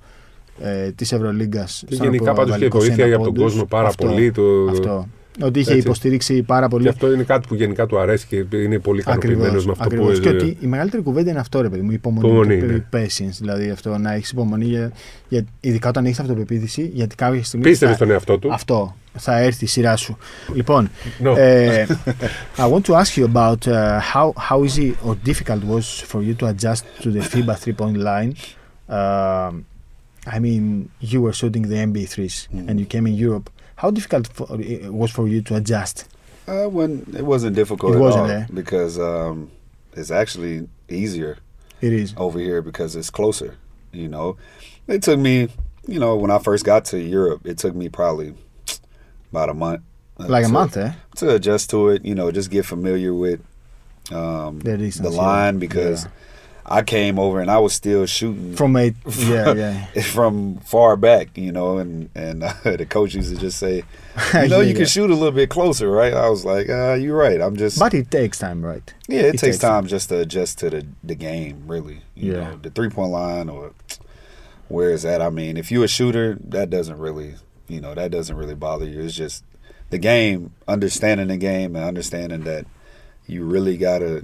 ε, 0.60 0.92
της 0.92 1.12
Ευρωλίγκας. 1.12 1.84
Και 1.88 1.96
γενικά 1.96 2.34
πάντως 2.34 2.58
και 2.58 2.68
βοήθεια 2.68 3.16
από 3.16 3.24
τον 3.24 3.36
κόσμο 3.36 3.66
πάρα 3.66 3.92
πολύ. 3.98 4.32
Το... 4.32 4.44
Αυτό. 4.70 5.08
Ότι 5.42 5.60
είχε 5.60 5.70
Έτσι. 5.72 5.84
υποστηρίξει 5.86 6.44
πάρα 6.44 6.68
πολύ. 6.68 6.84
Και 6.84 6.90
αυτό 6.90 7.14
είναι 7.14 7.24
κάτι 7.24 7.48
που 7.48 7.56
γενικά 7.56 7.86
του 7.86 8.00
αρέσει 8.00 8.26
και 8.28 8.36
είναι 8.58 8.80
πολύ 8.80 9.00
ικανοποιημένος 9.00 9.46
Ακριβώς, 9.48 9.66
με 9.66 9.72
αυτό 9.72 9.84
ακριβώς. 9.84 10.16
που. 10.16 10.22
Και 10.22 10.30
ότι 10.30 10.58
η 10.62 10.68
μεγαλύτερη 10.68 11.04
κουβέντα 11.04 11.30
είναι 11.30 11.40
αυτό, 11.40 11.62
ρε 11.62 11.70
παιδί 11.70 11.82
μου. 11.82 11.92
Η 11.92 11.94
υπομονή. 11.94 12.28
Υπομονή, 12.28 12.60
το 12.60 12.66
ναι. 12.66 12.84
patience, 13.06 13.36
δηλαδή 13.40 13.70
αυτό 13.70 13.98
να 13.98 14.14
έχεις 14.14 14.30
υπομονή, 14.32 14.66
για, 14.66 14.92
για, 15.28 15.46
ειδικά 15.60 15.90
όταν 15.90 16.06
έχεις 16.06 16.20
αυτοπεποίθηση, 16.20 16.92
γιατί 16.94 17.16
κάποια 17.16 17.44
στιγμή. 17.44 17.66
Πίστευε 17.66 17.92
θα- 17.92 17.98
στον 17.98 18.12
εαυτό 18.12 18.38
του. 18.38 18.54
Αυτό. 18.54 18.96
Θα 19.18 19.40
έρθει 19.40 19.64
η 19.64 19.68
σειρά 19.68 19.96
σου. 19.96 20.18
Λοιπόν, 20.54 20.90
No. 21.24 21.34
ε, 21.38 21.86
I 22.58 22.70
want 22.72 22.82
to 22.82 22.94
ask 23.02 23.18
you 23.18 23.26
about 23.34 23.68
uh, 23.68 24.00
how, 24.14 24.32
how 24.50 24.60
easy 24.66 24.92
or 25.08 25.14
difficult 25.30 25.62
was 25.74 26.04
for 26.12 26.20
you 26.22 26.36
to 26.40 26.46
adjust 26.54 26.84
to 27.04 27.12
the 27.12 27.22
FIBA 27.32 27.56
three-point 27.64 27.98
line; 27.98 28.32
Um 28.90 29.54
I 30.36 30.40
mean, 30.46 30.64
you 31.12 31.20
were 31.26 31.36
shooting 31.42 31.64
the 31.72 31.78
NBA 31.90 32.06
threes 32.14 32.36
Mhm. 32.48 32.68
and 32.70 32.76
you 32.82 32.88
came 32.94 33.06
in 33.12 33.16
Europe. 33.28 33.48
How 33.76 33.92
difficult 33.92 34.28
for, 34.28 34.48
it 34.62 34.94
was 34.94 35.12
for 35.12 35.28
you 35.28 35.42
to 35.44 35.56
adjust? 35.56 36.06
Uh, 36.48 36.66
when 36.70 37.06
it 37.18 37.24
wasn't 37.26 37.56
difficult 37.56 37.94
It 37.94 37.96
at 37.98 38.02
wasn't, 38.02 38.24
all 38.26 38.30
eh? 38.32 38.46
because 38.54 39.00
um, 39.00 39.52
it's 39.94 40.12
actually 40.12 40.68
easier 40.90 41.38
It 41.82 41.92
is. 41.92 42.14
over 42.18 42.40
here 42.40 42.62
because 42.62 42.96
it's 42.96 43.10
closer. 43.10 43.58
You 43.92 44.08
know, 44.08 44.38
it 44.88 45.02
took 45.04 45.20
me, 45.20 45.50
you 45.88 46.00
know, 46.00 46.16
when 46.16 46.30
I 46.32 46.38
first 46.40 46.66
got 46.66 46.86
to 46.86 47.00
Europe, 47.00 47.42
it 47.46 47.58
took 47.58 47.74
me 47.76 47.90
probably 47.90 48.36
about 49.32 49.50
a 49.50 49.54
month. 49.54 49.82
Like 50.18 50.46
a 50.46 50.50
month, 50.50 50.78
eh? 50.78 50.94
to 51.18 51.36
adjust 51.36 51.70
to 51.72 51.90
it. 51.90 52.06
You 52.06 52.16
know, 52.16 52.32
just 52.32 52.50
get 52.50 52.66
familiar 52.66 53.14
with 53.14 53.42
um, 54.12 54.60
The 54.60 54.78
the 55.02 55.10
line 55.10 55.60
because 55.60 56.08
I 56.68 56.82
came 56.82 57.20
over 57.20 57.40
and 57.42 57.52
I 57.52 57.60
was 57.60 57.74
still 57.74 58.06
shooting 58.08 58.56
From 58.56 58.76
a 58.76 58.86
yeah, 59.18 59.54
yeah. 59.54 59.86
from 60.04 60.58
far 60.62 60.98
back, 60.98 61.38
you 61.38 61.52
know, 61.52 61.78
and 61.78 62.10
and 62.16 62.42
the 62.64 62.86
coach 62.90 63.14
used 63.14 63.34
to 63.34 63.40
just 63.40 63.60
say, 63.60 63.84
you 64.34 64.48
know, 64.48 64.62
Yeah, 64.62 64.68
you 64.68 64.74
can 64.74 64.82
yeah. 64.82 64.86
shoot 64.88 65.10
a 65.12 65.14
little 65.14 65.32
bit 65.32 65.50
closer, 65.50 65.90
right? 65.92 66.14
I 66.14 66.28
was 66.30 66.44
like, 66.44 66.68
uh, 66.70 66.94
you're 66.96 67.16
right. 67.18 67.40
I'm 67.40 67.56
just, 67.56 67.78
But 67.78 67.94
it 67.94 68.10
takes 68.10 68.40
time, 68.40 68.66
right? 68.66 68.92
yeah, 69.08 69.20
it, 69.22 69.26
it 69.26 69.32
takes 69.34 69.42
takes 69.42 69.58
time 69.60 69.86
just 69.86 70.10
to 70.10 70.20
adjust 70.20 70.58
to 70.60 70.70
the 70.72 70.88
the 71.04 71.16
game, 71.16 71.64
really. 71.68 72.02
You 72.16 72.34
Yeah. 72.34 72.40
know, 72.50 72.56
the 72.62 72.70
three 72.72 72.90
point 72.90 73.12
line 73.12 73.48
or 73.50 73.74
where 74.68 74.90
is 74.92 75.04
that? 75.04 75.22
I 75.22 75.30
mean, 75.30 75.58
if 75.58 75.72
you're 75.72 75.86
a 75.86 75.88
shooter, 75.88 76.38
that 76.50 76.70
doesn't 76.72 76.98
really, 76.98 77.36
you 77.68 77.80
know, 77.80 77.94
that 77.94 78.10
doesn't 78.10 78.36
really 78.36 78.56
bother 78.56 78.86
you. 78.86 79.02
It's 79.02 79.14
just 79.16 79.44
the 79.92 80.00
game, 80.00 80.52
understanding 80.68 81.28
the 81.28 81.38
game, 81.38 81.76
and 81.76 81.86
understanding 81.86 82.44
that 82.46 82.66
you 83.28 83.44
really 83.46 83.78
gotta, 83.78 84.24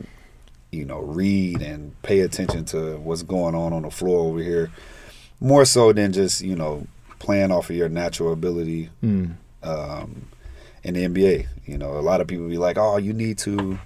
you 0.71 0.85
know, 0.85 0.99
read 0.99 1.61
and 1.61 1.99
pay 2.03 2.21
attention 2.21 2.65
to 2.65 2.97
what's 2.97 3.23
going 3.23 3.55
on 3.55 3.73
on 3.73 3.81
the 3.83 3.91
floor 3.91 4.29
over 4.29 4.39
here, 4.41 4.71
more 5.39 5.65
so 5.65 5.91
than 5.93 6.13
just 6.13 6.41
you 6.41 6.55
know 6.55 6.87
playing 7.19 7.51
off 7.51 7.69
of 7.69 7.75
your 7.75 7.89
natural 7.89 8.33
ability 8.33 8.89
Mm. 9.03 9.33
um, 9.63 10.27
in 10.83 10.93
the 10.95 11.03
NBA. 11.07 11.47
You 11.67 11.77
know, 11.77 11.97
a 11.97 12.01
lot 12.01 12.21
of 12.21 12.27
people 12.27 12.47
be 12.47 12.57
like, 12.57 12.77
"Oh, 12.77 12.97
you 12.97 13.13
need 13.13 13.37
to 13.39 13.77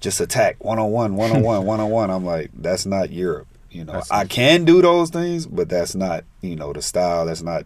just 0.00 0.20
attack 0.20 0.62
one 0.64 0.78
on 0.78 0.90
one, 0.90 1.14
one 1.16 1.30
on 1.30 1.42
one, 1.50 1.64
one 1.66 1.80
on 1.80 1.90
one." 1.90 2.10
I'm 2.10 2.24
like, 2.24 2.50
that's 2.54 2.86
not 2.86 3.10
Europe. 3.12 3.46
You 3.70 3.84
know, 3.84 3.92
That's 3.92 4.10
I 4.10 4.24
can 4.24 4.64
do 4.64 4.80
those 4.80 5.10
things, 5.10 5.46
but 5.46 5.68
that's 5.68 5.94
not 5.94 6.24
you 6.40 6.56
know 6.56 6.72
the 6.72 6.80
style. 6.82 7.26
That's 7.26 7.42
not 7.42 7.64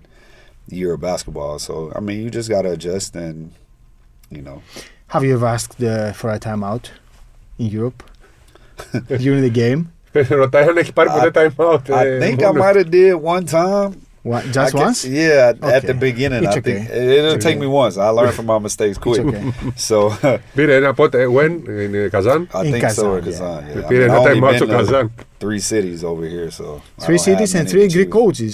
Euro 0.68 0.99
basketball. 0.99 1.59
So 1.61 1.93
I 1.95 2.01
mean, 2.01 2.22
you 2.22 2.28
just 2.30 2.49
gotta 2.49 2.72
adjust 2.72 3.14
and 3.14 3.53
you 4.30 4.43
know. 4.43 4.62
Have 5.09 5.22
you 5.24 5.34
ever 5.34 5.47
asked 5.47 5.80
uh, 5.82 6.12
for 6.12 6.30
a 6.32 6.40
timeout 6.40 6.88
in 7.59 7.66
Europe 7.66 8.03
during 9.07 9.41
the 9.41 9.49
game? 9.61 9.82
Ρωτάει 10.30 10.63
αν 10.68 10.78
έχει 10.78 10.93
πάρει 10.93 11.09
ποτέ 11.09 11.51
time 11.57 11.65
out. 11.65 11.89
I 11.89 12.05
ε, 12.05 12.20
think 12.20 12.39
I 12.41 12.45
μόνος. 12.45 12.61
might 12.63 12.76
have 12.76 12.89
did 12.91 13.13
one 13.34 13.45
time. 13.45 13.91
What, 14.32 14.43
I 14.43 14.51
just 14.57 14.74
can't- 14.74 14.86
once? 14.86 14.99
Yeah, 15.05 15.49
at- 15.49 15.63
at 15.76 15.82
Okay. 15.84 15.88
the 15.91 15.97
beginning. 16.07 16.41
It's 16.45 16.55
I 16.55 16.59
okay. 16.61 16.78
think 16.78 16.89
it'll 17.20 17.36
It's 17.36 17.45
take 17.47 17.57
okay. 17.57 17.65
me 17.65 17.70
once. 17.84 17.95
I 18.05 18.09
learn 18.18 18.32
from 18.38 18.47
my 18.53 18.59
mistakes 18.68 18.97
It's 18.97 19.05
quick. 19.05 19.22
okay. 19.30 19.43
So 19.88 19.97
Πήρε 20.55 20.76
ένα 20.76 20.93
πότε, 20.93 21.26
when, 21.36 21.51
in 21.86 22.09
Kazan. 22.15 22.41
I 22.53 22.61
In 22.65 22.72
think 22.74 22.84
so. 22.89 23.03
Kazan, 23.03 23.18
At 23.18 23.24
Kazan, 23.28 23.59
yeah. 23.68 23.76
yeah. 23.76 23.86
I 23.86 23.88
Πήρε 23.89 24.05
mean, 24.05 24.09
I 24.09 24.15
ένα 24.15 24.18
only 24.20 24.34
time 24.34 24.43
out 24.43 24.55
στο 24.55 24.65
been 24.65 24.78
to 24.78 24.84
Kazan. 24.84 25.05
three 25.43 25.61
cities 25.72 25.99
over 26.11 26.26
here, 26.36 26.49
so 26.59 26.65
I 26.65 27.05
Three 27.05 27.20
don't 27.20 27.26
have 27.26 27.28
cities 27.30 27.51
and 27.57 27.63
many 27.65 27.72
three 27.74 27.86
to 27.88 27.93
Greek 27.95 28.09
choose. 28.11 28.20
coaches, 28.20 28.53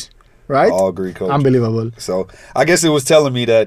right? 0.57 0.71
All 0.79 0.91
Greek 0.99 1.15
coaches. 1.19 1.35
Unbelievable. 1.37 1.87
So 2.07 2.13
I 2.61 2.63
guess 2.69 2.81
it 2.87 2.91
was 2.97 3.03
telling 3.13 3.33
me 3.39 3.43
that 3.53 3.65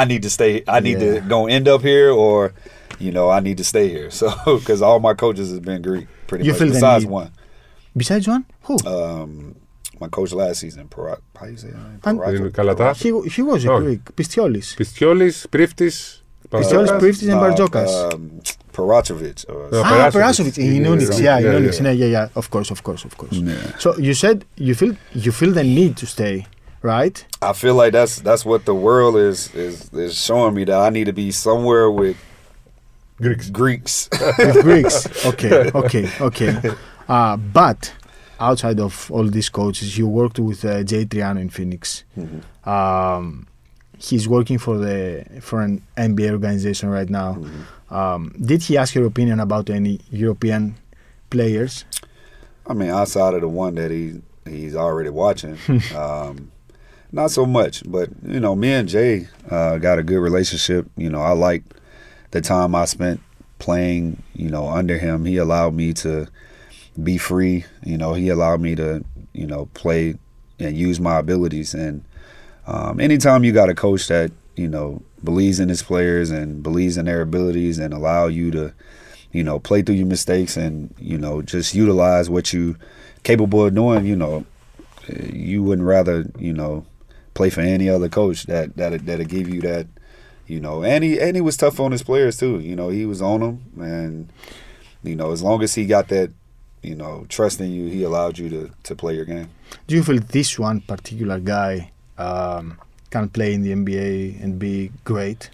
I 0.00 0.02
need 0.10 0.22
to 0.26 0.30
stay. 0.38 0.52
I 0.76 0.78
need 0.88 0.98
Yeah. 1.00 1.12
to 1.12 1.28
go 1.34 1.38
end 1.56 1.66
up 1.74 1.82
here, 1.92 2.08
or 2.26 2.38
you 2.99 3.11
know, 3.11 3.29
I 3.29 3.39
need 3.39 3.57
to 3.57 3.63
stay 3.63 3.89
here. 3.89 4.09
So, 4.23 4.29
because 4.59 4.81
all 4.81 4.99
my 4.99 5.13
coaches 5.13 5.51
have 5.51 5.63
been 5.63 5.81
Greek, 5.81 6.07
pretty 6.27 6.45
you 6.45 6.51
much. 6.53 6.59
Besides 6.61 7.05
one. 7.05 7.31
Besides 7.95 8.27
one, 8.27 8.45
who? 8.63 8.77
Um, 8.85 9.55
my 9.99 10.07
coach 10.07 10.31
last 10.31 10.59
season, 10.59 10.87
Parat. 10.87 11.19
How? 12.79 12.93
He, 12.93 13.29
he 13.29 13.41
was 13.41 13.65
a. 13.65 13.71
Oh. 13.71 13.79
Greek. 13.79 14.03
Pistiolis. 14.15 14.75
Pistiolis, 14.75 15.47
Priftis. 15.47 16.19
Pistiolis, 16.49 16.91
Priftis, 16.99 17.29
and 17.31 17.39
Bartzokas. 17.41 18.13
Um, 18.13 18.41
uh, 18.77 18.83
uh, 18.83 19.81
Ah, 19.83 20.09
Perasović 20.11 20.57
in 20.57 20.83
Unics. 20.83 21.21
Yeah, 21.21 21.37
in 21.39 21.45
Unics. 21.45 21.81
Yeah, 21.83 21.91
yeah, 21.91 22.05
yeah. 22.05 22.27
Of 22.35 22.49
course, 22.49 22.71
of 22.71 22.83
course, 22.83 23.03
of 23.05 23.17
course. 23.17 23.35
So 23.79 23.97
you 23.97 24.13
said 24.13 24.45
you 24.55 24.75
feel 24.75 24.95
you 25.13 25.31
feel 25.31 25.51
the 25.51 25.63
need 25.63 25.97
to 25.97 26.05
stay 26.05 26.45
right? 26.83 27.25
I 27.41 27.53
feel 27.53 27.73
like 27.75 27.93
that's 27.93 28.21
that's 28.21 28.45
what 28.45 28.65
the 28.65 28.75
world 28.75 29.15
is 29.15 29.53
is 29.55 29.91
is 29.93 30.13
showing 30.13 30.53
me 30.53 30.65
that 30.65 30.79
I 30.79 30.89
need 30.89 31.05
to 31.05 31.13
be 31.13 31.31
somewhere 31.31 31.89
with 31.89 32.17
Greeks. 33.23 33.49
Greeks. 33.49 34.09
Greeks. 34.61 35.25
Okay, 35.25 35.71
okay, 35.73 36.05
okay. 36.21 36.51
Uh, 37.07 37.37
but 37.37 37.93
outside 38.39 38.79
of 38.79 39.09
all 39.11 39.27
these 39.37 39.49
coaches, 39.49 39.97
you 39.97 40.07
worked 40.07 40.39
with 40.39 40.63
uh, 40.65 40.83
Jay 40.83 41.05
Triano 41.05 41.39
in 41.39 41.49
Phoenix. 41.49 42.03
Mhm. 42.17 42.41
Um, 42.67 43.47
he's 43.97 44.27
working 44.27 44.57
for 44.57 44.77
the 44.77 45.25
for 45.41 45.61
an 45.61 45.81
NBA 45.97 46.31
organization 46.31 46.89
right 46.89 47.09
now. 47.09 47.37
Mhm. 47.39 47.95
Um, 47.95 48.35
did 48.49 48.63
he 48.63 48.77
ask 48.77 48.95
your 48.95 49.05
opinion 49.05 49.39
about 49.39 49.69
any 49.69 49.99
European 50.11 50.75
players? 51.29 51.85
I 52.67 52.73
mean, 52.73 52.89
outside 52.89 53.33
of 53.35 53.41
the 53.41 53.47
one 53.49 53.75
that 53.75 53.91
he 53.91 54.21
he's 54.45 54.75
already 54.75 55.09
watching, 55.09 55.57
um, 55.95 56.51
not 57.11 57.29
so 57.31 57.45
much. 57.45 57.83
But 57.85 58.09
you 58.25 58.39
know, 58.39 58.55
me 58.55 58.71
and 58.73 58.89
Jay 58.89 59.27
uh, 59.49 59.77
got 59.77 59.99
a 59.99 60.03
good 60.03 60.19
relationship. 60.19 60.87
You 60.97 61.09
know, 61.09 61.21
I 61.21 61.31
liked 61.33 61.73
the 62.33 62.41
time 62.41 62.75
I 62.75 62.85
spent 62.85 63.21
playing. 63.59 64.21
You 64.33 64.49
know, 64.49 64.67
under 64.67 64.97
him, 64.97 65.25
he 65.25 65.37
allowed 65.37 65.73
me 65.73 65.93
to 65.93 66.27
be 67.01 67.17
free. 67.17 67.65
You 67.85 67.97
know, 67.97 68.13
he 68.13 68.29
allowed 68.29 68.59
me 68.59 68.75
to 68.75 69.05
you 69.33 69.47
know 69.47 69.67
play 69.73 70.15
and 70.59 70.77
use 70.77 70.99
my 70.99 71.19
abilities. 71.19 71.73
And 71.73 72.03
um, 72.67 72.99
anytime 72.99 73.43
you 73.43 73.51
got 73.51 73.69
a 73.69 73.75
coach 73.75 74.07
that 74.07 74.31
you 74.55 74.67
know 74.67 75.01
believes 75.23 75.59
in 75.59 75.69
his 75.69 75.81
players 75.81 76.31
and 76.31 76.61
believes 76.61 76.97
in 76.97 77.05
their 77.05 77.21
abilities 77.21 77.79
and 77.79 77.93
allow 77.93 78.27
you 78.27 78.51
to 78.51 78.73
you 79.33 79.43
know, 79.43 79.59
play 79.59 79.81
through 79.81 79.95
your 79.95 80.05
mistakes 80.05 80.55
and, 80.55 80.93
you 80.99 81.17
know, 81.17 81.41
just 81.41 81.73
utilize 81.73 82.29
what 82.29 82.53
you 82.53 82.77
capable 83.23 83.65
of 83.65 83.73
doing, 83.73 84.05
you 84.05 84.15
know, 84.15 84.45
you 85.09 85.63
wouldn't 85.63 85.87
rather, 85.87 86.25
you 86.37 86.53
know, 86.53 86.85
play 87.33 87.49
for 87.49 87.61
any 87.61 87.89
other 87.89 88.07
coach 88.07 88.43
that 88.43 88.77
that 88.77 89.05
that'll 89.05 89.25
give 89.25 89.49
you 89.49 89.59
that, 89.61 89.87
you 90.47 90.59
know, 90.59 90.83
and 90.83 91.03
he 91.03 91.19
and 91.19 91.35
he 91.35 91.41
was 91.41 91.57
tough 91.57 91.79
on 91.79 91.91
his 91.91 92.03
players 92.03 92.37
too. 92.37 92.59
You 92.59 92.75
know, 92.75 92.89
he 92.89 93.05
was 93.05 93.21
on 93.21 93.39
them 93.39 93.63
and 93.77 94.29
you 95.03 95.15
know, 95.15 95.31
as 95.31 95.43
long 95.43 95.61
as 95.63 95.75
he 95.75 95.85
got 95.85 96.07
that, 96.07 96.31
you 96.81 96.95
know, 96.95 97.25
trust 97.29 97.59
in 97.59 97.71
you, 97.71 97.87
he 97.87 98.03
allowed 98.03 98.37
you 98.37 98.49
to 98.49 98.71
to 98.83 98.95
play 98.95 99.15
your 99.15 99.25
game. 99.25 99.49
Do 99.87 99.95
you 99.95 100.03
feel 100.03 100.19
this 100.19 100.57
one 100.59 100.81
particular 100.81 101.39
guy 101.39 101.91
um, 102.17 102.79
can 103.09 103.29
play 103.29 103.53
in 103.53 103.61
the 103.61 103.71
NBA 103.71 104.43
and 104.43 104.59
be 104.59 104.91
great? 105.03 105.49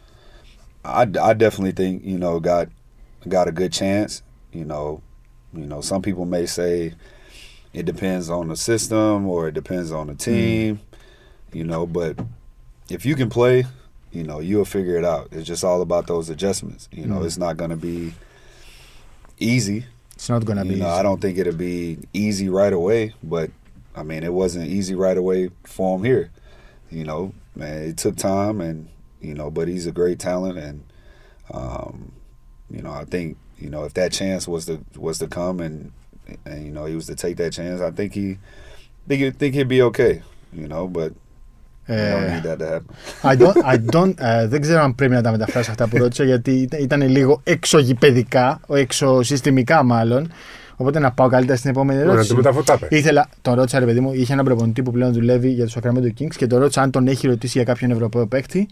I, 0.84 1.02
I 1.02 1.34
definitely 1.34 1.74
think 1.74 2.04
you 2.04 2.18
know 2.18 2.40
got 2.40 2.70
got 3.28 3.48
a 3.48 3.52
good 3.52 3.74
chance. 3.74 4.24
You 4.52 4.66
know, 4.66 5.02
you 5.54 5.66
know 5.66 5.82
some 5.82 6.02
people 6.02 6.26
may 6.26 6.46
say 6.46 6.94
it 7.74 7.86
depends 7.86 8.30
on 8.30 8.48
the 8.48 8.56
system 8.56 9.28
or 9.28 9.48
it 9.50 9.54
depends 9.54 9.92
on 9.92 10.08
the 10.08 10.16
team. 10.16 10.80
You 11.52 11.64
know, 11.64 11.86
but 11.86 12.20
if 12.90 13.06
you 13.06 13.16
can 13.16 13.30
play, 13.30 13.66
you 14.12 14.24
know 14.24 14.40
you'll 14.40 14.66
figure 14.66 14.98
it 14.98 15.06
out. 15.06 15.28
It's 15.32 15.48
just 15.48 15.64
all 15.64 15.82
about 15.82 16.08
those 16.08 16.30
adjustments. 16.30 16.90
You 16.92 17.06
know, 17.06 17.20
Mm. 17.20 17.26
it's 17.26 17.38
not 17.38 17.58
going 17.58 17.70
to 17.70 17.76
be 17.78 18.14
easy. 19.40 19.86
It's 20.16 20.30
not 20.30 20.44
gonna 20.46 20.64
be. 20.66 20.72
know, 20.76 20.76
easy. 20.76 20.84
I 21.00 21.02
don't 21.04 21.22
think 21.22 21.38
it'll 21.38 21.54
be 21.54 21.98
easy 22.14 22.50
right 22.50 22.74
away, 22.74 23.14
but 23.24 23.52
I 23.96 24.04
mean, 24.04 24.24
it 24.24 24.34
wasn't 24.34 24.68
easy 24.70 24.94
right 24.94 25.16
away 25.18 25.50
for 25.64 25.98
him 25.98 26.04
here. 26.04 26.30
You 26.92 27.06
know, 27.06 27.34
man, 27.56 27.84
it 27.84 27.98
took 27.98 28.18
time, 28.18 28.60
and 28.60 28.90
you 29.22 29.34
know, 29.34 29.50
but 29.50 29.68
he's 29.70 29.86
a 29.88 29.92
great 29.94 30.20
talent, 30.20 30.58
and 30.58 30.84
um, 31.54 32.12
you 32.70 32.82
know, 32.82 32.92
I 32.92 33.06
think 33.06 33.38
you 33.58 33.70
know 33.70 33.86
if 33.86 33.94
that 33.94 34.12
chance 34.12 34.46
was 34.46 34.66
to 34.66 34.84
was 34.98 35.20
to 35.20 35.28
come 35.28 35.62
and 35.62 35.94
and 36.46 36.66
you 36.66 36.72
know 36.72 36.86
he 36.86 36.96
was 36.96 37.08
to 37.08 37.16
take 37.16 37.38
that 37.38 37.54
chance, 37.54 37.80
I 37.80 37.92
think 37.92 38.14
he 38.14 38.40
think 39.08 39.22
he, 39.22 39.30
think 39.32 39.56
he'd 39.56 39.70
be 39.70 39.82
okay. 39.84 40.22
You 40.52 40.68
know, 40.68 40.88
but 40.88 41.14
I 43.22 43.36
don't, 43.38 43.74
I 43.74 43.78
don't, 43.96 44.14
ε, 44.18 44.48
δεν 44.48 44.62
ξέρω 44.62 44.82
αν 44.82 44.96
πρέπει 44.96 45.14
να 45.14 45.22
τα 45.22 45.32
μεταφράσω 45.32 45.72
αυτά 45.72 45.88
που 45.88 45.98
ρώτησα 45.98 46.24
γιατί 46.24 46.52
ήταν, 46.52 46.82
ήταν 46.82 47.02
λίγο 47.10 47.42
εξωγηπαιδικά, 47.44 48.60
εξωσυστημικά 48.74 49.84
μάλλον. 49.84 50.32
Οπότε 50.76 51.00
να 51.00 51.12
πάω 51.12 51.28
καλύτερα 51.28 51.58
στην 51.58 51.70
επόμενη 51.70 52.04
Να 52.04 52.12
ερώτηση. 52.12 52.30
το 52.30 52.36
μεταφωτάπε. 52.36 52.88
Ήθελα, 52.90 53.30
τον 53.42 53.54
ρώτησα 53.54 53.80
ρε 53.80 53.86
παιδί 53.86 54.00
μου, 54.00 54.14
είχε 54.14 54.34
έναν 54.34 54.46
προπονητή 54.46 54.82
που 54.84 54.92
πλέον 54.92 55.14
δουλεύει 55.14 55.50
για 55.50 55.66
του 55.66 55.72
Sacramento 55.72 56.22
Kings 56.22 56.36
και 56.38 56.48
τον 56.48 56.60
ρώτησα 56.60 56.82
αν 56.82 56.92
τον 56.92 57.08
έχει 57.08 57.28
ρωτήσει 57.28 57.58
για 57.58 57.64
κάποιον 57.64 57.92
Ευρωπαίο 57.92 58.28
παίκτη. 58.28 58.68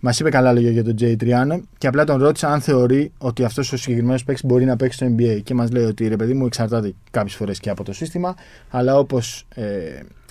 Μας 0.00 0.20
είπε 0.20 0.30
καλά 0.30 0.52
λόγια 0.52 0.70
για 0.70 0.84
τον 0.84 0.96
Τζέι 0.96 1.16
Τριάνο 1.16 1.60
και 1.78 1.86
απλά 1.86 2.04
τον 2.04 2.18
ρώτησα 2.22 2.48
αν 2.52 2.60
θεωρεί 2.60 3.12
ότι 3.18 3.44
αυτός 3.44 3.72
ο 3.72 3.76
συγκεκριμένος 3.76 4.24
παίκτης 4.24 4.44
μπορεί 4.44 4.64
να 4.64 4.76
παίξει 4.76 4.96
στο 4.96 5.14
NBA. 5.18 5.40
Και 5.44 5.54
μας 5.54 5.70
λέει 5.70 5.84
ότι 5.84 6.08
ρε 6.08 6.16
παιδί 6.16 6.34
μου 6.34 6.46
εξαρτάται 6.46 6.92
κάποιες 7.10 7.34
φορές 7.34 7.58
και 7.58 7.70
από 7.70 7.84
το 7.84 7.92
σύστημα, 7.92 8.34
αλλά 8.70 8.98
όπως 8.98 9.44
ε, 9.54 9.64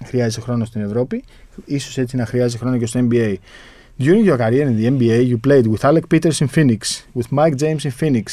χρειάζεται 0.05 0.41
χρόνο 0.41 0.65
στην 0.65 0.82
Ευρώπη, 0.82 1.24
ίσως 1.65 1.97
έτσι 1.97 2.15
να 2.15 2.26
χρειάζεται 2.26 2.57
χρόνο 2.57 2.78
και 2.78 2.86
στο 2.86 3.07
NBA. 3.11 3.34
During 3.99 4.26
your 4.28 4.38
career 4.38 4.68
in 4.68 4.78
the 4.82 4.88
NBA, 4.99 5.30
you 5.32 5.38
played 5.47 5.65
with 5.68 5.84
Alec 5.89 6.03
Peters 6.13 6.39
in 6.41 6.47
Phoenix, 6.55 6.80
with 7.15 7.30
Mike 7.38 7.55
James 7.61 7.84
in 7.84 7.91
Phoenix, 8.01 8.24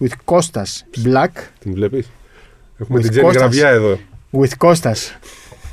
with 0.00 0.12
Kostas 0.24 0.82
Black, 1.04 1.28
Την 1.58 1.72
βλέπεις; 1.74 2.10
Έχουμε 2.78 2.98
With 2.98 3.02
την 3.02 3.10
Τζέννη 3.10 3.26
Κώστας. 3.26 3.42
Γραβιά 3.42 3.68
εδώ. 3.68 3.98
with 4.32 4.66
Kostas 4.66 4.98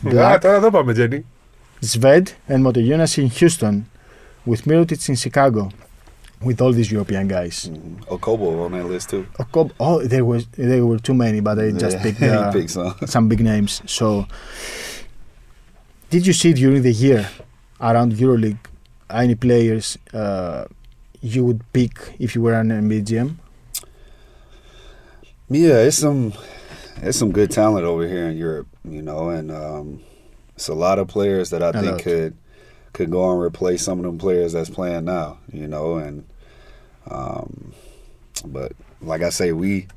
Α, 0.08 0.10
Black, 0.10 0.38
τώρα 0.41 0.56
εδώ 0.56 0.70
πάμε, 0.72 0.93
Τζέννη. 0.93 1.26
Sved 1.91 2.24
and 2.49 2.64
Motoyonas 2.64 3.18
in 3.18 3.28
Houston, 3.39 3.82
with 4.46 4.64
Mirotic 4.66 5.08
in 5.10 5.16
Chicago, 5.16 5.70
with 6.43 6.62
all 6.62 6.72
these 6.74 6.91
European 6.91 7.28
guys. 7.28 7.70
Mhm. 7.70 8.06
Okobo 8.08 8.66
on 8.66 8.72
that 8.74 8.86
list 8.86 9.10
too. 9.10 9.26
Oh, 9.39 9.70
oh 9.80 10.04
there 10.04 10.24
was 10.26 10.46
there 10.58 10.86
were 10.86 11.00
too 11.00 11.14
many, 11.14 11.39
but 11.41 11.58
I 11.60 11.72
just 11.72 11.98
Yeah, 11.98 12.52
picked, 12.52 12.76
uh, 12.78 12.93
some. 13.00 13.08
some 13.08 13.28
big 13.30 13.39
names. 13.41 13.82
So, 13.86 14.28
did 16.10 16.28
you 16.28 16.34
see 16.34 16.54
during 16.54 16.82
the 16.84 16.91
year 16.91 17.28
around 17.82 18.14
EuroLeague 18.14 18.58
any 19.10 19.36
players 19.36 19.98
uh, 20.14 20.66
you 21.22 21.43
would 21.46 21.62
pick 21.74 21.93
if 22.20 22.36
you 22.36 22.41
were 22.41 22.54
an 22.54 22.70
NBA 22.70 23.02
GM? 23.04 23.36
Yeah, 25.50 25.80
it's 25.88 25.98
some 25.98 26.34
it's 27.02 27.18
some 27.18 27.32
good 27.32 27.52
talent 27.52 27.86
over 27.86 28.08
here 28.08 28.28
in 28.28 28.38
Europe, 28.38 28.68
you 28.84 29.02
know, 29.02 29.30
and 29.30 29.52
um, 29.52 30.02
it's 30.56 30.68
a 30.70 30.74
lot 30.74 30.98
of 31.00 31.08
players 31.08 31.50
that 31.52 31.62
I 31.62 31.70
A 31.70 31.74
think 31.74 31.86
lot. 31.91 32.02
could 32.02 32.38
could 32.96 33.12
go 33.12 33.30
and 33.30 33.41
replace 33.41 33.84
some 33.84 34.00
of 34.00 34.06
them 34.06 34.18
players 34.18 34.54
that's 34.54 34.70
playing 34.70 35.04
now, 35.04 35.38
you 35.52 35.68
know, 35.68 35.98
and 35.98 36.26
um, 37.12 37.74
but 38.46 38.72
like 39.02 39.22
I 39.22 39.30
say, 39.30 39.52
we 39.52 39.88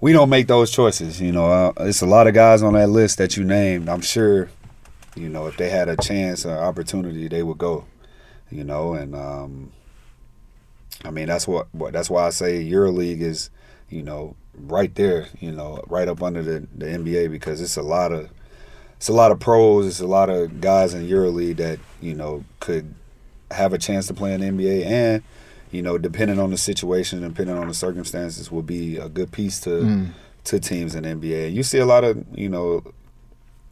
we 0.00 0.12
don't 0.12 0.30
make 0.30 0.46
those 0.46 0.70
choices, 0.70 1.20
you 1.20 1.32
know. 1.32 1.46
Uh, 1.46 1.72
it's 1.80 2.02
a 2.02 2.06
lot 2.06 2.28
of 2.28 2.34
guys 2.34 2.62
on 2.62 2.74
that 2.74 2.88
list 2.88 3.18
that 3.18 3.36
you 3.36 3.44
named. 3.44 3.88
I'm 3.88 4.00
sure, 4.00 4.48
you 5.16 5.28
know, 5.28 5.46
if 5.48 5.56
they 5.56 5.68
had 5.68 5.88
a 5.88 5.96
chance 5.96 6.46
or 6.46 6.56
opportunity, 6.56 7.26
they 7.26 7.42
would 7.42 7.58
go, 7.58 7.84
you 8.50 8.62
know, 8.62 8.94
and 8.94 9.16
um, 9.16 9.72
I 11.04 11.10
mean 11.10 11.26
that's 11.26 11.48
what, 11.48 11.66
what 11.74 11.92
that's 11.92 12.08
why 12.08 12.26
I 12.26 12.30
say 12.30 12.64
EuroLeague 12.64 13.22
is, 13.22 13.50
you 13.90 14.04
know, 14.04 14.36
right 14.56 14.94
there, 14.94 15.26
you 15.40 15.50
know, 15.50 15.82
right 15.88 16.06
up 16.06 16.22
under 16.22 16.44
the, 16.44 16.66
the 16.76 16.86
NBA 16.86 17.32
because 17.32 17.60
it's 17.60 17.76
a 17.76 17.82
lot 17.82 18.12
of 18.12 18.30
it's 19.04 19.10
a 19.10 19.12
lot 19.12 19.30
of 19.30 19.38
pros, 19.38 19.86
it's 19.86 20.00
a 20.00 20.06
lot 20.06 20.30
of 20.30 20.62
guys 20.62 20.94
in 20.94 21.06
EuroLeague 21.06 21.58
that, 21.58 21.78
you 22.00 22.14
know, 22.14 22.42
could 22.58 22.94
have 23.50 23.74
a 23.74 23.78
chance 23.78 24.06
to 24.06 24.14
play 24.14 24.32
in 24.32 24.40
the 24.40 24.46
NBA 24.46 24.86
and, 24.86 25.22
you 25.70 25.82
know, 25.82 25.98
depending 25.98 26.38
on 26.38 26.50
the 26.50 26.56
situation, 26.56 27.20
depending 27.20 27.54
on 27.54 27.68
the 27.68 27.74
circumstances, 27.74 28.50
will 28.50 28.62
be 28.62 28.96
a 28.96 29.10
good 29.10 29.30
piece 29.30 29.60
to 29.60 29.68
Mm. 29.68 30.12
to 30.44 30.58
teams 30.58 30.94
in 30.94 31.02
the 31.02 31.10
NBA. 31.10 31.48
And 31.48 31.54
you 31.54 31.62
see 31.62 31.76
a 31.76 31.84
lot 31.84 32.02
of, 32.02 32.24
you 32.34 32.48
know, 32.48 32.82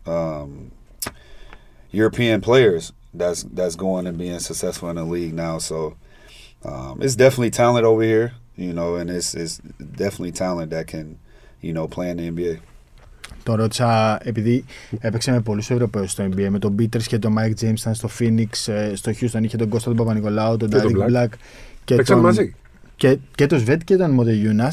um, 0.05 0.71
European 1.93 2.43
players 2.43 2.93
that's 3.15 3.43
that's 3.45 3.75
going 3.75 4.07
and 4.07 4.19
being 4.19 4.39
successful 4.39 4.91
in 4.91 4.97
the 4.97 5.05
league 5.05 5.33
now. 5.33 5.57
So 5.57 5.97
um, 6.63 7.01
it's 7.01 7.17
definitely 7.17 7.53
talent 7.53 7.87
over 7.87 8.03
here, 8.03 8.35
you 8.55 8.75
know, 8.75 8.97
and 8.97 9.09
it's 9.09 9.35
it's 9.35 9.57
definitely 9.57 10.33
talent 10.33 10.73
that 10.73 10.89
can, 10.89 11.19
you 11.63 11.73
know, 11.73 11.89
play 11.89 12.11
in 12.11 12.19
the 12.19 12.29
NBA. 12.31 12.61
Τον 13.43 13.55
ρώτησα 13.55 14.19
επειδή 14.23 14.65
έπαιξε 15.01 15.31
με 15.31 15.41
πολλούς 15.41 15.71
Ευρωπαίους 15.71 16.11
στο 16.11 16.25
NBA. 16.25 16.49
Με 16.49 16.59
τον 16.59 16.75
Peters 16.79 17.03
και 17.03 17.19
τον 17.19 17.35
Mike 17.39 17.65
James 17.65 17.79
ήταν 17.79 17.95
στο 17.95 18.09
Phoenix, 18.19 18.73
ε, 18.73 18.95
στο 18.95 19.13
Houston 19.21 19.43
είχε 19.43 19.57
τον 19.57 19.69
Κώστα 19.69 19.89
τον 19.89 19.99
Παπα-Νικολάου, 19.99 20.57
τον 20.57 20.69
Και 20.69 20.77
τον 20.77 20.93
Derek 20.97 21.11
Black. 21.11 21.25
Black 21.25 21.29
και 21.85 21.95
Παίξαν 21.95 22.17
τον, 22.17 22.25
μαζί. 22.25 22.55
και, 22.97 23.19
και 23.35 23.47
τον 23.47 23.59
Σβέτ 23.59 23.83
και 23.85 23.97
τον 23.97 24.11
Μοντεγιούνα. 24.11 24.73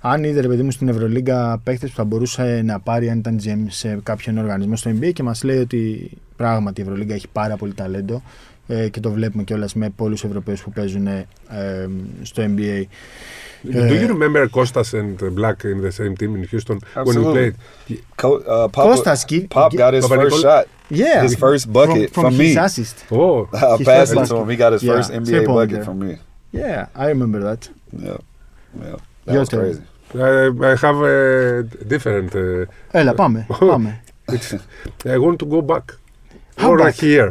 Αν 0.00 0.24
είδε 0.24 0.40
ρε 0.40 0.48
παιδί 0.48 0.62
μου 0.62 0.70
στην 0.70 0.88
Ευρωλίγκα 0.88 1.60
παίχτε 1.64 1.86
που 1.86 1.94
θα 1.94 2.04
μπορούσε 2.04 2.62
να 2.64 2.80
πάρει 2.80 3.10
αν 3.10 3.18
ήταν 3.18 3.40
GM 3.44 3.66
σε 3.68 4.00
κάποιον 4.02 4.38
οργανισμό 4.38 4.76
στο 4.76 4.90
NBA 4.90 5.12
και 5.12 5.22
μας 5.22 5.42
λέει 5.42 5.58
ότι 5.58 6.10
πράγματι 6.36 6.80
η 6.80 6.84
Ευρωλίγκα 6.84 7.14
έχει 7.14 7.28
πάρα 7.32 7.56
πολύ 7.56 7.74
ταλέντο 7.74 8.22
ε, 8.68 8.88
και 8.88 9.00
το 9.00 9.10
βλέπουμε 9.10 9.42
κιόλα 9.42 9.68
με 9.74 9.90
πολλού 9.96 10.16
Ευρωπαίου 10.24 10.54
που 10.64 10.70
παίζουν 10.72 11.06
ε, 11.06 11.26
στο 12.22 12.42
NBA. 12.46 12.82
Do 13.64 13.94
you 14.00 14.06
remember 14.16 14.42
Costas 14.56 14.90
and 15.00 15.16
Black 15.38 15.58
in 15.64 15.78
the 15.86 15.90
same 16.00 16.14
team 16.20 16.30
in 16.38 16.42
Houston 16.52 16.78
when 16.78 16.82
we 16.94 17.00
Absolutely. 17.00 17.50
played? 17.50 18.00
Co- 18.22 18.42
uh, 18.54 18.68
Papa, 18.76 18.88
Kostas, 18.88 19.20
give- 19.30 19.48
Pop 19.56 19.70
give- 19.72 19.80
got 19.82 19.92
his 19.98 20.04
Papa 20.06 20.14
first 20.20 20.36
Nicol- 20.36 20.42
shot. 20.46 20.64
Yeah, 21.02 21.22
His 21.26 21.34
first 21.46 21.64
bucket 21.78 22.08
from, 22.14 22.24
from, 22.24 22.32
his 22.42 22.54
me. 22.56 22.62
assist. 22.66 22.96
Oh, 23.10 23.38
I 23.52 23.76
His 23.78 23.86
passed 23.90 24.12
first 24.14 24.30
it 24.30 24.34
to 24.34 24.40
him. 24.40 24.46
basket. 24.46 24.50
He 24.52 24.56
got 24.64 24.70
his 24.76 24.82
Yeah, 24.86 24.92
first 24.94 25.08
NBA 25.20 25.26
three-pointer. 25.26 25.58
bucket 25.60 25.80
from 25.88 25.96
me. 26.04 26.12
Yeah, 26.62 27.02
I 27.04 27.06
remember 27.14 27.40
that. 27.48 27.62
Yeah, 28.06 28.18
yeah, 28.84 28.96
that 29.24 29.32
Your 29.34 29.40
was 29.44 29.48
turn. 29.52 29.60
crazy. 29.64 29.82
I, 30.14 30.30
I 30.70 30.74
have 30.86 30.98
a 31.14 31.16
different. 31.92 32.30
Uh, 32.34 32.66
Έλα, 32.90 33.14
πάμε. 33.14 33.46
πάμε. 33.68 34.00
it's, 34.32 34.54
I 35.04 35.18
want 35.24 35.36
to 35.42 35.46
go 35.54 35.60
back. 35.72 35.86
How 36.62 36.70
or 36.72 36.78
back? 36.78 36.94
here. 36.94 37.30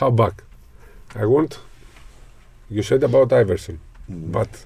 How 0.00 0.10
back? 0.22 0.34
I 1.14 1.24
want. 1.26 1.58
You 2.70 2.82
said 2.82 3.02
about 3.04 3.32
Iverson, 3.32 3.78
Mhm. 4.10 4.32
but 4.32 4.64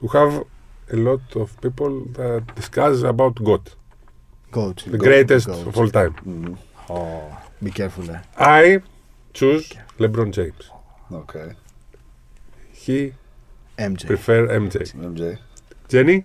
we 0.00 0.08
have 0.12 0.44
a 0.92 0.96
lot 0.96 1.36
of 1.36 1.60
people 1.60 2.04
that 2.14 2.54
discuss 2.54 3.02
about 3.02 3.42
God. 3.42 3.70
God. 4.52 4.76
the 4.86 4.96
Goat, 4.98 5.04
greatest 5.04 5.46
goat. 5.46 5.66
of 5.66 5.76
all 5.76 5.90
time. 5.90 6.14
Mhm. 6.24 6.58
Oh, 6.88 7.38
be 7.62 7.70
careful 7.70 8.04
there. 8.04 8.22
I 8.38 8.80
choose 9.32 9.72
LeBron 9.98 10.30
James. 10.32 10.70
Okay, 11.12 11.52
He 12.72 13.12
MJ. 13.78 14.06
prefer 14.06 14.46
MJ. 14.48 14.78
MJ. 14.94 15.38
Jenny, 15.88 16.24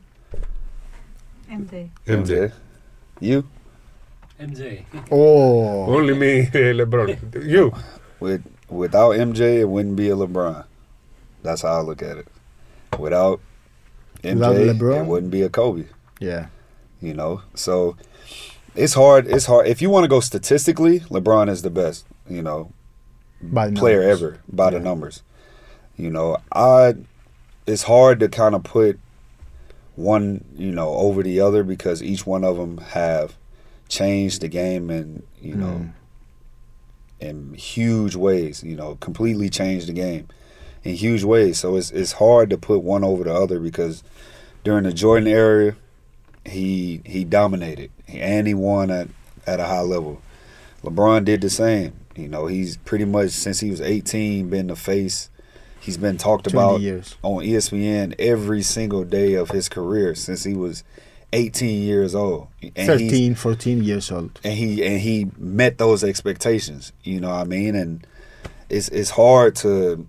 MJ. 1.49 1.89
MJ. 2.07 2.51
You 3.19 3.43
MJ. 4.39 4.85
Oh. 5.11 5.85
Only 5.95 6.13
me, 6.15 6.45
LeBron. 6.53 7.45
You. 7.45 7.71
with 8.19 8.43
without 8.71 9.11
MJ, 9.15 9.59
it 9.59 9.69
wouldn't 9.69 9.95
be 9.95 10.09
a 10.09 10.15
LeBron. 10.15 10.65
That's 11.43 11.61
how 11.61 11.79
I 11.79 11.81
look 11.81 12.01
at 12.01 12.17
it. 12.17 12.27
Without 12.97 13.39
MJ, 14.23 14.33
Without 14.35 14.55
LeBron? 14.55 15.01
it 15.01 15.05
wouldn't 15.05 15.31
be 15.31 15.41
a 15.43 15.49
Kobe. 15.49 15.85
Yeah. 16.19 16.47
You 17.01 17.13
know, 17.13 17.41
so 17.55 17.97
it's 18.75 18.93
hard. 18.93 19.27
It's 19.27 19.45
hard 19.47 19.67
if 19.67 19.81
you 19.81 19.89
want 19.89 20.03
to 20.03 20.07
go 20.07 20.19
statistically. 20.19 20.99
LeBron 21.01 21.49
is 21.49 21.61
the 21.63 21.69
best. 21.71 22.05
You 22.29 22.41
know, 22.43 22.71
By 23.41 23.71
player 23.71 24.01
numbers. 24.01 24.21
ever 24.21 24.39
by 24.51 24.69
the 24.69 24.79
numbers. 24.79 25.23
You 25.97 26.09
know, 26.11 26.37
I 26.51 26.93
it's 27.65 27.83
hard 27.83 28.19
to 28.19 28.29
kind 28.29 28.53
of 28.55 28.63
put 28.63 28.99
one, 29.95 30.45
you 30.55 30.71
know, 30.71 30.89
over 30.89 31.23
the 31.23 31.39
other 31.39 31.63
because 31.63 32.01
each 32.03 32.25
one 32.25 32.43
of 32.43 32.57
them 32.57 32.77
have 32.77 33.35
changed 33.89 34.41
the 34.41 34.47
game 34.47 34.89
and 34.89 35.23
you 35.41 35.55
know 35.55 35.65
Mm. 35.67 35.91
In 37.21 37.53
huge 37.53 38.15
ways. 38.15 38.63
You 38.63 38.75
know, 38.75 38.95
completely 38.95 39.49
changed 39.49 39.87
the 39.87 39.93
game 39.93 40.27
in 40.83 40.95
huge 40.95 41.23
ways. 41.23 41.59
So 41.59 41.75
it's 41.75 41.91
it's 41.91 42.13
hard 42.13 42.49
to 42.49 42.57
put 42.57 42.83
one 42.83 43.03
over 43.03 43.23
the 43.23 43.33
other 43.33 43.59
because 43.59 44.03
during 44.63 44.83
the 44.83 44.93
Jordan 44.93 45.27
era, 45.27 45.75
he 46.45 47.01
he 47.05 47.23
dominated 47.23 47.91
and 48.07 48.47
he 48.47 48.53
won 48.53 48.91
at 48.91 49.07
at 49.45 49.59
a 49.59 49.65
high 49.65 49.81
level. 49.81 50.21
LeBron 50.83 51.25
did 51.25 51.41
the 51.41 51.49
same. 51.49 51.93
You 52.15 52.27
know, 52.27 52.47
he's 52.47 52.77
pretty 52.77 53.05
much 53.05 53.29
since 53.29 53.59
he 53.59 53.69
was 53.69 53.79
18 53.79 54.49
been 54.49 54.67
the 54.67 54.75
face. 54.75 55.29
He's 55.79 55.97
been 55.97 56.17
talked 56.17 56.45
about 56.45 56.81
years. 56.81 57.15
on 57.23 57.43
ESPN 57.43 58.13
every 58.19 58.61
single 58.61 59.03
day 59.03 59.33
of 59.33 59.49
his 59.49 59.67
career 59.67 60.13
since 60.13 60.43
he 60.43 60.53
was 60.53 60.83
18 61.33 61.81
years 61.81 62.13
old. 62.15 62.47
And 62.75 62.87
13, 62.87 63.35
14 63.35 63.83
years 63.83 64.11
old. 64.11 64.39
and 64.43 64.53
he 64.53 64.85
and 64.85 64.99
he 64.99 65.29
met 65.37 65.77
those 65.77 66.03
expectations. 66.03 66.93
You 67.03 67.21
know 67.21 67.29
what 67.29 67.41
I 67.41 67.43
mean? 67.45 67.75
And 67.75 68.05
it's 68.69 68.89
it's 68.89 69.11
hard 69.11 69.55
to 69.57 70.07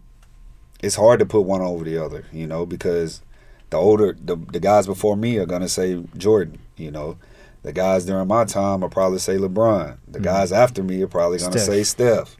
it's 0.82 0.96
hard 0.96 1.20
to 1.20 1.26
put 1.26 1.42
one 1.42 1.60
over 1.60 1.84
the 1.84 1.98
other, 1.98 2.24
you 2.32 2.46
know, 2.46 2.66
because 2.66 3.22
the 3.70 3.76
older 3.76 4.16
the, 4.20 4.36
the 4.36 4.60
guys 4.60 4.86
before 4.86 5.16
me 5.16 5.38
are 5.38 5.46
gonna 5.46 5.68
say 5.68 6.02
Jordan, 6.16 6.58
you 6.76 6.90
know. 6.90 7.16
The 7.62 7.72
guys 7.72 8.04
during 8.04 8.26
my 8.26 8.44
time 8.44 8.80
will 8.80 8.88
probably 8.88 9.20
say 9.20 9.36
LeBron. 9.36 9.98
The 10.08 10.18
mm-hmm. 10.18 10.24
guys 10.24 10.50
after 10.50 10.82
me 10.82 11.00
are 11.02 11.08
probably 11.08 11.38
gonna 11.38 11.60
say 11.60 11.84
Steph. 11.84 12.36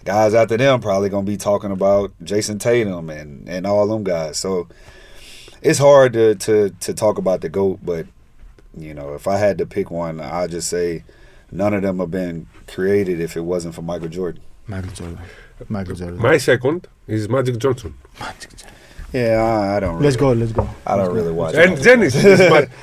The 0.00 0.04
guys 0.04 0.34
after 0.34 0.58
them 0.58 0.80
probably 0.80 1.08
gonna 1.08 1.24
be 1.24 1.38
talking 1.38 1.70
about 1.70 2.12
Jayson 2.22 2.58
Tatum 2.58 3.08
and, 3.08 3.48
and 3.48 3.66
all 3.66 3.86
them 3.86 4.04
guys. 4.04 4.36
So 4.36 4.68
it's 5.62 5.78
hard 5.78 6.12
to, 6.12 6.34
to 6.34 6.70
to 6.80 6.92
talk 6.92 7.16
about 7.16 7.40
the 7.40 7.48
GOAT, 7.48 7.80
but 7.82 8.06
you 8.76 8.94
know, 8.94 9.14
if 9.14 9.26
I 9.26 9.36
had 9.38 9.58
to 9.58 9.66
pick 9.66 9.90
one, 9.90 10.20
I'd 10.20 10.50
just 10.50 10.68
say 10.68 11.04
none 11.50 11.74
of 11.74 11.82
them 11.82 11.98
have 11.98 12.10
been 12.10 12.46
created 12.66 13.20
if 13.20 13.36
it 13.36 13.40
wasn't 13.42 13.74
for 13.74 13.82
Michael 13.82 14.08
Jordan. 14.08 14.42
Michael 14.66 14.90
Jordan. 14.92 15.18
Michael 15.68 15.94
Jordan. 15.94 16.18
My 16.18 16.36
second 16.38 16.86
is 17.06 17.28
Magic 17.28 17.58
Johnson. 17.58 17.94
Magic 18.20 18.50
Jordan. 18.56 18.72
Yeah, 19.12 19.40
I, 19.40 19.76
I 19.76 19.80
don't. 19.80 19.94
Really, 19.94 20.04
Let's 20.04 20.16
go, 20.16 20.32
let's 20.32 20.52
go. 20.52 20.68
I 20.84 20.96
don't 20.96 21.14
really 21.14 21.32
watch. 21.32 21.54
And 21.54 21.80
Dennis 21.80 22.14
is 22.16 22.22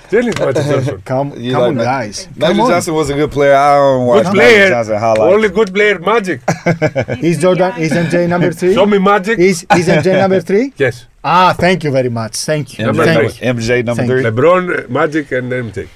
Dennis 0.09 0.39
Magic 0.39 0.63
Johnson. 0.65 1.01
Come, 1.01 1.37
You 1.39 1.51
come 1.51 1.61
like 1.61 1.67
on, 1.69 1.75
Ma- 1.75 1.83
guys. 1.83 2.27
Magic 2.29 2.39
Come 2.41 2.59
on. 2.61 2.69
Johnson 2.71 2.93
was 2.95 3.09
a 3.09 3.13
good 3.13 3.31
player. 3.31 3.53
I 3.55 3.75
don't 3.75 4.07
watch 4.07 4.23
Good 4.23 4.35
Magic 4.37 4.39
player. 4.55 4.69
Johnson 4.69 4.97
highlights. 4.97 5.19
Only 5.19 5.49
good 5.49 5.73
player, 5.73 5.99
Magic. 5.99 6.41
Is 7.23 7.37
Jordan, 7.39 7.73
is 7.79 7.91
MJ 7.91 8.27
number 8.29 8.51
three? 8.59 8.73
Show 8.73 8.85
me 8.85 8.97
Magic. 8.97 9.37
Is, 9.37 9.63
is 9.75 9.87
MJ 9.87 10.17
number 10.17 10.39
three? 10.41 10.73
Yes. 10.77 11.05
Ah, 11.23 11.53
thank 11.57 11.83
you 11.83 11.91
very 11.91 12.09
much. 12.09 12.35
Thank 12.35 12.77
you. 12.77 12.85
Number 12.85 13.05
Thank 13.05 13.31
three. 13.33 13.47
you. 13.47 13.53
MJ 13.53 13.83
number 13.85 14.05
Thank 14.05 14.09
three. 14.09 14.23
LeBron, 14.23 14.89
Magic, 14.89 15.31
and 15.31 15.51
MJ. 15.51 15.87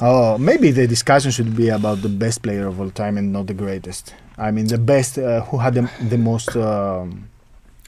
Oh, 0.00 0.36
maybe 0.38 0.70
the 0.70 0.86
discussion 0.86 1.30
should 1.30 1.56
be 1.56 1.68
about 1.70 2.02
the 2.02 2.08
best 2.08 2.42
player 2.42 2.66
of 2.66 2.80
all 2.80 2.90
time 2.90 3.16
and 3.18 3.32
not 3.32 3.46
the 3.46 3.54
greatest. 3.54 4.14
I 4.38 4.50
mean, 4.50 4.66
the 4.66 4.78
best 4.78 5.18
uh, 5.18 5.40
who 5.46 5.58
had 5.58 5.74
the, 5.74 5.90
the 6.08 6.18
most, 6.18 6.54
um, 6.56 7.28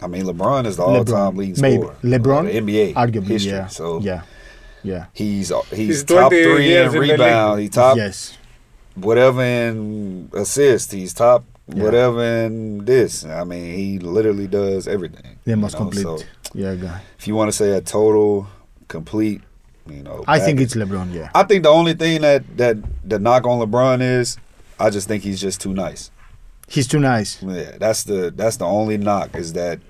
I 0.01 0.07
mean, 0.07 0.25
LeBron 0.25 0.65
is 0.67 0.77
the 0.79 0.83
all-time 0.85 1.35
LeBron. 1.35 1.37
leading 1.37 1.61
Maybe. 1.63 1.83
scorer. 1.83 1.97
LeBron, 2.03 2.47
of 2.59 2.67
the 2.67 2.73
NBA 2.73 2.95
arguably, 2.95 3.27
history. 3.29 3.53
yeah. 3.53 3.67
So 3.67 4.01
yeah, 4.01 4.23
yeah, 4.83 5.07
he's 5.13 5.53
he's, 5.71 5.77
He's 5.77 6.05
top 6.05 6.31
three 6.33 6.75
in 6.77 6.87
in 6.87 6.93
rebound. 6.99 7.57
league. 7.59 7.65
He 7.65 7.69
top 7.69 7.97
yes. 7.99 8.39
whatever 8.95 9.43
in 9.43 10.31
assist. 10.33 10.93
He's 10.93 11.13
top 11.13 11.45
Yeah. 11.75 11.85
whatever 11.85 12.23
and 12.23 12.87
this. 12.87 13.25
I 13.25 13.45
mean, 13.45 13.77
he 13.77 13.99
literally 13.99 14.47
does 14.47 14.89
everything. 14.89 15.39
You 15.45 15.57
most 15.57 15.75
know, 15.75 15.79
complete. 15.81 16.03
so 16.03 16.19
yeah, 16.55 16.75
guy. 16.75 17.03
if 17.19 17.27
you 17.29 17.35
want 17.35 17.49
to 17.51 17.57
say 17.57 17.73
a 17.73 17.81
total, 17.81 18.47
complete, 18.89 19.43
you 19.87 20.03
know, 20.03 20.25
I 20.27 20.39
think 20.39 20.61
it's 20.61 20.75
LeBron. 20.75 21.13
Yeah. 21.13 21.31
I 21.35 21.43
think 21.45 21.63
the 21.65 21.69
only 21.69 21.95
thing 21.95 22.23
that 22.23 22.57
that 22.57 22.77
the 23.09 23.19
knock 23.19 23.47
on 23.47 23.59
LeBron 23.61 24.01
is, 24.01 24.39
I 24.81 24.89
just 24.91 25.09
think 25.09 25.23
he's 25.23 25.41
just 25.41 25.61
too 25.61 25.75
nice. 25.75 26.11
He's 26.69 26.87
too 26.87 27.01
nice. 27.01 27.43
Yeah, 27.43 27.77
that's 27.79 28.05
the 28.05 28.33
that's 28.35 28.57
the 28.57 28.67
only 28.67 28.97
knock 28.99 29.35
is 29.35 29.53
that 29.55 29.81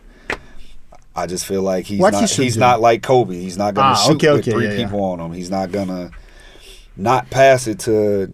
I 1.15 1.27
just 1.27 1.47
feel 1.47 1.63
like 1.63 1.87
he's 1.87 2.01
What 2.01 2.13
not 2.13 2.29
should 2.29 2.45
he's 2.45 2.55
do. 2.55 2.61
not 2.61 2.81
like 2.81 3.03
Kobe. 3.03 3.35
He's 3.35 3.57
not 3.59 3.75
gonna 3.75 3.91
Ah, 3.91 3.95
shoot 3.95 4.17
okay, 4.25 4.33
with 4.33 4.45
three 4.45 4.67
yeah, 4.67 4.73
yeah. 4.75 4.85
people 4.85 5.03
on 5.05 5.19
him. 5.21 5.33
He's 5.33 5.51
not 5.51 5.71
gonna 5.73 6.11
not 6.97 7.31
pass 7.31 7.67
it 7.69 7.79
to 7.81 8.33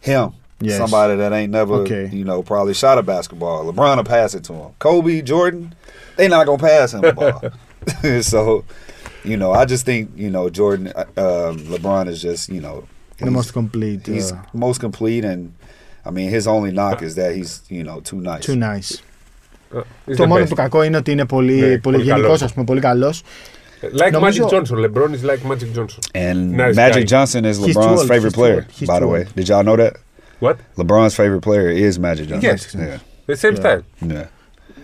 him. 0.00 0.32
Yes. 0.61 0.77
Somebody 0.77 1.15
that 1.17 1.31
ain't 1.33 1.51
never 1.51 1.75
Okay. 1.83 2.09
you 2.13 2.23
know 2.23 2.41
probably 2.41 2.73
shot 2.73 2.97
a 2.97 3.03
basketball. 3.03 3.65
LeBron 3.71 3.97
will 3.97 4.03
pass 4.05 4.33
it 4.33 4.43
to 4.45 4.53
him. 4.53 4.69
Kobe, 4.79 5.21
Jordan, 5.21 5.75
they 6.17 6.27
not 6.29 6.45
gonna 6.45 6.57
pass 6.71 6.93
him 6.93 7.01
the 7.01 7.13
ball. 7.13 7.41
so, 8.21 8.63
you 9.23 9.37
know, 9.37 9.51
I 9.51 9.65
just 9.65 9.85
think 9.85 10.11
you 10.15 10.29
know 10.29 10.49
Jordan, 10.49 10.93
uh, 10.95 11.01
um, 11.25 11.57
LeBron 11.73 12.07
is 12.07 12.21
just 12.21 12.49
you 12.49 12.61
know 12.61 12.77
The 13.17 13.25
he's- 13.25 13.33
most 13.33 13.51
complete. 13.53 14.01
He's 14.07 14.31
uh, 14.31 14.37
most 14.53 14.79
complete, 14.79 15.23
and 15.25 15.41
I 16.05 16.09
mean 16.11 16.29
his 16.29 16.47
only 16.47 16.71
knock 16.71 17.01
is 17.01 17.15
that 17.15 17.35
he's 17.35 17.61
you 17.69 17.83
know 17.83 17.99
too 18.09 18.19
nice. 18.21 18.43
too 18.45 18.55
nice. 18.55 18.89
Uh, 19.73 19.83
he's 20.07 20.17
Το 20.17 20.23
the 20.23 20.27
μόνο 20.27 20.43
best. 20.43 20.49
του 20.49 20.55
κακό 20.55 20.83
είναι 20.83 20.97
ότι 20.97 21.11
είναι 21.11 21.25
πολύ, 21.25 21.53
Ναι, 21.55 21.65
πολύ 21.65 21.79
πολύ 21.79 21.97
γενικό, 22.03 22.21
καλός. 22.21 22.41
α 22.41 22.47
πούμε, 22.53 22.65
πολύ 22.65 22.79
καλό. 22.81 23.13
Like 23.81 24.11
Νομίζω- 24.11 24.45
Magic 24.47 24.51
Johnson. 24.53 24.77
LeBron 24.85 25.11
is 25.13 25.23
like 25.23 25.41
Magic 25.51 25.69
Johnson. 25.77 25.99
And 26.13 26.51
Nice 26.57 26.75
Magic 26.75 27.05
guy. 27.07 27.13
Johnson 27.13 27.43
is 27.45 27.57
He's 27.57 27.73
too 27.73 27.79
LeBron's 27.79 27.99
old, 27.99 28.07
favorite 28.07 28.23
he's 28.23 28.33
too 28.33 28.39
player. 28.39 28.55
old, 28.55 28.71
he's 28.79 28.87
By 28.87 28.99
the 28.99 29.05
too 29.05 29.11
way, 29.13 29.23
old. 29.25 29.35
did 29.35 29.47
y'all 29.49 29.63
know 29.69 29.75
that 29.83 29.93
What? 30.40 30.58
LeBron's 30.76 31.14
favorite 31.14 31.42
player 31.42 31.68
is 31.68 31.98
Magic 31.98 32.28
Johnson? 32.28 32.42
Yes. 32.50 32.74
Yeah, 32.74 32.98
The 33.26 33.36
same 33.36 33.54
Yeah. 33.54 33.60
style. 33.60 33.82
yeah. 34.00 34.26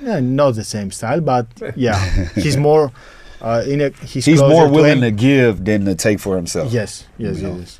Yeah, 0.02 0.20
not 0.20 0.54
the 0.54 0.62
same 0.64 0.90
style, 0.92 1.20
but 1.20 1.46
yeah, 1.74 1.98
he's 2.34 2.56
more. 2.56 2.92
Uh, 3.40 3.62
in 3.66 3.80
a, 3.80 3.90
he's 4.06 4.24
He's 4.24 4.40
more 4.40 4.66
to 4.66 4.70
willing 4.72 4.92
em- 4.92 5.00
to 5.02 5.10
give 5.10 5.64
than 5.64 5.84
to 5.84 5.94
take 5.94 6.20
for 6.20 6.36
himself. 6.36 6.72
Yes, 6.72 7.06
yes, 7.18 7.36
You 7.36 7.42
know. 7.48 7.56
yes. 7.58 7.76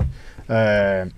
yes. 0.49 1.11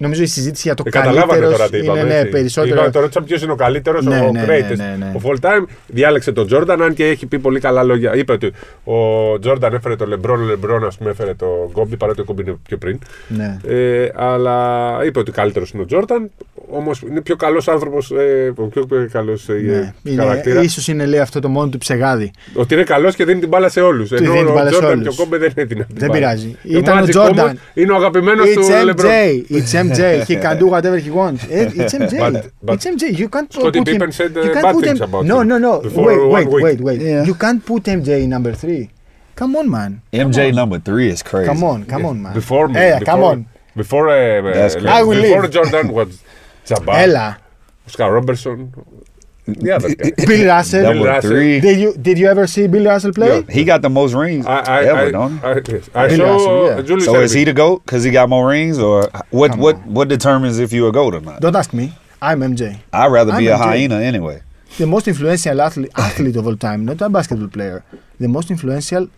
Ε, 0.00 0.04
νομίζω 0.04 0.22
η 0.22 0.26
συζήτηση 0.26 0.62
για 0.66 0.74
το 0.74 0.82
Ε, 0.86 0.90
καταλάβατε 0.90 1.26
καλύτερος 1.28 1.56
τώρα 1.56 1.70
τι 1.70 1.78
είπαμε. 1.78 2.00
είναι 2.00 2.08
ναι, 2.08 2.18
έτσι. 2.18 2.30
περισσότερο. 2.30 2.74
Είπαμε, 2.74 2.90
το 2.90 3.00
ρώτησα 3.00 3.22
ποιος 3.22 3.42
είναι 3.42 3.52
ο 3.52 3.56
καλύτερος, 3.56 4.04
Ναι, 4.04 4.18
ο 4.20 4.30
ναι, 4.32 4.40
ναι, 4.40 4.46
greatest 4.46 4.76
ναι, 4.76 4.96
ναι. 4.98 5.12
of 5.22 5.30
all 5.30 5.36
time. 5.40 5.64
Διάλεξε 5.86 6.32
τον 6.32 6.48
Jordan, 6.52 6.76
αν 6.80 6.94
και 6.94 7.06
έχει 7.06 7.26
πει 7.26 7.38
πολύ 7.38 7.60
καλά 7.60 7.82
λόγια. 7.82 8.14
Είπε 8.16 8.32
ότι 8.32 8.46
ο 8.84 9.32
Jordan 9.32 9.72
έφερε 9.72 9.96
τον 9.96 10.12
LeBron, 10.14 10.28
ο 10.38 10.52
LeBron 10.52 10.82
ας 10.86 10.96
πούμε 10.96 11.10
έφερε 11.10 11.34
τον 11.34 11.72
Kobe, 11.74 11.98
παρότι 11.98 12.20
ο 12.20 12.24
Kobe 12.28 12.40
είναι 12.40 12.56
πιο 12.68 12.76
πριν. 12.76 12.98
Ναι. 13.28 13.56
Ε, 13.66 14.08
αλλά 14.14 14.98
είπε 15.04 15.18
ότι 15.18 15.30
καλύτερος 15.32 15.70
είναι 15.70 15.82
ο 15.82 15.86
Jordan. 15.90 16.26
Όμω 16.70 16.90
είναι 17.10 17.20
πιο 17.20 17.36
καλό 17.36 17.62
άνθρωπο, 17.66 17.98
ε, 18.20 18.52
ο 18.56 18.66
πιο 18.66 18.86
καλό 19.12 19.38
ναι. 19.46 19.92
ε, 20.12 20.16
χαρακτήρα. 20.16 20.54
Είναι, 20.56 20.64
ίσως 20.64 20.88
είναι 20.88 21.06
λέει 21.06 21.20
αυτό 21.20 21.40
το 21.40 21.48
μόνο 21.48 21.68
του 21.68 21.78
ψεγάδι. 21.78 22.30
Ότι 22.54 22.74
είναι 22.74 22.82
καλό 22.82 23.10
και 23.10 23.24
δίνει 23.24 23.40
την 23.40 23.48
μπάλα 23.48 23.68
σε 23.68 23.80
όλου. 23.80 24.06
Ενώ 24.10 24.30
δίνει 24.32 24.44
την 24.44 24.48
ο 24.48 24.52
μπάλα 24.52 24.70
σε 24.72 24.78
Jordan 24.82 24.90
όλους. 24.90 25.16
και 25.16 25.22
ο 25.22 25.24
Kobe 25.24 25.38
δεν 25.38 25.52
είναι 25.56 25.64
δυνατή. 25.66 25.92
Δεν 25.96 26.10
πειράζει. 26.10 26.56
Και 26.62 26.76
Ήταν 26.76 26.98
ο 26.98 27.06
Magic 27.06 27.10
Jordan. 27.10 27.38
όμως 27.38 27.52
Είναι 27.74 27.92
ο 27.92 27.94
αγαπημένο 27.94 28.42
του 28.44 28.50
It's 28.66 28.90
LeBron. 28.90 29.04
MJ. 29.04 29.50
It's 29.50 29.72
MJ. 29.72 30.24
He 30.26 30.42
can 30.42 30.58
do 30.58 30.66
whatever 30.66 30.98
he 31.06 31.10
wants. 31.10 31.42
Eh, 31.50 31.70
It's 31.76 31.94
MJ. 31.94 32.18
But- 32.18 32.44
but 32.66 32.74
it's 32.76 32.86
MJ. 32.94 33.04
You 33.22 33.28
can't 33.34 33.52
Scottie 33.52 33.78
put 33.78 33.88
him. 33.88 33.98
Pippen 33.98 34.12
said, 34.18 34.30
uh, 34.36 34.42
you 34.46 34.52
can't 34.56 34.66
bad 34.66 34.74
put 34.76 34.84
things 34.86 35.00
him. 35.00 35.08
about 35.08 35.22
no, 35.32 35.36
him 35.40 35.48
no, 35.52 35.56
no. 35.66 35.74
before 35.88 36.06
Wait, 36.08 36.18
one 36.18 36.32
wait, 36.34 36.48
week. 36.54 36.64
wait, 36.66 36.80
wait. 36.88 37.00
Yeah. 37.00 37.28
You 37.28 37.34
can't 37.44 37.60
put 37.70 37.82
MJ 37.98 38.08
in 38.24 38.28
number 38.36 38.52
three. 38.62 38.84
Come 39.40 39.52
on, 39.60 39.66
man. 39.76 39.90
MJ 40.26 40.38
number 40.60 40.78
three 40.88 41.08
is 41.14 41.20
crazy. 41.30 41.48
Come 41.50 41.62
on, 41.72 41.78
come 41.92 42.04
on, 42.10 42.16
man. 42.24 42.34
Before 42.40 42.64
me. 42.72 42.74
Hey, 42.82 42.90
before, 42.98 43.08
come 43.10 43.22
on. 43.30 43.38
Before, 43.82 44.04
uh, 44.08 44.16
That's 44.58 44.74
uh, 44.74 44.80
crazy. 44.80 44.96
I 44.98 45.00
will 45.08 45.20
before 45.22 45.42
leave. 45.42 45.52
Jordan 45.56 45.86
was 45.98 46.08
Jabbar, 46.67 46.95
Έλα. 46.95 47.37
Oscar 47.87 48.09
Robertson, 48.13 48.71
the 49.45 49.71
other 49.75 49.93
guy. 49.95 50.11
Bill 50.25 50.47
Russell. 50.47 50.83
Number 50.83 51.05
Russell. 51.07 51.31
three. 51.31 51.59
Did 51.59 51.77
you 51.83 51.89
did 52.07 52.17
you 52.17 52.27
ever 52.33 52.45
see 52.47 52.65
Bill 52.67 52.85
Russell 52.85 53.11
play? 53.11 53.31
Yeah. 53.47 53.53
He 53.57 53.63
got 53.71 53.81
the 53.81 53.89
most 53.89 54.13
rings 54.13 54.45
I, 54.45 54.59
I, 54.77 54.83
ever, 54.91 55.05
I, 55.07 55.11
don't 55.11 55.33
he? 55.39 55.45
I, 55.47 55.53
yes. 55.67 55.89
I 55.93 56.07
Bill 56.07 56.17
saw 56.17 56.23
Russell, 56.33 56.65
yeah. 56.67 56.81
Julius 56.87 57.05
So 57.05 57.19
is 57.27 57.33
he 57.33 57.41
Erving. 57.41 57.45
the 57.45 57.53
goat 57.53 57.77
because 57.85 58.03
he 58.05 58.11
got 58.11 58.29
more 58.29 58.47
rings, 58.47 58.79
or 58.79 59.09
what? 59.39 59.51
Come 59.51 59.59
what 59.65 59.75
on. 59.75 59.93
what 59.95 60.07
determines 60.07 60.59
if 60.59 60.71
you 60.71 60.87
a 60.87 60.93
goat 60.99 61.13
or 61.15 61.21
not? 61.29 61.41
Don't 61.41 61.55
ask 61.55 61.73
me. 61.73 61.85
I'm 62.21 62.39
MJ. 62.39 62.79
I'd 62.93 63.11
rather 63.11 63.33
be 63.37 63.51
I'm 63.51 63.59
a 63.59 63.63
MJ. 63.63 63.67
hyena 63.67 63.95
anyway. 64.11 64.37
The 64.77 64.87
most 64.87 65.05
influential 65.09 65.59
athlete, 65.61 65.91
athlete 65.97 66.37
of 66.37 66.47
all 66.47 66.55
time, 66.55 66.85
not 66.85 67.01
a 67.01 67.09
basketball 67.09 67.49
player. 67.49 67.83
The 68.23 68.29
most 68.29 68.49
influential 68.49 69.09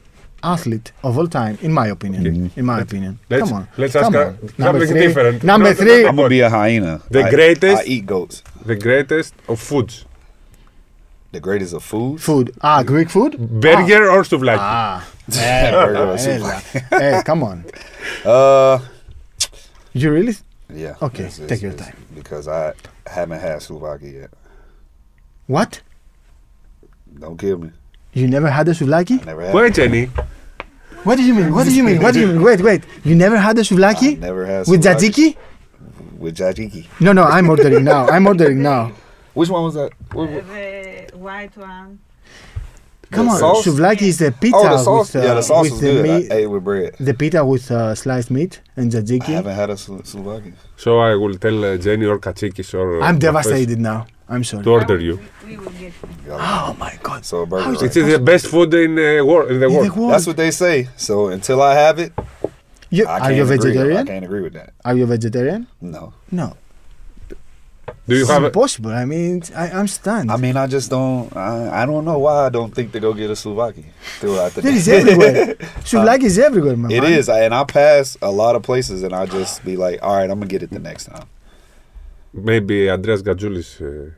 athlete 0.43 0.93
of 1.03 1.19
all 1.19 1.27
time, 1.27 1.59
in 1.63 1.73
my 1.73 1.89
opinion. 1.89 2.27
Okay. 2.27 2.51
In 2.61 2.65
my 2.65 2.79
let's, 2.79 2.91
opinion. 2.91 3.19
Let's, 3.29 3.49
Come 3.49 3.53
on. 3.59 3.69
Let's 3.77 3.93
Come 3.93 4.15
ask 4.15 4.43
on. 4.43 4.51
Number 4.59 4.87
three, 4.87 5.01
different. 5.01 5.45
Number 5.45 5.75
three. 5.75 6.07
I'm 6.07 6.17
gonna 6.17 6.29
be 6.29 6.41
a 6.41 6.51
hyena. 6.51 7.01
The 7.11 7.25
I, 7.25 7.31
greatest. 7.31 7.83
I 7.83 7.85
eat 7.85 8.07
goats. 8.07 8.43
The 8.65 8.77
greatest 8.77 9.35
of 9.49 9.61
foods. 9.61 10.05
The 11.33 11.41
greatest 11.41 11.75
of 11.75 11.85
food. 11.85 12.21
Food. 12.21 12.55
Ah, 12.61 12.83
Greek 12.83 13.09
food? 13.09 13.39
Burger 13.39 14.11
ah. 14.11 14.15
or 14.15 14.23
souvlaki? 14.25 14.59
Ah. 14.59 15.09
Yeah, 15.29 15.71
burger 15.87 16.07
or 16.09 16.15
eh, 16.15 16.17
souvlaki. 16.17 17.01
hey, 17.01 17.23
come 17.25 17.43
on. 17.43 17.65
Uh, 18.25 18.79
you 19.93 20.11
really? 20.11 20.35
Yeah. 20.75 20.97
Okay, 21.01 21.25
it's, 21.25 21.39
take 21.39 21.63
your 21.63 21.73
time. 21.73 21.95
Because 22.15 22.49
I 22.49 22.75
haven't 23.07 23.41
had 23.41 23.61
souvlaki 23.61 24.13
yet. 24.13 24.31
What? 25.47 25.81
Don't 27.19 27.39
kill 27.39 27.59
me. 27.59 27.71
You 28.13 28.27
never 28.29 28.49
had 28.51 28.69
a 28.69 28.73
souvlaki? 28.73 29.23
I 29.23 29.25
never 29.25 29.43
had. 29.47 29.55
Wait, 29.55 29.75
Jenny. 29.75 30.07
What 31.05 31.17
do 31.17 31.23
you 31.25 31.35
mean? 31.35 31.55
What 31.55 31.65
do 31.67 31.73
you 31.75 31.83
mean? 31.85 32.03
What 32.03 32.13
do 32.15 32.21
you 32.21 32.27
mean? 32.27 32.43
Wait, 32.43 32.61
wait. 32.61 32.83
You 33.05 33.15
never 33.15 33.37
had 33.39 33.57
a 33.57 33.61
I 33.61 33.65
souvlaki? 33.65 34.19
never 34.19 34.45
had 34.47 34.67
With 34.69 34.83
souvlaki. 34.85 34.97
tzatziki? 35.11 35.37
With 36.19 36.37
tzatziki. 36.37 36.87
No, 37.01 37.13
no, 37.13 37.23
I'm 37.25 37.49
ordering 37.49 37.85
now. 37.85 38.07
I'm 38.09 38.27
ordering 38.27 38.63
now. 38.63 38.93
Which 39.35 39.49
one 39.49 39.63
was 39.65 39.75
that? 39.75 39.91
What- 40.13 40.29
what- 40.31 40.47
The 40.47 41.17
white 41.17 41.57
one. 41.57 42.01
Come 43.13 43.27
The 43.27 43.33
on, 43.33 43.39
sauce? 43.39 43.67
souvlaki 43.67 44.03
is 44.03 44.19
the 44.19 44.31
pita 44.31 44.57
Oh, 44.57 44.69
the 44.69 44.79
sauce. 44.79 45.15
with, 45.15 45.23
uh, 45.23 45.27
yeah, 45.27 45.35
the 45.35 45.43
sauce 45.43 45.63
with 45.65 45.73
was 45.73 45.81
the 45.81 45.93
good. 45.93 46.05
meat, 46.05 46.33
I 46.33 46.35
ate 46.37 46.47
with 46.47 46.63
bread. 46.65 46.95
the 47.01 47.15
pita 47.15 47.45
with 47.45 47.69
uh, 47.71 47.95
sliced 47.97 48.31
meat 48.31 48.61
and 48.77 48.93
tzatziki. 48.93 49.31
I 49.31 49.33
haven't 49.33 49.55
had 49.57 49.71
a 49.71 49.77
sou- 49.77 50.03
souvlaki. 50.03 50.53
So 50.77 50.99
I 51.01 51.15
will 51.17 51.35
tell 51.37 51.65
uh, 51.65 51.77
Jenny 51.77 52.07
or 52.07 52.19
Katsikis 52.21 52.73
or. 52.75 53.03
I'm 53.03 53.19
devastated 53.19 53.81
now. 53.81 54.07
I'm 54.31 54.45
sorry. 54.45 54.63
To 54.65 54.71
order 54.71 54.99
you. 54.99 55.19
We 55.45 55.57
will 55.57 55.71
get 55.71 55.93
you. 56.27 56.31
Oh 56.31 56.77
my 56.79 56.97
god. 57.03 57.25
So 57.25 57.45
burger. 57.47 57.65
How 57.65 57.73
is 57.73 57.83
right? 57.83 57.91
It 57.91 57.97
is 57.97 58.13
the 58.13 58.19
best 58.33 58.47
food 58.47 58.73
in, 58.75 58.93
uh, 58.99 59.25
wor- 59.25 59.49
in 59.51 59.59
the 59.61 59.67
In 59.67 59.73
world. 59.75 59.87
the 59.91 60.01
world. 60.01 60.13
That's 60.13 60.27
what 60.27 60.37
they 60.37 60.53
say. 60.53 60.89
So 60.97 61.29
until 61.29 61.61
I 61.61 61.75
have 61.75 61.99
it, 61.99 62.13
You, 62.91 63.07
I 63.07 63.11
are 63.11 63.21
can't 63.21 63.37
you 63.37 63.43
agree. 63.53 63.97
I 63.97 64.05
can't 64.05 64.25
agree 64.25 64.41
with 64.47 64.55
that. 64.55 64.73
Are 64.85 64.95
you 64.97 65.05
a 65.05 65.07
vegetarian? 65.07 65.67
No. 65.81 66.13
No. 66.31 66.57
Do 68.07 68.15
you 68.17 68.23
It's 68.23 68.31
have 68.31 68.43
a, 68.43 68.47
impossible. 68.47 68.91
I 68.91 69.05
mean, 69.05 69.43
I, 69.55 69.71
I'm 69.71 69.87
stunned. 69.89 70.31
I 70.31 70.37
mean, 70.37 70.57
I 70.57 70.67
just 70.67 70.91
don't. 70.91 71.35
I, 71.37 71.83
I 71.83 71.87
don't 71.87 72.05
know 72.05 72.19
why 72.19 72.47
I 72.47 72.49
don't 72.49 72.73
think 72.75 72.93
to 72.93 73.01
go 73.01 73.13
get 73.15 73.31
a 73.31 73.35
souvlaki 73.35 73.85
throughout 74.21 74.53
the 74.53 74.63
There 74.63 74.73
day. 74.81 74.97
everywhere. 75.01 75.55
Souvlaki 75.91 76.25
is 76.25 76.39
everywhere, 76.39 76.77
my 76.77 76.89
It 76.89 77.03
man. 77.03 77.13
is, 77.13 77.29
and 77.29 77.55
I 77.55 77.65
pass 77.65 78.17
a 78.23 78.31
lot 78.31 78.55
of 78.57 78.63
places, 78.63 79.03
and 79.03 79.13
I 79.15 79.27
just 79.27 79.65
be 79.65 79.77
like, 79.77 79.99
"All 80.03 80.15
right, 80.17 80.29
I'm 80.31 80.39
gonna 80.41 80.47
get 80.47 80.63
it 80.63 80.71
the 80.71 80.79
next 80.79 81.05
time." 81.07 81.27
Maybe 82.33 82.91
Andreas 82.91 83.23
Gajoulis 83.23 83.81
uh, 83.81 84.11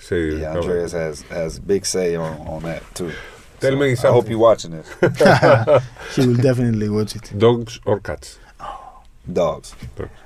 say 0.00 0.36
Yeah, 0.40 0.56
Andreas 0.56 0.92
has 0.92 1.22
has 1.22 1.58
big 1.58 1.84
say 1.86 2.16
on 2.16 2.32
on 2.46 2.62
that 2.62 2.82
too. 2.94 3.12
Tell 3.60 3.76
me 3.76 3.92
I 3.92 4.08
hope 4.08 4.28
you're 4.28 4.38
watching 4.38 4.72
this. 4.72 4.88
He 6.16 6.26
will 6.26 6.36
definitely 6.42 6.88
watch 6.88 7.14
it. 7.16 7.32
dogs 7.38 7.80
or 7.84 8.00
cats? 8.00 8.38
Dogs, 9.32 9.74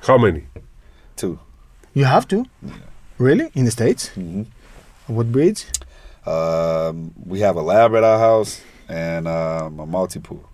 How 0.07 0.17
many? 0.19 0.47
two. 1.17 1.39
You 1.95 2.05
have 2.07 2.27
to? 2.29 2.45
Really? 3.19 3.51
In 3.55 3.65
the 3.65 3.71
States? 3.71 4.09
hmm 4.09 4.43
What 5.07 5.31
breeds? 5.33 5.67
Um, 6.27 7.13
we 7.27 7.41
have 7.41 7.57
a 7.57 7.63
lab 7.63 7.95
at 7.95 8.03
our 8.05 8.19
house 8.19 8.61
and 8.89 9.29
um, 9.29 9.79
a 9.81 9.87
Maltipoo. 9.87 10.41
Mo- 10.41 10.49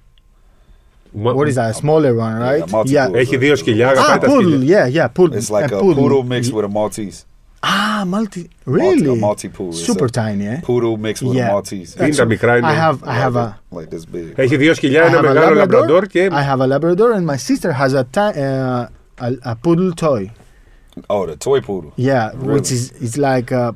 What 1.12 1.48
is 1.48 1.56
that? 1.56 1.70
A 1.72 1.74
smaller 1.74 2.14
one, 2.26 2.36
right? 2.48 2.64
multi- 2.72 2.92
Yeah. 2.96 3.10
Έχει 3.14 3.38
δύο 3.38 3.56
σκυλιά, 3.56 3.88
αγαπάει 3.90 4.18
Ah, 4.18 4.22
τα 4.22 4.28
poodle. 4.28 4.42
σκυλιά. 4.52 4.86
Yeah, 4.86 4.96
yeah, 4.98 5.08
poodle. 5.20 5.38
It's 5.40 5.50
like 5.58 5.72
a 5.72 5.78
a 5.78 5.80
poodle. 5.82 5.96
poodle 6.02 6.24
mixed 6.34 6.54
with 6.56 6.66
a 6.66 6.72
Maltese. 6.78 7.20
Ah, 7.64 8.04
multi. 8.06 8.44
Malti- 8.44 8.50
Really? 8.78 9.10
a 9.20 9.22
Maltipoo. 9.26 9.70
It's 9.72 9.86
Super 9.90 10.08
a 10.14 10.16
tiny, 10.24 10.46
eh? 10.54 10.60
poodle 10.68 10.96
mixed 11.06 11.24
with 11.28 11.36
Yeah. 11.38 11.50
a 11.50 11.52
Maltese. 11.54 11.92
Είναι 12.00 12.16
τα 12.16 12.26
μικρά, 12.26 12.58
είναι. 12.58 12.68
I 12.68 12.76
have, 12.84 12.98
I 13.14 13.16
have 13.26 13.36
a, 13.46 13.48
like 13.78 13.90
this 13.96 14.06
big. 14.16 14.34
Έχει 14.36 14.58
δύο 14.58 14.74
σκυλιά, 14.74 15.04
I 15.04 15.08
ένα 15.08 15.18
have 15.20 15.24
a 15.24 15.28
μεγάλο 15.34 15.50
Labrador. 15.54 15.56
λαμπραντόρ 15.58 16.06
και 16.08 16.30
I 16.32 16.44
have 16.56 16.60
a 16.62 16.68
Labrador, 16.74 17.10
and 17.18 17.26
my 17.34 17.38
sister 17.50 17.72
has 17.82 17.94
a 17.94 18.04
ti- 18.16 18.40
uh, 18.40 19.26
a, 19.28 19.52
a 19.52 19.56
poodle 19.64 19.92
toy. 20.06 20.24
Oh, 21.14 21.24
the 21.32 21.36
toy 21.48 21.60
poodle. 21.68 21.92
Yeah, 21.96 22.26
Really? 22.34 22.54
which 22.56 22.70
is 22.78 22.84
it's 23.06 23.18
like 23.30 23.50
uh, 23.52 23.72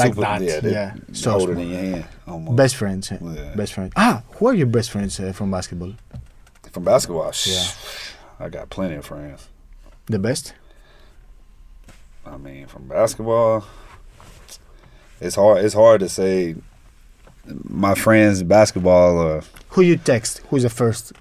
like 0.00 0.12
Super- 0.14 0.24
that. 0.26 0.40
Yeah, 0.48 0.60
they 0.64 0.72
Yeah, 0.78 0.90
so 1.22 1.28
hold 1.36 1.48
it 1.50 1.54
small. 1.54 1.64
in 1.64 1.70
your 1.74 1.82
hand. 1.90 2.04
Almost. 2.32 2.56
Best 2.62 2.74
friends. 2.80 3.04
eh? 3.12 3.16
Yeah. 3.20 3.60
Best 3.60 3.72
friends. 3.76 3.92
Ah, 4.06 4.16
who 4.36 4.42
are 4.50 4.56
your 4.62 4.70
best 4.78 4.88
friends 4.94 5.12
uh, 5.20 5.24
from 5.38 5.46
basketball? 5.56 5.92
From 6.73 6.83
basketball, 6.83 7.31
Yeah. 7.45 7.65
I 8.39 8.49
got 8.49 8.69
plenty 8.69 8.95
of 8.95 9.05
friends. 9.05 9.47
The 10.07 10.19
best? 10.19 10.53
I 12.25 12.35
mean, 12.37 12.65
from 12.67 12.87
basketball, 12.87 13.65
it's 15.21 15.35
hard. 15.35 15.63
It's 15.63 15.75
hard 15.75 15.99
to 16.01 16.09
say. 16.09 16.55
My 17.63 17.93
friends, 17.93 18.41
basketball, 18.41 19.17
or 19.17 19.43
Who 19.69 19.81
you 19.81 19.97
text? 19.97 20.41
Who's 20.49 20.63
the 20.63 20.69
first 20.69 21.11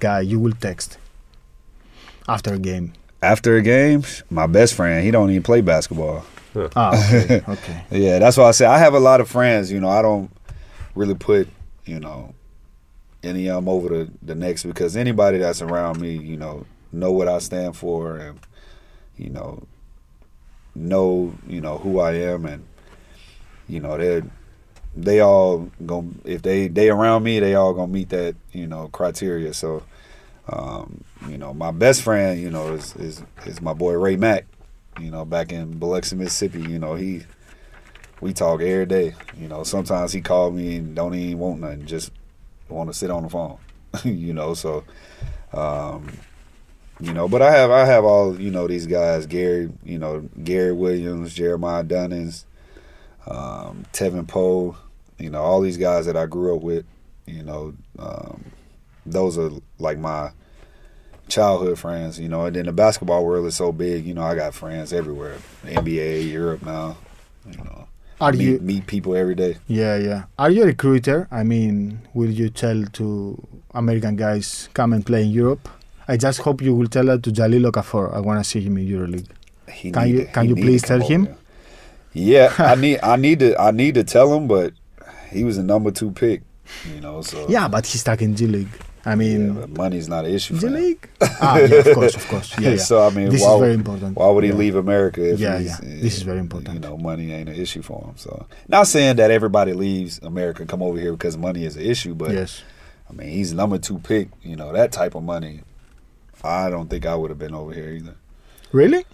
guy 0.00 0.20
you 0.20 0.38
will 0.40 0.52
text 0.52 0.98
after 2.28 2.54
a 2.54 2.58
game? 2.58 2.92
after 3.20 3.56
a 3.56 3.62
game, 3.62 4.04
my 4.30 4.46
best 4.46 4.74
friend, 4.74 5.04
he 5.04 5.10
don't 5.10 5.28
even 5.30 5.42
play 5.42 5.60
basketball. 5.60 6.24
Ah, 6.76 6.94
okay, 7.14 7.42
okay. 7.48 7.84
Yeah, 7.90 8.18
that's 8.20 8.36
why 8.36 8.44
I 8.44 8.50
say 8.52 8.64
I 8.66 8.78
have 8.78 8.94
a 8.94 9.00
lot 9.00 9.20
of 9.20 9.28
friends. 9.28 9.72
You 9.72 9.80
know, 9.80 9.88
I 9.88 10.02
don't 10.02 10.30
really 10.94 11.14
put 11.14 11.48
you 11.84 11.98
know 12.00 12.34
any 13.22 13.48
of 13.48 13.56
them 13.56 13.68
over 13.68 13.88
the 13.88 14.10
the 14.22 14.34
next 14.34 14.64
because 14.64 14.96
anybody 14.96 15.38
that's 15.38 15.62
around 15.62 16.00
me, 16.00 16.16
you 16.16 16.36
know, 16.36 16.66
know 16.92 17.12
what 17.12 17.28
I 17.28 17.38
stand 17.38 17.76
for 17.76 18.16
and 18.16 18.38
you 19.16 19.30
know 19.30 19.66
know 20.74 21.34
you 21.46 21.60
know 21.60 21.78
who 21.78 21.98
I 22.00 22.12
am 22.14 22.46
and 22.46 22.64
you 23.68 23.80
know 23.80 23.96
they 23.98 24.22
they 24.96 25.20
all 25.20 25.70
gonna 25.84 26.10
if 26.24 26.42
they 26.42 26.68
they 26.68 26.88
around 26.88 27.22
me 27.24 27.40
they 27.40 27.54
all 27.54 27.74
gonna 27.74 27.92
meet 27.92 28.10
that 28.10 28.36
you 28.52 28.66
know 28.66 28.88
criteria. 28.88 29.52
So 29.54 29.82
um, 30.48 31.04
you 31.28 31.38
know 31.38 31.52
my 31.52 31.70
best 31.70 32.02
friend 32.02 32.40
you 32.40 32.50
know 32.50 32.72
is 32.74 32.94
is 32.96 33.22
is 33.46 33.60
my 33.60 33.72
boy 33.74 33.92
Ray 33.94 34.16
Mack. 34.16 34.46
You 35.00 35.10
know 35.10 35.24
back 35.24 35.52
in 35.52 35.78
Biloxi, 35.78 36.16
Mississippi. 36.16 36.62
You 36.62 36.78
know 36.78 36.94
he 36.94 37.22
we 38.20 38.32
talk 38.32 38.60
every 38.60 38.86
day. 38.86 39.14
You 39.36 39.48
know, 39.48 39.62
sometimes 39.62 40.12
he 40.12 40.20
called 40.20 40.54
me 40.54 40.76
and 40.76 40.94
don't 40.94 41.14
even 41.14 41.38
want 41.38 41.60
nothing, 41.60 41.86
just 41.86 42.12
want 42.68 42.90
to 42.90 42.94
sit 42.94 43.10
on 43.10 43.22
the 43.22 43.28
phone. 43.28 43.58
you 44.04 44.34
know, 44.34 44.54
so 44.54 44.84
um, 45.52 46.08
you 47.00 47.12
know, 47.12 47.28
but 47.28 47.42
I 47.42 47.52
have 47.52 47.70
I 47.70 47.84
have 47.84 48.04
all 48.04 48.38
you 48.40 48.50
know 48.50 48.66
these 48.66 48.86
guys, 48.86 49.26
Gary, 49.26 49.70
you 49.84 49.98
know, 49.98 50.28
Gary 50.42 50.72
Williams, 50.72 51.34
Jeremiah 51.34 51.84
Dunnins, 51.84 52.44
um, 53.26 53.84
Tevin 53.92 54.26
Poe, 54.26 54.76
you 55.18 55.30
know, 55.30 55.40
all 55.40 55.60
these 55.60 55.76
guys 55.76 56.06
that 56.06 56.16
I 56.16 56.26
grew 56.26 56.56
up 56.56 56.62
with. 56.62 56.84
You 57.26 57.42
know, 57.42 57.74
um, 57.98 58.44
those 59.04 59.38
are 59.38 59.50
like 59.78 59.98
my 59.98 60.32
childhood 61.28 61.78
friends. 61.78 62.18
You 62.18 62.28
know, 62.28 62.46
and 62.46 62.56
then 62.56 62.66
the 62.66 62.72
basketball 62.72 63.24
world 63.24 63.46
is 63.46 63.56
so 63.56 63.70
big. 63.72 64.06
You 64.06 64.14
know, 64.14 64.22
I 64.22 64.34
got 64.34 64.54
friends 64.54 64.92
everywhere, 64.92 65.38
NBA, 65.64 66.30
Europe 66.30 66.62
now. 66.62 66.96
You 67.50 67.58
know. 67.58 67.88
Are 68.20 68.32
meet, 68.32 68.40
you? 68.42 68.58
meet 68.60 68.86
people 68.86 69.14
every 69.14 69.34
day. 69.34 69.56
Yeah, 69.68 69.96
yeah. 69.96 70.24
Are 70.38 70.50
you 70.50 70.62
a 70.64 70.66
recruiter? 70.66 71.28
I 71.30 71.44
mean, 71.44 72.00
will 72.14 72.30
you 72.30 72.48
tell 72.50 72.84
to 72.84 73.46
American 73.74 74.16
guys 74.16 74.68
come 74.74 74.92
and 74.92 75.04
play 75.06 75.22
in 75.22 75.30
Europe? 75.30 75.68
I 76.08 76.16
just 76.16 76.40
hope 76.40 76.60
you 76.62 76.74
will 76.74 76.88
tell 76.88 77.04
that 77.06 77.22
to 77.24 77.30
Jahlil 77.30 77.70
Okafor. 77.70 78.14
I 78.14 78.20
want 78.20 78.42
to 78.42 78.44
see 78.48 78.60
him 78.60 78.76
in 78.78 78.88
EuroLeague. 78.88 79.28
He 79.72 79.92
Can 79.92 80.04
need 80.06 80.14
you- 80.18 80.26
can 80.32 80.48
you 80.48 80.54
please 80.56 80.82
tell 80.82 81.00
him? 81.00 81.26
here. 81.26 81.36
Yeah, 82.14 82.54
I 82.58 82.74
need 82.74 82.98
I 83.02 83.16
need 83.16 83.38
to 83.40 83.60
I 83.60 83.70
need 83.70 83.94
to 83.94 84.02
tell 84.04 84.34
him, 84.34 84.48
but 84.48 84.72
he 85.30 85.44
was 85.44 85.58
a 85.58 85.62
number 85.62 85.90
two 85.90 86.10
pick, 86.10 86.42
you 86.92 87.00
know. 87.00 87.20
So 87.22 87.46
Yeah, 87.48 87.68
but 87.68 87.86
he's 87.86 88.00
stuck 88.00 88.22
in 88.22 88.34
G 88.34 88.46
League. 88.46 88.68
I 89.04 89.14
mean, 89.14 89.54
but 89.54 89.70
money's 89.70 90.08
not 90.08 90.24
an 90.26 90.34
issue. 90.34 90.56
For 90.56 90.66
him. 90.66 90.74
League. 90.74 91.08
ah, 91.20 91.58
yeah, 91.58 91.76
of 91.76 91.94
course, 91.94 92.14
of 92.16 92.26
course. 92.28 92.58
Yeah, 92.58 92.70
yeah. 92.70 92.76
so 92.90 93.06
I 93.06 93.10
mean, 93.10 93.30
this 93.30 93.42
why, 93.42 93.54
is 93.54 93.60
very 93.60 93.74
important. 93.74 94.16
why 94.16 94.28
would 94.28 94.44
he 94.44 94.50
Yeah. 94.50 94.56
leave 94.56 94.74
America? 94.76 95.22
If 95.32 95.40
Yeah, 95.40 95.58
he's, 95.58 95.68
yeah. 95.70 95.76
This 96.02 96.16
is 96.16 96.22
very 96.22 96.38
important. 96.40 96.74
You 96.74 96.80
know, 96.80 96.96
money 96.98 97.32
ain't 97.32 97.48
an 97.48 97.54
issue 97.54 97.82
for 97.82 98.02
him. 98.04 98.14
So 98.16 98.46
not 98.68 98.86
saying 98.86 99.16
that 99.16 99.30
everybody 99.30 99.72
leaves 99.72 100.18
America 100.22 100.62
and 100.62 100.68
come 100.68 100.82
over 100.82 100.98
here 100.98 101.12
because 101.12 101.36
money 101.38 101.64
is 101.64 101.76
an 101.76 101.82
issue, 101.82 102.14
but 102.14 102.32
yes. 102.32 102.62
I 103.08 103.12
mean, 103.14 103.28
he's 103.30 103.54
number 103.54 103.78
two 103.78 103.98
pick. 103.98 104.28
You 104.42 104.56
know, 104.56 104.72
that 104.72 104.92
type 104.92 105.14
of 105.14 105.22
money. 105.22 105.62
I 106.44 106.68
don't 106.70 106.88
think 106.88 107.06
I 107.06 107.14
would 107.14 107.30
have 107.30 107.38
been 107.38 107.54
over 107.54 107.72
here 107.72 107.90
either. 107.90 108.14
Really? 108.72 109.04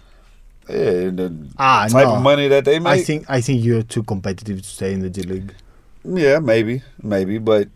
Yeah, 0.69 1.09
the 1.09 1.47
Ah, 1.57 1.87
type 1.89 2.07
no. 2.07 2.15
of 2.15 2.21
money 2.23 2.47
that 2.49 2.65
they 2.65 2.79
make. 2.79 2.87
I 2.93 3.01
think 3.01 3.25
I 3.29 3.39
think 3.39 3.63
you're 3.63 3.83
too 3.83 4.03
competitive 4.03 4.61
to 4.61 4.67
stay 4.67 4.93
in 4.93 4.99
the 5.01 5.09
G 5.09 5.21
League. 5.23 5.53
Yeah, 6.03 6.39
maybe, 6.39 6.81
maybe, 7.01 7.37
but 7.37 7.67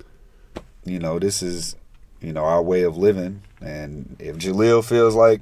you 0.86 1.00
know, 1.00 1.20
this 1.20 1.42
is 1.42 1.76
you 2.22 2.34
know 2.34 2.44
our 2.44 2.62
way 2.62 2.84
of 2.84 2.98
living, 2.98 3.42
and 3.62 4.16
if 4.20 4.38
Jahlil 4.38 4.84
feels 4.84 5.16
like 5.16 5.42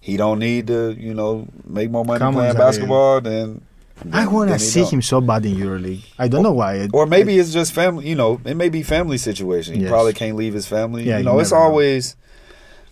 he 0.00 0.16
don't 0.16 0.38
need 0.38 0.66
to, 0.68 0.92
you 0.98 1.12
know, 1.14 1.46
make 1.66 1.90
more 1.90 2.04
money 2.04 2.18
Come 2.18 2.34
playing 2.34 2.54
basketball, 2.54 3.20
then, 3.20 3.60
I 4.12 4.26
want 4.26 4.50
to 4.50 4.58
see 4.58 4.80
don't. 4.80 4.92
him 4.94 5.02
so 5.02 5.20
bad 5.20 5.44
in 5.44 5.56
EuroLeague. 5.56 6.04
I 6.18 6.26
don't 6.28 6.42
know 6.42 6.52
why. 6.52 6.74
It- 6.76 6.90
Or 6.94 7.04
maybe 7.06 7.38
it's 7.38 7.52
just 7.52 7.72
family. 7.72 8.08
You 8.08 8.14
know, 8.14 8.40
it 8.46 8.54
may 8.56 8.70
be 8.70 8.82
family 8.82 9.18
situation. 9.18 9.74
He 9.74 9.82
Yes. 9.82 9.90
probably 9.90 10.14
can't 10.14 10.36
leave 10.36 10.54
his 10.54 10.66
family. 10.66 11.02
Yeah, 11.04 11.14
you 11.14 11.18
you 11.18 11.24
know, 11.24 11.38
it's 11.38 11.50
never 11.50 11.62
know. 11.62 11.68
always 11.68 12.16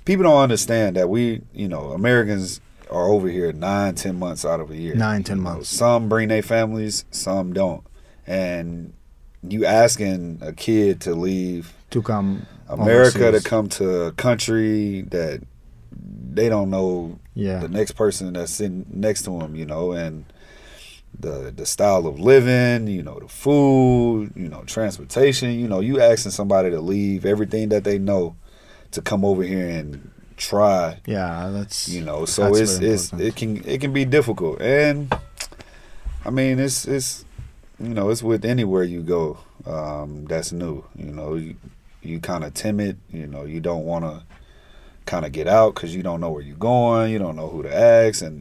people 0.04 0.24
don't 0.24 0.36
understand 0.42 0.96
that 0.96 1.08
we, 1.08 1.40
you 1.54 1.66
know, 1.68 1.92
Americans 1.92 2.60
are 2.90 3.08
over 3.08 3.28
here 3.28 3.52
nine, 3.52 3.94
ten 3.94 4.18
months 4.18 4.44
out 4.44 4.60
of 4.60 4.70
a 4.70 4.76
year. 4.76 4.94
Nine, 4.94 5.22
ten 5.22 5.24
10 5.24 5.36
You 5.38 5.42
know, 5.44 5.50
months. 5.54 5.68
Some 5.70 6.08
bring 6.10 6.28
their 6.28 6.42
families, 6.42 7.04
some 7.10 7.52
don't, 7.54 7.82
and 8.26 8.92
you 9.48 9.64
asking 9.64 10.40
a 10.42 10.52
kid 10.52 11.00
to 11.02 11.14
leave 11.14 11.72
to 11.90 12.02
come 12.02 12.46
America 12.68 13.30
to 13.30 13.40
come 13.40 13.68
to 13.70 14.02
a 14.02 14.12
country 14.12 15.02
that 15.10 15.42
they 16.32 16.48
don't 16.48 16.70
know 16.70 17.18
Yeah. 17.34 17.58
the 17.60 17.68
next 17.68 17.92
person 17.92 18.32
that's 18.34 18.52
sitting 18.52 18.86
next 18.90 19.22
to 19.22 19.38
them, 19.38 19.54
you 19.54 19.64
know, 19.66 19.92
and 19.92 20.24
the 21.18 21.52
the 21.54 21.66
style 21.66 22.06
of 22.06 22.20
living, 22.20 22.86
you 22.86 23.02
know, 23.02 23.18
the 23.18 23.28
food, 23.28 24.32
you 24.36 24.48
know, 24.48 24.62
transportation, 24.64 25.58
you 25.58 25.66
know, 25.66 25.80
you 25.80 26.00
asking 26.00 26.32
somebody 26.32 26.70
to 26.70 26.80
leave 26.80 27.24
everything 27.24 27.70
that 27.70 27.84
they 27.84 27.98
know 27.98 28.36
to 28.92 29.02
come 29.02 29.24
over 29.24 29.42
here 29.42 29.68
and 29.68 30.10
try, 30.36 30.98
Yeah, 31.06 31.50
that's 31.52 31.88
you 31.88 32.02
know. 32.02 32.24
So 32.24 32.54
it's 32.54 32.78
it's 32.78 33.12
it 33.14 33.34
can 33.36 33.64
it 33.66 33.80
can 33.80 33.92
be 33.92 34.04
difficult. 34.04 34.60
And 34.60 35.12
I 36.24 36.30
mean, 36.30 36.58
it's 36.60 36.86
it's 36.86 37.24
you 37.80 37.88
know, 37.94 38.10
it's 38.10 38.22
with 38.22 38.44
anywhere 38.44 38.84
you 38.84 39.02
go 39.02 39.38
um 39.66 40.24
that's 40.26 40.52
new, 40.52 40.84
you 40.96 41.10
know, 41.10 41.34
you 41.34 41.56
you 42.09 42.19
kind 42.19 42.43
of 42.47 42.53
timid, 42.53 42.95
you 43.19 43.27
know, 43.33 43.43
you 43.53 43.59
don't 43.69 43.85
want 43.91 44.03
to 44.09 44.13
kind 45.11 45.23
of 45.25 45.31
get 45.39 45.47
out 45.59 45.69
cuz 45.79 45.89
you 45.97 46.03
don't 46.07 46.19
know 46.23 46.31
where 46.35 46.45
you're 46.49 46.65
going, 46.75 47.05
you 47.13 47.19
don't 47.25 47.35
know 47.39 47.49
who 47.53 47.59
to 47.67 47.73
ask 47.99 48.17
and 48.27 48.35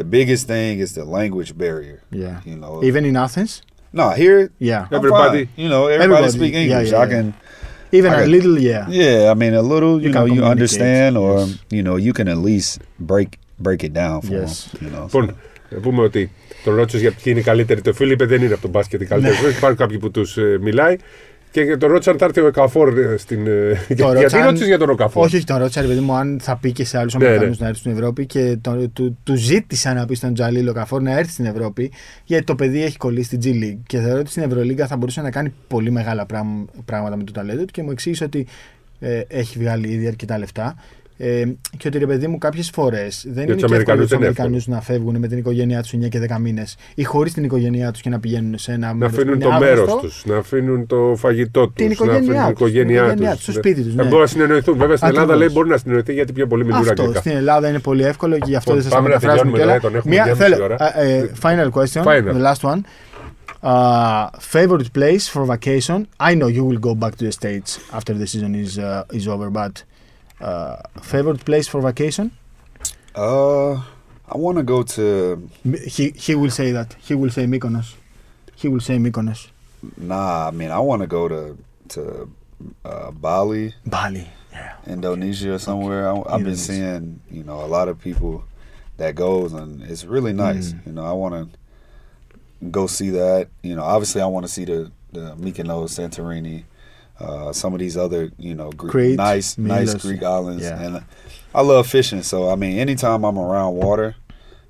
the 0.00 0.04
biggest 0.16 0.42
thing 0.52 0.72
is 0.84 0.90
the 1.00 1.04
language 1.18 1.50
barrier, 1.62 1.98
yeah. 2.10 2.36
you 2.50 2.56
know. 2.62 2.72
Even 2.88 3.02
in 3.10 3.16
Athens, 3.24 3.52
no, 4.00 4.06
here 4.22 4.40
yeah. 4.70 4.82
I'm 4.90 4.96
Everybody- 4.98 5.44
fine. 5.44 5.62
you 5.62 5.68
know, 5.72 5.82
everybody, 5.96 6.24
Everybody, 6.24 6.38
speak 6.38 6.52
yeah, 6.54 6.62
English. 6.64 6.90
yeah, 6.92 7.02
I 7.04 7.06
yeah. 7.06 7.14
can 7.14 7.26
Even 7.98 8.10
I 8.12 8.14
a 8.14 8.20
got- 8.20 8.28
little, 8.36 8.56
yeah. 8.70 8.84
yeah, 9.00 9.30
I 9.32 9.34
mean 9.42 9.52
a 9.62 9.66
little, 9.74 9.94
you, 10.02 10.06
You 10.06 10.12
know, 10.14 10.24
can 10.24 10.34
you 10.36 10.40
communicate, 10.42 10.50
understand 10.56 11.12
or 11.24 11.32
yes. 11.40 11.48
you 11.76 11.82
know, 11.86 11.96
you 12.06 12.12
can 12.18 12.26
at 12.34 12.40
least 12.50 12.70
break 13.10 13.30
break 13.66 13.80
it 13.88 13.92
down 14.02 14.16
for 14.26 14.34
Yes. 14.40 14.52
them, 14.70 14.84
you 14.84 14.90
know. 14.94 15.04
Λοιπόν, 15.04 15.36
να 15.70 15.78
πούμε 15.80 16.02
ότι 16.02 16.30
τον 16.64 16.74
ρώτησε 16.74 16.98
για 16.98 17.10
ποιοι 17.12 17.22
είναι 17.26 17.40
οι 17.40 17.42
καλύτεροι. 17.42 17.80
Το 17.80 17.92
Φίλιππε 17.92 18.24
δεν 18.26 18.42
είναι 18.42 18.52
από 18.52 18.62
τον 18.62 18.70
μπάσκετ 18.70 19.00
οι 19.00 19.06
καλύτεροι. 19.06 19.50
Υπάρχουν 19.56 19.78
κάποιοι 19.78 19.98
που 19.98 20.10
του 20.10 20.22
μιλάει. 20.60 20.96
Και 21.55 21.61
για 21.61 21.77
τον 21.77 21.89
ρώτησαν 21.89 22.13
αν 22.13 22.19
θα 22.19 22.25
έρθει 22.25 22.39
ο 22.39 22.47
Εκαφόρ 22.47 22.97
ε, 22.97 23.17
στην. 23.17 23.47
ε, 23.47 23.51
για- 23.51 23.77
Γιατί 23.87 24.01
ρώτησαν- 24.03 24.43
ρώτησε 24.45 24.65
για 24.65 24.77
τον 24.77 24.89
Εκαφόρ; 24.89 25.25
Όχι, 25.25 25.35
όχι, 25.35 25.45
τον 25.45 25.57
ρώτησα, 25.57 25.81
ρε 25.81 25.87
παιδί 25.87 25.99
μου, 25.99 26.13
αν 26.13 26.39
θα 26.41 26.57
πει 26.57 26.71
και 26.71 26.85
σε 26.85 26.97
άλλους 26.97 27.13
Ναι, 27.15 27.25
Αμερικανούς 27.25 27.57
ναι. 27.57 27.63
να 27.63 27.69
έρθει 27.69 27.79
στην 27.79 27.91
Ευρώπη 27.91 28.25
και 28.25 28.57
το, 28.61 28.89
του, 28.89 29.17
του 29.23 29.35
ζήτησα 29.35 29.93
να 29.93 30.05
πει 30.05 30.15
στον 30.15 30.33
Τζαλίλο 30.33 30.73
Καφόρ 30.73 31.01
να 31.01 31.17
έρθει 31.17 31.31
στην 31.31 31.45
Ευρώπη, 31.45 31.91
γιατί 32.25 32.43
το 32.43 32.55
παιδί 32.55 32.83
έχει 32.83 32.97
κολλήσει 32.97 33.35
στη 33.35 33.37
G 33.43 33.63
League. 33.63 33.79
Και 33.87 33.97
θεωρώ 33.99 34.19
ότι 34.19 34.29
στην 34.29 34.43
Ευρωλίγκα 34.43 34.87
θα 34.87 34.97
μπορούσε 34.97 35.21
να 35.21 35.31
κάνει 35.31 35.53
πολύ 35.67 35.91
μεγάλα 35.91 36.25
πράγμα- 36.25 36.65
πράγματα 36.85 37.15
με 37.15 37.23
το 37.23 37.31
ταλέντο 37.31 37.59
του 37.65 37.71
και 37.73 37.83
μου 37.83 37.91
εξήγησε 37.91 38.23
ότι 38.23 38.47
ε, 38.99 39.21
έχει 39.27 39.59
βγάλει 39.59 39.87
ήδη 39.87 40.07
αρκετά 40.07 40.37
λεφτά. 40.37 40.75
Ε, 41.17 41.43
και 41.77 41.87
ότι 41.87 41.97
ρε 41.97 42.05
παιδί 42.05 42.27
μου, 42.27 42.37
κάποιες 42.37 42.69
φορές 42.69 43.25
δεν 43.29 43.43
είναι 43.43 43.53
τους 43.55 43.63
και 43.69 43.75
εύκολο 43.75 43.75
Αμερικανούς 43.75 44.01
τους 44.01 44.09
δεν 44.09 44.17
είναι 44.19 44.27
Αμερικανούς 44.27 44.67
να 44.67 44.81
φεύγουν 44.81 45.17
με 45.17 45.27
την 45.27 45.37
οικογένειά 45.37 45.81
τους 45.81 45.91
9 45.93 46.07
και 46.09 46.19
10 46.19 46.37
μήνες 46.39 46.75
ή 46.95 47.03
χωρίς 47.03 47.33
την 47.33 47.43
οικογένειά 47.43 47.91
τους 47.91 48.01
και 48.01 48.09
να 48.09 48.19
πηγαίνουν 48.19 48.57
σε 48.57 48.71
ένα 48.71 48.87
Να 48.87 48.93
μέρος 48.93 49.11
που 49.15 49.17
αφήνουν 49.21 49.35
είναι 49.35 49.43
το 49.43 49.49
άγνωστο. 49.51 49.75
μέρος 49.85 49.95
τους, 50.01 50.23
να 50.25 50.37
αφήνουν 50.37 50.87
το 50.87 51.13
φαγητό 51.17 51.63
τους, 51.65 51.73
Την 51.75 51.85
να 51.85 51.91
οικογένειά 51.91 52.19
αφήνουν 52.19 52.45
την 52.45 52.55
τους, 52.55 52.71
την 52.71 52.79
οικογένειά 52.79 53.01
οικογένειά 53.03 53.29
τους. 53.35 53.43
τους, 53.45 53.53
στο 53.53 53.61
σπίτι 53.61 53.81
τους, 53.83 53.95
Να 53.95 54.01
ναι. 54.03 54.09
μπορούν 54.09 54.21
να 54.23 54.27
συνεννοηθούν. 54.31 54.77
Βέβαια 54.77 54.95
στην 54.95 55.07
Ελλάδα 55.07 55.23
Ακριβώς. 55.33 55.45
λέει 55.47 55.55
μπορεί 55.57 55.69
να 55.69 55.77
συνεννοηθεί 55.77 56.13
γιατί 56.13 56.33
πιο 56.33 56.47
πολύ 56.47 56.65
μιλούν 56.65 56.79
Αυτό 56.79 57.01
αγγλικά. 57.01 57.19
στην 57.19 57.31
Ελλάδα 57.31 57.69
είναι 57.69 57.79
πολύ 57.79 58.03
εύκολο 58.03 58.37
και 58.37 58.43
γι' 58.47 58.55
αυτό 58.55 58.73
Λοιπόν, 58.73 58.89
δεν 58.89 58.91
σας 58.91 58.91
το 58.91 58.95
πάμε 58.95 59.07
να 59.09 59.15
μεταφράζουμε 59.15 59.51
τελειώνουμε, 59.57 59.57
κιόλα. 59.57 59.73
ρε, 59.73 59.79
τον 59.79 59.95
έχουμε 59.95 60.13
Μία, 60.15 60.23
δυόμιση 60.23 60.49
θέλω, 60.49 60.63
ώρα. 60.63 60.99
ε, 60.99 61.17
ε, 61.17 61.29
final 61.41 61.69
question, 61.79 62.03
Final. 62.03 62.33
the 62.37 62.53
last 62.53 62.71
one. 62.73 62.79
Uh, 63.63 64.29
favorite 64.53 64.89
place 64.99 65.27
for 65.33 65.43
vacation? 65.55 65.99
I 66.19 66.31
know 66.39 66.47
you 66.57 66.63
will 66.69 66.81
go 66.89 66.93
back 67.03 67.13
to 67.19 67.23
the 67.29 67.31
States 67.41 67.79
after 67.97 68.13
the 68.21 68.27
season 68.33 68.51
is 68.63 68.71
uh, 68.77 69.17
is 69.19 69.25
over, 69.33 69.49
but 69.61 69.73
uh, 70.41 70.77
favorite 71.01 71.45
place 71.45 71.67
for 71.67 71.81
vacation? 71.81 72.31
Uh, 73.15 73.73
I 74.27 74.37
want 74.37 74.57
to 74.57 74.63
go 74.63 74.83
to. 74.83 75.49
He 75.87 76.11
he 76.11 76.35
will 76.35 76.51
say 76.51 76.71
that. 76.71 76.95
He 76.99 77.15
will 77.15 77.29
say 77.29 77.45
Mykonos. 77.45 77.95
He 78.55 78.67
will 78.67 78.81
say 78.81 78.97
Mykonos. 78.97 79.49
Nah, 79.97 80.47
I 80.47 80.51
mean, 80.51 80.71
I 80.71 80.79
want 80.79 81.01
to 81.01 81.07
go 81.07 81.27
to 81.27 81.57
to 81.89 82.29
uh, 82.83 83.11
Bali, 83.11 83.73
Bali. 83.85 84.27
Yeah. 84.51 84.75
Indonesia, 84.87 85.53
or 85.53 85.59
somewhere. 85.59 86.09
I, 86.09 86.23
I've 86.33 86.43
been 86.43 86.55
seeing, 86.55 87.19
you 87.29 87.43
know, 87.43 87.61
a 87.61 87.67
lot 87.67 87.89
of 87.89 87.99
people 87.99 88.45
that 88.97 89.13
goes, 89.15 89.53
and 89.53 89.81
it's 89.83 90.05
really 90.05 90.31
nice. 90.33 90.71
Mm. 90.71 90.85
You 90.87 90.91
know, 90.93 91.05
I 91.05 91.11
want 91.11 91.51
to 91.51 92.67
go 92.71 92.87
see 92.87 93.09
that. 93.11 93.49
You 93.61 93.75
know, 93.75 93.83
obviously, 93.83 94.21
I 94.21 94.27
want 94.27 94.45
to 94.45 94.51
see 94.51 94.65
the 94.65 94.91
the 95.11 95.35
Mykonos, 95.35 95.91
Santorini, 95.95 96.63
uh, 97.19 97.53
some 97.53 97.73
of 97.73 97.79
these 97.79 97.95
other, 97.97 98.31
you 98.37 98.53
know, 98.55 98.71
Greek, 98.71 98.91
Crete, 98.91 99.17
nice, 99.17 99.57
nice 99.57 99.93
Greek 99.95 100.21
islands, 100.23 100.63
Yeah. 100.63 100.81
and 100.81 101.03
I 101.53 101.61
love 101.61 101.87
fishing. 101.87 102.23
So, 102.23 102.49
I 102.49 102.55
mean, 102.55 102.77
anytime 102.77 103.23
I'm 103.23 103.37
around 103.37 103.75
water, 103.75 104.15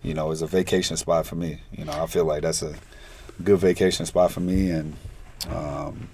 you 0.03 0.13
know, 0.13 0.29
is 0.31 0.41
a 0.43 0.47
vacation 0.47 0.97
spot 0.97 1.25
for 1.25 1.35
me. 1.35 1.59
You 1.71 1.85
know, 1.85 1.91
I 1.93 2.05
feel 2.05 2.25
like 2.25 2.43
that's 2.43 2.61
a 2.61 2.75
good 3.43 3.57
vacation 3.59 4.05
spot 4.05 4.31
for 4.31 4.41
me, 4.41 4.69
and 4.69 4.95
um, 5.49 6.09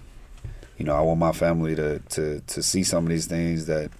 you 0.77 0.85
know, 0.85 0.95
I 0.95 1.01
want 1.01 1.19
my 1.19 1.31
family 1.33 1.75
to 1.75 1.99
to 1.99 2.41
to 2.47 2.63
see 2.63 2.83
some 2.83 3.03
of 3.05 3.09
these 3.09 3.25
things 3.25 3.65
that 3.65 3.91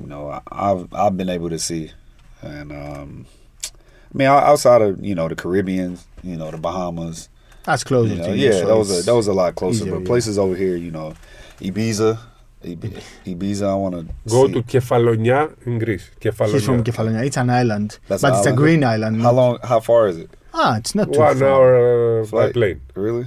you 0.00 0.06
know 0.06 0.30
I, 0.30 0.40
I've 0.50 0.92
I've 0.94 1.16
been 1.16 1.28
able 1.28 1.50
to 1.50 1.58
see, 1.58 1.90
and 2.42 2.70
um, 2.72 3.26
I 3.64 4.16
mean 4.16 4.28
outside 4.28 4.80
of 4.82 5.04
you 5.04 5.14
know 5.16 5.26
the 5.28 5.34
Caribbean, 5.34 5.98
you 6.22 6.36
know 6.36 6.50
the 6.52 6.56
Bahamas, 6.58 7.28
That's 7.64 7.82
closer 7.84 8.12
you 8.14 8.18
know, 8.20 8.28
to 8.28 8.36
you. 8.36 8.46
yeah, 8.52 8.60
so 8.60 8.66
those 8.66 8.90
are 9.00 9.02
those 9.02 9.28
are 9.28 9.32
a 9.32 9.34
lot 9.34 9.54
closer. 9.56 9.82
easier, 9.82 9.94
but 9.94 10.00
yeah. 10.02 10.06
places 10.06 10.38
over 10.38 10.54
here, 10.54 10.76
you 10.76 10.90
know, 10.92 11.14
Ibiza, 11.61 12.17
Ib- 12.73 13.01
Ibiza, 13.31 13.65
I 13.75 13.77
want 13.83 13.93
to 13.95 14.03
Go 14.35 14.47
see. 14.47 14.53
to 14.53 14.61
Κεφαλονιά 14.61 15.49
in 15.65 15.77
Greece. 15.83 16.07
He's 16.21 16.63
from 16.65 16.83
Κεφαλονιά. 16.83 16.83
Kefalonia. 16.85 17.25
It's 17.29 17.37
an 17.37 17.49
island, 17.61 17.89
That's 18.07 18.21
but 18.23 18.31
an 18.31 18.37
it's 18.37 18.45
a 18.45 18.49
island? 18.49 18.57
green 18.61 18.81
island. 18.93 19.15
How 19.21 19.31
not- 19.31 19.35
long? 19.39 19.53
How 19.71 19.79
far 19.89 20.01
is 20.11 20.17
it? 20.23 20.29
Ah, 20.61 20.73
it's 20.79 20.93
not 20.99 21.07
too 21.13 21.19
One 21.27 21.37
far. 21.39 21.49
hour 21.51 21.69
uh, 21.75 22.23
by 22.23 22.29
Flight. 22.31 22.53
plane. 22.57 22.79
Really? 23.05 23.25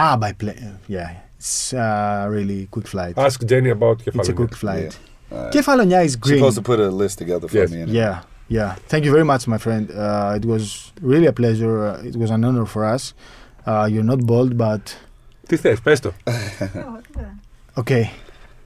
Ah, 0.00 0.14
by 0.24 0.30
plane. 0.42 0.72
Yeah, 0.96 1.10
it's 1.38 1.54
uh, 1.84 2.26
really 2.36 2.60
quick 2.74 2.86
flight. 2.94 3.14
Ask 3.26 3.38
Jenny 3.50 3.70
about 3.78 3.96
it's 3.98 4.06
a 4.08 4.10
Κεφαλονιά. 4.10 4.36
quick 4.40 4.54
flight. 4.62 4.92
Uh, 5.32 5.50
Kefalonia 5.54 6.00
is 6.08 6.14
green. 6.24 6.38
supposed 6.40 6.58
to 6.60 6.64
put 6.70 6.78
a 6.88 6.90
list 7.02 7.16
together 7.22 7.46
for 7.50 7.56
Yes. 7.60 7.68
me. 7.74 7.78
And 7.84 7.90
Yeah, 8.00 8.14
yeah. 8.58 8.70
Thank 8.90 9.02
you 9.06 9.12
very 9.16 9.26
much, 9.32 9.42
my 9.54 9.60
friend. 9.66 9.84
Uh, 10.04 10.38
it 10.38 10.44
was 10.52 10.62
really 11.12 11.28
a 11.34 11.36
pleasure. 11.42 11.74
Uh, 11.88 12.08
it 12.10 12.16
was 12.22 12.30
an 12.36 12.42
honor 12.48 12.66
for 12.74 12.82
us. 12.94 13.02
Uh, 13.70 13.86
you're 13.92 14.08
not 14.14 14.20
bold, 14.32 14.52
but 14.66 14.82
Τι 15.48 15.56
θες, 15.56 15.80
πες 15.80 16.00
το. 16.00 16.10
Okay, 17.77 18.11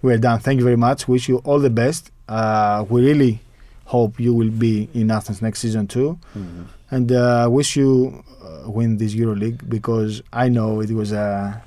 we're 0.02 0.18
done. 0.18 0.40
Thank 0.40 0.58
you 0.60 0.64
very 0.64 0.76
much. 0.76 1.08
Wish 1.08 1.30
you 1.30 1.38
all 1.40 1.60
the 1.60 1.70
best. 1.70 2.12
Uh, 2.28 2.86
we 2.90 3.06
really 3.06 3.40
hope 3.86 4.20
you 4.20 4.34
will 4.34 4.50
be 4.50 4.90
in 4.94 5.10
Athens 5.12 5.42
next 5.42 5.60
season 5.60 5.88
too, 5.88 6.20
Mhm. 6.36 6.66
and 6.92 7.12
uh, 7.12 7.48
wish 7.50 7.78
you 7.78 8.24
uh, 8.44 8.70
win 8.70 8.98
this 8.98 9.14
EuroLeague 9.14 9.70
because 9.70 10.22
I 10.34 10.50
know 10.50 10.82
it 10.82 10.92
was 10.92 11.12
a 11.14 11.62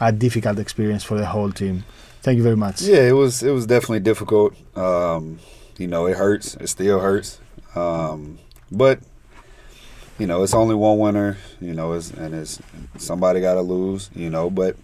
a 0.00 0.12
difficult 0.12 0.58
experience 0.58 1.04
for 1.04 1.16
the 1.16 1.26
whole 1.26 1.50
team. 1.52 1.84
Thank 2.22 2.36
you 2.38 2.42
very 2.42 2.56
much. 2.56 2.82
Yeah, 2.82 3.02
it 3.08 3.12
was 3.14 3.42
it 3.44 3.52
was 3.52 3.66
definitely 3.66 4.00
difficult. 4.00 4.54
Um, 4.74 5.38
you 5.78 5.86
know, 5.86 6.06
it 6.06 6.16
hurts. 6.16 6.56
It 6.56 6.66
still 6.68 6.98
hurts. 6.98 7.38
Um, 7.76 8.38
but 8.72 8.98
you 10.18 10.26
know, 10.26 10.42
it's 10.42 10.54
only 10.54 10.74
one 10.74 10.98
winner. 10.98 11.36
You 11.60 11.72
know, 11.74 11.92
it's, 11.92 12.10
and 12.10 12.34
it's 12.34 12.58
somebody 12.98 13.40
got 13.40 13.54
to 13.54 13.60
lose. 13.62 14.10
You 14.14 14.28
know, 14.28 14.50
but 14.50 14.76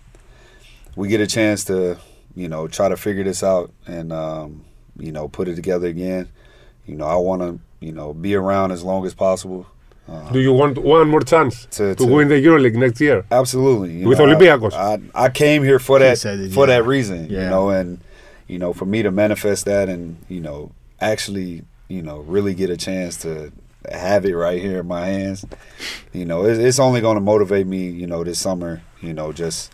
we 0.96 1.08
get 1.08 1.20
a 1.20 1.26
chance 1.26 1.64
to 1.64 1.98
you 2.34 2.48
know 2.48 2.68
try 2.68 2.88
to 2.88 2.96
figure 2.96 3.24
this 3.24 3.42
out 3.42 3.72
and 3.86 4.12
um, 4.12 4.64
you 4.98 5.12
know 5.12 5.28
put 5.28 5.48
it 5.48 5.54
together 5.56 5.86
again. 5.88 6.28
You 6.86 6.96
know, 6.96 7.06
I 7.06 7.16
want 7.16 7.42
to 7.42 7.60
you 7.80 7.92
know 7.92 8.12
be 8.12 8.34
around 8.34 8.72
as 8.72 8.82
long 8.82 9.06
as 9.06 9.14
possible. 9.14 9.66
Uh, 10.08 10.32
Do 10.32 10.40
you 10.40 10.52
want 10.52 10.78
one 10.78 11.08
more 11.08 11.20
chance 11.20 11.64
to, 11.66 11.94
to 11.94 12.04
to- 12.04 12.06
win 12.06 12.26
the 12.28 12.34
EuroLeague 12.34 12.74
next 12.74 13.00
year? 13.00 13.24
Absolutely. 13.30 13.98
You 13.98 14.08
With 14.08 14.18
know, 14.18 14.26
Olympiacos. 14.26 14.72
I, 14.74 14.98
I 15.14 15.28
came 15.28 15.62
here 15.62 15.78
for 15.78 15.98
He 15.98 16.04
that 16.04 16.18
said 16.18 16.40
it, 16.40 16.52
for 16.52 16.66
yeah. 16.66 16.78
that 16.78 16.84
reason. 16.86 17.30
Yeah. 17.30 17.44
You 17.44 17.50
know, 17.50 17.70
and 17.70 18.00
you 18.48 18.58
know, 18.58 18.72
for 18.72 18.84
me 18.84 19.02
to 19.04 19.12
manifest 19.12 19.64
that 19.66 19.88
and, 19.88 20.16
you 20.28 20.40
know, 20.40 20.72
actually, 21.00 21.62
you 21.88 22.02
know, 22.02 22.18
really 22.18 22.52
get 22.52 22.68
a 22.68 22.76
chance 22.76 23.16
to 23.18 23.52
have 23.90 24.24
it 24.26 24.34
right 24.34 24.60
here 24.60 24.80
in 24.80 24.86
my 24.88 25.06
hands, 25.06 25.46
you 26.12 26.24
know, 26.24 26.44
it's, 26.44 26.58
it's 26.58 26.78
only 26.80 27.00
going 27.00 27.14
to 27.14 27.20
motivate 27.20 27.66
me, 27.68 27.88
you 27.88 28.06
know, 28.06 28.24
this 28.24 28.40
summer, 28.40 28.82
you 29.00 29.14
know, 29.14 29.32
just 29.32 29.72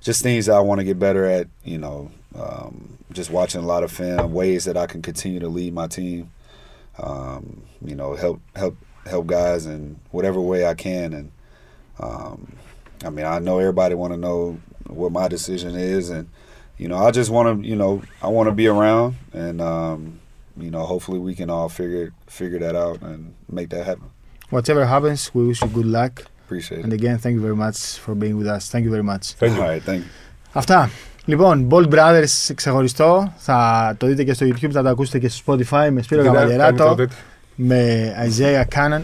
just 0.00 0.22
things 0.22 0.46
that 0.46 0.54
I 0.54 0.60
want 0.60 0.80
to 0.80 0.84
get 0.84 0.98
better 0.98 1.24
at, 1.24 1.48
you 1.64 1.78
know, 1.78 2.10
um, 2.34 2.98
just 3.12 3.30
watching 3.30 3.62
a 3.62 3.66
lot 3.66 3.82
of 3.82 3.90
film, 3.90 4.32
ways 4.32 4.64
that 4.64 4.76
I 4.76 4.86
can 4.86 5.02
continue 5.02 5.40
to 5.40 5.48
lead 5.48 5.72
my 5.72 5.86
team, 5.86 6.30
um, 6.98 7.62
you 7.84 7.94
know, 7.94 8.14
help 8.14 8.40
help 8.54 8.76
help 9.06 9.26
guys 9.26 9.66
in 9.66 9.98
whatever 10.10 10.40
way 10.40 10.66
I 10.66 10.74
can, 10.74 11.12
and 11.12 11.32
um, 12.00 12.52
I 13.04 13.10
mean, 13.10 13.26
I 13.26 13.38
know 13.38 13.58
everybody 13.58 13.94
want 13.94 14.12
to 14.12 14.18
know 14.18 14.60
what 14.86 15.12
my 15.12 15.28
decision 15.28 15.74
is, 15.74 16.10
and 16.10 16.28
you 16.76 16.88
know, 16.88 16.96
I 16.96 17.10
just 17.10 17.30
want 17.30 17.62
to, 17.62 17.68
you 17.68 17.76
know, 17.76 18.02
I 18.22 18.28
want 18.28 18.48
to 18.48 18.54
be 18.54 18.66
around, 18.68 19.16
and 19.32 19.60
um, 19.60 20.20
you 20.56 20.70
know, 20.70 20.84
hopefully 20.84 21.18
we 21.18 21.34
can 21.34 21.50
all 21.50 21.68
figure 21.68 22.12
figure 22.26 22.58
that 22.58 22.76
out 22.76 23.00
and 23.02 23.34
make 23.50 23.70
that 23.70 23.84
happen. 23.84 24.10
Whatever 24.50 24.86
happens, 24.86 25.34
we 25.34 25.46
wish 25.46 25.62
you 25.62 25.68
good 25.68 25.86
luck. 25.86 26.24
Appreciate 26.48 26.82
And 26.84 26.94
again, 26.94 27.18
thank 27.18 27.34
you 27.34 27.42
very 27.48 27.58
much 27.66 27.78
for 28.04 28.14
being 28.14 28.36
with 28.40 28.48
us. 28.56 28.62
Thank 28.72 28.84
you 28.86 28.92
very 28.96 29.06
much. 29.12 29.24
Thank 29.42 29.54
you. 29.56 29.62
Right, 29.62 29.82
thank 29.82 30.02
you. 30.04 30.10
Αυτά. 30.52 30.90
Λοιπόν, 31.24 31.68
Bald 31.70 31.90
Brothers 31.90 32.52
ξεχωριστό. 32.54 33.32
Θα 33.36 33.94
το 33.98 34.06
δείτε 34.06 34.24
και 34.24 34.32
στο 34.32 34.46
YouTube, 34.46 34.70
θα 34.70 34.82
το 34.82 34.88
ακούσετε 34.88 35.18
και 35.18 35.28
στο 35.28 35.42
Spotify 35.46 35.88
με 35.90 36.02
Σπύρο 36.02 36.22
Καβαλιεράτο. 36.22 36.96
Με 37.54 38.12
Isaiah 38.28 38.64
Cannon. 38.74 39.02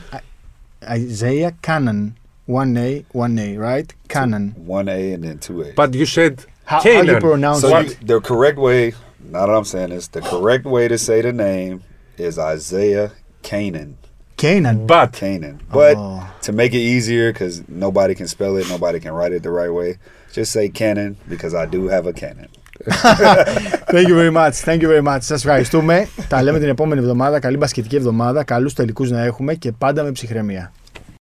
Isaiah 0.88 1.50
Cannon. 1.66 2.12
1A, 2.46 3.04
1A, 3.14 3.58
right? 3.58 3.92
Cannon. 4.08 4.54
1A 4.68 5.14
and 5.14 5.24
then 5.24 5.38
2A. 5.38 5.74
But 5.74 5.94
you 5.94 6.06
said 6.06 6.44
how, 6.64 6.80
how 6.80 7.02
do 7.02 7.12
you 7.12 7.18
pronounce 7.18 7.60
so 7.60 7.76
it? 7.76 7.88
You, 8.00 8.06
the 8.06 8.20
correct 8.20 8.58
way, 8.58 8.94
not 9.30 9.48
what 9.48 9.56
I'm 9.56 9.64
saying, 9.64 9.92
is 9.92 10.08
the 10.08 10.20
correct 10.20 10.64
way 10.64 10.88
to 10.88 10.98
say 10.98 11.22
the 11.22 11.32
name 11.32 11.82
is 12.18 12.38
Isaiah 12.38 13.12
Canaan. 13.42 13.96
Canaan. 14.44 14.76
but. 14.94 15.08
Canaan. 15.22 15.56
But 15.78 15.96
Oh. 15.98 16.20
to 16.46 16.50
make 16.60 16.72
it 16.78 16.84
easier, 16.94 17.26
because 17.32 17.54
nobody 17.86 18.14
can 18.20 18.28
spell 18.34 18.52
it, 18.60 18.64
nobody 18.76 18.98
can 19.04 19.12
write 19.18 19.32
it 19.36 19.42
the 19.48 19.54
right 19.60 19.74
way, 19.80 19.90
just 20.36 20.50
say 20.56 20.64
Canon 20.80 21.10
because 21.32 21.52
I 21.62 21.64
do 21.76 21.80
have 21.94 22.04
a 22.12 22.14
Canon. 22.22 22.48
Thank 23.94 24.06
you 24.10 24.16
very 24.22 24.30
much. 24.40 24.54
Thank 24.68 24.80
you 24.82 24.88
very 24.94 25.02
much. 25.02 25.18
Σας 25.20 25.44
ευχαριστούμε. 25.44 26.08
Τα 26.28 26.42
λέμε 26.42 26.58
την 26.58 26.68
επόμενη 26.68 27.00
εβδομάδα. 27.00 27.38
Καλή 27.38 27.56
μπασκετική 27.56 27.96
εβδομάδα. 27.96 28.44
Καλούς 28.44 28.72
τελικούς 28.74 29.10
να 29.10 29.24
έχουμε 29.24 29.54
και 29.54 29.72
πάντα 29.72 30.02
με 30.02 30.12
ψυχραιμία. 30.12 30.72